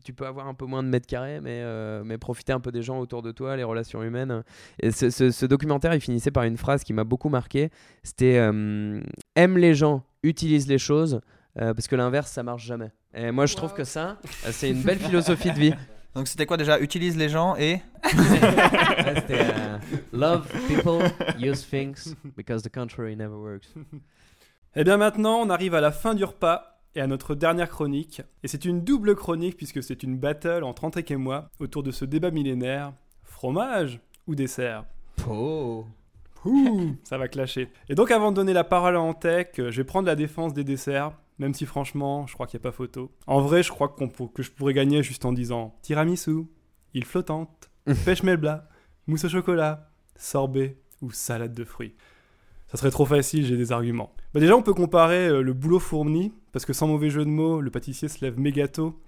tu 0.03 0.11
peux 0.13 0.25
avoir 0.25 0.47
un 0.47 0.53
peu 0.53 0.65
moins 0.65 0.83
de 0.83 0.89
mètres 0.89 1.07
carrés, 1.07 1.39
mais, 1.41 1.61
euh, 1.63 2.03
mais 2.03 2.17
profiter 2.17 2.51
un 2.51 2.59
peu 2.59 2.71
des 2.73 2.81
gens 2.81 2.99
autour 2.99 3.21
de 3.21 3.31
toi, 3.31 3.55
les 3.55 3.63
relations 3.63 4.03
humaines. 4.03 4.43
Et 4.81 4.91
ce, 4.91 5.09
ce- 5.09 5.31
ce 5.31 5.45
documentaire, 5.45 5.93
il 5.93 6.01
finissait 6.01 6.31
par 6.31 6.43
une 6.43 6.57
phrase 6.57 6.83
qui 6.83 6.91
m'a 6.91 7.05
beaucoup 7.05 7.29
marqué. 7.29 7.69
C'était 8.03 8.37
euh, 8.37 8.99
Aime 9.35 9.57
les 9.57 9.75
gens, 9.75 10.03
utilise 10.23 10.67
les 10.67 10.77
choses. 10.77 11.21
Euh, 11.61 11.73
parce 11.73 11.87
que 11.87 11.95
l'inverse, 11.95 12.31
ça 12.31 12.43
marche 12.43 12.65
jamais. 12.65 12.91
Et 13.13 13.31
moi, 13.31 13.45
je 13.45 13.55
trouve 13.55 13.73
que 13.73 13.83
ça, 13.83 14.17
euh, 14.45 14.49
c'est 14.51 14.69
une 14.69 14.81
belle 14.81 14.99
philosophie 14.99 15.51
de 15.51 15.59
vie. 15.59 15.73
Donc 16.15 16.27
c'était 16.27 16.45
quoi 16.45 16.57
déjà? 16.57 16.79
Utilise 16.79 17.17
les 17.17 17.29
gens 17.29 17.55
et. 17.55 17.81
C'était, 18.03 19.41
euh, 19.41 19.77
Love 20.11 20.47
people, 20.67 21.03
use 21.37 21.63
things, 21.67 22.15
because 22.35 22.63
the 22.63 22.73
contrary 22.73 23.15
never 23.15 23.35
works. 23.35 23.67
Et 23.75 23.97
Eh 24.77 24.83
bien 24.83 24.97
maintenant, 24.97 25.37
on 25.37 25.49
arrive 25.49 25.75
à 25.75 25.81
la 25.81 25.91
fin 25.91 26.15
du 26.15 26.23
repas. 26.23 26.79
et 26.95 27.01
à 27.01 27.07
notre 27.07 27.35
dernière 27.35 27.69
chronique. 27.69 28.21
Et 28.43 28.47
c'est 28.47 28.65
une 28.65 28.83
double 28.83 29.15
chronique 29.15 29.55
puisque 29.57 29.83
c'est 29.83 30.01
une 30.01 30.17
battle 30.17 30.63
entre 30.63 30.85
Antek 30.85 31.11
et 31.11 31.15
moi 31.15 31.49
autour 31.59 31.83
de 31.83 31.91
ce 31.91 32.05
débat 32.05 32.31
millénaire. 32.31 32.93
Fromage 33.23 33.99
ou 34.25 34.33
dessert? 34.33 34.85
Oh. 35.29 35.85
Ouh, 36.45 36.95
ça 37.03 37.17
va 37.17 37.27
clasher. 37.27 37.69
Et 37.89 37.95
donc 37.95 38.09
avant 38.11 38.31
de 38.31 38.35
donner 38.37 38.53
la 38.53 38.63
parole 38.63 38.95
à 38.95 39.01
Antec, 39.01 39.55
je 39.57 39.77
vais 39.77 39.83
prendre 39.83 40.07
la 40.07 40.15
défense 40.15 40.53
des 40.53 40.63
desserts, 40.63 41.11
même 41.39 41.53
si 41.53 41.65
franchement, 41.65 42.27
je 42.27 42.33
crois 42.33 42.45
qu'il 42.45 42.57
n'y 42.57 42.63
a 42.63 42.69
pas 42.69 42.75
photo. 42.75 43.11
En 43.25 43.41
vrai, 43.41 43.63
je 43.63 43.71
crois 43.71 43.87
que 43.87 44.43
je 44.43 44.51
pourrais 44.51 44.73
gagner 44.73 45.01
juste 45.01 45.25
en 45.25 45.31
disant 45.31 45.75
tiramisu, 45.81 46.45
île 46.93 47.05
flottante, 47.05 47.71
pêche 48.05 48.23
melba, 48.23 48.67
mousse 49.07 49.23
au 49.23 49.29
chocolat, 49.29 49.89
sorbet 50.15 50.77
ou 51.01 51.11
salade 51.11 51.53
de 51.53 51.63
fruits. 51.63 51.95
Ça 52.67 52.77
serait 52.77 52.91
trop 52.91 53.05
facile, 53.05 53.45
j'ai 53.45 53.57
des 53.57 53.71
arguments. 53.71 54.13
Bah 54.33 54.39
déjà, 54.39 54.55
on 54.55 54.61
peut 54.61 54.75
comparer 54.75 55.27
euh, 55.27 55.41
le 55.41 55.53
boulot 55.53 55.79
fourni, 55.79 56.33
parce 56.51 56.65
que 56.65 56.73
sans 56.73 56.87
mauvais 56.87 57.09
jeu 57.09 57.25
de 57.25 57.29
mots, 57.29 57.61
le 57.61 57.71
pâtissier 57.71 58.07
se 58.07 58.23
lève 58.23 58.39
méga 58.39 58.67
tôt 58.67 58.99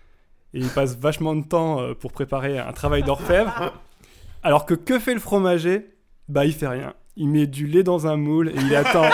et 0.53 0.59
il 0.59 0.69
passe 0.69 0.97
vachement 0.99 1.35
de 1.35 1.45
temps 1.45 1.79
euh, 1.79 1.93
pour 1.93 2.11
préparer 2.11 2.57
un 2.57 2.71
travail 2.71 3.03
d'orfèvre. 3.03 3.73
Alors 4.43 4.65
que 4.65 4.73
que 4.73 4.97
fait 4.97 5.13
le 5.13 5.19
fromager? 5.19 5.93
Bah, 6.27 6.45
il 6.45 6.53
fait 6.53 6.67
rien. 6.67 6.93
Il 7.17 7.27
met 7.27 7.45
du 7.45 7.67
lait 7.67 7.83
dans 7.83 8.07
un 8.07 8.15
moule 8.15 8.49
et 8.49 8.55
il 8.55 8.75
attend 8.75 9.05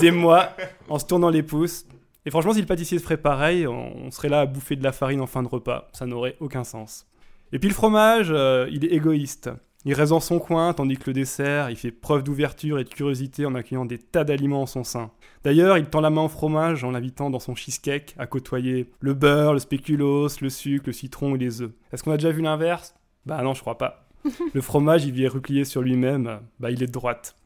des 0.00 0.10
mois 0.10 0.50
en 0.88 0.98
se 0.98 1.06
tournant 1.06 1.30
les 1.30 1.44
pouces. 1.44 1.86
Et 2.26 2.30
franchement, 2.30 2.52
si 2.52 2.60
le 2.60 2.66
pâtissier 2.66 2.98
se 2.98 3.02
ferait 3.02 3.16
pareil, 3.16 3.66
on 3.66 4.10
serait 4.10 4.28
là 4.28 4.40
à 4.40 4.46
bouffer 4.46 4.76
de 4.76 4.82
la 4.82 4.92
farine 4.92 5.20
en 5.20 5.26
fin 5.26 5.42
de 5.42 5.48
repas. 5.48 5.88
Ça 5.92 6.06
n'aurait 6.06 6.36
aucun 6.40 6.64
sens. 6.64 7.06
Et 7.52 7.58
puis 7.58 7.68
le 7.68 7.74
fromage, 7.74 8.28
euh, 8.30 8.68
il 8.70 8.84
est 8.84 8.92
égoïste. 8.92 9.50
Il 9.86 9.94
reste 9.94 10.10
dans 10.10 10.20
son 10.20 10.38
coin, 10.38 10.74
tandis 10.74 10.98
que 10.98 11.08
le 11.08 11.14
dessert, 11.14 11.70
il 11.70 11.76
fait 11.76 11.90
preuve 11.90 12.22
d'ouverture 12.22 12.78
et 12.78 12.84
de 12.84 12.88
curiosité 12.90 13.46
en 13.46 13.54
accueillant 13.54 13.86
des 13.86 13.96
tas 13.96 14.24
d'aliments 14.24 14.62
en 14.62 14.66
son 14.66 14.84
sein. 14.84 15.10
D'ailleurs, 15.42 15.78
il 15.78 15.86
tend 15.86 16.02
la 16.02 16.10
main 16.10 16.24
au 16.24 16.28
fromage 16.28 16.84
en 16.84 16.90
l'invitant 16.90 17.30
dans 17.30 17.38
son 17.38 17.54
cheesecake 17.54 18.14
à 18.18 18.26
côtoyer 18.26 18.90
le 19.00 19.14
beurre, 19.14 19.54
le 19.54 19.58
spéculoos, 19.58 20.28
le 20.42 20.50
sucre, 20.50 20.84
le 20.88 20.92
citron 20.92 21.34
et 21.34 21.38
les 21.38 21.62
œufs. 21.62 21.70
Est-ce 21.92 22.02
qu'on 22.02 22.12
a 22.12 22.18
déjà 22.18 22.30
vu 22.30 22.42
l'inverse? 22.42 22.94
Bah 23.24 23.42
non, 23.42 23.54
je 23.54 23.62
crois 23.62 23.78
pas. 23.78 24.06
Le 24.52 24.60
fromage, 24.60 25.06
il 25.06 25.12
vient 25.12 25.30
replié 25.30 25.64
sur 25.64 25.80
lui-même, 25.80 26.40
bah 26.58 26.70
il 26.70 26.82
est 26.82 26.86
de 26.86 26.92
droite. 26.92 27.36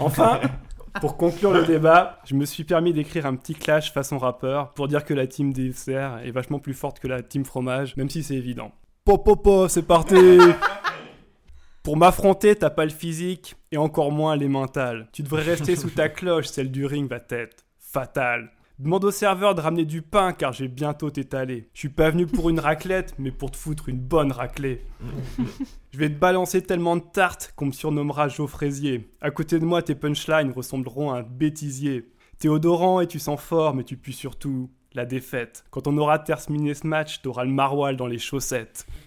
Enfin, 0.00 0.40
pour 1.00 1.16
conclure 1.16 1.52
le 1.52 1.64
débat, 1.64 2.18
je 2.24 2.34
me 2.34 2.44
suis 2.44 2.64
permis 2.64 2.92
d'écrire 2.92 3.26
un 3.26 3.34
petit 3.36 3.54
clash 3.54 3.92
façon 3.92 4.18
rappeur 4.18 4.72
pour 4.74 4.88
dire 4.88 5.04
que 5.04 5.14
la 5.14 5.26
team 5.26 5.52
dessert 5.52 6.20
est 6.24 6.30
vachement 6.30 6.58
plus 6.58 6.74
forte 6.74 7.00
que 7.00 7.08
la 7.08 7.22
team 7.22 7.44
fromage, 7.44 7.96
même 7.96 8.08
si 8.08 8.22
c'est 8.22 8.36
évident. 8.36 8.72
Popopo, 9.04 9.68
c'est 9.68 9.82
parti 9.82 10.38
Pour 11.82 11.98
m'affronter, 11.98 12.56
t'as 12.56 12.70
pas 12.70 12.84
le 12.84 12.90
physique 12.90 13.56
et 13.70 13.76
encore 13.76 14.10
moins 14.10 14.36
les 14.36 14.48
mentales. 14.48 15.08
Tu 15.12 15.22
devrais 15.22 15.42
rester 15.42 15.76
sous 15.76 15.90
ta 15.90 16.08
cloche, 16.08 16.46
celle 16.46 16.70
du 16.70 16.86
ring 16.86 17.08
va 17.10 17.18
être 17.28 17.64
fatale. 17.78 18.50
Demande 18.80 19.04
au 19.04 19.12
serveur 19.12 19.54
de 19.54 19.60
ramener 19.60 19.84
du 19.84 20.02
pain 20.02 20.32
car 20.32 20.52
j'ai 20.52 20.66
bientôt 20.66 21.08
t'étalé. 21.08 21.68
Je 21.74 21.78
suis 21.78 21.88
pas 21.88 22.10
venu 22.10 22.26
pour 22.26 22.50
une 22.50 22.58
raclette, 22.58 23.14
mais 23.20 23.30
pour 23.30 23.52
te 23.52 23.56
foutre 23.56 23.88
une 23.88 24.00
bonne 24.00 24.32
raclée. 24.32 24.84
Je 25.92 25.98
vais 25.98 26.08
te 26.08 26.18
balancer 26.18 26.60
tellement 26.60 26.96
de 26.96 27.02
tartes 27.02 27.52
qu'on 27.54 27.66
me 27.66 27.72
surnommera 27.72 28.26
Joe 28.26 28.50
Fraisier. 28.50 29.08
À 29.20 29.30
côté 29.30 29.60
de 29.60 29.64
moi, 29.64 29.80
tes 29.80 29.94
punchlines 29.94 30.50
ressembleront 30.50 31.12
à 31.12 31.18
un 31.18 31.22
bêtisier. 31.22 32.10
T'es 32.40 32.48
odorant 32.48 33.00
et 33.00 33.06
tu 33.06 33.20
sens 33.20 33.40
fort, 33.40 33.74
mais 33.74 33.84
tu 33.84 33.96
pues 33.96 34.12
surtout 34.12 34.68
la 34.92 35.04
défaite. 35.06 35.64
Quand 35.70 35.86
on 35.86 35.96
aura 35.96 36.18
terminé 36.18 36.74
ce 36.74 36.84
match, 36.84 37.22
t'auras 37.22 37.44
le 37.44 37.52
maroilles 37.52 37.96
dans 37.96 38.08
les 38.08 38.18
chaussettes. 38.18 38.86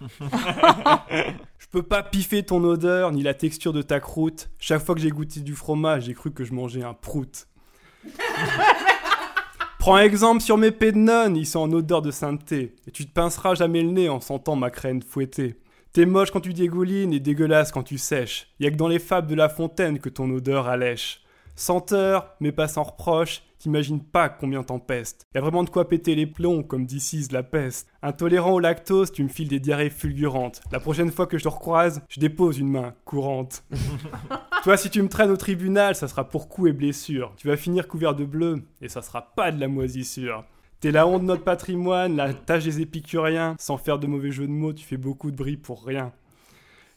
Je 1.58 1.66
peux 1.70 1.82
pas 1.82 2.02
piffer 2.02 2.42
ton 2.42 2.64
odeur 2.64 3.12
ni 3.12 3.22
la 3.22 3.34
texture 3.34 3.74
de 3.74 3.82
ta 3.82 4.00
croûte. 4.00 4.48
Chaque 4.58 4.82
fois 4.82 4.94
que 4.94 5.02
j'ai 5.02 5.10
goûté 5.10 5.40
du 5.40 5.54
fromage, 5.54 6.04
j'ai 6.04 6.14
cru 6.14 6.30
que 6.30 6.44
je 6.44 6.54
mangeais 6.54 6.82
un 6.82 6.94
prout. 6.94 7.48
Prends 9.78 9.98
exemple 9.98 10.42
sur 10.42 10.58
mes 10.58 10.72
pédnones, 10.72 11.36
ils 11.36 11.46
sont 11.46 11.60
en 11.60 11.72
odeur 11.72 12.02
de 12.02 12.10
sainteté. 12.10 12.74
Et 12.86 12.90
tu 12.90 13.06
te 13.06 13.12
pinceras 13.12 13.54
jamais 13.54 13.82
le 13.82 13.90
nez 13.90 14.08
en 14.08 14.20
sentant 14.20 14.56
ma 14.56 14.70
crème 14.70 15.00
fouettée. 15.02 15.54
T'es 15.92 16.04
moche 16.04 16.32
quand 16.32 16.40
tu 16.40 16.52
dégoulines 16.52 17.12
et 17.12 17.20
dégueulasse 17.20 17.70
quand 17.70 17.84
tu 17.84 17.96
sèches. 17.96 18.48
Y 18.58 18.66
a 18.66 18.70
que 18.70 18.76
dans 18.76 18.88
les 18.88 18.98
fables 18.98 19.28
de 19.28 19.36
La 19.36 19.48
Fontaine 19.48 20.00
que 20.00 20.08
ton 20.08 20.28
odeur 20.30 20.66
allèche. 20.66 21.22
Senteur, 21.58 22.36
mais 22.38 22.52
pas 22.52 22.68
sans 22.68 22.84
reproche, 22.84 23.42
t'imagines 23.58 24.00
pas 24.00 24.28
combien 24.28 24.62
t'en 24.62 24.78
pestes. 24.78 25.26
Y 25.34 25.38
a 25.38 25.40
vraiment 25.40 25.64
de 25.64 25.70
quoi 25.70 25.88
péter 25.88 26.14
les 26.14 26.28
plombs, 26.28 26.62
comme 26.62 26.86
dit 26.86 27.00
Cise 27.00 27.32
la 27.32 27.42
peste. 27.42 27.88
Intolérant 28.00 28.52
au 28.52 28.60
lactose, 28.60 29.10
tu 29.10 29.24
me 29.24 29.28
files 29.28 29.48
des 29.48 29.58
diarrhées 29.58 29.90
fulgurantes. 29.90 30.60
La 30.70 30.78
prochaine 30.78 31.10
fois 31.10 31.26
que 31.26 31.36
je 31.36 31.42
te 31.42 31.48
recroise, 31.48 32.00
je 32.08 32.20
dépose 32.20 32.60
une 32.60 32.70
main 32.70 32.94
courante. 33.04 33.64
Toi, 34.62 34.76
si 34.76 34.88
tu 34.88 35.02
me 35.02 35.08
traînes 35.08 35.32
au 35.32 35.36
tribunal, 35.36 35.96
ça 35.96 36.06
sera 36.06 36.28
pour 36.28 36.48
coups 36.48 36.70
et 36.70 36.72
blessures. 36.72 37.32
Tu 37.36 37.48
vas 37.48 37.56
finir 37.56 37.88
couvert 37.88 38.14
de 38.14 38.24
bleu, 38.24 38.62
et 38.80 38.88
ça 38.88 39.02
sera 39.02 39.22
pas 39.34 39.50
de 39.50 39.58
la 39.58 39.66
moisissure. 39.66 40.44
T'es 40.78 40.92
la 40.92 41.08
honte 41.08 41.22
de 41.22 41.26
notre 41.26 41.42
patrimoine, 41.42 42.14
la 42.14 42.34
tâche 42.34 42.62
des 42.62 42.80
épicuriens. 42.80 43.56
Sans 43.58 43.78
faire 43.78 43.98
de 43.98 44.06
mauvais 44.06 44.30
jeu 44.30 44.46
de 44.46 44.52
mots, 44.52 44.72
tu 44.72 44.84
fais 44.84 44.96
beaucoup 44.96 45.32
de 45.32 45.36
bruit 45.36 45.56
pour 45.56 45.84
rien. 45.84 46.12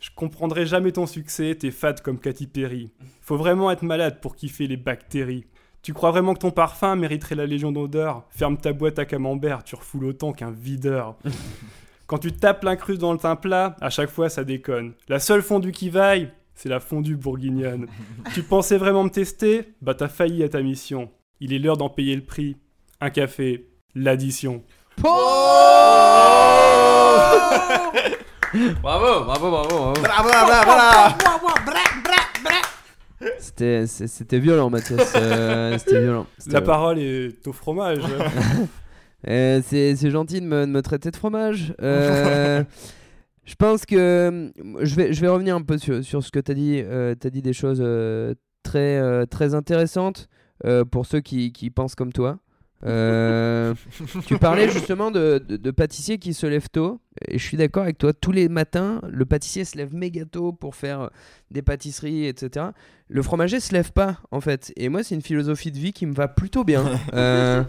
Je 0.01 0.09
comprendrai 0.15 0.65
jamais 0.65 0.91
ton 0.91 1.05
succès, 1.05 1.53
t'es 1.53 1.69
fade 1.69 2.01
comme 2.01 2.19
Katy 2.19 2.47
Perry. 2.47 2.91
Faut 3.21 3.37
vraiment 3.37 3.69
être 3.69 3.83
malade 3.83 4.19
pour 4.19 4.35
kiffer 4.35 4.65
les 4.65 4.75
bactéries. 4.75 5.45
Tu 5.83 5.93
crois 5.93 6.09
vraiment 6.09 6.33
que 6.33 6.39
ton 6.39 6.49
parfum 6.49 6.95
mériterait 6.95 7.35
la 7.35 7.45
légion 7.45 7.71
d'odeur 7.71 8.25
Ferme 8.29 8.57
ta 8.57 8.73
boîte 8.73 8.97
à 8.97 9.05
camembert, 9.05 9.63
tu 9.63 9.75
refoules 9.75 10.05
autant 10.05 10.33
qu'un 10.33 10.49
videur. 10.49 11.17
Quand 12.07 12.17
tu 12.17 12.31
tapes 12.31 12.63
l'incruste 12.63 12.99
dans 12.99 13.13
le 13.13 13.19
teint 13.19 13.35
plat, 13.35 13.75
à 13.79 13.91
chaque 13.91 14.09
fois 14.09 14.29
ça 14.29 14.43
déconne. 14.43 14.93
La 15.07 15.19
seule 15.19 15.43
fondue 15.43 15.71
qui 15.71 15.91
vaille, 15.91 16.31
c'est 16.55 16.69
la 16.69 16.79
fondue 16.79 17.15
bourguignonne. 17.15 17.85
tu 18.33 18.41
pensais 18.41 18.77
vraiment 18.77 19.03
me 19.03 19.09
tester? 19.09 19.75
Bah 19.83 19.93
t'as 19.93 20.07
failli 20.07 20.41
à 20.41 20.49
ta 20.49 20.63
mission. 20.63 21.11
Il 21.39 21.53
est 21.53 21.59
l'heure 21.59 21.77
d'en 21.77 21.89
payer 21.89 22.15
le 22.15 22.23
prix. 22.23 22.57
Un 23.01 23.11
café, 23.11 23.67
l'addition. 23.93 24.63
Bravo, 28.81 29.25
bravo, 29.25 29.49
bravo, 29.51 29.67
bravo. 29.69 29.93
Bravo, 30.01 30.29
bravo, 30.29 31.51
voilà 32.41 32.61
C'était, 33.39 33.87
c'était 33.87 34.39
violent, 34.39 34.69
Mathias. 34.69 35.13
euh, 35.15 35.77
c'était 35.77 36.01
violent. 36.03 36.27
C'était 36.37 36.53
La 36.53 36.59
violent. 36.59 36.73
parole 36.73 36.99
est 36.99 37.47
au 37.47 37.53
fromage. 37.53 37.99
Euh, 39.27 39.61
c'est, 39.63 39.95
c'est 39.97 40.09
gentil 40.09 40.41
de 40.41 40.47
me, 40.47 40.65
de 40.65 40.71
me 40.71 40.81
traiter 40.81 41.11
de 41.11 41.15
fromage. 41.15 41.75
Euh, 41.79 42.63
je 43.45 43.53
pense 43.53 43.85
que 43.85 44.51
je 44.81 44.95
vais, 44.95 45.13
je 45.13 45.21
vais 45.21 45.27
revenir 45.27 45.55
un 45.55 45.61
peu 45.61 45.77
sur, 45.77 46.03
sur 46.03 46.23
ce 46.23 46.31
que 46.31 46.39
tu 46.39 46.49
as 46.51 46.55
dit. 46.55 46.83
tu 47.21 47.27
as 47.27 47.29
dit 47.29 47.43
des 47.43 47.53
choses 47.53 47.83
euh, 47.85 48.33
très, 48.63 48.97
euh, 48.97 49.27
très 49.27 49.53
intéressantes 49.53 50.27
euh, 50.65 50.85
pour 50.85 51.05
ceux 51.05 51.19
qui, 51.19 51.53
qui 51.53 51.69
pensent 51.69 51.93
comme 51.93 52.11
toi. 52.11 52.39
Euh, 52.84 53.73
tu 54.25 54.38
parlais 54.38 54.69
justement 54.69 55.11
de, 55.11 55.43
de, 55.47 55.57
de 55.57 55.71
pâtissiers 55.71 56.17
qui 56.17 56.34
se 56.34 56.47
lèvent 56.47 56.69
tôt. 56.69 56.99
Et 57.27 57.38
je 57.38 57.43
suis 57.43 57.57
d'accord 57.57 57.84
avec 57.84 57.97
toi. 57.97 58.13
Tous 58.13 58.32
les 58.32 58.49
matins, 58.49 59.01
le 59.07 59.25
pâtissier 59.25 59.65
se 59.65 59.77
lève 59.77 59.93
méga 59.93 60.25
tôt 60.25 60.51
pour 60.51 60.75
faire 60.75 61.09
des 61.51 61.61
pâtisseries, 61.61 62.25
etc. 62.25 62.67
Le 63.07 63.21
fromager 63.21 63.59
se 63.59 63.73
lève 63.73 63.91
pas, 63.91 64.19
en 64.32 64.41
fait. 64.41 64.73
Et 64.77 64.89
moi, 64.89 65.03
c'est 65.03 65.15
une 65.15 65.21
philosophie 65.21 65.71
de 65.71 65.77
vie 65.77 65.93
qui 65.93 66.05
me 66.05 66.13
va 66.13 66.27
plutôt 66.27 66.63
bien. 66.63 66.86
Euh, 67.13 67.63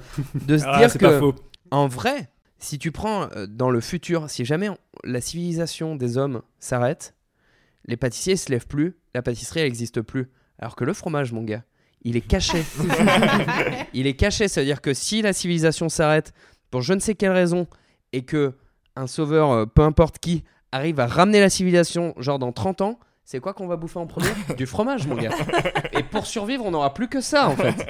de 0.47 0.57
se 0.59 0.65
Ah, 0.67 0.79
dire 0.79 0.97
que 0.99 1.19
faux. 1.19 1.35
en 1.71 1.89
vrai, 1.89 2.31
si 2.59 2.79
tu 2.79 2.93
prends 2.93 3.29
euh, 3.37 3.47
dans 3.47 3.71
le 3.71 3.81
futur, 3.81 4.31
si 4.31 4.45
jamais 4.45 4.69
on- 4.69 4.79
la 5.05 5.21
civilisation 5.21 5.97
des 5.97 6.17
hommes 6.17 6.43
s'arrête, 6.61 7.15
les 7.87 7.97
pâtissiers 7.97 8.37
se 8.37 8.51
lèvent 8.51 8.69
plus, 8.69 8.97
la 9.15 9.23
pâtisserie 9.23 9.61
elle 9.61 9.67
n'existe 9.67 10.01
plus. 10.01 10.31
Alors 10.59 10.77
que 10.77 10.85
le 10.85 10.93
fromage, 10.93 11.33
mon 11.33 11.43
gars, 11.43 11.65
il 12.05 12.17
est 12.17 12.21
caché. 12.21 12.63
il 13.95 14.07
est 14.07 14.15
caché, 14.15 14.49
c'est-à-dire 14.49 14.81
que 14.81 14.95
si 14.95 15.23
la 15.23 15.33
civilisation 15.33 15.89
s'arrête 15.89 16.33
pour 16.71 16.83
je 16.83 16.93
ne 16.95 17.01
sais 17.01 17.15
quelle 17.15 17.33
raison 17.33 17.67
et 18.13 18.23
que 18.23 18.53
un 18.97 19.07
sauveur, 19.07 19.51
euh, 19.53 19.67
peu 19.67 19.83
importe 19.83 20.19
qui, 20.19 20.45
arrive 20.71 21.01
à 21.01 21.07
ramener 21.07 21.39
la 21.41 21.51
civilisation, 21.51 22.15
genre 22.17 22.39
dans 22.39 22.51
30 22.53 22.81
ans, 22.81 22.99
c'est 23.25 23.41
quoi 23.41 23.53
qu'on 23.55 23.67
va 23.67 23.77
bouffer 23.77 23.99
en 23.99 24.07
premier? 24.07 24.29
Du 24.57 24.67
fromage, 24.67 25.07
mon 25.07 25.15
gars. 25.17 25.31
Et 25.93 26.03
pour 26.03 26.27
survivre, 26.27 26.65
on 26.65 26.71
n'aura 26.73 26.93
plus 26.95 27.09
que 27.09 27.21
ça, 27.21 27.49
en 27.49 27.57
fait. 27.57 27.87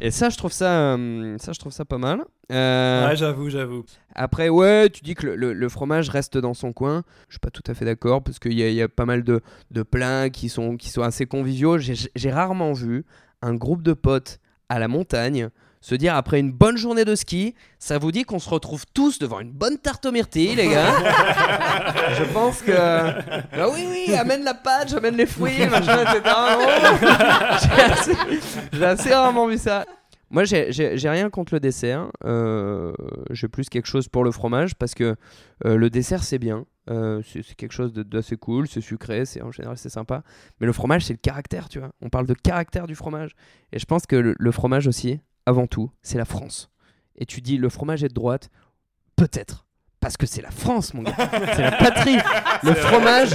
Et 0.00 0.10
ça, 0.10 0.28
je 0.28 0.36
trouve 0.36 0.52
ça, 0.52 0.70
euh, 0.96 1.36
ça, 1.38 1.52
je 1.52 1.58
trouve 1.58 1.72
ça 1.72 1.84
pas 1.86 1.96
mal. 1.98 2.20
Euh, 2.52 3.08
Ouais, 3.08 3.16
j'avoue, 3.16 3.48
j'avoue. 3.50 3.84
après, 4.14 4.48
ouais, 4.50 4.88
tu 4.90 5.02
dis 5.02 5.14
que 5.14 5.26
le, 5.26 5.34
le- 5.36 5.52
le 5.54 5.68
fromage 5.70 6.08
reste 6.10 6.36
dans 6.38 6.54
son 6.54 6.72
coin. 6.72 7.02
Je 7.28 7.34
suis 7.34 7.40
pas 7.40 7.50
tout 7.50 7.62
à 7.66 7.74
fait 7.74 7.84
d'accord 7.86 8.22
parce 8.22 8.38
qu'il 8.38 8.52
y, 8.52 8.62
a- 8.62 8.68
il 8.68 8.74
y 8.74 8.82
a 8.82 8.88
pas 8.88 9.06
mal 9.06 9.24
de, 9.24 9.40
de 9.70 9.82
plats 9.82 10.28
qui 10.30 10.48
sont, 10.50 10.76
qui 10.76 10.90
sont 10.90 11.02
assez 11.02 11.24
conviviaux. 11.26 11.78
J'ai 11.78 12.30
rarement 12.30 12.72
vu 12.72 13.04
un 13.42 13.54
groupe 13.54 13.82
de 13.82 13.92
potes 13.92 14.38
à 14.68 14.78
la 14.78 14.88
montagne 14.88 15.50
se 15.86 15.94
dire 15.94 16.16
après 16.16 16.40
une 16.40 16.50
bonne 16.50 16.76
journée 16.76 17.04
de 17.04 17.14
ski, 17.14 17.54
ça 17.78 17.98
vous 17.98 18.10
dit 18.10 18.24
qu'on 18.24 18.40
se 18.40 18.50
retrouve 18.50 18.84
tous 18.92 19.20
devant 19.20 19.38
une 19.38 19.52
bonne 19.52 19.78
tarte 19.78 20.04
aux 20.06 20.10
myrtilles, 20.10 20.56
les 20.56 20.68
gars 20.68 20.92
Je 22.18 22.24
pense 22.24 22.60
que. 22.60 22.72
Bah 22.72 23.68
oui, 23.72 23.86
oui, 23.88 24.14
amène 24.16 24.42
la 24.42 24.54
pâte, 24.54 24.88
j'amène 24.88 25.16
les 25.16 25.26
fruits, 25.26 25.64
machin, 25.68 26.02
etc. 26.02 26.22
J'ai 27.62 27.82
assez, 27.82 28.12
j'ai 28.72 28.84
assez 28.84 29.14
rarement 29.14 29.46
vu 29.46 29.58
ça. 29.58 29.84
Moi, 30.30 30.44
j'ai- 30.44 30.70
rien 31.08 31.30
contre 31.30 31.54
le 31.54 31.60
dessert. 31.60 32.10
Euh, 32.24 32.92
j'ai 33.30 33.48
plus 33.48 33.68
quelque 33.68 33.86
chose 33.86 34.08
pour 34.08 34.24
le 34.24 34.30
fromage 34.32 34.74
parce 34.74 34.94
que 34.94 35.14
euh, 35.64 35.76
le 35.76 35.88
dessert, 35.90 36.24
c'est 36.24 36.38
bien. 36.38 36.66
Euh, 36.90 37.20
c'est 37.24 37.54
quelque 37.54 37.72
chose 37.72 37.92
d'assez 37.92 38.36
cool, 38.36 38.68
c'est 38.68 38.80
sucré, 38.80 39.24
c'est 39.24 39.42
en 39.42 39.50
général 39.50 39.76
c'est 39.76 39.88
sympa. 39.88 40.22
Mais 40.60 40.66
le 40.66 40.72
fromage, 40.72 41.04
c'est 41.04 41.12
le 41.14 41.18
caractère, 41.18 41.68
tu 41.68 41.78
vois. 41.80 41.90
On 42.00 42.08
parle 42.10 42.26
de 42.26 42.34
caractère 42.34 42.86
du 42.86 42.94
fromage. 42.94 43.32
Et 43.72 43.78
je 43.78 43.86
pense 43.86 44.06
que 44.06 44.34
le 44.38 44.50
fromage 44.52 44.86
aussi, 44.86 45.20
avant 45.46 45.66
tout, 45.66 45.90
c'est 46.02 46.18
la 46.18 46.24
France. 46.24 46.70
et 47.18 47.24
tu 47.26 47.40
dis 47.40 47.56
le 47.56 47.68
fromage 47.70 48.04
est 48.04 48.08
de 48.08 48.14
droite, 48.14 48.50
peut-être. 49.16 49.65
Parce 50.06 50.16
que 50.16 50.26
c'est 50.26 50.40
la 50.40 50.52
France, 50.52 50.94
mon 50.94 51.02
gars. 51.02 51.16
c'est 51.56 51.62
la 51.62 51.72
patrie. 51.72 52.16
Le 52.62 52.74
fromage. 52.74 53.30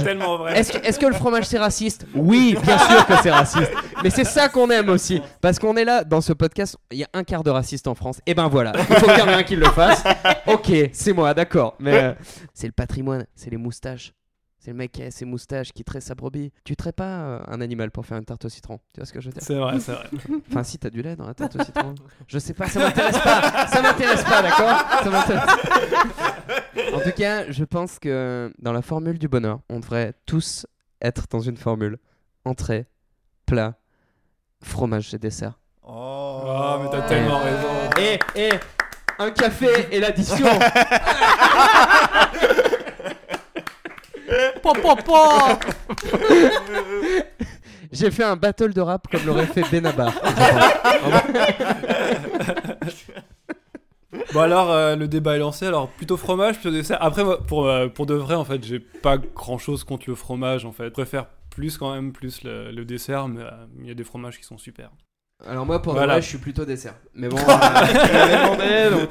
Est-ce 0.54 0.98
que, 0.98 1.04
le 1.04 1.12
fromage 1.12 1.44
c'est 1.44 1.58
raciste? 1.58 2.06
Oui, 2.14 2.56
bien 2.62 2.78
sûr 2.78 3.06
que 3.06 3.12
c'est 3.22 3.30
raciste. 3.30 3.70
Mais 4.02 4.08
c'est 4.08 4.24
ça 4.24 4.48
qu'on 4.48 4.70
aime 4.70 4.88
aussi. 4.88 5.20
Parce 5.42 5.58
qu'on 5.58 5.76
est 5.76 5.84
là, 5.84 6.02
dans 6.02 6.22
ce 6.22 6.32
podcast, 6.32 6.78
il 6.90 7.00
y 7.00 7.04
a 7.04 7.08
un 7.12 7.24
quart 7.24 7.42
de 7.42 7.50
racistes 7.50 7.88
en 7.88 7.94
France. 7.94 8.22
Et 8.24 8.32
ben 8.32 8.48
voilà, 8.48 8.72
il 8.88 8.96
faut 8.96 9.06
qu'il 9.06 9.18
y 9.18 9.20
en 9.20 9.28
ait 9.28 9.34
un 9.34 9.42
qui 9.42 9.56
le 9.56 9.66
fasse. 9.66 10.02
Ok, 10.46 10.72
c'est 10.94 11.12
moi, 11.12 11.34
d'accord. 11.34 11.74
Mais 11.78 11.92
euh, 11.94 12.14
c'est 12.54 12.68
le 12.68 12.72
patrimoine, 12.72 13.26
c'est 13.36 13.50
les 13.50 13.58
moustaches. 13.58 14.14
C'est 14.64 14.70
le 14.70 14.76
mec 14.76 14.92
qui 14.92 15.02
a 15.02 15.10
ses 15.10 15.24
moustaches, 15.24 15.72
qui 15.72 15.82
traite 15.82 16.04
sa 16.04 16.14
brebis. 16.14 16.52
Tu 16.62 16.76
traites 16.76 16.94
pas 16.94 17.22
euh, 17.24 17.40
un 17.48 17.60
animal 17.60 17.90
pour 17.90 18.06
faire 18.06 18.16
une 18.16 18.24
tarte 18.24 18.44
au 18.44 18.48
citron. 18.48 18.78
Tu 18.94 19.00
vois 19.00 19.06
ce 19.06 19.12
que 19.12 19.20
je 19.20 19.26
veux 19.26 19.32
dire? 19.32 19.42
C'est 19.44 19.56
vrai, 19.56 19.80
c'est 19.80 19.90
vrai. 19.90 20.08
Enfin, 20.48 20.62
si 20.62 20.78
t'as 20.78 20.88
du 20.88 21.02
lait 21.02 21.16
dans 21.16 21.26
la 21.26 21.34
tarte 21.34 21.56
au 21.56 21.64
citron. 21.64 21.96
Je 22.28 22.38
sais 22.38 22.54
pas, 22.54 22.68
ça 22.68 22.78
m'intéresse 22.78 23.18
pas. 23.18 23.66
Ça 23.66 23.82
m'intéresse 23.82 24.22
pas, 24.22 24.40
d'accord? 24.40 24.78
Ça 25.02 25.10
m'intéresse. 25.10 25.50
En 26.94 27.00
tout 27.00 27.10
cas, 27.16 27.50
je 27.50 27.64
pense 27.64 27.98
que 27.98 28.52
dans 28.60 28.72
la 28.72 28.82
formule 28.82 29.18
du 29.18 29.26
bonheur, 29.26 29.58
on 29.68 29.80
devrait 29.80 30.14
tous 30.26 30.64
être 31.00 31.24
dans 31.28 31.40
une 31.40 31.56
formule 31.56 31.98
entrée, 32.44 32.86
plat, 33.46 33.74
fromage 34.62 35.12
et 35.12 35.18
dessert. 35.18 35.58
Oh, 35.82 36.42
Ah, 36.46 36.78
mais 36.80 36.88
t'as 36.88 37.08
tellement 37.08 37.38
raison. 37.40 37.90
Et, 37.98 38.20
et 38.40 38.50
un 39.18 39.30
café 39.32 39.88
et 39.90 39.98
l'addition. 39.98 40.46
J'ai 47.92 48.10
fait 48.10 48.24
un 48.24 48.36
battle 48.36 48.72
de 48.72 48.80
rap 48.80 49.06
comme 49.10 49.24
l'aurait 49.26 49.46
fait 49.46 49.62
Benabar. 49.70 50.12
Bon 54.34 54.40
alors 54.40 54.70
euh, 54.70 54.96
le 54.96 55.08
débat 55.08 55.36
est 55.36 55.38
lancé, 55.38 55.66
alors 55.66 55.88
plutôt 55.88 56.16
fromage, 56.16 56.54
plutôt 56.54 56.70
dessert. 56.70 56.98
Après 57.00 57.24
moi, 57.24 57.42
pour, 57.42 57.66
euh, 57.68 57.88
pour 57.88 58.06
de 58.06 58.14
vrai 58.14 58.34
en 58.34 58.44
fait 58.44 58.62
j'ai 58.64 58.78
pas 58.80 59.16
grand 59.18 59.58
chose 59.58 59.84
contre 59.84 60.04
le 60.08 60.14
fromage 60.14 60.64
en 60.64 60.72
fait. 60.72 60.84
Je 60.84 60.88
préfère 60.90 61.26
plus 61.50 61.76
quand 61.76 61.92
même 61.94 62.12
plus 62.12 62.42
le, 62.44 62.70
le 62.72 62.84
dessert 62.84 63.28
mais 63.28 63.42
euh, 63.42 63.50
il 63.80 63.88
y 63.88 63.90
a 63.90 63.94
des 63.94 64.04
fromages 64.04 64.38
qui 64.38 64.44
sont 64.44 64.58
super. 64.58 64.90
Alors 65.46 65.66
moi, 65.66 65.82
pour 65.82 65.92
Voilà. 65.94 66.06
de 66.06 66.12
vrai, 66.12 66.22
je 66.22 66.28
suis 66.28 66.38
plutôt 66.38 66.64
dessert. 66.64 66.94
Mais 67.14 67.28
bon, 67.28 67.36
euh, 67.48 68.44
demandé, 68.44 68.90
donc... 68.90 69.10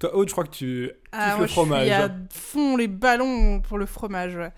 Toi 0.00 0.14
Aude 0.14 0.28
je 0.28 0.32
crois 0.32 0.44
que 0.44 0.50
tu 0.54 0.90
Ah, 1.12 1.30
kiffes 1.30 1.40
le 1.40 1.46
je 1.46 1.52
fromage. 1.52 1.84
suis 1.84 1.92
à 1.92 2.10
fond 2.32 2.76
les 2.76 2.88
ballons 2.88 3.60
pour 3.60 3.78
le 3.78 3.86
fromage. 3.86 4.36
ouais. 4.36 4.50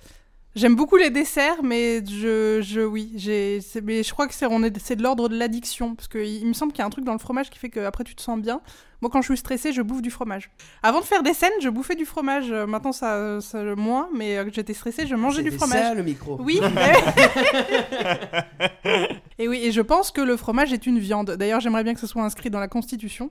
J'aime 0.56 0.74
beaucoup 0.74 0.96
les 0.96 1.10
desserts, 1.10 1.62
mais 1.62 2.04
je, 2.04 2.58
je 2.60 2.80
oui, 2.80 3.12
j'ai, 3.14 3.60
c'est- 3.60 3.80
mais 3.82 4.02
je 4.02 4.12
crois 4.12 4.26
que 4.26 4.34
c'est, 4.34 4.46
on 4.46 4.64
est, 4.64 4.76
c'est 4.80 4.96
de 4.96 5.02
l'ordre 5.04 5.28
de 5.28 5.38
l'addiction, 5.38 5.94
parce 5.94 6.08
qu'il 6.08 6.24
il 6.26 6.44
me 6.44 6.54
semble 6.54 6.72
qu'il 6.72 6.80
y 6.80 6.82
a 6.82 6.86
un 6.86 6.90
truc 6.90 7.04
dans 7.04 7.12
le 7.12 7.20
fromage 7.20 7.50
qui 7.50 7.58
fait 7.60 7.70
qu'après 7.70 8.02
tu 8.02 8.16
te 8.16 8.20
sens 8.20 8.36
bien. 8.40 8.60
Moi, 9.00 9.10
quand 9.12 9.22
je 9.22 9.26
suis 9.28 9.36
stressée, 9.38 9.72
je 9.72 9.80
bouffe 9.80 10.02
du 10.02 10.10
fromage. 10.10 10.50
Avant 10.82 10.98
de 11.00 11.04
faire 11.04 11.22
des 11.22 11.34
scènes, 11.34 11.52
je 11.62 11.68
bouffais 11.68 11.94
du 11.94 12.04
fromage. 12.04 12.50
Euh, 12.50 12.66
Maintenant, 12.66 12.90
ça, 12.92 13.40
ça 13.40 13.62
moins, 13.76 14.08
mais 14.14 14.36
euh, 14.38 14.44
quand 14.44 14.52
j'étais 14.52 14.74
stressée, 14.74 15.06
je 15.06 15.14
mangeais 15.14 15.44
du 15.44 15.52
fromage. 15.52 15.82
ça, 15.84 15.94
le 15.94 16.02
micro. 16.02 16.36
Oui. 16.42 16.60
et 19.38 19.48
oui, 19.48 19.60
et 19.62 19.72
je 19.72 19.80
pense 19.80 20.10
que 20.10 20.20
le 20.20 20.36
fromage 20.36 20.72
est 20.72 20.86
une 20.86 20.98
viande. 20.98 21.30
D'ailleurs, 21.38 21.60
j'aimerais 21.60 21.84
bien 21.84 21.94
que 21.94 22.00
ce 22.00 22.06
soit 22.06 22.22
inscrit 22.22 22.50
dans 22.50 22.60
la 22.60 22.68
Constitution. 22.68 23.30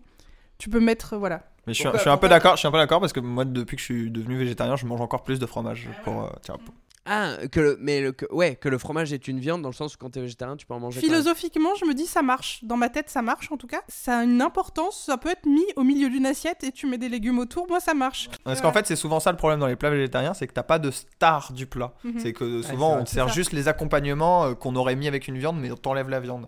Tu 0.60 0.70
peux 0.70 0.80
mettre, 0.80 1.18
voilà. 1.18 1.41
Mais 1.68 1.74
je 1.74 1.80
suis, 1.80 1.84
Pourquoi- 1.84 1.97
je 1.99 2.01
suis 2.01 2.10
un 2.10 2.18
peu 2.18 2.28
d'accord, 2.30 2.53
je 2.55 2.60
suis 2.60 2.68
un 2.68 2.72
peu 2.72 2.78
d'accord 2.78 2.99
parce 2.99 3.14
que 3.14 3.20
moi 3.20 3.45
depuis 3.45 3.76
que 3.76 3.82
je 3.82 3.86
suis 3.86 4.12
devenu 4.12 4.38
végétarien, 4.38 4.76
je 4.76 4.86
mange 4.86 5.01
encore 5.01 5.24
plus 5.24 5.39
de 5.39 5.45
fromage 5.45 5.88
pour 6.03 6.24
euh, 6.24 6.30
tiens, 6.41 6.55
pour- 6.64 6.74
Ah, 7.12 7.38
que 7.51 7.60
le, 7.60 7.78
mais 7.82 8.01
le, 8.01 8.12
que, 8.12 8.26
ouais, 8.32 8.55
que 8.55 8.70
le 8.70 8.78
fromage 8.78 9.14
est 9.14 9.28
une 9.28 9.39
viande 9.39 9.62
dans 9.64 9.70
le 9.70 9.74
sens 9.74 9.95
où 9.95 9.97
quand 9.97 10.12
t'es 10.12 10.22
végétarien, 10.22 10.57
tu 10.57 10.68
peux 10.68 10.74
en 10.76 10.80
manger. 10.80 10.99
Philosophiquement, 10.99 11.74
je 11.80 11.86
me 11.86 11.93
dis 11.95 12.05
ça 12.05 12.22
marche. 12.22 12.60
Dans 12.64 12.78
ma 12.78 12.89
tête, 12.89 13.10
ça 13.10 13.22
marche 13.24 13.51
en 13.51 13.57
tout 13.57 13.66
cas. 13.66 13.82
Ça 13.88 14.20
a 14.20 14.24
une 14.24 14.41
importance. 14.43 15.05
Ça 15.05 15.18
peut 15.18 15.30
être 15.30 15.45
mis 15.47 15.66
au 15.76 15.84
milieu 15.84 16.10
d'une 16.10 16.26
assiette 16.28 16.64
et 16.64 16.72
tu 16.72 16.86
mets 16.88 16.99
des 16.99 17.10
légumes 17.10 17.39
autour. 17.39 17.68
Moi, 17.68 17.80
ça 17.80 17.93
marche. 17.95 18.30
Parce 18.43 18.62
qu'en 18.62 18.72
fait, 18.72 18.86
c'est 18.86 18.95
souvent 18.95 19.20
ça 19.20 19.32
le 19.32 19.38
problème 19.38 19.60
dans 19.60 19.66
les 19.68 19.76
plats 19.78 19.89
végétariens, 19.89 20.34
c'est 20.36 20.45
que 20.45 20.53
t'as 20.53 20.62
pas 20.64 20.78
de 20.78 20.91
star 20.91 21.51
du 21.53 21.66
plat. 21.66 21.93
Mhm. 22.03 22.20
C'est 22.20 22.34
que 22.34 22.62
souvent 22.62 22.97
on 22.99 23.03
te 23.05 23.10
sert 23.10 23.30
juste 23.30 23.53
les 23.53 23.68
accompagnements 23.68 24.45
euh, 24.45 24.53
qu'on 24.53 24.76
aurait 24.76 24.95
mis 24.95 25.07
avec 25.07 25.28
une 25.28 25.38
viande, 25.38 25.60
mais 25.60 25.72
on 25.72 25.78
t'enlève 25.78 26.10
la 26.10 26.20
viande. 26.20 26.47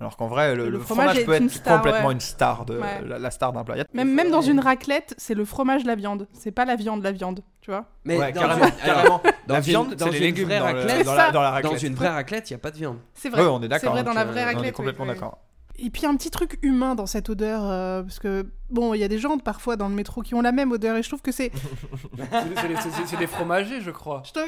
Alors 0.00 0.16
qu'en 0.16 0.28
vrai, 0.28 0.54
le, 0.56 0.64
Le 0.64 0.70
le 0.70 0.78
fromage 0.78 1.08
fromage, 1.08 1.18
est 1.18 1.24
peut 1.26 1.36
une 1.36 1.44
être 1.46 1.52
star, 1.52 1.76
complètement 1.82 2.08
ouais. 2.08 2.14
une 2.14 2.20
star 2.20 2.64
de 2.64 2.78
Ouais. 2.78 3.02
la, 3.06 3.18
la 3.18 3.30
star 3.30 3.52
d'un 3.52 3.64
plat. 3.64 3.84
Même, 3.92 4.12
même 4.14 4.30
dans 4.30 4.40
une 4.40 4.58
raclette, 4.58 5.14
c'est 5.18 5.34
le 5.34 5.44
fromage 5.44 5.84
la 5.84 5.94
viande. 5.94 6.26
C'est 6.32 6.52
pas 6.52 6.64
la 6.64 6.74
viande 6.76 7.02
la 7.02 7.12
viande. 7.12 7.40
Tu 7.60 7.70
vois 7.70 7.84
Mais 8.06 8.16
Ouais, 8.18 8.32
dans 8.32 8.40
carrément, 8.40 8.64
une- 8.66 8.72
carrément. 8.84 9.22
dans 9.46 9.54
la 9.54 9.58
une- 9.60 9.64
viande, 9.64 9.94
dans 9.94 10.06
c'est 10.06 10.12
les 10.12 10.18
une 10.18 10.24
légumes 10.24 10.46
vraie 10.48 10.58
dans, 10.60 10.72
le- 10.72 10.78
raclette, 10.78 11.04
dans 11.06 11.14
la, 11.14 11.30
dans 11.30 11.42
la 11.42 11.48
Dans 11.48 11.54
raclette. 11.68 11.82
une 11.82 11.94
vraie 11.94 12.08
raclette, 12.08 12.50
il 12.50 12.54
n'y 12.54 12.56
a 12.56 12.58
pas 12.60 12.70
de 12.70 12.76
viande. 12.78 12.96
C'est 13.12 13.28
vrai. 13.28 13.42
Ouais, 13.42 13.48
on 13.48 13.58
est 13.58 13.62
C'est 13.64 13.68
d'accord. 13.68 13.92
vrai 13.92 14.02
dans 14.02 14.14
la 14.14 14.24
vraie 14.24 14.44
raclette. 14.44 14.62
On 14.64 14.68
est 14.68 14.72
complètement 14.72 15.04
d'accord. 15.06 15.38
Et 15.82 15.88
puis 15.90 16.04
un 16.06 16.14
petit 16.16 16.30
truc 16.30 16.58
humain 16.62 16.94
dans 16.94 17.06
cette 17.06 17.30
odeur, 17.30 17.62
euh, 17.64 18.02
parce 18.02 18.18
que 18.18 18.46
bon, 18.68 18.92
il 18.92 18.98
y 19.00 19.04
a 19.04 19.08
des 19.08 19.18
gens 19.18 19.38
parfois 19.38 19.76
dans 19.76 19.88
le 19.88 19.94
métro 19.94 20.20
qui 20.22 20.34
ont 20.34 20.42
la 20.42 20.52
même 20.52 20.70
odeur 20.72 20.96
et 20.96 21.02
je 21.02 21.08
trouve 21.08 21.22
que 21.22 21.32
c'est. 21.32 21.50
C'est- 21.54 23.06
c'est 23.06 23.16
des- 23.16 23.26
fromagers 23.26 23.80
je 23.80 23.90
crois. 23.90 24.22
Je 24.26 24.32
te 24.32 24.40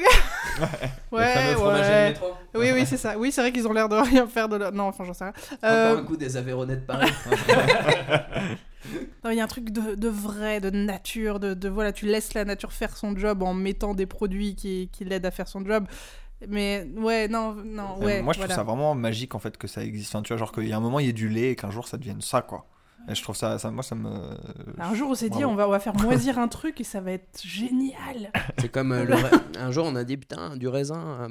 Ouais, 1.11 1.33
ouais. 1.81 2.13
Oui, 2.55 2.71
oui, 2.73 2.85
c'est 2.85 2.97
ça. 2.97 3.17
Oui, 3.17 3.31
c'est 3.31 3.41
vrai 3.41 3.51
qu'ils 3.51 3.67
ont 3.67 3.73
l'air 3.73 3.89
de 3.89 3.95
rien 3.95 4.27
faire 4.27 4.47
de 4.47 4.57
leur. 4.57 4.71
Non, 4.71 4.83
enfin, 4.85 5.03
j'en 5.05 5.13
sais 5.13 5.23
rien. 5.25 5.33
Euh, 5.63 6.03
coup 6.03 6.17
des 6.17 6.37
Aveyronais 6.37 6.75
de 6.77 6.81
Paris. 6.81 7.11
non, 9.23 9.31
Il 9.31 9.37
y 9.37 9.39
a 9.39 9.43
un 9.43 9.47
truc 9.47 9.71
de, 9.71 9.95
de 9.95 10.09
vrai, 10.09 10.59
de 10.59 10.69
nature, 10.69 11.39
de, 11.39 11.53
de 11.53 11.69
voilà, 11.69 11.91
tu 11.93 12.05
laisses 12.05 12.33
la 12.33 12.45
nature 12.45 12.73
faire 12.73 12.95
son 12.97 13.15
job 13.17 13.41
en 13.41 13.53
mettant 13.53 13.93
des 13.93 14.05
produits 14.05 14.55
qui, 14.55 14.89
qui 14.91 15.05
l'aident 15.05 15.25
à 15.25 15.31
faire 15.31 15.47
son 15.47 15.63
job. 15.65 15.85
Mais 16.49 16.87
ouais, 16.97 17.27
non, 17.27 17.53
non, 17.53 17.97
ouais. 17.99 18.21
moi, 18.21 18.33
je 18.33 18.39
voilà. 18.39 18.53
trouve 18.53 18.55
ça 18.55 18.63
vraiment 18.63 18.95
magique 18.95 19.35
en 19.35 19.39
fait 19.39 19.57
que 19.57 19.67
ça 19.67 19.83
existe. 19.83 20.13
Enfin, 20.13 20.23
tu 20.23 20.29
vois, 20.29 20.37
genre 20.37 20.51
qu'il 20.51 20.67
y 20.67 20.73
a 20.73 20.77
un 20.77 20.81
moment, 20.81 20.99
il 20.99 21.05
y 21.05 21.09
ait 21.09 21.13
du 21.13 21.29
lait 21.29 21.51
et 21.51 21.55
qu'un 21.55 21.71
jour 21.71 21.87
ça 21.87 21.97
devienne 21.97 22.21
ça, 22.21 22.41
quoi. 22.41 22.67
Et 23.09 23.15
je 23.15 23.21
trouve 23.21 23.35
ça, 23.35 23.59
ça 23.59 23.69
moi, 23.69 23.83
ça 23.83 23.95
me. 23.95 24.09
Un 24.79 24.95
jour, 24.95 25.09
on 25.11 25.15
s'est 25.15 25.29
dit, 25.29 25.43
on 25.43 25.55
va, 25.55 25.67
on 25.67 25.71
va 25.71 25.79
faire 25.79 25.95
moisir 25.95 26.39
un 26.39 26.47
truc 26.47 26.79
et 26.79 26.83
ça 26.85 27.01
va 27.01 27.11
être 27.11 27.41
génial. 27.43 28.31
C'est 28.59 28.69
comme 28.69 28.91
euh, 28.93 29.03
le 29.03 29.15
ra- 29.15 29.29
un 29.59 29.71
jour 29.71 29.85
on 29.85 29.95
a 29.95 30.03
dit 30.03 30.15
putain 30.17 30.55
du 30.55 30.67
raisin, 30.69 31.17
euh, 31.21 31.27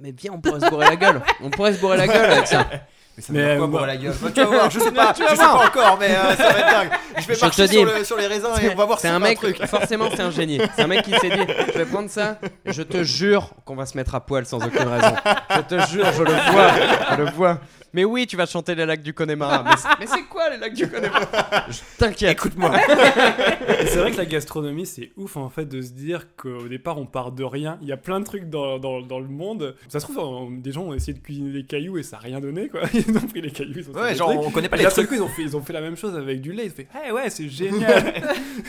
mais 0.00 0.12
viens 0.12 0.32
on 0.32 0.40
pourrait 0.40 0.60
se 0.60 0.70
bourrer 0.70 0.86
la 0.86 0.96
gueule. 0.96 1.20
On 1.42 1.50
pourrait 1.50 1.74
se 1.74 1.80
bourrer 1.80 1.98
la 1.98 2.06
gueule 2.06 2.30
avec 2.30 2.46
ça. 2.46 2.66
Mais 3.14 3.22
ça 3.22 3.32
Mais, 3.34 3.40
me 3.40 3.44
fait 3.44 3.56
quoi 3.58 3.66
euh, 3.66 3.68
pour 3.70 3.78
moi- 3.80 3.86
la 3.86 3.96
gueule 3.98 4.14
Bah, 4.22 4.28
Tu 4.34 4.40
vas 4.40 4.46
voir, 4.46 4.70
je 4.70 4.78
sais 4.80 4.90
pas, 4.90 5.12
Tu 5.12 5.20
je 5.22 5.28
vas 5.28 5.36
sais 5.36 5.42
voir. 5.44 5.58
pas 5.60 5.66
encore, 5.80 5.98
mais 6.00 6.16
euh, 6.16 6.34
ça 6.34 6.48
va 6.50 6.58
être 6.60 6.70
dingue. 6.70 6.90
Je 7.18 7.26
vais 7.26 7.34
Je 7.34 7.40
marcher 7.42 7.66
te 7.66 7.70
sur, 7.70 7.86
dis. 7.86 7.98
le- 7.98 8.04
sur 8.04 8.16
les 8.16 8.26
raisins 8.26 8.48
et 8.62 8.70
on 8.70 8.74
va 8.74 8.86
voir 8.86 9.00
C'est 9.00 9.08
si 9.08 9.12
un 9.12 9.18
on 9.20 9.22
a 9.22 9.28
mec, 9.28 9.36
truc. 9.38 9.62
forcément 9.66 10.06
c'est 10.16 10.22
un 10.22 10.30
génie. 10.30 10.58
C'est 10.74 10.82
un 10.84 10.86
mec 10.86 11.02
qui 11.02 11.10
s'est 11.18 11.28
dit 11.28 11.52
je 11.74 11.78
vais 11.78 11.84
prendre 11.84 12.08
ça, 12.08 12.38
et 12.64 12.72
je 12.72 12.80
te 12.80 13.02
jure 13.04 13.50
qu'on 13.66 13.76
va 13.76 13.84
se 13.84 13.98
mettre 13.98 14.14
à 14.14 14.20
poil 14.24 14.46
sans 14.46 14.64
aucune 14.66 14.88
raison. 14.88 15.14
Je 15.54 15.60
te 15.60 15.86
jure, 15.90 16.06
je 16.10 16.22
le 16.22 16.52
vois, 16.52 16.70
je 17.10 17.16
le 17.22 17.30
vois. 17.32 17.58
Mais 17.94 18.04
oui, 18.04 18.26
tu 18.26 18.36
vas 18.36 18.46
chanter 18.46 18.74
les 18.74 18.86
lacs 18.86 19.02
du 19.02 19.12
Connemara. 19.12 19.62
Mais 19.68 19.76
c'est- 19.76 19.88
Mais 20.00 20.06
c'est 20.06 20.22
quoi 20.24 20.48
les 20.50 20.56
lacs 20.58 20.72
du 20.74 20.88
Connemara? 20.88 21.26
T'inquiète. 21.98 22.32
Écoute-moi. 22.32 22.72
Et 23.80 23.86
c'est 23.86 23.98
vrai 23.98 24.10
que 24.12 24.16
la 24.16 24.24
gastronomie, 24.24 24.86
c'est 24.86 25.12
ouf 25.16 25.36
en 25.36 25.48
fait 25.50 25.66
de 25.66 25.82
se 25.82 25.90
dire 25.92 26.34
qu'au 26.36 26.68
départ 26.68 26.98
on 26.98 27.06
part 27.06 27.32
de 27.32 27.44
rien. 27.44 27.78
Il 27.82 27.88
y 27.88 27.92
a 27.92 27.96
plein 27.96 28.20
de 28.20 28.24
trucs 28.24 28.48
dans, 28.48 28.78
dans, 28.78 29.00
dans 29.02 29.20
le 29.20 29.28
monde. 29.28 29.76
Ça 29.88 30.00
se 30.00 30.04
trouve, 30.06 30.18
on- 30.18 30.50
des 30.50 30.72
gens 30.72 30.82
ont 30.84 30.94
essayé 30.94 31.12
de 31.12 31.18
cuisiner 31.22 31.52
des 31.52 31.64
cailloux 31.64 31.98
et 31.98 32.02
ça 32.02 32.16
n'a 32.16 32.22
rien 32.22 32.40
donné 32.40 32.68
quoi. 32.68 32.80
Ils 32.94 33.16
ont 33.16 33.20
pris 33.26 33.40
les 33.42 33.50
cailloux, 33.50 33.74
ils 33.76 33.90
ont 33.90 33.94
fait 33.94 34.00
Ouais, 34.00 34.14
genre 34.14 34.30
trucs. 34.32 34.42
on 34.46 34.50
connaît 34.50 34.68
pas 34.68 34.76
les 34.76 34.84
trucs. 34.86 35.08
coup, 35.08 35.14
ils 35.14 35.22
ont, 35.22 35.28
fait, 35.28 35.42
ils 35.42 35.56
ont 35.56 35.62
fait 35.62 35.72
la 35.72 35.80
même 35.80 35.96
chose 35.96 36.16
avec 36.16 36.40
du 36.40 36.52
lait. 36.52 36.66
Ils 36.66 36.72
ont 36.72 36.74
fait, 36.74 36.88
hey, 36.94 37.12
ouais, 37.12 37.28
c'est 37.30 37.48
génial. 37.48 38.14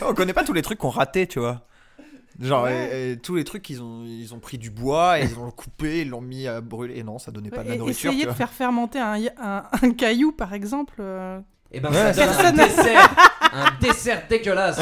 On 0.02 0.12
connaît 0.14 0.32
pas 0.32 0.44
tous 0.44 0.52
les 0.52 0.62
trucs 0.62 0.78
qu'on 0.78 0.88
raté, 0.90 1.26
tu 1.26 1.38
vois. 1.40 1.62
Genre, 2.40 2.64
Ouais. 2.64 2.90
et- 2.92 3.12
et 3.12 3.16
tous 3.16 3.36
les 3.36 3.44
trucs, 3.44 3.68
ils 3.70 3.80
ont, 3.82 4.04
ils 4.04 4.34
ont 4.34 4.38
pris 4.40 4.58
du 4.58 4.70
bois, 4.70 5.20
et 5.20 5.24
ils 5.24 5.34
l'ont 5.34 5.50
coupé, 5.50 6.00
ils 6.02 6.08
l'ont 6.10 6.20
mis 6.20 6.46
à 6.48 6.60
brûler. 6.60 6.96
Et 6.98 7.02
non, 7.04 7.18
ça 7.18 7.30
donnait 7.30 7.50
pas 7.50 7.62
de 7.62 7.68
la 7.68 7.74
Et- 7.74 7.78
nourriture. 7.78 8.10
Essayer 8.10 8.24
tu 8.24 8.30
de 8.30 8.34
faire 8.34 8.50
fermenter 8.52 8.98
un, 8.98 9.14
un, 9.40 9.62
un 9.82 9.90
caillou, 9.92 10.32
par 10.32 10.52
exemple. 10.52 10.94
euh, 11.00 11.38
Et 11.72 11.80
ben 11.80 11.90
Ouais, 11.90 12.12
ça 12.12 12.26
donne 12.26 12.46
un 12.60 12.64
dessert, 12.66 13.16
un 13.54 13.66
dessert 13.80 14.22
dégueulasse. 14.28 14.78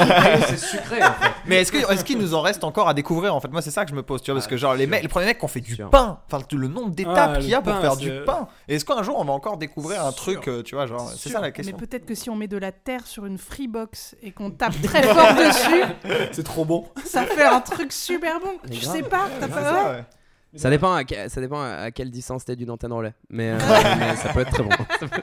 C'est 0.48 0.58
sucré 0.58 1.02
en 1.02 1.12
fait. 1.12 1.30
Mais 1.46 1.56
est-ce 1.60 1.70
que- 1.72 1.92
est-ce 1.92 2.04
qu'il 2.04 2.18
nous 2.18 2.34
en 2.34 2.40
reste 2.40 2.64
encore 2.64 2.88
à 2.88 2.94
découvrir 2.94 3.34
en 3.34 3.40
fait? 3.40 3.48
Moi, 3.48 3.62
c'est 3.62 3.70
ça 3.70 3.84
que 3.84 3.90
je 3.90 3.94
me 3.96 4.02
pose, 4.02 4.22
tu 4.22 4.30
vois, 4.30 4.36
parce 4.38 4.46
Ah, 4.46 4.50
que 4.50 4.56
genre, 4.56 4.74
les, 4.74 4.84
sûr. 4.84 4.90
mecs, 4.90 5.02
les 5.02 5.08
premiers 5.08 5.26
mecs 5.26 5.38
qui 5.38 5.44
ont 5.44 5.48
fait 5.48 5.60
du 5.60 5.74
Sûr. 5.74 5.90
pain, 5.90 6.18
enfin, 6.26 6.42
le 6.52 6.68
nombre 6.68 6.90
d'étapes 6.94 7.32
Ah, 7.34 7.38
qu'il 7.38 7.48
y 7.48 7.54
a 7.54 7.58
le 7.58 7.62
pour 7.64 7.72
pain, 7.74 7.80
faire 7.80 7.94
c'est- 7.94 8.00
du 8.00 8.24
pain. 8.24 8.48
Et 8.68 8.76
est-ce 8.76 8.84
qu'un 8.84 9.02
jour 9.02 9.18
on 9.18 9.24
va 9.24 9.32
encore 9.32 9.56
découvrir 9.58 10.00
un 10.04 10.10
Sûr. 10.12 10.16
truc, 10.22 10.48
euh, 10.48 10.62
tu 10.62 10.74
vois, 10.74 10.86
genre, 10.86 11.08
c'est 11.10 11.28
Sûr. 11.28 11.32
ça 11.32 11.40
la 11.40 11.48
Mais 11.48 11.52
question. 11.52 11.76
peut-être 11.76 12.06
que 12.06 12.14
si 12.14 12.30
on 12.30 12.36
met 12.36 12.48
de 12.48 12.56
la 12.58 12.72
terre 12.72 13.06
sur 13.06 13.26
une 13.26 13.38
freebox 13.38 14.16
et 14.22 14.30
qu'on 14.32 14.50
tape 14.50 14.80
très 14.82 15.02
fort 15.02 15.34
dessus, 15.34 15.82
c'est 16.32 16.44
trop 16.44 16.64
bon. 16.64 16.88
ça 17.04 17.24
fait 17.24 17.44
un 17.44 17.60
truc 17.60 17.92
super 17.92 18.40
bon. 18.40 18.52
Mais 18.68 18.76
Je 18.76 18.82
grave. 18.84 18.96
sais 18.96 19.02
pas, 19.02 19.28
t'as 19.40 19.48
pas 19.48 19.92
ouais. 19.92 20.04
Ça 20.54 20.68
dépend, 20.68 20.92
à, 20.92 21.02
ça 21.28 21.40
dépend 21.40 21.60
à 21.62 21.90
quelle 21.90 22.10
distance 22.10 22.44
t'es 22.44 22.56
d'une 22.56 22.70
antenne 22.70 22.92
relais. 22.92 23.14
Mais, 23.30 23.50
euh, 23.52 23.58
mais 23.98 24.16
ça 24.16 24.28
peut 24.34 24.40
être 24.40 24.50
très 24.50 24.62
bon. 24.62 24.70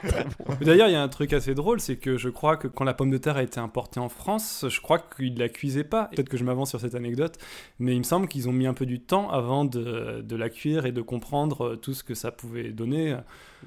D'ailleurs, 0.60 0.88
il 0.88 0.92
y 0.92 0.96
a 0.96 1.02
un 1.02 1.08
truc 1.08 1.32
assez 1.32 1.54
drôle, 1.54 1.80
c'est 1.80 1.96
que 1.96 2.16
je 2.16 2.28
crois 2.28 2.56
que 2.56 2.66
quand 2.66 2.82
la 2.84 2.94
pomme 2.94 3.10
de 3.10 3.18
terre 3.18 3.36
a 3.36 3.42
été 3.44 3.60
importée 3.60 4.00
en 4.00 4.08
France, 4.08 4.64
je 4.68 4.80
crois 4.80 4.98
qu'ils 4.98 5.38
la 5.38 5.48
cuisaient 5.48 5.84
pas. 5.84 6.06
Peut-être 6.06 6.28
que 6.28 6.36
je 6.36 6.42
m'avance 6.44 6.70
sur 6.70 6.80
cette 6.80 6.96
anecdote, 6.96 7.36
mais 7.78 7.92
il 7.94 7.98
me 7.98 8.04
semble 8.04 8.26
qu'ils 8.26 8.48
ont 8.48 8.52
mis 8.52 8.66
un 8.66 8.74
peu 8.74 8.86
du 8.86 9.00
temps 9.00 9.30
avant 9.30 9.64
de, 9.64 10.20
de 10.22 10.36
la 10.36 10.48
cuire 10.48 10.84
et 10.86 10.92
de 10.92 11.00
comprendre 11.00 11.64
euh, 11.64 11.76
tout 11.76 11.94
ce 11.94 12.02
que 12.02 12.14
ça 12.14 12.32
pouvait 12.32 12.70
donner. 12.70 13.16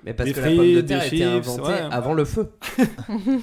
Mais 0.03 0.13
parce 0.13 0.27
Des 0.27 0.33
que 0.33 0.41
la 0.41 0.47
pomme 0.47 0.57
de 0.57 0.63
frites, 0.73 0.85
terre 0.87 0.99
a 0.99 1.01
des 1.01 1.07
été 1.07 1.17
chips, 1.17 1.27
inventée 1.47 1.61
ouais. 1.71 1.87
avant 1.91 2.13
le 2.13 2.25
feu. 2.25 2.51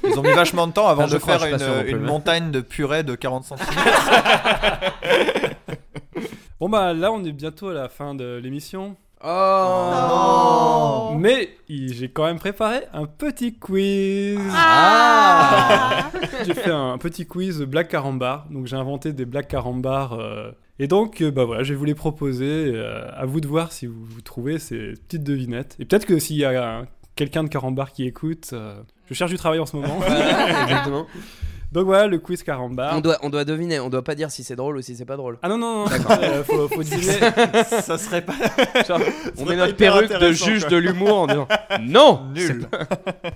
Ils 0.04 0.18
ont 0.18 0.22
mis 0.22 0.32
vachement 0.32 0.66
de 0.66 0.72
temps 0.72 0.88
avant 0.88 1.04
Enfin, 1.04 1.14
de 1.14 1.18
faire 1.20 1.44
une, 1.44 1.56
plus, 1.84 1.90
une 1.92 1.98
mais- 1.98 2.06
montagne 2.06 2.50
de 2.50 2.60
purée 2.60 3.02
de 3.02 3.14
40 3.14 3.44
cm. 3.44 3.58
Bon 6.60 6.68
bah 6.68 6.92
là, 6.92 7.10
on 7.10 7.24
est 7.24 7.32
bientôt 7.32 7.68
à 7.68 7.74
la 7.74 7.88
fin 7.88 8.14
de 8.14 8.36
l'émission. 8.42 8.96
Oh. 9.24 11.14
Mais 11.18 11.50
il- 11.68 11.92
j'ai 11.94 12.08
quand 12.10 12.24
même 12.24 12.38
préparé 12.38 12.80
un 12.92 13.06
petit 13.06 13.54
quiz. 13.58 14.38
Ah. 14.54 16.10
J'ai 16.46 16.54
fait 16.54 16.70
un 16.70 16.96
petit 16.98 17.26
quiz 17.26 17.60
Black 17.62 17.88
Carambar. 17.88 18.46
Donc 18.50 18.66
j'ai 18.66 18.76
inventé 18.76 19.12
des 19.12 19.24
Black 19.26 19.48
Carambar. 19.48 20.14
euh, 20.14 20.50
et 20.78 20.86
donc, 20.86 21.20
euh, 21.20 21.30
bah 21.30 21.44
voilà, 21.44 21.62
je 21.62 21.74
vais 21.74 21.78
vous 21.78 21.84
les 21.84 21.94
proposer. 21.94 22.72
euh, 22.74 23.06
à 23.14 23.26
vous 23.26 23.40
de 23.40 23.46
voir 23.48 23.72
si 23.72 23.84
vous, 23.86 24.02
vous 24.04 24.20
trouvez 24.22 24.58
ces 24.58 24.92
petites 25.06 25.22
devinettes. 25.24 25.76
Et 25.78 25.84
peut-être 25.84 26.06
que 26.06 26.18
s'il 26.18 26.36
y 26.36 26.44
a 26.46 26.78
un- 26.80 26.86
quelqu'un 27.16 27.44
de 27.44 27.48
Carambar 27.48 27.92
qui 27.92 28.06
écoute, 28.06 28.50
euh, 28.54 28.80
je 29.06 29.12
cherche 29.14 29.30
du 29.30 29.36
travail 29.36 29.58
en 29.60 29.66
ce 29.66 29.76
moment. 29.76 29.98
Exactement. 30.62 31.06
donc 31.72 31.84
voilà, 31.86 32.06
le 32.08 32.18
quiz 32.18 32.42
Carambar. 32.42 32.96
On 32.96 33.00
doit, 33.00 33.18
on 33.22 33.30
doit 33.30 33.44
deviner, 33.44 33.78
on 33.80 33.88
doit 33.90 34.02
pas 34.02 34.14
dire 34.14 34.30
si 34.30 34.42
c'est 34.44 34.56
drôle 34.56 34.76
ou 34.78 34.82
si 34.82 34.96
c'est 34.96 35.04
pas 35.04 35.16
drôle. 35.16 35.38
Ah 35.42 35.48
non, 35.48 35.56
non, 35.58 35.84
non. 35.84 35.84
D'accord. 35.86 36.18
Euh, 36.20 36.42
faut, 36.44 36.68
faut 36.68 36.82
deviner. 36.82 37.12
ça 37.64 37.96
serait 37.98 38.22
pas 38.24 38.34
Genre, 38.88 39.00
on 39.38 39.44
met 39.44 39.56
pas 39.56 39.66
notre 39.66 39.76
perruque 39.76 40.10
de 40.18 40.32
juge 40.32 40.62
quoi. 40.62 40.70
de 40.70 40.76
l'humour 40.78 41.20
en 41.20 41.26
disant 41.26 41.48
non 41.82 42.24
nul. 42.34 42.66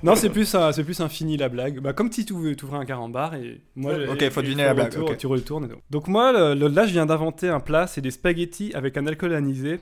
Non, 0.03 0.15
c'est 0.17 0.31
plus, 0.31 0.55
un, 0.55 0.73
plus 0.73 1.01
un 1.01 1.09
fini 1.09 1.37
la 1.37 1.49
blague. 1.49 1.81
Bah, 1.81 1.93
comme 1.93 2.11
si 2.11 2.25
tu 2.25 2.33
ouvrais 2.33 2.55
un 2.79 2.85
carambar 2.85 3.35
et 3.37 3.61
moi. 3.77 3.93
Ok, 4.11 4.23
et- 4.23 4.31
faut 4.31 4.41
et 4.41 4.45
deviner 4.45 4.65
la 4.65 4.75
blague, 4.75 4.93
retournes- 4.95 5.11
ok. 5.13 5.17
Tu 5.17 5.27
retournes 5.27 5.65
et 5.67 5.69
tout. 5.69 5.79
Donc 5.91 6.09
moi, 6.09 6.33
le- 6.33 6.55
le- 6.59 6.69
là, 6.75 6.87
je 6.87 6.93
viens 6.93 7.07
d'inventer 7.07 7.49
un 7.49 7.61
plat. 7.61 7.87
C'est 7.87 8.01
des 8.01 8.11
spaghettis 8.11 8.73
avec 8.75 8.97
un 8.97 9.07
alcool 9.07 9.33
anisé. 9.35 9.81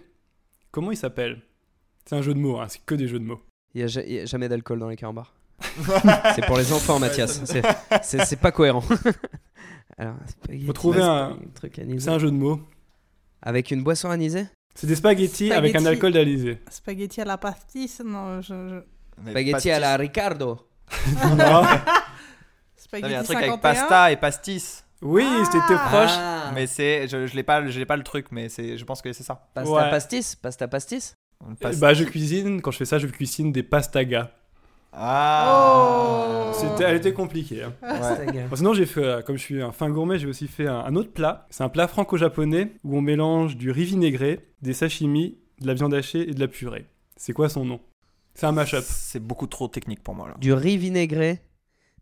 Comment 0.71 0.91
il 0.91 0.97
s'appelle? 0.97 1.41
C'est 2.05 2.17
un 2.17 2.23
jeu 2.23 2.35
de 2.35 2.39
mots. 2.39 2.59
Hein, 2.61 2.67
c'est 2.69 2.85
que 2.85 2.95
des 2.95 3.07
jeux 3.09 3.19
de 3.19 3.25
mots. 3.25 3.41
Il 3.75 3.81
y 3.81 3.85
a, 3.85 4.23
a 4.23 4.27
jamais 4.27 4.49
d'alcool 4.49 4.79
dans 4.79 4.89
les 4.89 4.97
carambars. 4.97 5.33
c'est 6.35 6.45
pour 6.47 6.57
les 6.59 6.73
enfants, 6.73 6.99
Mathias. 6.99 7.41
C'est- 8.03 8.37
pas 8.37 8.53
cohérent. 8.53 8.83
Alors, 9.99 10.15
spaghetti, 10.27 10.67
Faut 10.67 10.73
trouver 10.73 11.03
un- 11.03 11.37
truc 11.55 11.79
anisé. 11.79 12.01
C'est 12.01 12.11
un 12.11 12.19
jeu 12.19 12.31
de 12.31 12.37
mots. 12.37 12.61
Avec 13.43 13.71
une 13.71 13.83
boisson 13.83 14.11
anisée 14.11 14.47
C'est 14.75 14.87
des 14.87 14.97
spaghettis, 14.97 15.53
avec 15.53 15.75
un 15.77 15.81
Spaghetti. 15.81 16.05
alcool 16.07 16.17
anisé. 16.21 16.59
Spaghetti 16.71 17.21
à 17.21 17.25
la 17.25 17.39
pastis, 17.39 18.01
non, 18.05 18.41
je, 18.41 18.47
je- 18.69 18.83
Mais 19.23 19.31
Spaghetti 19.33 19.71
à 19.71 19.79
la 19.81 19.97
Ricardo. 19.97 20.59
non. 21.23 21.37
Non, 21.37 21.63
Spaghetti 22.77 23.03
mais 23.03 23.09
il 23.09 23.13
y 23.13 23.15
a 23.15 23.21
un 23.21 23.25
truc 23.25 23.37
51. 23.39 23.49
avec 23.49 23.61
pasta 23.61 24.13
et 24.13 24.17
pastis. 24.17 24.85
Oui, 25.03 25.27
c'était 25.47 25.75
Ah. 25.79 25.89
proche. 25.89 26.11
Ah. 26.17 26.51
Mais 26.55 26.67
c'est, 26.67 27.09
je, 27.09 27.27
je 27.27 27.35
l'ai 27.35 27.43
pas, 27.43 27.67
je 27.67 27.79
l'ai 27.79 27.87
pas 27.87 27.97
le 27.97 28.03
truc, 28.03 28.27
mais 28.31 28.49
c'est, 28.49 28.77
je 28.79 28.85
pense 28.85 29.03
que 29.03 29.13
c'est 29.13 29.23
ça. 29.25 29.49
Pasta 29.55 29.71
Ouais. 29.73 29.91
pastis 29.91 30.37
Pasta 30.37 30.69
pastis 30.69 31.17
Bah, 31.79 31.95
je 31.95 32.05
cuisine. 32.05 32.61
Quand 32.63 32.71
je 32.71 32.79
fais 32.79 32.85
ça, 32.85 32.99
je 32.99 33.07
cuisine 33.09 33.51
des 33.53 33.63
pastagas. 33.63 34.31
Ah. 34.93 36.51
Oh. 36.51 36.53
C'était, 36.55 36.85
elle 36.85 36.97
était 36.97 37.13
compliquée. 37.15 37.63
hein. 37.65 37.73
Bon, 38.51 38.57
sinon, 38.57 38.75
j'ai 38.75 38.87
fait, 38.87 39.03
euh, 39.05 39.23
comme 39.23 39.37
je 39.37 39.43
suis 39.43 39.63
un 39.63 39.73
fin 39.73 39.89
gourmet, 39.91 40.19
j'ai 40.19 40.27
aussi 40.27 40.47
fait 40.49 40.67
un, 40.67 40.81
un 40.81 40.95
autre 40.97 41.13
plat. 41.13 41.47
C'est 41.51 41.65
un 41.65 41.69
plat 41.69 41.89
franco-japonais 41.89 42.75
où 42.85 42.97
on 42.99 43.01
mélange 43.01 43.57
du 43.57 43.71
riz 43.71 43.85
vinaigré, 43.85 44.47
des 44.61 44.75
sashimi, 44.75 45.39
de 45.61 45.67
la 45.67 45.75
viande 45.75 45.95
hachée 45.95 46.29
et 46.29 46.35
de 46.35 46.41
la 46.41 46.49
purée. 46.49 46.87
C'est 47.17 47.33
quoi 47.33 47.49
son 47.49 47.65
nom? 47.65 47.81
C'est 48.35 48.47
un 48.47 48.53
mashup. 48.53 48.83
C'est 48.87 49.21
beaucoup 49.21 49.47
trop 49.47 49.69
technique 49.69 50.03
pour 50.03 50.15
moi 50.15 50.29
là. 50.29 50.35
Du 50.39 50.53
riz 50.53 50.77
vinaigré, 50.77 51.41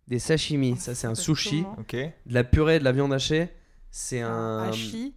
des 0.09 0.18
sashimi, 0.18 0.76
ça 0.76 0.95
c'est 0.95 1.07
un 1.07 1.14
sushi. 1.14 1.64
Ok. 1.78 1.95
De 1.95 2.34
la 2.34 2.45
purée, 2.45 2.78
de 2.78 2.84
la 2.84 2.93
viande 2.93 3.12
hachée, 3.12 3.49
c'est 3.91 4.20
un. 4.20 4.64
Hachi. 4.68 5.14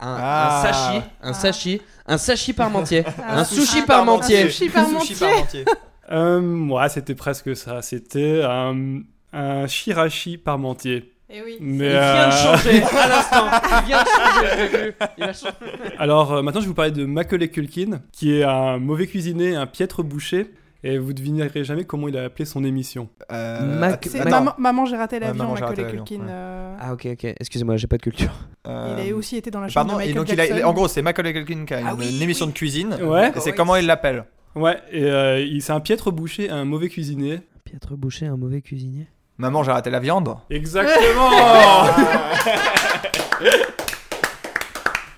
Un, 0.00 0.16
Ah. 0.20 0.60
un 0.60 0.72
sashi, 0.72 0.96
un 0.98 1.30
Ah. 1.30 1.34
sashi, 1.34 1.82
un 2.06 2.18
sashi 2.18 2.52
parmentier, 2.52 3.04
Un 3.28 3.38
un 3.38 3.44
sushi 3.44 3.66
sushi 3.66 3.82
parmentier. 3.82 4.42
Un 4.42 4.48
sushi 4.48 4.68
parmentier. 4.68 5.64
Euh, 6.10 6.68
ouais, 6.68 6.88
c'était 6.88 7.14
presque 7.14 7.54
ça. 7.56 7.82
C'était 7.82 8.42
un, 8.44 9.00
un 9.32 9.66
shirashi 9.66 10.38
parmentier. 10.38 11.12
Eh 11.30 11.42
oui. 11.42 11.58
Mais 11.60 11.86
Il 11.86 11.90
vient 11.90 11.90
de 11.90 11.96
euh, 11.98 12.30
changer 12.30 12.82
à 12.96 13.08
l'instant. 13.08 13.44
Il 13.82 13.86
vient 13.86 14.02
de 14.02 14.08
changer. 14.08 14.94
Il 15.18 15.24
a 15.24 15.32
changé. 15.34 15.52
alors 15.98 16.32
euh, 16.32 16.42
maintenant, 16.42 16.60
je 16.60 16.64
vais 16.66 16.68
vous 16.70 16.74
parler 16.74 16.90
de 16.90 17.04
Macaulay 17.04 17.48
Culkin, 17.48 18.00
qui 18.12 18.34
est 18.38 18.44
un 18.44 18.78
mauvais 18.78 19.06
cuisinier, 19.06 19.54
un 19.54 19.66
piètre 19.66 20.02
boucher. 20.02 20.50
Et 20.84 20.96
vous 20.96 21.12
devinerez 21.12 21.64
jamais 21.64 21.84
comment 21.84 22.06
il 22.06 22.16
a 22.16 22.22
appelé 22.24 22.44
son 22.44 22.62
émission. 22.62 23.08
Euh, 23.32 23.80
Mac- 23.80 24.06
C'est 24.08 24.24
maman, 24.24 24.54
maman, 24.58 24.86
j'ai 24.86 24.96
raté 24.96 25.18
l'avion, 25.18 25.52
Macaulay 25.52 25.90
Culkin. 25.90 26.20
ouais. 26.20 26.26
euh, 26.30 26.76
Ah 26.80 26.92
ok 26.92 27.08
ok, 27.14 27.24
excusez-moi, 27.40 27.76
j'ai 27.76 27.88
pas 27.88 27.96
de 27.96 28.02
culture. 28.02 28.30
Euh, 28.68 28.96
Il 29.04 29.12
a 29.12 29.16
aussi 29.16 29.36
été 29.36 29.50
dans 29.50 29.60
la 29.60 29.68
chambre 29.68 29.88
Pardon, 29.88 30.00
de 30.02 30.08
et 30.08 30.14
donc 30.14 30.30
il 30.30 30.40
a, 30.40 30.68
en 30.68 30.72
gros, 30.72 30.86
c'est 30.86 31.02
Macaulay 31.02 31.32
Culkin 31.32 31.64
qui 31.64 31.74
a 31.74 31.80
Ah 31.84 31.92
une, 31.94 31.98
oui, 31.98 32.14
une 32.16 32.22
émission 32.22 32.46
oui. 32.46 32.52
de 32.52 32.56
cuisine. 32.56 32.94
Ouais. 33.02 33.32
Et 33.36 33.40
c'est 33.40 33.52
comment 33.52 33.74
il 33.74 33.86
l'appelle 33.86 34.24
Ouais, 34.54 34.80
et 34.90 35.04
euh, 35.04 35.40
il- 35.40 35.62
c'est 35.62 35.72
un 35.72 35.80
piètre 35.80 36.10
boucher, 36.10 36.50
un 36.50 36.64
mauvais 36.64 36.88
cuisinier. 36.88 37.40
Piètre 37.64 37.96
Boucher, 37.96 38.26
un 38.26 38.36
mauvais 38.36 38.62
cuisinier. 38.62 39.06
Maman, 39.36 39.62
j'ai 39.62 39.70
raté 39.72 39.90
la 39.90 40.00
viande. 40.00 40.34
Exactement 40.50 41.30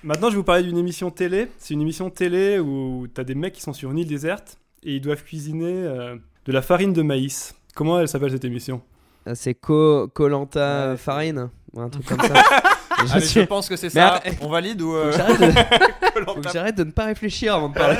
Maintenant, 0.03 0.27
je 0.29 0.33
vais 0.33 0.37
vous 0.37 0.43
parler 0.43 0.63
d'une 0.63 0.77
émission 0.77 1.11
télé. 1.11 1.47
C'est 1.59 1.73
une 1.75 1.81
émission 1.81 2.09
télé 2.09 2.59
où 2.59 3.07
t'as 3.13 3.23
des 3.23 3.35
mecs 3.35 3.53
qui 3.53 3.61
sont 3.61 3.73
sur 3.73 3.91
une 3.91 3.99
île 3.99 4.07
déserte 4.07 4.57
et 4.83 4.95
ils 4.95 5.01
doivent 5.01 5.23
cuisiner 5.23 5.71
euh, 5.73 6.15
de 6.45 6.51
la 6.51 6.61
farine 6.63 6.91
de 6.93 7.03
maïs. 7.03 7.53
Comment 7.75 7.99
elle 7.99 8.07
s'appelle 8.07 8.31
cette 8.31 8.43
émission? 8.45 8.81
Ah, 9.27 9.35
C'est 9.35 9.53
Co 9.53 10.07
Colanta 10.07 10.91
Ouais. 10.91 10.97
Farine 10.97 11.49
ou 11.73 11.81
un 11.81 11.89
truc 11.89 12.05
comme 12.05 12.19
ça. 12.19 12.33
Je 13.07 13.11
Allez, 13.13 13.25
suis- 13.25 13.41
je 13.41 13.45
pense 13.45 13.67
que 13.69 13.75
c'est 13.75 13.89
ça. 13.89 14.21
On 14.41 14.49
valide 14.49 14.81
ou 14.81 14.93
euh, 14.95 15.11
j'arrête 15.11 15.39
de... 15.39 15.51
faut 16.25 16.41
que 16.41 16.49
j'arrête 16.51 16.75
de 16.75 16.83
ne 16.83 16.91
pas 16.91 17.05
réfléchir 17.05 17.55
avant 17.55 17.69
de 17.69 17.73
parler. 17.75 17.97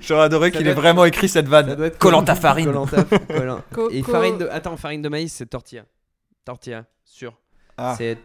J'aurais 0.00 0.24
adoré 0.24 0.50
qu'il 0.52 0.66
ait 0.66 0.70
être- 0.70 0.76
vraiment 0.76 1.04
écrit 1.04 1.28
cette 1.28 1.48
vanne. 1.48 1.90
Colanta 1.98 2.34
farine. 2.34 2.66
Colanta 2.72 3.04
Colan- 3.28 3.60
Co- 3.72 3.90
Et 3.90 4.02
farine 4.02 4.38
de 4.38 4.48
attends 4.48 4.76
farine 4.76 5.02
de 5.02 5.08
maïs 5.08 5.32
c'est 5.32 5.46
tortilla. 5.46 5.84
Tortilla 6.44 6.84
sûr. 7.04 7.32
Ah. 7.76 7.94
C'est 7.96 8.18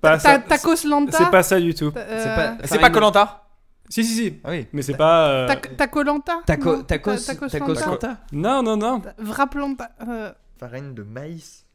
Pas 0.00 0.18
ça- 0.18 0.38
Ta- 0.38 0.56
Tacos 0.56 0.86
Lanta. 0.88 1.18
C'est 1.18 1.30
pas 1.30 1.42
ça 1.42 1.60
du 1.60 1.74
tout. 1.74 1.92
C'est 1.94 2.00
euh, 2.00 2.34
pas 2.36 2.56
C'est 2.62 2.68
farine 2.68 2.82
pas 2.82 2.90
Colanta 2.90 3.42
Si, 3.88 4.04
si, 4.04 4.14
si. 4.14 4.40
Ah 4.42 4.50
oui. 4.50 4.66
Mais 4.72 4.82
c'est 4.82 4.96
pas. 4.96 5.28
euh, 5.28 5.46
Tac- 5.46 5.76
Taco 5.76 6.02
tacos 6.04 6.82
ta- 6.82 7.34
Tacos 7.34 7.48
tacos 7.48 7.74
Lanta. 7.74 7.86
Lanta. 7.90 8.16
Non, 8.32 8.62
non, 8.62 8.76
non. 8.76 9.02
Vraplanta. 9.18 9.90
euh, 10.08 10.32
Farine 10.58 10.94
de 10.94 11.02
maïs. 11.02 11.65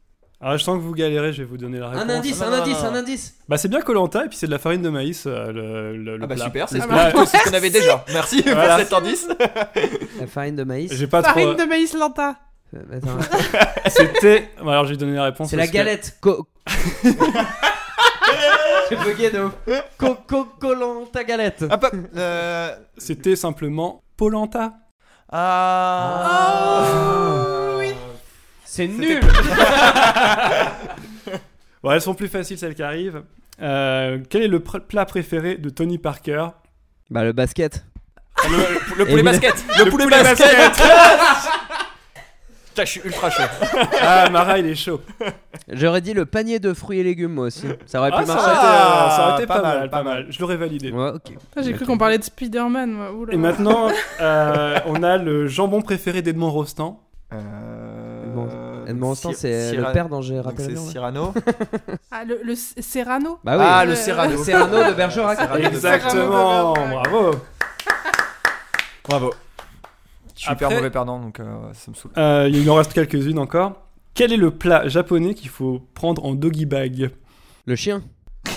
Alors, 0.42 0.58
je 0.58 0.64
sens 0.64 0.76
que 0.76 0.82
vous 0.82 0.92
galérez, 0.92 1.32
je 1.32 1.42
vais 1.42 1.48
vous 1.48 1.56
donner 1.56 1.78
la 1.78 1.88
réponse. 1.90 2.04
Un 2.04 2.08
indice, 2.08 2.40
Non, 2.40 2.46
un 2.46 2.50
non, 2.50 2.56
non, 2.56 2.62
indice, 2.64 2.82
non. 2.82 2.88
un 2.88 2.94
indice. 2.96 3.34
Bah, 3.48 3.56
c'est 3.58 3.68
bien 3.68 3.80
Colanta 3.80 4.24
et 4.24 4.28
puis 4.28 4.36
c'est 4.36 4.46
de 4.46 4.50
la 4.50 4.58
farine 4.58 4.82
de 4.82 4.88
maïs, 4.90 5.24
euh, 5.26 5.52
le, 5.52 5.96
le, 5.96 6.16
le 6.16 6.24
Ah 6.24 6.26
bah 6.26 6.34
plat. 6.34 6.44
super, 6.46 6.68
c'est 6.68 6.80
Ah 6.80 6.82
ce 6.82 6.88
bah, 6.88 7.12
que- 7.12 7.24
c'est 7.26 7.38
ce 7.38 7.44
qu'on 7.44 7.54
avait 7.54 7.70
déjà. 7.70 8.04
Merci 8.12 8.42
Voilà. 8.42 8.74
pour 8.76 8.78
cet 8.84 8.92
indice. 8.92 9.28
La 10.20 10.26
farine 10.26 10.56
de 10.56 10.64
maïs. 10.64 10.92
J'ai 10.92 11.06
pas 11.06 11.22
trop. 11.22 11.32
Farine 11.32 11.54
de 11.56 11.62
maïs 11.64 11.94
Lanta. 11.94 12.34
Euh, 12.74 12.80
attends, 12.96 13.18
C'était. 13.86 14.48
Bon, 14.60 14.70
alors, 14.70 14.86
j'ai 14.86 14.96
donné 14.96 15.14
la 15.14 15.24
réponse. 15.24 15.48
C'est 15.50 15.56
la 15.56 15.62
parce 15.62 15.70
que- 15.70 15.76
galette. 15.76 16.16
Co... 16.20 16.46
J'ai 18.90 18.96
bugué 18.96 19.30
de 19.30 19.40
ouf. 19.44 19.52
Co 19.98 20.16
co 20.28 20.44
Colanta 20.60 21.24
galette. 21.24 21.64
Ah, 21.70 21.78
pas- 21.78 21.90
euh, 22.16 22.74
C'était 22.98 23.36
simplement 23.36 24.02
Polenta. 24.16 24.72
Ah. 25.30 26.84
Oh, 26.84 27.62
oui. 27.66 27.71
C'est 28.74 28.86
nul. 28.88 29.20
Bon, 31.82 31.90
elles 31.90 32.00
sont 32.00 32.14
plus 32.14 32.28
faciles 32.28 32.56
celles 32.56 32.74
qui 32.74 32.82
arrivent. 32.82 33.22
Euh, 33.60 34.18
quel 34.30 34.40
est 34.44 34.48
le 34.48 34.60
pr- 34.60 34.80
plat 34.80 35.04
préféré 35.04 35.56
de 35.56 35.68
Tony 35.68 35.98
Parker? 35.98 36.46
Bah 37.10 37.22
le 37.22 37.32
basket. 37.32 37.84
Le, 38.48 38.56
le 38.56 39.04
poulet 39.04 39.12
Évidemment. 39.12 39.30
basket. 39.30 39.64
Le, 39.78 39.90
poulet, 39.90 40.04
poulet 40.04 40.22
basket. 40.22 40.56
basket. 40.56 40.86
Putain, 42.68 42.84
je 42.86 42.90
suis 42.90 43.00
ultra 43.04 43.28
chaud. 43.28 43.42
Ah, 44.00 44.30
Mara, 44.30 44.58
il 44.58 44.66
est 44.68 44.74
chaud. 44.74 45.02
J'aurais 45.70 46.00
dit 46.00 46.14
le 46.14 46.24
panier 46.24 46.58
de 46.58 46.72
fruits 46.72 47.00
et 47.00 47.02
légumes 47.02 47.34
moi 47.34 47.48
aussi. 47.48 47.66
Ça 47.84 47.98
aurait 48.00 48.10
Ah, 48.14 48.20
pu 48.20 48.26
ça 48.26 48.32
aurait 48.32 48.46
marcher. 48.46 48.58
été, 48.58 48.66
euh, 48.66 49.10
ça 49.10 49.26
aurait 49.28 49.36
été 49.36 49.46
pas 49.46 49.56
pas, 49.56 49.62
mal, 49.62 49.78
mal, 49.80 49.90
pas 49.90 50.02
mal. 50.02 50.26
Je 50.30 50.40
l'aurais 50.40 50.56
validé. 50.56 50.90
Ouais, 50.90 51.10
ok. 51.10 51.34
Ah, 51.54 51.60
J'ai 51.60 51.74
cru 51.74 51.84
qu'on 51.84 51.98
parlait 51.98 52.16
de 52.16 52.24
Spider-Man. 52.24 52.90
moi. 52.90 53.10
Et 53.30 53.36
maintenant, 53.36 53.90
euh, 54.22 54.78
on 54.86 55.02
a 55.02 55.18
le 55.18 55.46
jambon 55.46 55.82
préféré 55.82 56.22
d'Edmond 56.22 56.50
Rostand. 56.50 56.98
Euh, 57.34 57.81
Cyr- 59.32 59.34
c'est 59.34 59.76
le 59.76 59.92
père 59.92 60.08
dont 60.08 60.20
j'ai 60.22 60.40
C'est 60.56 60.68
l'avion. 60.68 60.84
là. 60.84 60.90
Cyrano. 60.90 61.34
Ah, 62.10 62.24
le, 62.24 62.40
le 62.44 62.54
Serrano. 62.54 63.38
Bah 63.44 63.56
oui. 63.56 63.64
Ah, 63.66 63.82
Euh, 63.82 63.84
le 63.86 63.94
Cyrano. 63.94 64.42
C'est 64.44 64.52
Arnaud 64.52 64.90
de 64.90 64.94
Bergerac. 64.94 65.38
Exactement, 65.64 66.72
Bergerac. 66.74 67.10
bravo. 67.10 67.30
Bravo. 69.08 69.34
Je 70.36 70.42
suis 70.42 70.52
hyper 70.52 70.70
mauvais 70.70 70.90
perdant, 70.90 71.18
donc 71.20 71.40
euh, 71.40 71.44
ça 71.74 71.90
me 71.90 71.94
saoule. 71.96 72.10
Euh, 72.16 72.48
il 72.52 72.68
en 72.70 72.74
reste 72.74 72.92
quelques-unes 72.92 73.38
encore. 73.38 73.72
Quel 74.14 74.32
est 74.32 74.36
le 74.36 74.50
plat 74.50 74.88
japonais 74.88 75.34
qu'il 75.34 75.48
faut 75.48 75.80
prendre 75.94 76.24
en 76.24 76.34
doggy 76.34 76.66
bag? 76.66 77.10
Le 77.66 77.76
chien. 77.76 78.02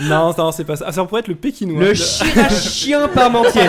Non, 0.00 0.34
non, 0.36 0.50
c'est 0.52 0.64
pas 0.64 0.74
ça. 0.76 0.86
Ah, 0.88 0.92
ça 0.92 1.04
pourrait 1.04 1.20
être 1.20 1.28
le 1.28 1.36
pékinois. 1.36 1.80
Le 1.84 1.94
chirachien 1.94 3.06
parmentier. 3.08 3.62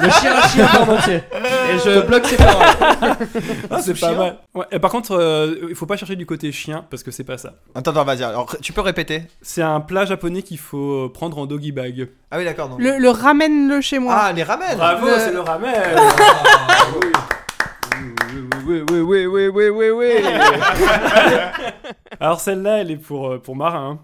Le 0.00 0.08
chirachien 0.10 0.66
parmentier. 0.66 1.16
Et 1.16 1.78
je 1.84 2.00
bloque 2.06 2.26
ses 2.26 2.36
paroles. 2.36 2.66
Ah, 3.70 3.78
c'est 3.82 3.98
pas 4.00 4.12
mal. 4.12 4.38
Ouais, 4.54 4.64
et 4.72 4.78
par 4.78 4.90
contre, 4.90 5.12
euh, 5.12 5.54
il 5.68 5.74
faut 5.74 5.84
pas 5.86 5.96
chercher 5.96 6.16
du 6.16 6.24
côté 6.24 6.50
chien 6.52 6.84
parce 6.88 7.02
que 7.02 7.10
c'est 7.10 7.24
pas 7.24 7.36
ça. 7.36 7.52
Attends, 7.74 7.90
attends, 7.90 8.04
vas-y. 8.04 8.22
Alors, 8.22 8.56
tu 8.62 8.72
peux 8.72 8.80
répéter 8.80 9.22
C'est 9.42 9.62
un 9.62 9.80
plat 9.80 10.06
japonais 10.06 10.42
qu'il 10.42 10.58
faut 10.58 11.10
prendre 11.10 11.36
en 11.38 11.44
doggy 11.46 11.72
bag. 11.72 12.08
Ah 12.30 12.38
oui, 12.38 12.44
d'accord. 12.44 12.68
donc- 12.70 12.80
Le, 12.80 12.98
le 12.98 13.10
ramène-le 13.10 13.80
chez 13.82 13.98
moi. 13.98 14.14
Ah, 14.18 14.32
les 14.32 14.44
ramen. 14.44 14.76
Bravo, 14.76 15.06
Le- 15.06 15.18
c'est 15.18 15.32
le 15.32 15.40
ramen. 15.40 15.72
Oui, 18.66 18.82
oui, 18.90 19.00
oui, 19.00 19.26
oui, 19.26 19.48
oui, 19.48 19.68
oui, 19.68 19.90
oui. 19.90 20.06
Alors 22.20 22.40
celle-là, 22.40 22.78
elle 22.78 22.90
est 22.90 22.96
pour, 22.96 23.28
euh, 23.32 23.38
pour 23.38 23.54
Marin. 23.56 23.98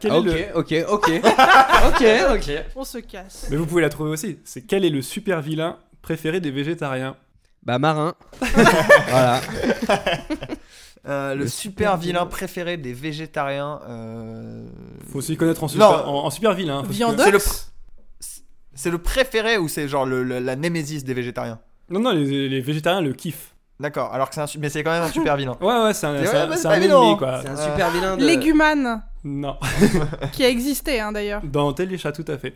Quel 0.00 0.10
Ah, 0.12 0.18
ok, 0.18 0.24
le... 0.24 0.56
ok, 0.58 0.74
ok. 0.88 1.10
ok, 1.88 2.04
ok. 2.34 2.64
On 2.76 2.84
se 2.84 2.98
casse. 2.98 3.48
Mais 3.50 3.56
vous 3.56 3.66
pouvez 3.66 3.82
la 3.82 3.88
trouver 3.88 4.10
aussi. 4.10 4.38
C'est 4.44 4.62
quel 4.62 4.84
est 4.84 4.90
le 4.90 5.02
super 5.02 5.40
vilain 5.40 5.76
préféré 6.02 6.40
des 6.40 6.50
végétariens? 6.52 7.16
Bah, 7.64 7.78
marin. 7.80 8.14
voilà. 9.08 9.40
Euh, 11.08 11.34
le, 11.34 11.42
Le 11.42 11.48
super 11.48 11.90
super 11.90 11.96
vilain 11.96 12.18
vilain. 12.20 12.26
préféré 12.26 12.76
des 12.76 12.92
végétariens. 12.92 13.80
euh, 13.88 14.66
Faut 15.12 15.20
s'y 15.20 15.36
connaître 15.36 15.62
en 15.62 15.68
super, 15.68 15.88
Non. 15.88 16.04
en, 16.06 16.24
en 16.26 16.30
super 16.30 16.54
vilain. 16.54 16.82
Viandox 16.88 17.24
C'est 17.24 17.30
le, 17.32 17.38
c'est 18.74 18.90
le 18.90 18.98
préféré 18.98 19.56
ou 19.58 19.68
c'est 19.68 19.86
genre 19.88 20.04
le- 20.06 20.22
le- 20.24 20.40
la 20.40 20.56
némésis 20.56 21.04
des 21.04 21.14
végétariens? 21.14 21.58
Non, 21.90 22.00
non, 22.00 22.10
les, 22.10 22.48
les 22.48 22.60
végétariens 22.60 23.00
le 23.00 23.12
kiffent. 23.12 23.52
D'accord, 23.78 24.12
alors 24.14 24.30
que 24.30 24.34
c'est 24.34 24.40
un, 24.40 24.46
mais 24.58 24.68
c'est 24.70 24.82
quand 24.82 24.90
même 24.90 25.02
un 25.02 25.08
super 25.12 25.36
vilain. 25.36 25.56
Ouais, 25.60 25.66
ouais, 25.84 25.94
c'est 25.94 26.06
un, 26.06 26.14
C'est 26.18 26.24
c'est 26.26 26.32
vrai, 26.32 26.38
un- 26.40 26.46
bah, 26.46 26.56
c'est 26.56 26.62
c'est 26.62 26.68
pas 26.68 26.74
un 26.74 26.80
ennemi, 26.80 27.16
quoi. 27.18 27.40
C'est 27.42 27.48
un 27.50 27.56
super 27.56 27.90
vilain 27.90 28.16
de. 28.16 28.24
Légumane, 28.24 29.02
Non, 29.28 29.56
qui 30.32 30.44
a 30.44 30.48
existé 30.48 31.00
hein, 31.00 31.10
d'ailleurs. 31.10 31.42
dans 31.42 31.72
Téléchat, 31.72 32.12
tout 32.12 32.24
à 32.28 32.38
fait. 32.38 32.54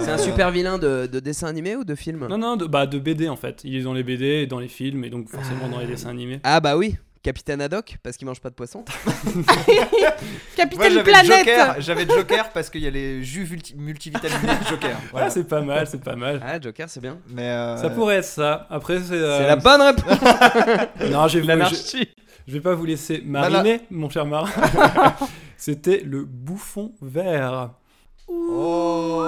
C'est 0.00 0.10
un 0.10 0.18
super 0.18 0.50
vilain 0.50 0.78
de, 0.78 1.06
de 1.10 1.20
dessin 1.20 1.46
animé 1.48 1.74
ou 1.76 1.84
de 1.84 1.94
film 1.94 2.26
Non, 2.28 2.36
non, 2.38 2.56
de, 2.56 2.66
bah, 2.66 2.86
de 2.86 2.98
BD 2.98 3.28
en 3.28 3.36
fait. 3.36 3.60
Il 3.64 3.74
est 3.76 3.82
dans 3.82 3.92
les 3.94 4.02
BD 4.02 4.24
et 4.42 4.46
dans 4.46 4.58
les 4.58 4.68
films, 4.68 5.04
et 5.04 5.10
donc 5.10 5.28
forcément 5.28 5.68
dans 5.68 5.78
les 5.78 5.86
dessins 5.86 6.10
animés. 6.10 6.40
Ah, 6.44 6.60
bah 6.60 6.76
oui. 6.76 6.96
Capitaine 7.22 7.60
Haddock, 7.60 7.96
parce 8.02 8.16
qu'il 8.16 8.26
mange 8.26 8.40
pas 8.40 8.48
de 8.48 8.54
poisson. 8.54 8.84
Moi 9.34 9.54
Capitaine 10.56 10.92
j'avais 10.92 11.02
Planète 11.10 11.38
Joker, 11.38 11.76
j'avais 11.80 12.06
Joker 12.06 12.50
parce 12.52 12.70
qu'il 12.70 12.80
y 12.82 12.86
a 12.86 12.90
les 12.90 13.22
jus 13.24 13.44
multi- 13.44 13.74
multivitaminés 13.76 14.54
de 14.62 14.66
Joker. 14.68 14.96
Voilà. 15.10 15.26
Ouais, 15.26 15.32
c'est 15.32 15.44
pas 15.48 15.60
mal, 15.60 15.86
c'est 15.86 16.02
pas 16.02 16.16
mal. 16.16 16.40
Ah, 16.44 16.60
Joker, 16.60 16.88
c'est 16.88 17.00
bien. 17.00 17.18
mais 17.30 17.42
euh, 17.48 17.76
Ça 17.76 17.90
pourrait 17.90 18.16
être 18.16 18.24
ça. 18.24 18.66
Après, 18.70 19.00
c'est. 19.00 19.14
euh, 19.14 19.38
C'est 19.38 19.46
la 19.46 19.56
bonne 19.56 19.80
réponse. 19.82 20.18
Non, 21.10 21.28
j'ai 21.28 21.42
je, 21.42 21.46
L'anarchie. 21.46 22.08
je 22.46 22.52
vais 22.52 22.60
pas 22.60 22.74
vous 22.74 22.84
laisser 22.84 23.22
mariner, 23.24 23.80
mon 23.90 24.08
cher 24.10 24.24
marin. 24.24 24.48
C'était 25.58 26.02
le 26.06 26.24
bouffon 26.24 26.92
vert. 27.02 27.72
Oh. 28.28 29.24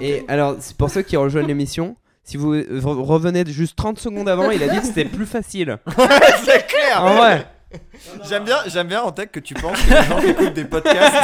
Et 0.00 0.24
alors, 0.28 0.54
c'est 0.60 0.76
pour 0.76 0.88
ceux 0.88 1.02
qui 1.02 1.16
rejoignent 1.16 1.46
l'émission, 1.48 1.96
si 2.22 2.36
vous 2.36 2.54
re- 2.54 3.02
revenez 3.02 3.44
juste 3.46 3.74
30 3.76 3.98
secondes 3.98 4.28
avant, 4.28 4.52
il 4.52 4.62
a 4.62 4.68
dit 4.68 4.78
que 4.78 4.86
c'était 4.86 5.04
plus 5.04 5.26
facile. 5.26 5.78
c'est 6.44 6.64
clair. 6.68 7.02
En 7.02 7.16
vrai. 7.16 7.48
J'aime 8.28 8.44
bien, 8.44 8.56
j'aime 8.66 8.88
bien 8.88 9.02
en 9.02 9.12
tête 9.12 9.30
que 9.30 9.40
tu 9.40 9.52
penses 9.52 9.78
que 9.82 9.90
les 9.90 10.02
gens 10.04 10.20
qui 10.20 10.26
écoutent 10.28 10.54
des 10.54 10.64
podcasts, 10.64 11.14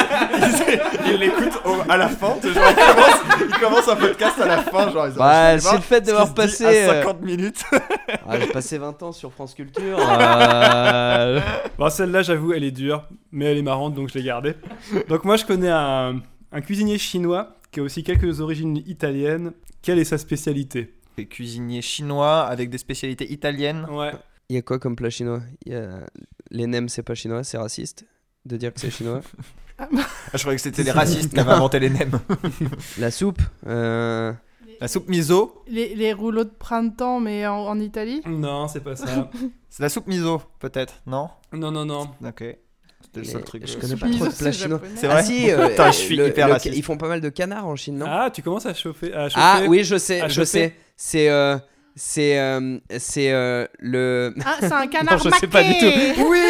ils 1.07 1.11
ils 1.13 1.17
l'écoutent 1.19 1.59
au- 1.65 1.91
à 1.91 1.97
la 1.97 2.09
fin. 2.09 2.35
tu 2.43 2.49
sais, 2.49 2.55
Genre, 2.55 2.65
ils, 2.71 2.77
commencent, 2.95 3.49
ils 3.49 3.61
commencent 3.61 3.89
un 3.89 3.97
podcast 3.97 4.41
à 4.41 4.47
la 4.47 4.59
fin, 4.59 4.91
genre. 4.93 5.07
Ils 5.09 5.15
Bah, 5.15 5.57
je 5.57 5.63
sais 5.63 5.69
c'est 5.69 5.71
pas 5.71 5.77
le 5.77 5.83
fait 5.83 5.97
ce 5.97 6.01
d'avoir 6.11 6.25
qui 6.25 6.29
se 6.29 6.57
dit 6.59 6.65
passé. 6.65 6.65
à 6.85 6.91
euh, 6.93 7.03
50 7.03 7.23
minutes. 7.23 7.65
Ah, 8.27 8.41
j'ai 8.41 8.47
passé 8.47 8.79
20 8.79 9.03
ans 9.03 9.13
sur 9.13 9.33
France 9.33 9.55
Culture. 9.55 9.99
euh, 9.99 11.41
Bon, 11.79 11.91
celle-là, 11.91 12.23
j'avoue, 12.23 12.53
elle 12.55 12.65
est 12.65 12.71
dure, 12.71 13.05
mais 13.33 13.47
elle 13.47 13.59
est 13.59 13.63
marrante, 13.63 13.95
donc 13.95 14.09
je 14.09 14.15
l'ai 14.19 14.25
gardée. 14.25 14.55
Donc, 15.09 15.25
moi, 15.25 15.37
je 15.37 15.45
connais 15.45 15.69
un, 15.71 16.17
un 16.53 16.61
cuisinier 16.63 16.97
chinois 16.99 17.57
qui 17.71 17.81
a 17.81 17.83
aussi 17.83 18.03
quelques 18.03 18.41
origines 18.41 18.77
italiennes. 18.87 19.53
Quelle 19.83 19.99
est 19.99 20.05
sa 20.05 20.17
spécialité? 20.19 20.95
Des 21.19 21.27
cuisiniers 21.27 21.83
chinois 21.83 22.43
avec 22.43 22.71
des 22.71 22.79
spécialités 22.79 23.31
italiennes? 23.31 23.87
Ouais. 23.91 24.13
Il 24.49 24.57
y 24.57 24.59
a 24.59 24.63
quoi 24.63 24.79
comme 24.79 24.97
plat 24.97 25.11
chinois? 25.11 25.41
Il 25.65 25.73
y 25.73 25.77
a... 25.77 26.07
Les 26.51 26.67
nems, 26.67 26.89
c'est 26.89 27.03
pas 27.03 27.15
chinois, 27.15 27.43
c'est 27.45 27.57
raciste 27.59 28.05
de 28.45 28.57
dire 28.57 28.73
que 28.73 28.81
c'est 28.81 28.91
chinois. 28.91 29.21
Ah, 29.77 29.89
je 30.35 30.39
croyais 30.39 30.57
que 30.57 30.63
c'était 30.63 30.85
les 30.85 30.91
racistes 30.93 31.35
qui 31.35 31.41
avaient 31.41 31.51
inventé 31.51 31.81
les 31.81 31.91
nems. 31.91 32.21
La 32.99 33.11
soupe, 33.11 33.43
euh, 33.67 34.33
La 34.81 34.87
soupe 34.87 35.09
miso, 35.09 35.65
les, 35.67 35.97
les 35.97 36.13
rouleaux 36.13 36.45
de 36.45 36.51
printemps, 36.57 37.19
mais 37.19 37.45
en, 37.49 37.57
en 37.67 37.81
Italie? 37.81 38.23
Non, 38.25 38.69
c'est 38.69 38.83
pas 38.85 38.95
ça. 38.95 39.29
c'est 39.69 39.83
la 39.83 39.89
soupe 39.89 40.07
miso, 40.07 40.41
peut-être, 40.61 40.95
non? 41.07 41.29
Non, 41.53 41.73
non, 41.73 41.85
non. 41.85 42.03
Ok. 42.25 42.45
C'était 43.03 43.19
le 43.19 43.25
seul 43.25 43.43
truc. 43.43 43.67
je 43.67 43.75
que- 43.77 43.81
connais 43.81 43.97
pas 43.97 44.09
trop 44.09 44.27
de 44.27 44.31
plats 44.33 44.53
c'est 44.53 44.53
chinois. 44.53 44.81
C'est 44.95 45.09
Ah 45.09 45.13
vrai 45.15 45.23
si, 45.25 45.51
euh, 45.51 45.69
Putain, 45.71 45.91
je 45.91 45.97
suis 45.99 46.17
le- 46.17 46.29
hyper 46.29 46.47
le- 46.47 46.53
raciste. 46.53 46.77
Ils 46.77 46.83
font 46.85 46.97
pas 46.97 47.09
mal 47.09 47.21
de 47.21 47.29
canards 47.29 47.67
en 47.67 47.75
Chine, 47.75 47.99
non? 47.99 48.07
Ah, 48.09 48.31
tu 48.33 48.43
commences 48.43 48.67
à 48.67 48.75
chauffer. 48.75 49.13
À 49.13 49.29
chauffer. 49.29 49.41
Ah 49.45 49.63
oui, 49.67 49.83
je 49.83 49.99
sais, 49.99 50.21
je 50.29 50.35
chauffer. 50.35 50.45
sais. 50.47 50.75
C'est 50.97 51.29
euh, 51.31 51.59
c'est 51.97 52.39
euh, 52.39 52.79
c'est 52.99 53.33
euh, 53.33 53.67
le. 53.79 54.35
Ah, 54.45 54.57
c'est 54.61 54.73
un 54.73 54.87
canard 54.89 55.19
je 55.19 55.29
sais 55.31 55.47
pas 55.47 55.63
du 55.63 55.69
maqué. 55.71 56.15
Oui. 56.19 56.41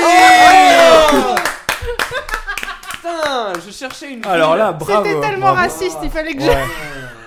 Putain, 2.90 3.52
je 3.66 3.70
cherchais 3.70 4.12
une. 4.12 4.24
Alors 4.26 4.56
là, 4.56 4.72
bravo. 4.72 5.04
C'était 5.04 5.20
tellement 5.20 5.52
bravo. 5.52 5.56
raciste, 5.68 5.98
il 6.02 6.10
fallait 6.10 6.34
que 6.34 6.42
je. 6.42 6.46
Ouais, 6.48 6.64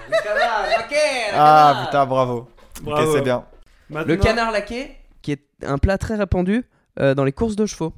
Le 0.10 0.24
canard 0.24 0.62
laqué. 0.78 0.96
le 1.32 1.36
Ah 1.36 1.84
putain, 1.86 2.06
bravo. 2.06 2.50
bravo. 2.82 3.08
Ok, 3.10 3.16
c'est 3.16 3.22
bien. 3.22 3.44
Maintenant- 3.90 4.08
Le 4.08 4.18
canard 4.18 4.52
laqué, 4.52 4.98
qui 5.22 5.32
est 5.34 5.42
un 5.66 5.78
plat 5.78 5.98
très 5.98 6.16
répandu 6.16 6.66
euh, 7.00 7.14
dans 7.14 7.24
les 7.24 7.32
courses 7.32 7.56
de 7.56 7.66
chevaux. 7.66 7.94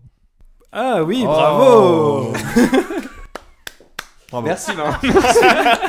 Ah 0.71 1.03
oui, 1.03 1.21
Oh. 1.23 1.27
bravo. 1.27 2.33
Bravo. 4.29 4.45
Merci, 4.47 4.71
Vincent. 4.73 4.99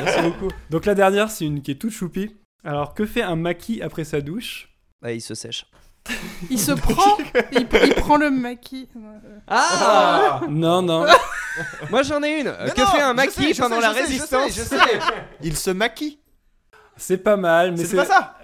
Merci 0.03 0.21
beaucoup. 0.23 0.47
Donc 0.69 0.85
la 0.85 0.95
dernière, 0.95 1.29
c'est 1.29 1.45
une 1.45 1.61
qui 1.61 1.71
est 1.71 1.75
toute 1.75 1.91
choupie. 1.91 2.35
Alors, 2.63 2.93
que 2.93 3.05
fait 3.05 3.21
un 3.23 3.35
maquis 3.35 3.81
après 3.81 4.03
sa 4.03 4.21
douche? 4.21 4.69
Ah, 5.03 5.11
il 5.11 5.21
se 5.21 5.33
sèche. 5.35 5.65
Il 6.49 6.57
se 6.59 6.71
prend, 6.71 7.17
il, 7.51 7.67
il 7.85 7.93
prend 7.95 8.17
le 8.17 8.31
maquis. 8.31 8.89
Ah 9.47 10.41
Non, 10.49 10.81
non. 10.81 11.05
Moi 11.91 12.01
j'en 12.03 12.23
ai 12.23 12.39
une. 12.41 12.53
Mais 12.63 12.71
que 12.71 12.81
non, 12.81 12.87
fait 12.87 13.01
un 13.01 13.11
je 13.11 13.15
maquis 13.15 13.53
sais, 13.53 13.61
pendant 13.61 13.75
sais, 13.75 13.81
la 13.81 13.89
je 13.89 13.93
sais, 13.93 13.99
je 13.99 14.07
résistance 14.07 14.51
sais, 14.51 14.63
je 14.63 14.67
sais. 14.67 14.99
Il 15.43 15.55
se 15.55 15.69
maquille. 15.71 16.19
C'est 16.97 17.17
pas 17.17 17.37
mal, 17.37 17.71
mais 17.71 17.83
C'est 17.85 17.95
pas 17.95 18.05
c'est. 18.05 18.11
ça 18.11 18.37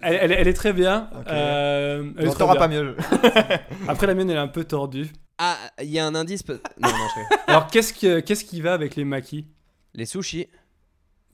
Elle, 0.00 0.18
elle- 0.22 0.32
elle 0.32 0.48
est 0.48 0.54
très 0.54 0.72
bien. 0.72 1.08
Ok. 1.18 1.26
Euh, 1.28 2.10
elle 2.18 2.24
est 2.24 2.28
On 2.28 2.30
très 2.30 2.38
t'aura 2.38 2.52
bien. 2.54 2.60
pas 2.60 2.68
mieux. 2.68 2.96
Après, 3.88 4.06
la 4.06 4.14
mienne, 4.14 4.30
elle 4.30 4.36
est 4.36 4.40
un 4.40 4.48
peu 4.48 4.64
tordue. 4.64 5.10
Ah, 5.38 5.56
il 5.82 5.88
y 5.90 5.98
a 5.98 6.06
un 6.06 6.14
indice. 6.14 6.42
peut- 6.42 6.60
Non, 6.80 6.88
non, 6.90 6.94
je 6.96 7.20
rigole. 7.20 7.38
Alors, 7.46 7.66
qu'est-ce, 7.68 7.92
que, 7.94 8.20
qu'est-ce 8.20 8.44
qui 8.44 8.60
va 8.60 8.74
avec 8.74 8.96
les 8.96 9.04
maquis? 9.04 9.46
Les 9.94 10.04
sushis. 10.06 10.48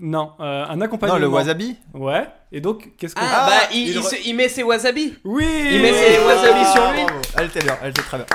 Non, 0.01 0.33
euh, 0.41 0.65
un 0.69 0.77
Non, 0.77 0.85
accompagnement. 0.85 1.19
le 1.19 1.27
wasabi. 1.27 1.77
Ouais. 1.93 2.27
Et 2.53 2.61
donc, 2.61 2.91
qu'est-ce 2.97 3.15
que. 3.17 3.21
Ah, 3.21 3.29
Ah, 3.43 3.47
bah 3.49 3.69
il, 3.73 3.89
il 3.89 3.89
il 3.89 3.99
re- 3.99 4.03
se- 4.09 4.29
il 4.29 4.35
met 4.37 4.49
ses 4.49 4.63
wasabi. 4.63 5.17
Oui 5.25 5.45
Il 5.73 5.83
met 5.83 5.93
ses 5.93 6.19
wasabi 6.25 6.65
sur 6.73 6.93
lui. 6.93 7.03
Bravo. 7.05 7.21
Elle 7.37 7.47
était 7.47 7.61
bien, 7.61 7.77
elle 7.83 7.91
était 7.91 8.03
très 8.03 8.17
bien. 8.19 8.27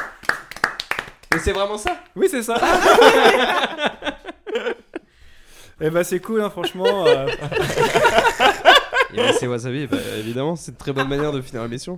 Mais 1.33 1.39
c'est 1.39 1.53
vraiment 1.53 1.77
ça? 1.77 1.95
Oui, 2.15 2.27
c'est 2.29 2.43
ça. 2.43 2.55
Eh 5.81 5.89
bah, 5.89 6.03
c'est 6.03 6.19
cool, 6.19 6.41
hein, 6.41 6.49
franchement. 6.49 7.05
euh, 7.07 7.27
Il 9.13 9.21
met 9.21 9.33
ses 9.33 9.47
wasabi, 9.47 9.87
bah, 9.87 9.97
évidemment, 10.17 10.55
c'est 10.55 10.71
une 10.71 10.77
très 10.77 10.93
bonne 10.93 11.07
manière 11.07 11.31
de 11.31 11.41
finir 11.41 11.63
l'émission. 11.63 11.97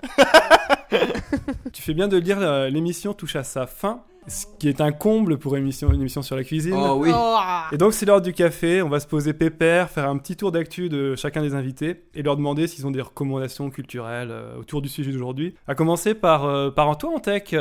tu 1.73 1.81
fais 1.81 1.93
bien 1.93 2.07
de 2.07 2.15
le 2.15 2.21
dire, 2.21 2.37
euh, 2.39 2.69
l'émission 2.69 3.13
touche 3.13 3.35
à 3.35 3.43
sa 3.43 3.67
fin. 3.67 4.01
Ce 4.27 4.45
qui 4.59 4.69
est 4.69 4.81
un 4.81 4.91
comble 4.91 5.37
pour 5.37 5.55
une 5.55 5.63
émission, 5.63 5.91
une 5.93 6.01
émission 6.01 6.21
sur 6.21 6.35
la 6.35 6.43
cuisine. 6.43 6.75
Oh 6.75 6.97
oui. 6.99 7.11
Oh. 7.13 7.37
Et 7.71 7.77
donc 7.77 7.93
c'est 7.93 8.05
l'heure 8.05 8.21
du 8.21 8.33
café, 8.33 8.81
on 8.81 8.89
va 8.89 8.99
se 8.99 9.07
poser 9.07 9.33
pépère, 9.33 9.89
faire 9.89 10.09
un 10.09 10.17
petit 10.17 10.35
tour 10.35 10.51
d'actu 10.51 10.89
de 10.89 11.15
chacun 11.15 11.41
des 11.41 11.53
invités 11.53 12.03
et 12.15 12.23
leur 12.23 12.35
demander 12.35 12.67
s'ils 12.67 12.87
ont 12.87 12.91
des 12.91 13.01
recommandations 13.01 13.69
culturelles 13.69 14.31
euh, 14.31 14.57
autour 14.57 14.81
du 14.81 14.89
sujet 14.89 15.11
d'aujourd'hui. 15.11 15.55
À 15.67 15.75
commencer 15.75 16.15
par, 16.15 16.45
euh, 16.45 16.71
par 16.71 16.89
Antoine 16.89 17.21
Tech. 17.21 17.53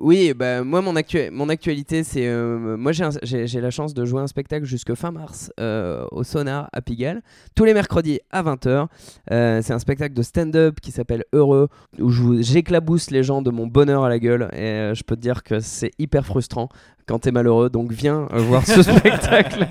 Oui, 0.00 0.32
bah, 0.34 0.62
moi, 0.62 0.80
mon, 0.80 0.94
actu- 0.96 1.30
mon 1.32 1.48
actualité, 1.48 2.04
c'est. 2.04 2.26
euh, 2.26 2.76
moi, 2.76 2.92
j'ai 2.92 3.60
la 3.60 3.70
chance 3.70 3.94
de 3.94 4.04
jouer 4.04 4.20
un 4.20 4.26
spectacle 4.28 4.64
jusque 4.64 4.94
fin 4.94 5.10
mars 5.10 5.50
euh, 5.58 6.04
au 6.12 6.22
Sonar 6.22 6.68
à 6.72 6.80
Pigalle, 6.80 7.22
tous 7.56 7.64
les 7.64 7.74
mercredis 7.74 8.20
à 8.30 8.42
20h. 8.42 8.86
Euh, 9.32 9.60
c'est 9.62 9.72
un 9.72 9.78
spectacle 9.78 10.14
de 10.14 10.22
stand-up 10.22 10.78
qui 10.80 10.92
s'appelle 10.92 11.24
Heureux, 11.32 11.68
où 11.98 12.10
j'éclabousse 12.40 13.10
les 13.10 13.22
gens 13.24 13.42
de 13.42 13.50
mon 13.50 13.66
bonheur 13.66 14.04
à 14.04 14.08
la 14.08 14.18
gueule. 14.18 14.48
Et 14.52 14.92
je 14.94 15.02
peux 15.02 15.16
te 15.16 15.20
dire 15.20 15.42
que 15.42 15.58
c'est 15.60 15.90
hyper 15.98 16.24
frustrant 16.24 16.68
quand 17.08 17.18
t'es 17.20 17.32
malheureux. 17.32 17.68
Donc, 17.70 17.90
viens 17.90 18.28
euh, 18.34 18.38
voir 18.38 18.64
ce 18.66 18.82
spectacle. 18.82 19.66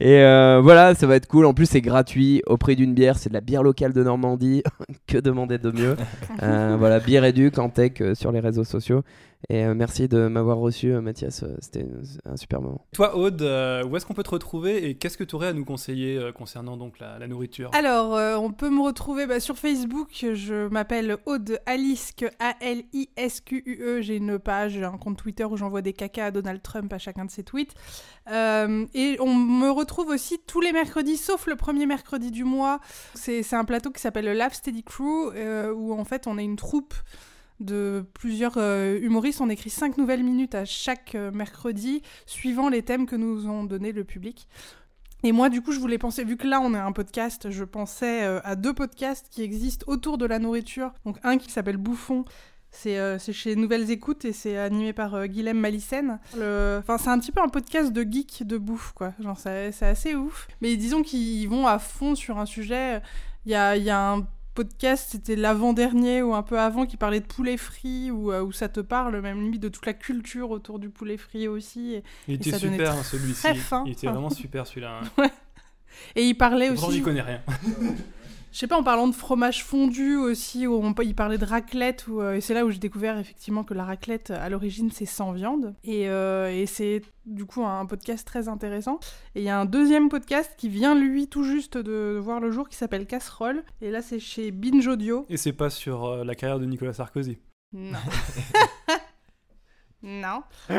Et 0.00 0.18
euh, 0.20 0.60
voilà, 0.62 0.94
ça 0.94 1.06
va 1.06 1.16
être 1.16 1.26
cool. 1.26 1.46
En 1.46 1.54
plus, 1.54 1.66
c'est 1.66 1.80
gratuit 1.80 2.42
au 2.46 2.56
prix 2.58 2.76
d'une 2.76 2.94
bière. 2.94 3.18
C'est 3.18 3.30
de 3.30 3.34
la 3.34 3.40
bière 3.40 3.62
locale 3.62 3.92
de 3.92 4.04
Normandie. 4.04 4.62
que 5.08 5.18
demander 5.18 5.58
de 5.58 5.70
mieux? 5.72 5.96
Euh, 6.42 6.76
Voilà, 6.78 6.98
bière 7.00 7.24
éduque 7.24 7.58
en 7.58 7.68
tech 7.70 7.92
sur 8.14 8.30
les 8.32 8.40
réseaux 8.40 8.64
sociaux. 8.64 9.02
Et 9.50 9.64
euh, 9.64 9.74
merci 9.74 10.08
de 10.08 10.26
m'avoir 10.28 10.56
reçu, 10.58 10.92
euh, 10.92 11.00
Mathias. 11.00 11.42
euh, 11.42 11.56
C'était 11.60 11.86
un 12.24 12.36
super 12.36 12.62
moment. 12.62 12.86
Toi 12.92 13.16
Aude, 13.16 13.42
euh, 13.42 13.84
où 13.84 13.96
est-ce 13.96 14.06
qu'on 14.06 14.14
peut 14.14 14.22
te 14.22 14.30
retrouver 14.30 14.88
et 14.88 14.94
qu'est-ce 14.96 15.18
que 15.18 15.24
tu 15.24 15.34
aurais 15.34 15.48
à 15.48 15.52
nous 15.52 15.64
conseiller 15.64 16.16
euh, 16.16 16.32
concernant 16.32 16.76
donc 16.76 16.98
la, 16.98 17.18
la 17.18 17.26
nourriture? 17.26 17.70
Alors, 17.74 18.14
euh, 18.16 18.36
on 18.36 18.52
peut 18.52 18.70
me 18.70 18.80
retrouver 18.80 19.26
bah, 19.26 19.40
sur 19.40 19.58
Facebook. 19.58 20.08
Je 20.32 20.68
m'appelle 20.68 21.18
Aude 21.26 21.58
Alisque, 21.66 22.24
A-L-I-S-Q-U-E. 22.38 24.00
J'ai 24.00 24.16
une 24.16 24.38
page, 24.38 24.72
j'ai 24.72 24.84
un 24.84 24.96
compte 24.96 25.18
Twitter 25.18 25.44
où 25.44 25.56
j'envoie 25.56 25.82
des 25.82 25.92
caca 25.92 26.26
à 26.26 26.30
Donald 26.30 26.62
Trump 26.62 26.92
à 26.92 26.98
chacun 26.98 27.24
de 27.24 27.30
ses 27.30 27.42
tweets. 27.44 27.74
Euh, 28.30 28.86
et 28.94 29.16
on 29.20 29.34
me 29.34 29.70
retrouve 29.70 30.08
aussi 30.08 30.38
tous 30.46 30.60
les 30.60 30.72
mercredis, 30.72 31.16
sauf 31.16 31.46
le 31.46 31.56
premier 31.56 31.86
mercredi 31.86 32.30
du 32.30 32.44
mois. 32.44 32.80
C'est 33.14 33.44
un 33.52 33.64
plateau 33.64 33.90
qui 33.90 34.00
s'appelle 34.00 34.24
le 34.24 34.32
Laugh 34.32 34.54
Steady 34.54 34.82
Crew, 34.82 35.32
euh, 35.34 35.72
où 35.72 35.92
en 35.92 36.04
fait 36.04 36.26
on 36.26 36.38
est 36.38 36.44
une 36.44 36.56
troupe 36.56 36.94
de 37.60 38.04
plusieurs 38.14 38.54
euh, 38.56 38.98
humoristes. 39.00 39.40
On 39.40 39.48
écrit 39.48 39.70
cinq 39.70 39.98
nouvelles 39.98 40.24
minutes 40.24 40.54
à 40.54 40.64
chaque 40.64 41.14
euh, 41.14 41.30
mercredi, 41.30 42.02
suivant 42.26 42.68
les 42.68 42.82
thèmes 42.82 43.06
que 43.06 43.16
nous 43.16 43.48
ont 43.48 43.64
donné 43.64 43.92
le 43.92 44.04
public. 44.04 44.48
Et 45.22 45.32
moi, 45.32 45.48
du 45.48 45.62
coup, 45.62 45.72
je 45.72 45.80
voulais 45.80 45.96
penser, 45.96 46.22
vu 46.24 46.36
que 46.36 46.46
là, 46.46 46.60
on 46.60 46.74
est 46.74 46.78
un 46.78 46.92
podcast, 46.92 47.50
je 47.50 47.64
pensais 47.64 48.24
euh, 48.24 48.40
à 48.44 48.56
deux 48.56 48.74
podcasts 48.74 49.28
qui 49.30 49.42
existent 49.42 49.86
autour 49.88 50.18
de 50.18 50.26
la 50.26 50.38
nourriture. 50.38 50.92
Donc, 51.06 51.18
un 51.22 51.38
qui 51.38 51.50
s'appelle 51.50 51.78
Bouffon, 51.78 52.24
C'est 52.70 53.32
chez 53.32 53.56
Nouvelles 53.56 53.90
Écoutes 53.90 54.26
et 54.26 54.32
c'est 54.32 54.58
animé 54.58 54.92
par 54.92 55.26
Guilhem 55.26 55.58
Malicène. 55.58 56.18
Enfin, 56.34 56.98
c'est 56.98 57.08
un 57.08 57.18
petit 57.18 57.32
peu 57.32 57.40
un 57.40 57.48
podcast 57.48 57.92
de 57.92 58.02
geek 58.02 58.46
de 58.46 58.58
bouffe, 58.58 58.92
quoi. 58.92 59.14
Genre, 59.20 59.38
c'est 59.38 59.82
assez 59.82 60.14
ouf. 60.14 60.48
Mais 60.60 60.76
disons 60.76 61.02
qu'ils 61.02 61.48
vont 61.48 61.66
à 61.66 61.78
fond 61.78 62.14
sur 62.14 62.38
un 62.38 62.46
sujet. 62.46 63.00
Il 63.46 63.52
y 63.52 63.54
a, 63.54 63.76
y 63.76 63.90
a 63.90 64.12
un 64.12 64.26
podcast, 64.54 65.08
c'était 65.10 65.36
l'avant-dernier 65.36 66.22
ou 66.22 66.34
un 66.34 66.42
peu 66.42 66.58
avant, 66.58 66.86
qui 66.86 66.96
parlait 66.96 67.20
de 67.20 67.26
poulet 67.26 67.56
frit, 67.56 68.10
où, 68.10 68.32
euh, 68.32 68.42
où 68.42 68.52
ça 68.52 68.68
te 68.68 68.80
parle 68.80 69.20
même 69.20 69.42
limite 69.42 69.62
de 69.62 69.68
toute 69.68 69.86
la 69.86 69.94
culture 69.94 70.50
autour 70.50 70.78
du 70.78 70.90
poulet 70.90 71.16
frit 71.16 71.48
aussi. 71.48 71.94
Et, 71.94 72.02
Il 72.28 72.34
était 72.34 72.52
ça 72.52 72.58
super, 72.58 72.92
hein, 72.92 73.02
celui-ci. 73.02 73.48
Il 73.86 73.92
était 73.92 74.06
vraiment 74.06 74.30
super 74.30 74.66
celui-là. 74.66 75.00
et 76.16 76.22
il 76.22 76.34
parlait 76.34 76.68
Pourtant, 76.68 76.88
aussi... 76.88 76.96
j'y 76.96 77.02
connais 77.02 77.22
rien. 77.22 77.42
Je 78.54 78.60
sais 78.60 78.68
pas, 78.68 78.78
en 78.78 78.84
parlant 78.84 79.08
de 79.08 79.14
fromage 79.16 79.64
fondu 79.64 80.14
aussi, 80.14 80.68
où 80.68 80.74
on, 80.74 80.94
il 81.02 81.16
parlait 81.16 81.38
de 81.38 81.44
raclette, 81.44 82.06
où, 82.06 82.20
euh, 82.20 82.34
et 82.34 82.40
c'est 82.40 82.54
là 82.54 82.64
où 82.64 82.70
j'ai 82.70 82.78
découvert 82.78 83.18
effectivement 83.18 83.64
que 83.64 83.74
la 83.74 83.82
raclette, 83.84 84.30
à 84.30 84.48
l'origine, 84.48 84.92
c'est 84.92 85.06
sans 85.06 85.32
viande. 85.32 85.74
Et, 85.82 86.08
euh, 86.08 86.48
et 86.54 86.66
c'est 86.66 87.02
du 87.26 87.46
coup 87.46 87.64
un 87.64 87.84
podcast 87.84 88.24
très 88.24 88.46
intéressant. 88.46 89.00
Et 89.34 89.40
il 89.40 89.44
y 89.44 89.48
a 89.48 89.58
un 89.58 89.64
deuxième 89.64 90.08
podcast 90.08 90.54
qui 90.56 90.68
vient, 90.68 90.94
lui, 90.94 91.26
tout 91.26 91.42
juste 91.42 91.76
de, 91.76 92.14
de 92.14 92.20
voir 92.22 92.38
le 92.38 92.52
jour, 92.52 92.68
qui 92.68 92.76
s'appelle 92.76 93.06
Casserole. 93.06 93.64
Et 93.80 93.90
là, 93.90 94.02
c'est 94.02 94.20
chez 94.20 94.52
Binge 94.52 94.86
Audio. 94.86 95.26
Et 95.28 95.36
c'est 95.36 95.52
pas 95.52 95.68
sur 95.68 96.04
euh, 96.04 96.22
la 96.22 96.36
carrière 96.36 96.60
de 96.60 96.66
Nicolas 96.66 96.92
Sarkozy. 96.92 97.38
Non. 97.72 97.98
non. 100.04 100.42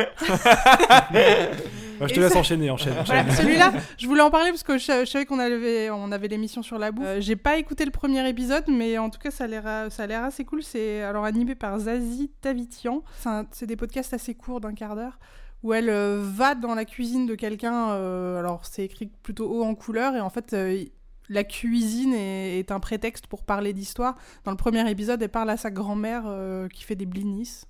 Je 2.01 2.13
te 2.13 2.19
laisse 2.19 2.33
ça- 2.33 2.39
enchaîner, 2.39 2.69
enchaîne, 2.69 2.93
enchaîne. 2.99 3.23
Voilà, 3.25 3.35
celui-là, 3.35 3.73
je 3.97 4.05
voulais 4.07 4.21
en 4.21 4.29
parler 4.29 4.49
parce 4.51 4.63
que 4.63 4.77
je, 4.77 5.01
je 5.01 5.05
savais 5.05 5.25
qu'on 5.25 5.39
avait, 5.39 5.89
on 5.89 6.11
avait 6.11 6.27
l'émission 6.27 6.61
sur 6.61 6.77
la 6.77 6.91
bouffe. 6.91 7.05
Euh, 7.07 7.21
J'ai 7.21 7.35
pas 7.37 7.57
écouté 7.57 7.85
le 7.85 7.91
premier 7.91 8.27
épisode, 8.27 8.65
mais 8.67 8.97
en 8.97 9.09
tout 9.09 9.19
cas, 9.19 9.31
ça 9.31 9.45
a 9.45 9.47
l'air, 9.47 10.23
assez 10.23 10.43
cool. 10.45 10.61
C'est 10.63 11.01
alors 11.03 11.23
animé 11.25 11.55
par 11.55 11.79
Zazie 11.79 12.31
Tavitian. 12.41 13.03
C'est 13.51 13.65
des 13.65 13.75
podcasts 13.77 14.13
assez 14.13 14.35
courts 14.35 14.61
d'un 14.61 14.73
quart 14.73 14.95
d'heure 14.95 15.17
où 15.63 15.73
elle 15.73 15.89
euh, 15.89 16.19
va 16.21 16.53
dans 16.53 16.75
la 16.75 16.85
cuisine 16.85 17.25
de 17.25 17.33
quelqu'un. 17.33 17.91
euh, 17.91 18.37
alors, 18.39 18.65
c'est 18.65 18.83
écrit 18.85 19.07
plutôt 19.23 19.49
haut 19.49 19.63
en 19.63 19.73
couleur 19.75 20.15
et 20.15 20.21
en 20.21 20.29
fait. 20.29 20.53
euh, 20.53 20.83
la 21.27 21.43
cuisine 21.43 22.13
est, 22.13 22.59
est 22.59 22.69
un 22.71 22.79
prétexte 22.79 23.25
pour 23.25 23.41
parler 23.45 23.73
d'histoire. 23.73 24.15
Dans 24.43 24.51
le 24.51 24.57
premier 24.57 24.87
épisode, 24.91 25.23
elle 25.23 25.29
parle 25.29 25.49
à 25.49 25.57
sa 25.57 25.71
grand-mère 25.71 26.25
qui 26.71 26.83
fait 26.83 26.93
des 26.95 27.07
blinis. 27.07 27.61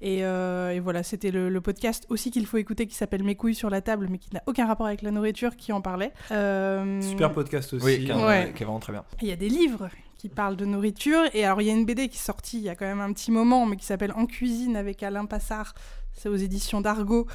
Et, 0.00 0.24
euh, 0.24 0.70
et 0.72 0.80
voilà, 0.80 1.02
c'était 1.02 1.30
le, 1.30 1.48
le 1.48 1.60
podcast 1.60 2.06
aussi 2.10 2.30
qu'il 2.30 2.46
faut 2.46 2.58
écouter 2.58 2.86
qui 2.86 2.94
s'appelle 2.94 3.22
Mes 3.24 3.34
couilles 3.34 3.54
sur 3.54 3.70
la 3.70 3.80
table, 3.80 4.08
mais 4.10 4.18
qui 4.18 4.28
n'a 4.34 4.42
aucun 4.46 4.66
rapport 4.66 4.86
avec 4.86 5.02
la 5.02 5.10
nourriture, 5.10 5.56
qui 5.56 5.72
en 5.72 5.80
parlait. 5.80 6.12
Euh, 6.32 7.00
Super 7.00 7.32
podcast 7.32 7.72
aussi. 7.72 7.84
Oui, 7.84 8.04
qui 8.04 8.10
est. 8.10 8.14
Ouais. 8.14 8.52
qui 8.54 8.62
est 8.62 8.66
vraiment 8.66 8.80
très 8.80 8.92
bien. 8.92 9.04
Il 9.22 9.28
y 9.28 9.32
a 9.32 9.36
des 9.36 9.48
livres 9.48 9.88
qui 10.18 10.28
parlent 10.28 10.56
de 10.56 10.64
nourriture. 10.64 11.22
Et 11.32 11.44
alors, 11.44 11.60
il 11.62 11.66
y 11.66 11.70
a 11.70 11.72
une 11.72 11.84
BD 11.86 12.08
qui 12.08 12.16
est 12.16 12.20
sortie 12.20 12.58
il 12.58 12.64
y 12.64 12.68
a 12.68 12.74
quand 12.74 12.86
même 12.86 13.00
un 13.00 13.12
petit 13.12 13.30
moment, 13.30 13.64
mais 13.66 13.76
qui 13.76 13.84
s'appelle 13.86 14.12
En 14.16 14.26
cuisine 14.26 14.76
avec 14.76 15.02
Alain 15.02 15.24
Passard. 15.26 15.74
C'est 16.12 16.28
aux 16.30 16.36
éditions 16.36 16.80
d'Argo, 16.80 17.26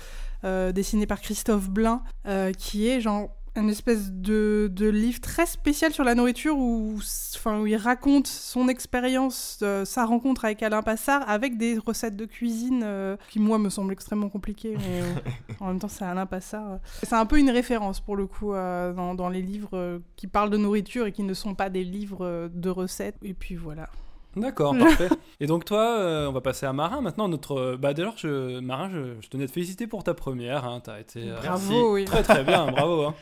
euh, 0.44 0.72
dessiné 0.72 1.06
par 1.06 1.22
Christophe 1.22 1.70
Blain, 1.70 2.02
euh, 2.26 2.52
qui 2.52 2.88
est 2.88 3.00
genre 3.00 3.30
une 3.56 3.70
espèce 3.70 4.12
de, 4.12 4.70
de 4.74 4.88
livre 4.88 5.20
très 5.20 5.46
spécial 5.46 5.92
sur 5.92 6.04
la 6.06 6.16
nourriture 6.16 6.58
où, 6.58 6.96
enfin, 7.36 7.60
où 7.60 7.68
il 7.68 7.76
raconte 7.76 8.28
son 8.28 8.68
expérience, 8.70 9.60
euh, 9.62 9.84
sa 9.84 10.06
rencontre 10.06 10.46
avec 10.46 10.64
Alain 10.64 10.82
Passard, 10.82 11.28
avec 11.30 11.58
des 11.58 11.78
recettes 11.78 12.16
de 12.16 12.26
cuisine 12.26 12.82
euh, 12.86 13.18
qui, 13.30 13.40
moi, 13.40 13.58
me 13.60 13.70
semblent 13.70 13.92
extrêmement 13.94 14.30
compliquées. 14.30 14.76
Mais 14.78 15.02
euh, 15.02 15.14
en 15.60 15.68
même 15.68 15.80
temps, 15.80 15.90
c'est 15.90 16.06
Alain 16.06 16.26
Passard. 16.26 16.72
euh. 16.74 16.78
C'est 17.04 17.14
un 17.16 17.26
peu 17.26 17.40
une 17.40 17.50
référence 17.50 18.00
pour 18.00 18.16
le 18.16 18.26
coup 18.28 18.54
dans, 18.54 19.16
dans 19.16 19.30
les 19.30 19.42
livres 19.42 20.00
qui 20.16 20.28
parlent 20.28 20.50
de 20.50 20.58
nourriture 20.58 21.06
et 21.08 21.12
qui 21.12 21.24
ne 21.24 21.34
sont 21.34 21.54
pas 21.56 21.70
des 21.70 21.84
livres 21.84 22.50
de 22.54 22.70
recettes. 22.70 23.16
Et 23.24 23.34
puis 23.34 23.56
voilà. 23.56 23.90
D'accord, 24.38 24.78
parfait. 24.80 25.10
Et 25.42 25.46
donc 25.46 25.66
toi, 25.66 26.00
euh, 26.00 26.28
on 26.28 26.32
va 26.32 26.40
passer 26.40 26.66
à 26.66 26.72
Marin 26.72 27.02
maintenant. 27.02 27.28
Notre, 27.28 27.58
euh, 27.58 27.78
bah 27.78 27.94
d'ailleurs, 27.94 28.14
je, 28.18 28.60
Marin, 28.62 28.90
je, 28.90 29.16
je 29.22 29.28
tenais 29.28 29.44
à 29.44 29.48
te 29.48 29.52
féliciter 29.52 29.88
pour 29.88 30.06
ta 30.06 30.14
première. 30.14 30.64
Hein. 30.66 30.80
T'as 30.82 31.02
été 31.02 31.30
euh, 31.30 31.36
Bravo, 31.42 31.96
oui. 31.96 32.06
très 32.06 32.24
très 32.24 32.44
bien, 32.46 32.66
bravo. 32.72 33.04
hein. 33.08 33.16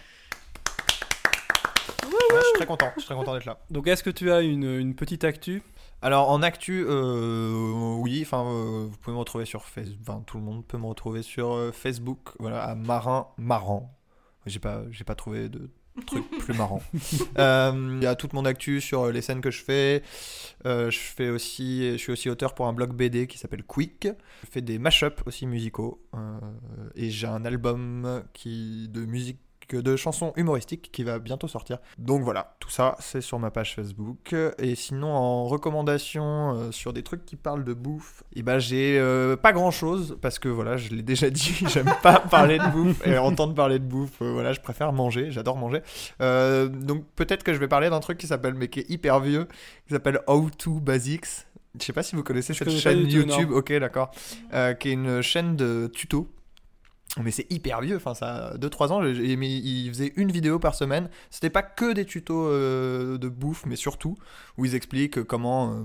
Ouais, 2.29 2.39
je 2.39 2.45
suis 2.45 2.53
très 2.55 2.65
content, 2.65 2.91
je 2.95 3.01
suis 3.01 3.07
très 3.07 3.15
content 3.15 3.33
d'être 3.33 3.45
là. 3.45 3.59
Donc 3.69 3.87
est-ce 3.87 4.03
que 4.03 4.09
tu 4.09 4.31
as 4.31 4.41
une, 4.41 4.63
une 4.63 4.95
petite 4.95 5.23
actu? 5.23 5.61
Alors 6.01 6.29
en 6.29 6.41
actu, 6.41 6.85
euh, 6.87 7.95
oui, 7.99 8.21
enfin 8.25 8.45
euh, 8.45 8.85
vous 8.89 8.97
pouvez 8.97 9.13
me 9.13 9.19
retrouver 9.19 9.43
sur 9.43 9.65
Facebook, 9.65 9.97
enfin 10.01 10.23
tout 10.25 10.37
le 10.37 10.43
monde 10.43 10.65
peut 10.65 10.77
me 10.77 10.85
retrouver 10.85 11.23
sur 11.23 11.53
euh, 11.53 11.71
Facebook, 11.73 12.29
voilà, 12.39 12.63
à 12.63 12.75
Marin 12.75 13.27
Marrant. 13.37 13.93
J'ai 14.45 14.59
pas, 14.59 14.83
j'ai 14.91 15.03
pas 15.03 15.15
trouvé 15.15 15.49
de 15.49 15.69
truc 16.07 16.23
plus 16.39 16.53
marrant. 16.53 16.81
Il 16.93 17.99
y 18.01 18.05
a 18.05 18.15
toute 18.15 18.31
mon 18.31 18.45
actu 18.45 18.79
sur 18.79 19.11
les 19.11 19.21
scènes 19.21 19.41
que 19.41 19.51
je 19.51 19.61
fais. 19.61 20.03
Je 20.63 20.97
fais 20.97 21.29
aussi, 21.29 21.91
je 21.91 21.97
suis 21.97 22.13
aussi 22.13 22.29
auteur 22.29 22.55
pour 22.55 22.67
un 22.67 22.73
blog 22.73 22.93
BD 22.93 23.27
qui 23.27 23.37
s'appelle 23.37 23.63
Quick. 23.63 24.07
Je 24.43 24.49
fais 24.49 24.61
des 24.61 24.79
mashups 24.79 25.21
aussi 25.25 25.45
musicaux 25.45 26.01
et 26.95 27.09
j'ai 27.09 27.27
un 27.27 27.43
album 27.43 28.23
qui 28.31 28.87
de 28.87 29.05
musique 29.05 29.39
de 29.75 29.95
chansons 29.95 30.33
humoristiques 30.35 30.89
qui 30.91 31.03
va 31.03 31.19
bientôt 31.19 31.47
sortir. 31.47 31.79
Donc 31.97 32.23
voilà, 32.23 32.55
tout 32.59 32.69
ça 32.69 32.95
c'est 32.99 33.21
sur 33.21 33.39
ma 33.39 33.51
page 33.51 33.75
Facebook. 33.75 34.35
Et 34.57 34.75
sinon 34.75 35.09
en 35.09 35.45
recommandation 35.45 36.55
euh, 36.55 36.71
sur 36.71 36.93
des 36.93 37.03
trucs 37.03 37.25
qui 37.25 37.35
parlent 37.35 37.63
de 37.63 37.73
bouffe, 37.73 38.23
et 38.35 38.43
ben 38.43 38.59
j'ai 38.59 38.97
euh, 38.99 39.35
pas 39.35 39.53
grand 39.53 39.71
chose 39.71 40.17
parce 40.21 40.39
que 40.39 40.49
voilà, 40.49 40.77
je 40.77 40.89
l'ai 40.89 41.01
déjà 41.03 41.29
dit, 41.29 41.63
j'aime 41.67 41.93
pas 42.01 42.19
parler 42.19 42.57
de 42.57 42.67
bouffe 42.71 43.05
et 43.05 43.17
entendre 43.17 43.53
parler 43.53 43.79
de 43.79 43.85
bouffe. 43.85 44.21
euh, 44.21 44.31
voilà, 44.31 44.53
je 44.53 44.61
préfère 44.61 44.93
manger, 44.93 45.31
j'adore 45.31 45.57
manger. 45.57 45.81
Donc 46.19 47.05
peut-être 47.15 47.43
que 47.43 47.53
je 47.53 47.59
vais 47.59 47.67
parler 47.67 47.89
d'un 47.89 47.99
truc 47.99 48.17
qui 48.17 48.27
s'appelle, 48.27 48.53
mais 48.53 48.67
qui 48.67 48.81
est 48.81 48.89
hyper 48.89 49.19
vieux, 49.19 49.47
qui 49.87 49.93
s'appelle 49.93 50.19
How 50.27 50.49
to 50.49 50.79
Basics. 50.79 51.45
Je 51.79 51.85
sais 51.85 51.93
pas 51.93 52.03
si 52.03 52.15
vous 52.15 52.23
connaissez 52.23 52.53
Je 52.53 52.59
cette 52.59 52.67
connais 52.67 52.79
chaîne 52.79 53.07
YouTube. 53.07 53.51
Ok, 53.51 53.71
d'accord. 53.73 54.11
Euh, 54.53 54.73
qui 54.73 54.89
est 54.89 54.93
une 54.93 55.21
chaîne 55.21 55.55
de 55.55 55.89
tutos. 55.93 56.27
Mais 57.17 57.31
c'est 57.31 57.51
hyper 57.51 57.81
vieux, 57.81 57.95
enfin 57.95 58.13
ça 58.13 58.49
a 58.49 58.57
2-3 58.57 58.91
ans, 58.91 59.01
mais 59.01 59.49
ils 59.49 59.89
faisaient 59.89 60.13
une 60.15 60.31
vidéo 60.31 60.59
par 60.59 60.75
semaine. 60.75 61.09
C'était 61.31 61.49
pas 61.49 61.63
que 61.63 61.93
des 61.93 62.05
tutos 62.05 62.47
euh, 62.47 63.17
de 63.17 63.27
bouffe, 63.27 63.65
mais 63.65 63.75
surtout 63.75 64.15
où 64.57 64.65
ils 64.65 64.75
expliquent 64.75 65.23
comment, 65.23 65.71
euh, 65.71 65.83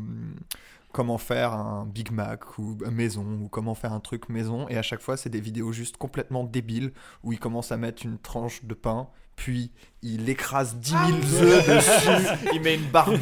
comment 0.92 1.16
faire 1.16 1.54
un 1.54 1.86
Big 1.86 2.10
Mac 2.10 2.58
ou 2.58 2.76
un 2.84 2.90
maison, 2.90 3.24
ou 3.42 3.48
comment 3.48 3.74
faire 3.74 3.94
un 3.94 4.00
truc 4.00 4.28
maison. 4.28 4.68
Et 4.68 4.76
à 4.76 4.82
chaque 4.82 5.00
fois, 5.00 5.16
c'est 5.16 5.30
des 5.30 5.40
vidéos 5.40 5.72
juste 5.72 5.96
complètement 5.96 6.44
débiles 6.44 6.92
où 7.22 7.32
ils 7.32 7.40
commencent 7.40 7.72
à 7.72 7.78
mettre 7.78 8.04
une 8.04 8.18
tranche 8.18 8.64
de 8.64 8.74
pain, 8.74 9.08
puis 9.36 9.70
il 10.02 10.28
écrase 10.28 10.76
10 10.76 10.90
000 10.90 11.02
œufs 11.44 11.66
dessus, 11.76 12.28
il 12.52 12.60
met 12.60 12.74
une 12.74 12.84
Barbie, 12.90 13.18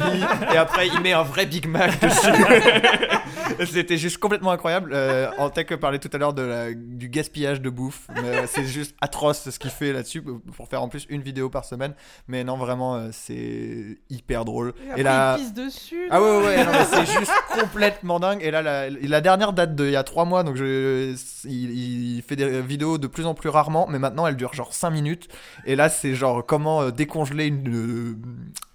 et 0.53 0.57
après 0.57 0.87
il 0.87 0.99
met 0.99 1.13
un 1.13 1.23
vrai 1.23 1.45
Big 1.45 1.65
Mac 1.67 1.99
dessus. 2.01 2.27
C'était 3.71 3.97
juste 3.97 4.17
complètement 4.17 4.51
incroyable. 4.51 4.91
Euh, 4.93 5.29
en 5.37 5.49
tech 5.49 5.67
parlait 5.79 5.99
tout 5.99 6.09
à 6.11 6.17
l'heure 6.17 6.33
de 6.33 6.41
la- 6.41 6.73
du 6.73 7.07
gaspillage 7.07 7.61
de 7.61 7.69
bouffe. 7.69 8.07
mais 8.21 8.47
C'est 8.47 8.65
juste 8.65 8.95
atroce 8.99 9.49
ce 9.49 9.59
qu'il 9.59 9.69
fait 9.69 9.93
là-dessus 9.93 10.23
pour 10.55 10.67
faire 10.67 10.81
en 10.81 10.87
plus 10.89 11.05
une 11.09 11.21
vidéo 11.21 11.49
par 11.49 11.63
semaine. 11.63 11.93
Mais 12.27 12.43
non, 12.43 12.57
vraiment, 12.57 12.95
euh, 12.95 13.09
c'est 13.11 13.97
hyper 14.09 14.43
drôle. 14.45 14.73
Et, 14.79 14.89
après, 14.89 15.01
Et 15.01 15.03
là, 15.03 15.35
il 15.37 15.43
pisse 15.43 15.53
dessus. 15.53 16.07
ah 16.09 16.21
ouais, 16.21 16.37
ouais, 16.45 16.65
c'est 16.91 17.05
juste 17.19 17.31
complètement 17.59 18.19
dingue. 18.19 18.39
Et 18.41 18.49
là, 18.49 18.61
la, 18.61 18.89
la 18.89 19.21
dernière 19.21 19.53
date 19.53 19.75
d'il 19.75 19.91
y 19.91 19.95
a 19.95 20.03
3 20.03 20.25
mois, 20.25 20.43
donc 20.43 20.55
je, 20.55 21.13
il, 21.45 22.15
il 22.17 22.21
fait 22.23 22.35
des 22.35 22.61
vidéos 22.61 22.97
de 22.97 23.07
plus 23.07 23.25
en 23.25 23.35
plus 23.35 23.49
rarement, 23.49 23.87
mais 23.87 23.99
maintenant 23.99 24.25
elle 24.25 24.35
dure 24.35 24.53
genre 24.53 24.73
5 24.73 24.89
minutes. 24.89 25.27
Et 25.65 25.75
là, 25.75 25.89
c'est 25.89 26.02
genre 26.15 26.45
comment 26.45 26.81
euh, 26.83 26.91
décongeler 26.91 27.45
une, 27.47 27.67
euh, 27.73 28.15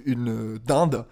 une 0.06 0.59
dinde. 0.66 1.05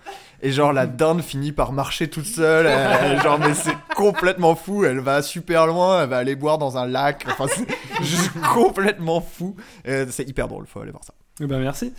Et 0.43 0.51
genre, 0.53 0.73
la 0.73 0.87
dinde 0.87 1.21
finit 1.23 1.53
par 1.53 1.73
marcher 1.73 2.09
toute 2.09 2.27
seule. 2.27 2.67
euh, 2.67 3.21
genre, 3.21 3.39
mais 3.39 3.55
c'est 3.55 3.77
complètement 3.95 4.55
fou. 4.55 4.85
Elle 4.85 5.01
va 5.01 5.23
super 5.23 5.67
loin, 5.67 6.03
elle 6.03 6.09
va 6.09 6.17
aller 6.19 6.37
boire 6.37 6.59
dans 6.59 6.79
un 6.79 6.87
lac. 6.87 7.25
Enfin, 7.29 7.47
c'est 7.49 7.67
juste 8.05 8.31
complètement 8.55 9.21
fou. 9.21 9.57
C'est 9.85 10.29
hyper 10.29 10.49
drôle, 10.49 10.67
faut 10.67 10.81
aller 10.81 10.91
voir 10.91 11.05
ça. 11.05 11.15
Eh 11.41 11.47
ben 11.47 11.61
merci. 11.61 11.93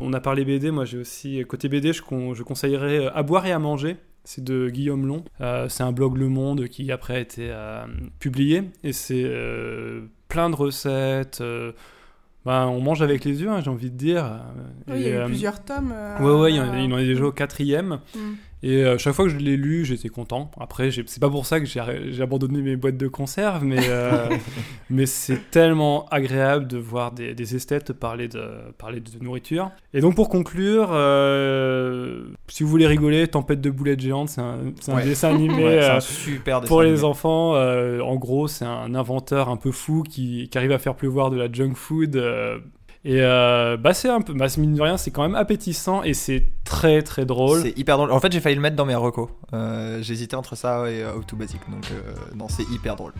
On 0.00 0.12
a 0.12 0.20
parlé 0.20 0.44
BD, 0.44 0.72
moi 0.72 0.84
j'ai 0.84 0.98
aussi 0.98 1.44
côté 1.48 1.68
BD, 1.68 1.92
je, 1.92 2.02
con- 2.02 2.34
je 2.34 2.42
conseillerais 2.42 3.06
euh, 3.06 3.10
À 3.16 3.22
boire 3.22 3.46
et 3.46 3.52
à 3.52 3.60
manger. 3.60 3.96
C'est 4.24 4.42
de 4.42 4.68
Guillaume 4.70 5.06
Long. 5.06 5.22
Euh, 5.40 5.68
c'est 5.68 5.82
un 5.84 5.92
blog 5.92 6.16
Le 6.16 6.28
Monde 6.28 6.66
qui 6.68 6.90
après 6.90 7.14
a 7.16 7.20
été 7.20 7.48
euh, 7.52 7.84
publié 8.18 8.62
et 8.82 8.92
c'est 8.94 9.22
euh, 9.24 10.06
plein 10.28 10.48
de 10.50 10.56
recettes. 10.56 11.42
Euh, 12.46 12.50
ben, 12.50 12.66
on 12.66 12.80
mange 12.80 13.02
avec 13.02 13.24
les 13.24 13.40
yeux, 13.42 13.50
hein, 13.50 13.60
j'ai 13.62 13.70
envie 13.70 13.90
de 13.90 13.96
dire. 13.96 14.24
Oui, 14.88 14.94
il 14.96 15.02
y 15.02 15.06
a 15.06 15.10
eu 15.10 15.14
euh, 15.16 15.26
plusieurs 15.26 15.62
tomes. 15.64 15.92
euh, 15.94 16.18
Ouais, 16.20 16.40
ouais, 16.42 16.52
il 16.52 16.56
y 16.56 16.60
en, 16.60 16.72
à- 16.72 16.78
il 16.78 16.92
en 16.92 16.98
est 16.98 17.06
déjà 17.06 17.24
au 17.24 17.32
quatrième. 17.32 18.00
Mm. 18.14 18.18
Et 18.66 18.82
euh, 18.82 18.96
chaque 18.96 19.12
fois 19.12 19.26
que 19.26 19.30
je 19.30 19.36
l'ai 19.36 19.58
lu, 19.58 19.84
j'étais 19.84 20.08
content. 20.08 20.50
Après, 20.58 20.90
c'est 20.90 21.20
pas 21.20 21.28
pour 21.28 21.44
ça 21.44 21.60
que 21.60 21.66
j'ai 21.66 22.22
abandonné 22.22 22.62
mes 22.62 22.76
boîtes 22.76 22.96
de 22.96 23.08
conserve, 23.08 23.62
mais, 23.62 23.76
euh, 23.90 24.30
mais 24.90 25.04
c'est 25.04 25.50
tellement 25.50 26.06
agréable 26.10 26.66
de 26.66 26.78
voir 26.78 27.12
des, 27.12 27.34
des 27.34 27.54
esthètes 27.56 27.92
parler 27.92 28.26
de, 28.26 28.42
parler 28.78 29.00
de 29.00 29.10
nourriture. 29.22 29.70
Et 29.92 30.00
donc, 30.00 30.14
pour 30.14 30.30
conclure, 30.30 30.88
euh, 30.92 32.24
si 32.48 32.62
vous 32.62 32.70
voulez 32.70 32.86
rigoler, 32.86 33.28
Tempête 33.28 33.60
de 33.60 33.68
boulettes 33.68 34.00
géantes, 34.00 34.30
c'est 34.30 34.40
un, 34.40 34.56
c'est 34.80 34.92
un 34.92 34.96
Ouais. 34.96 35.04
dessin 35.04 35.28
animé. 35.34 35.62
Ouais, 35.62 35.82
c'est 35.82 35.90
un 35.90 36.00
super 36.00 36.62
dessin 36.62 36.68
pour 36.68 36.80
les 36.82 37.04
enfants, 37.04 37.50
en 37.56 38.16
gros, 38.16 38.48
c'est 38.48 38.64
un 38.64 38.94
inventeur 38.94 39.50
un 39.50 39.58
peu 39.58 39.72
fou 39.72 40.04
qui, 40.08 40.48
qui 40.48 40.56
arrive 40.56 40.72
à 40.72 40.78
faire 40.78 40.94
pleuvoir 40.94 41.28
de 41.30 41.36
la 41.36 41.52
junk 41.52 41.74
food. 41.74 42.16
Et 43.06 43.20
euh, 43.20 43.76
bah 43.76 43.92
c'est 43.92 44.08
un 44.08 44.22
peu, 44.22 44.32
bah, 44.32 44.46
mine 44.56 44.74
de 44.74 44.80
rien, 44.80 44.96
c'est 44.96 45.10
quand 45.10 45.22
même 45.22 45.34
appétissant 45.34 46.02
et 46.02 46.14
c'est 46.14 46.46
très 46.64 47.02
très 47.02 47.26
drôle. 47.26 47.60
C'est 47.60 47.78
hyper 47.78 47.98
drôle. 47.98 48.10
En 48.10 48.20
fait, 48.20 48.32
j'ai 48.32 48.40
failli 48.40 48.56
le 48.56 48.62
mettre 48.62 48.76
dans 48.76 48.86
mes 48.86 48.94
recos. 48.94 49.28
Euh, 49.52 50.00
J'hésitais 50.00 50.36
entre 50.36 50.56
ça 50.56 50.90
et 50.90 51.02
euh, 51.02 51.14
How 51.14 51.22
to 51.22 51.36
Basic. 51.36 51.60
Donc, 51.70 51.86
non, 52.34 52.48
c'est 52.48 52.68
hyper 52.70 52.96
drôle. 52.96 53.12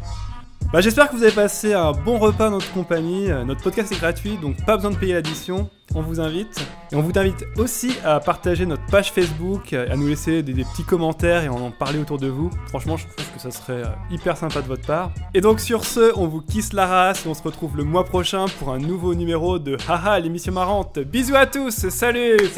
Bah, 0.72 0.80
J'espère 0.80 1.08
que 1.08 1.16
vous 1.16 1.22
avez 1.22 1.32
passé 1.32 1.72
un 1.72 1.92
bon 1.92 2.18
repas 2.18 2.46
dans 2.46 2.56
notre 2.56 2.72
compagnie. 2.72 3.30
Euh, 3.30 3.44
Notre 3.44 3.62
podcast 3.62 3.92
est 3.92 3.98
gratuit, 4.00 4.36
donc 4.38 4.56
pas 4.64 4.74
besoin 4.76 4.90
de 4.90 4.96
payer 4.96 5.14
l'addition. 5.14 5.70
On 5.94 6.02
vous 6.02 6.20
invite. 6.20 6.66
Et 6.90 6.96
on 6.96 7.02
vous 7.02 7.12
invite 7.16 7.44
aussi 7.58 7.92
à 8.04 8.18
partager 8.18 8.66
notre 8.66 8.84
page 8.86 9.12
Facebook, 9.12 9.72
euh, 9.72 9.86
à 9.92 9.96
nous 9.96 10.08
laisser 10.08 10.42
des, 10.42 10.52
des 10.52 10.64
petits 10.64 10.82
commentaires 10.82 11.44
et 11.44 11.48
en 11.48 11.60
en 11.60 11.70
parler 11.70 12.00
autour 12.00 12.18
de 12.18 12.26
vous. 12.26 12.50
Franchement, 12.68 12.96
je 12.96 13.06
trouve 13.06 13.26
que 13.34 13.40
ça 13.40 13.52
serait 13.52 13.84
euh, 13.84 13.90
hyper 14.10 14.36
sympa 14.36 14.62
de 14.62 14.66
votre 14.66 14.84
part. 14.86 15.12
Et 15.32 15.40
donc 15.40 15.60
sur 15.60 15.84
ce, 15.84 16.12
on 16.16 16.26
vous 16.26 16.40
kiss 16.40 16.72
la 16.72 16.86
race 16.88 17.24
et 17.24 17.28
on 17.28 17.34
se 17.34 17.42
retrouve 17.42 17.76
le 17.76 17.84
mois 17.84 18.04
prochain 18.04 18.46
pour 18.58 18.70
un 18.72 18.78
nouveau 18.78 19.14
numéro 19.14 19.60
de 19.60 19.76
Haha, 19.88 20.18
l'émission 20.18 20.52
marrante. 20.52 20.98
Bisous 20.98 21.36
à 21.36 21.46
tous, 21.46 21.88
salut 21.88 22.36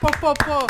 Po, 0.00 0.08
po, 0.20 0.32
po. 0.34 0.66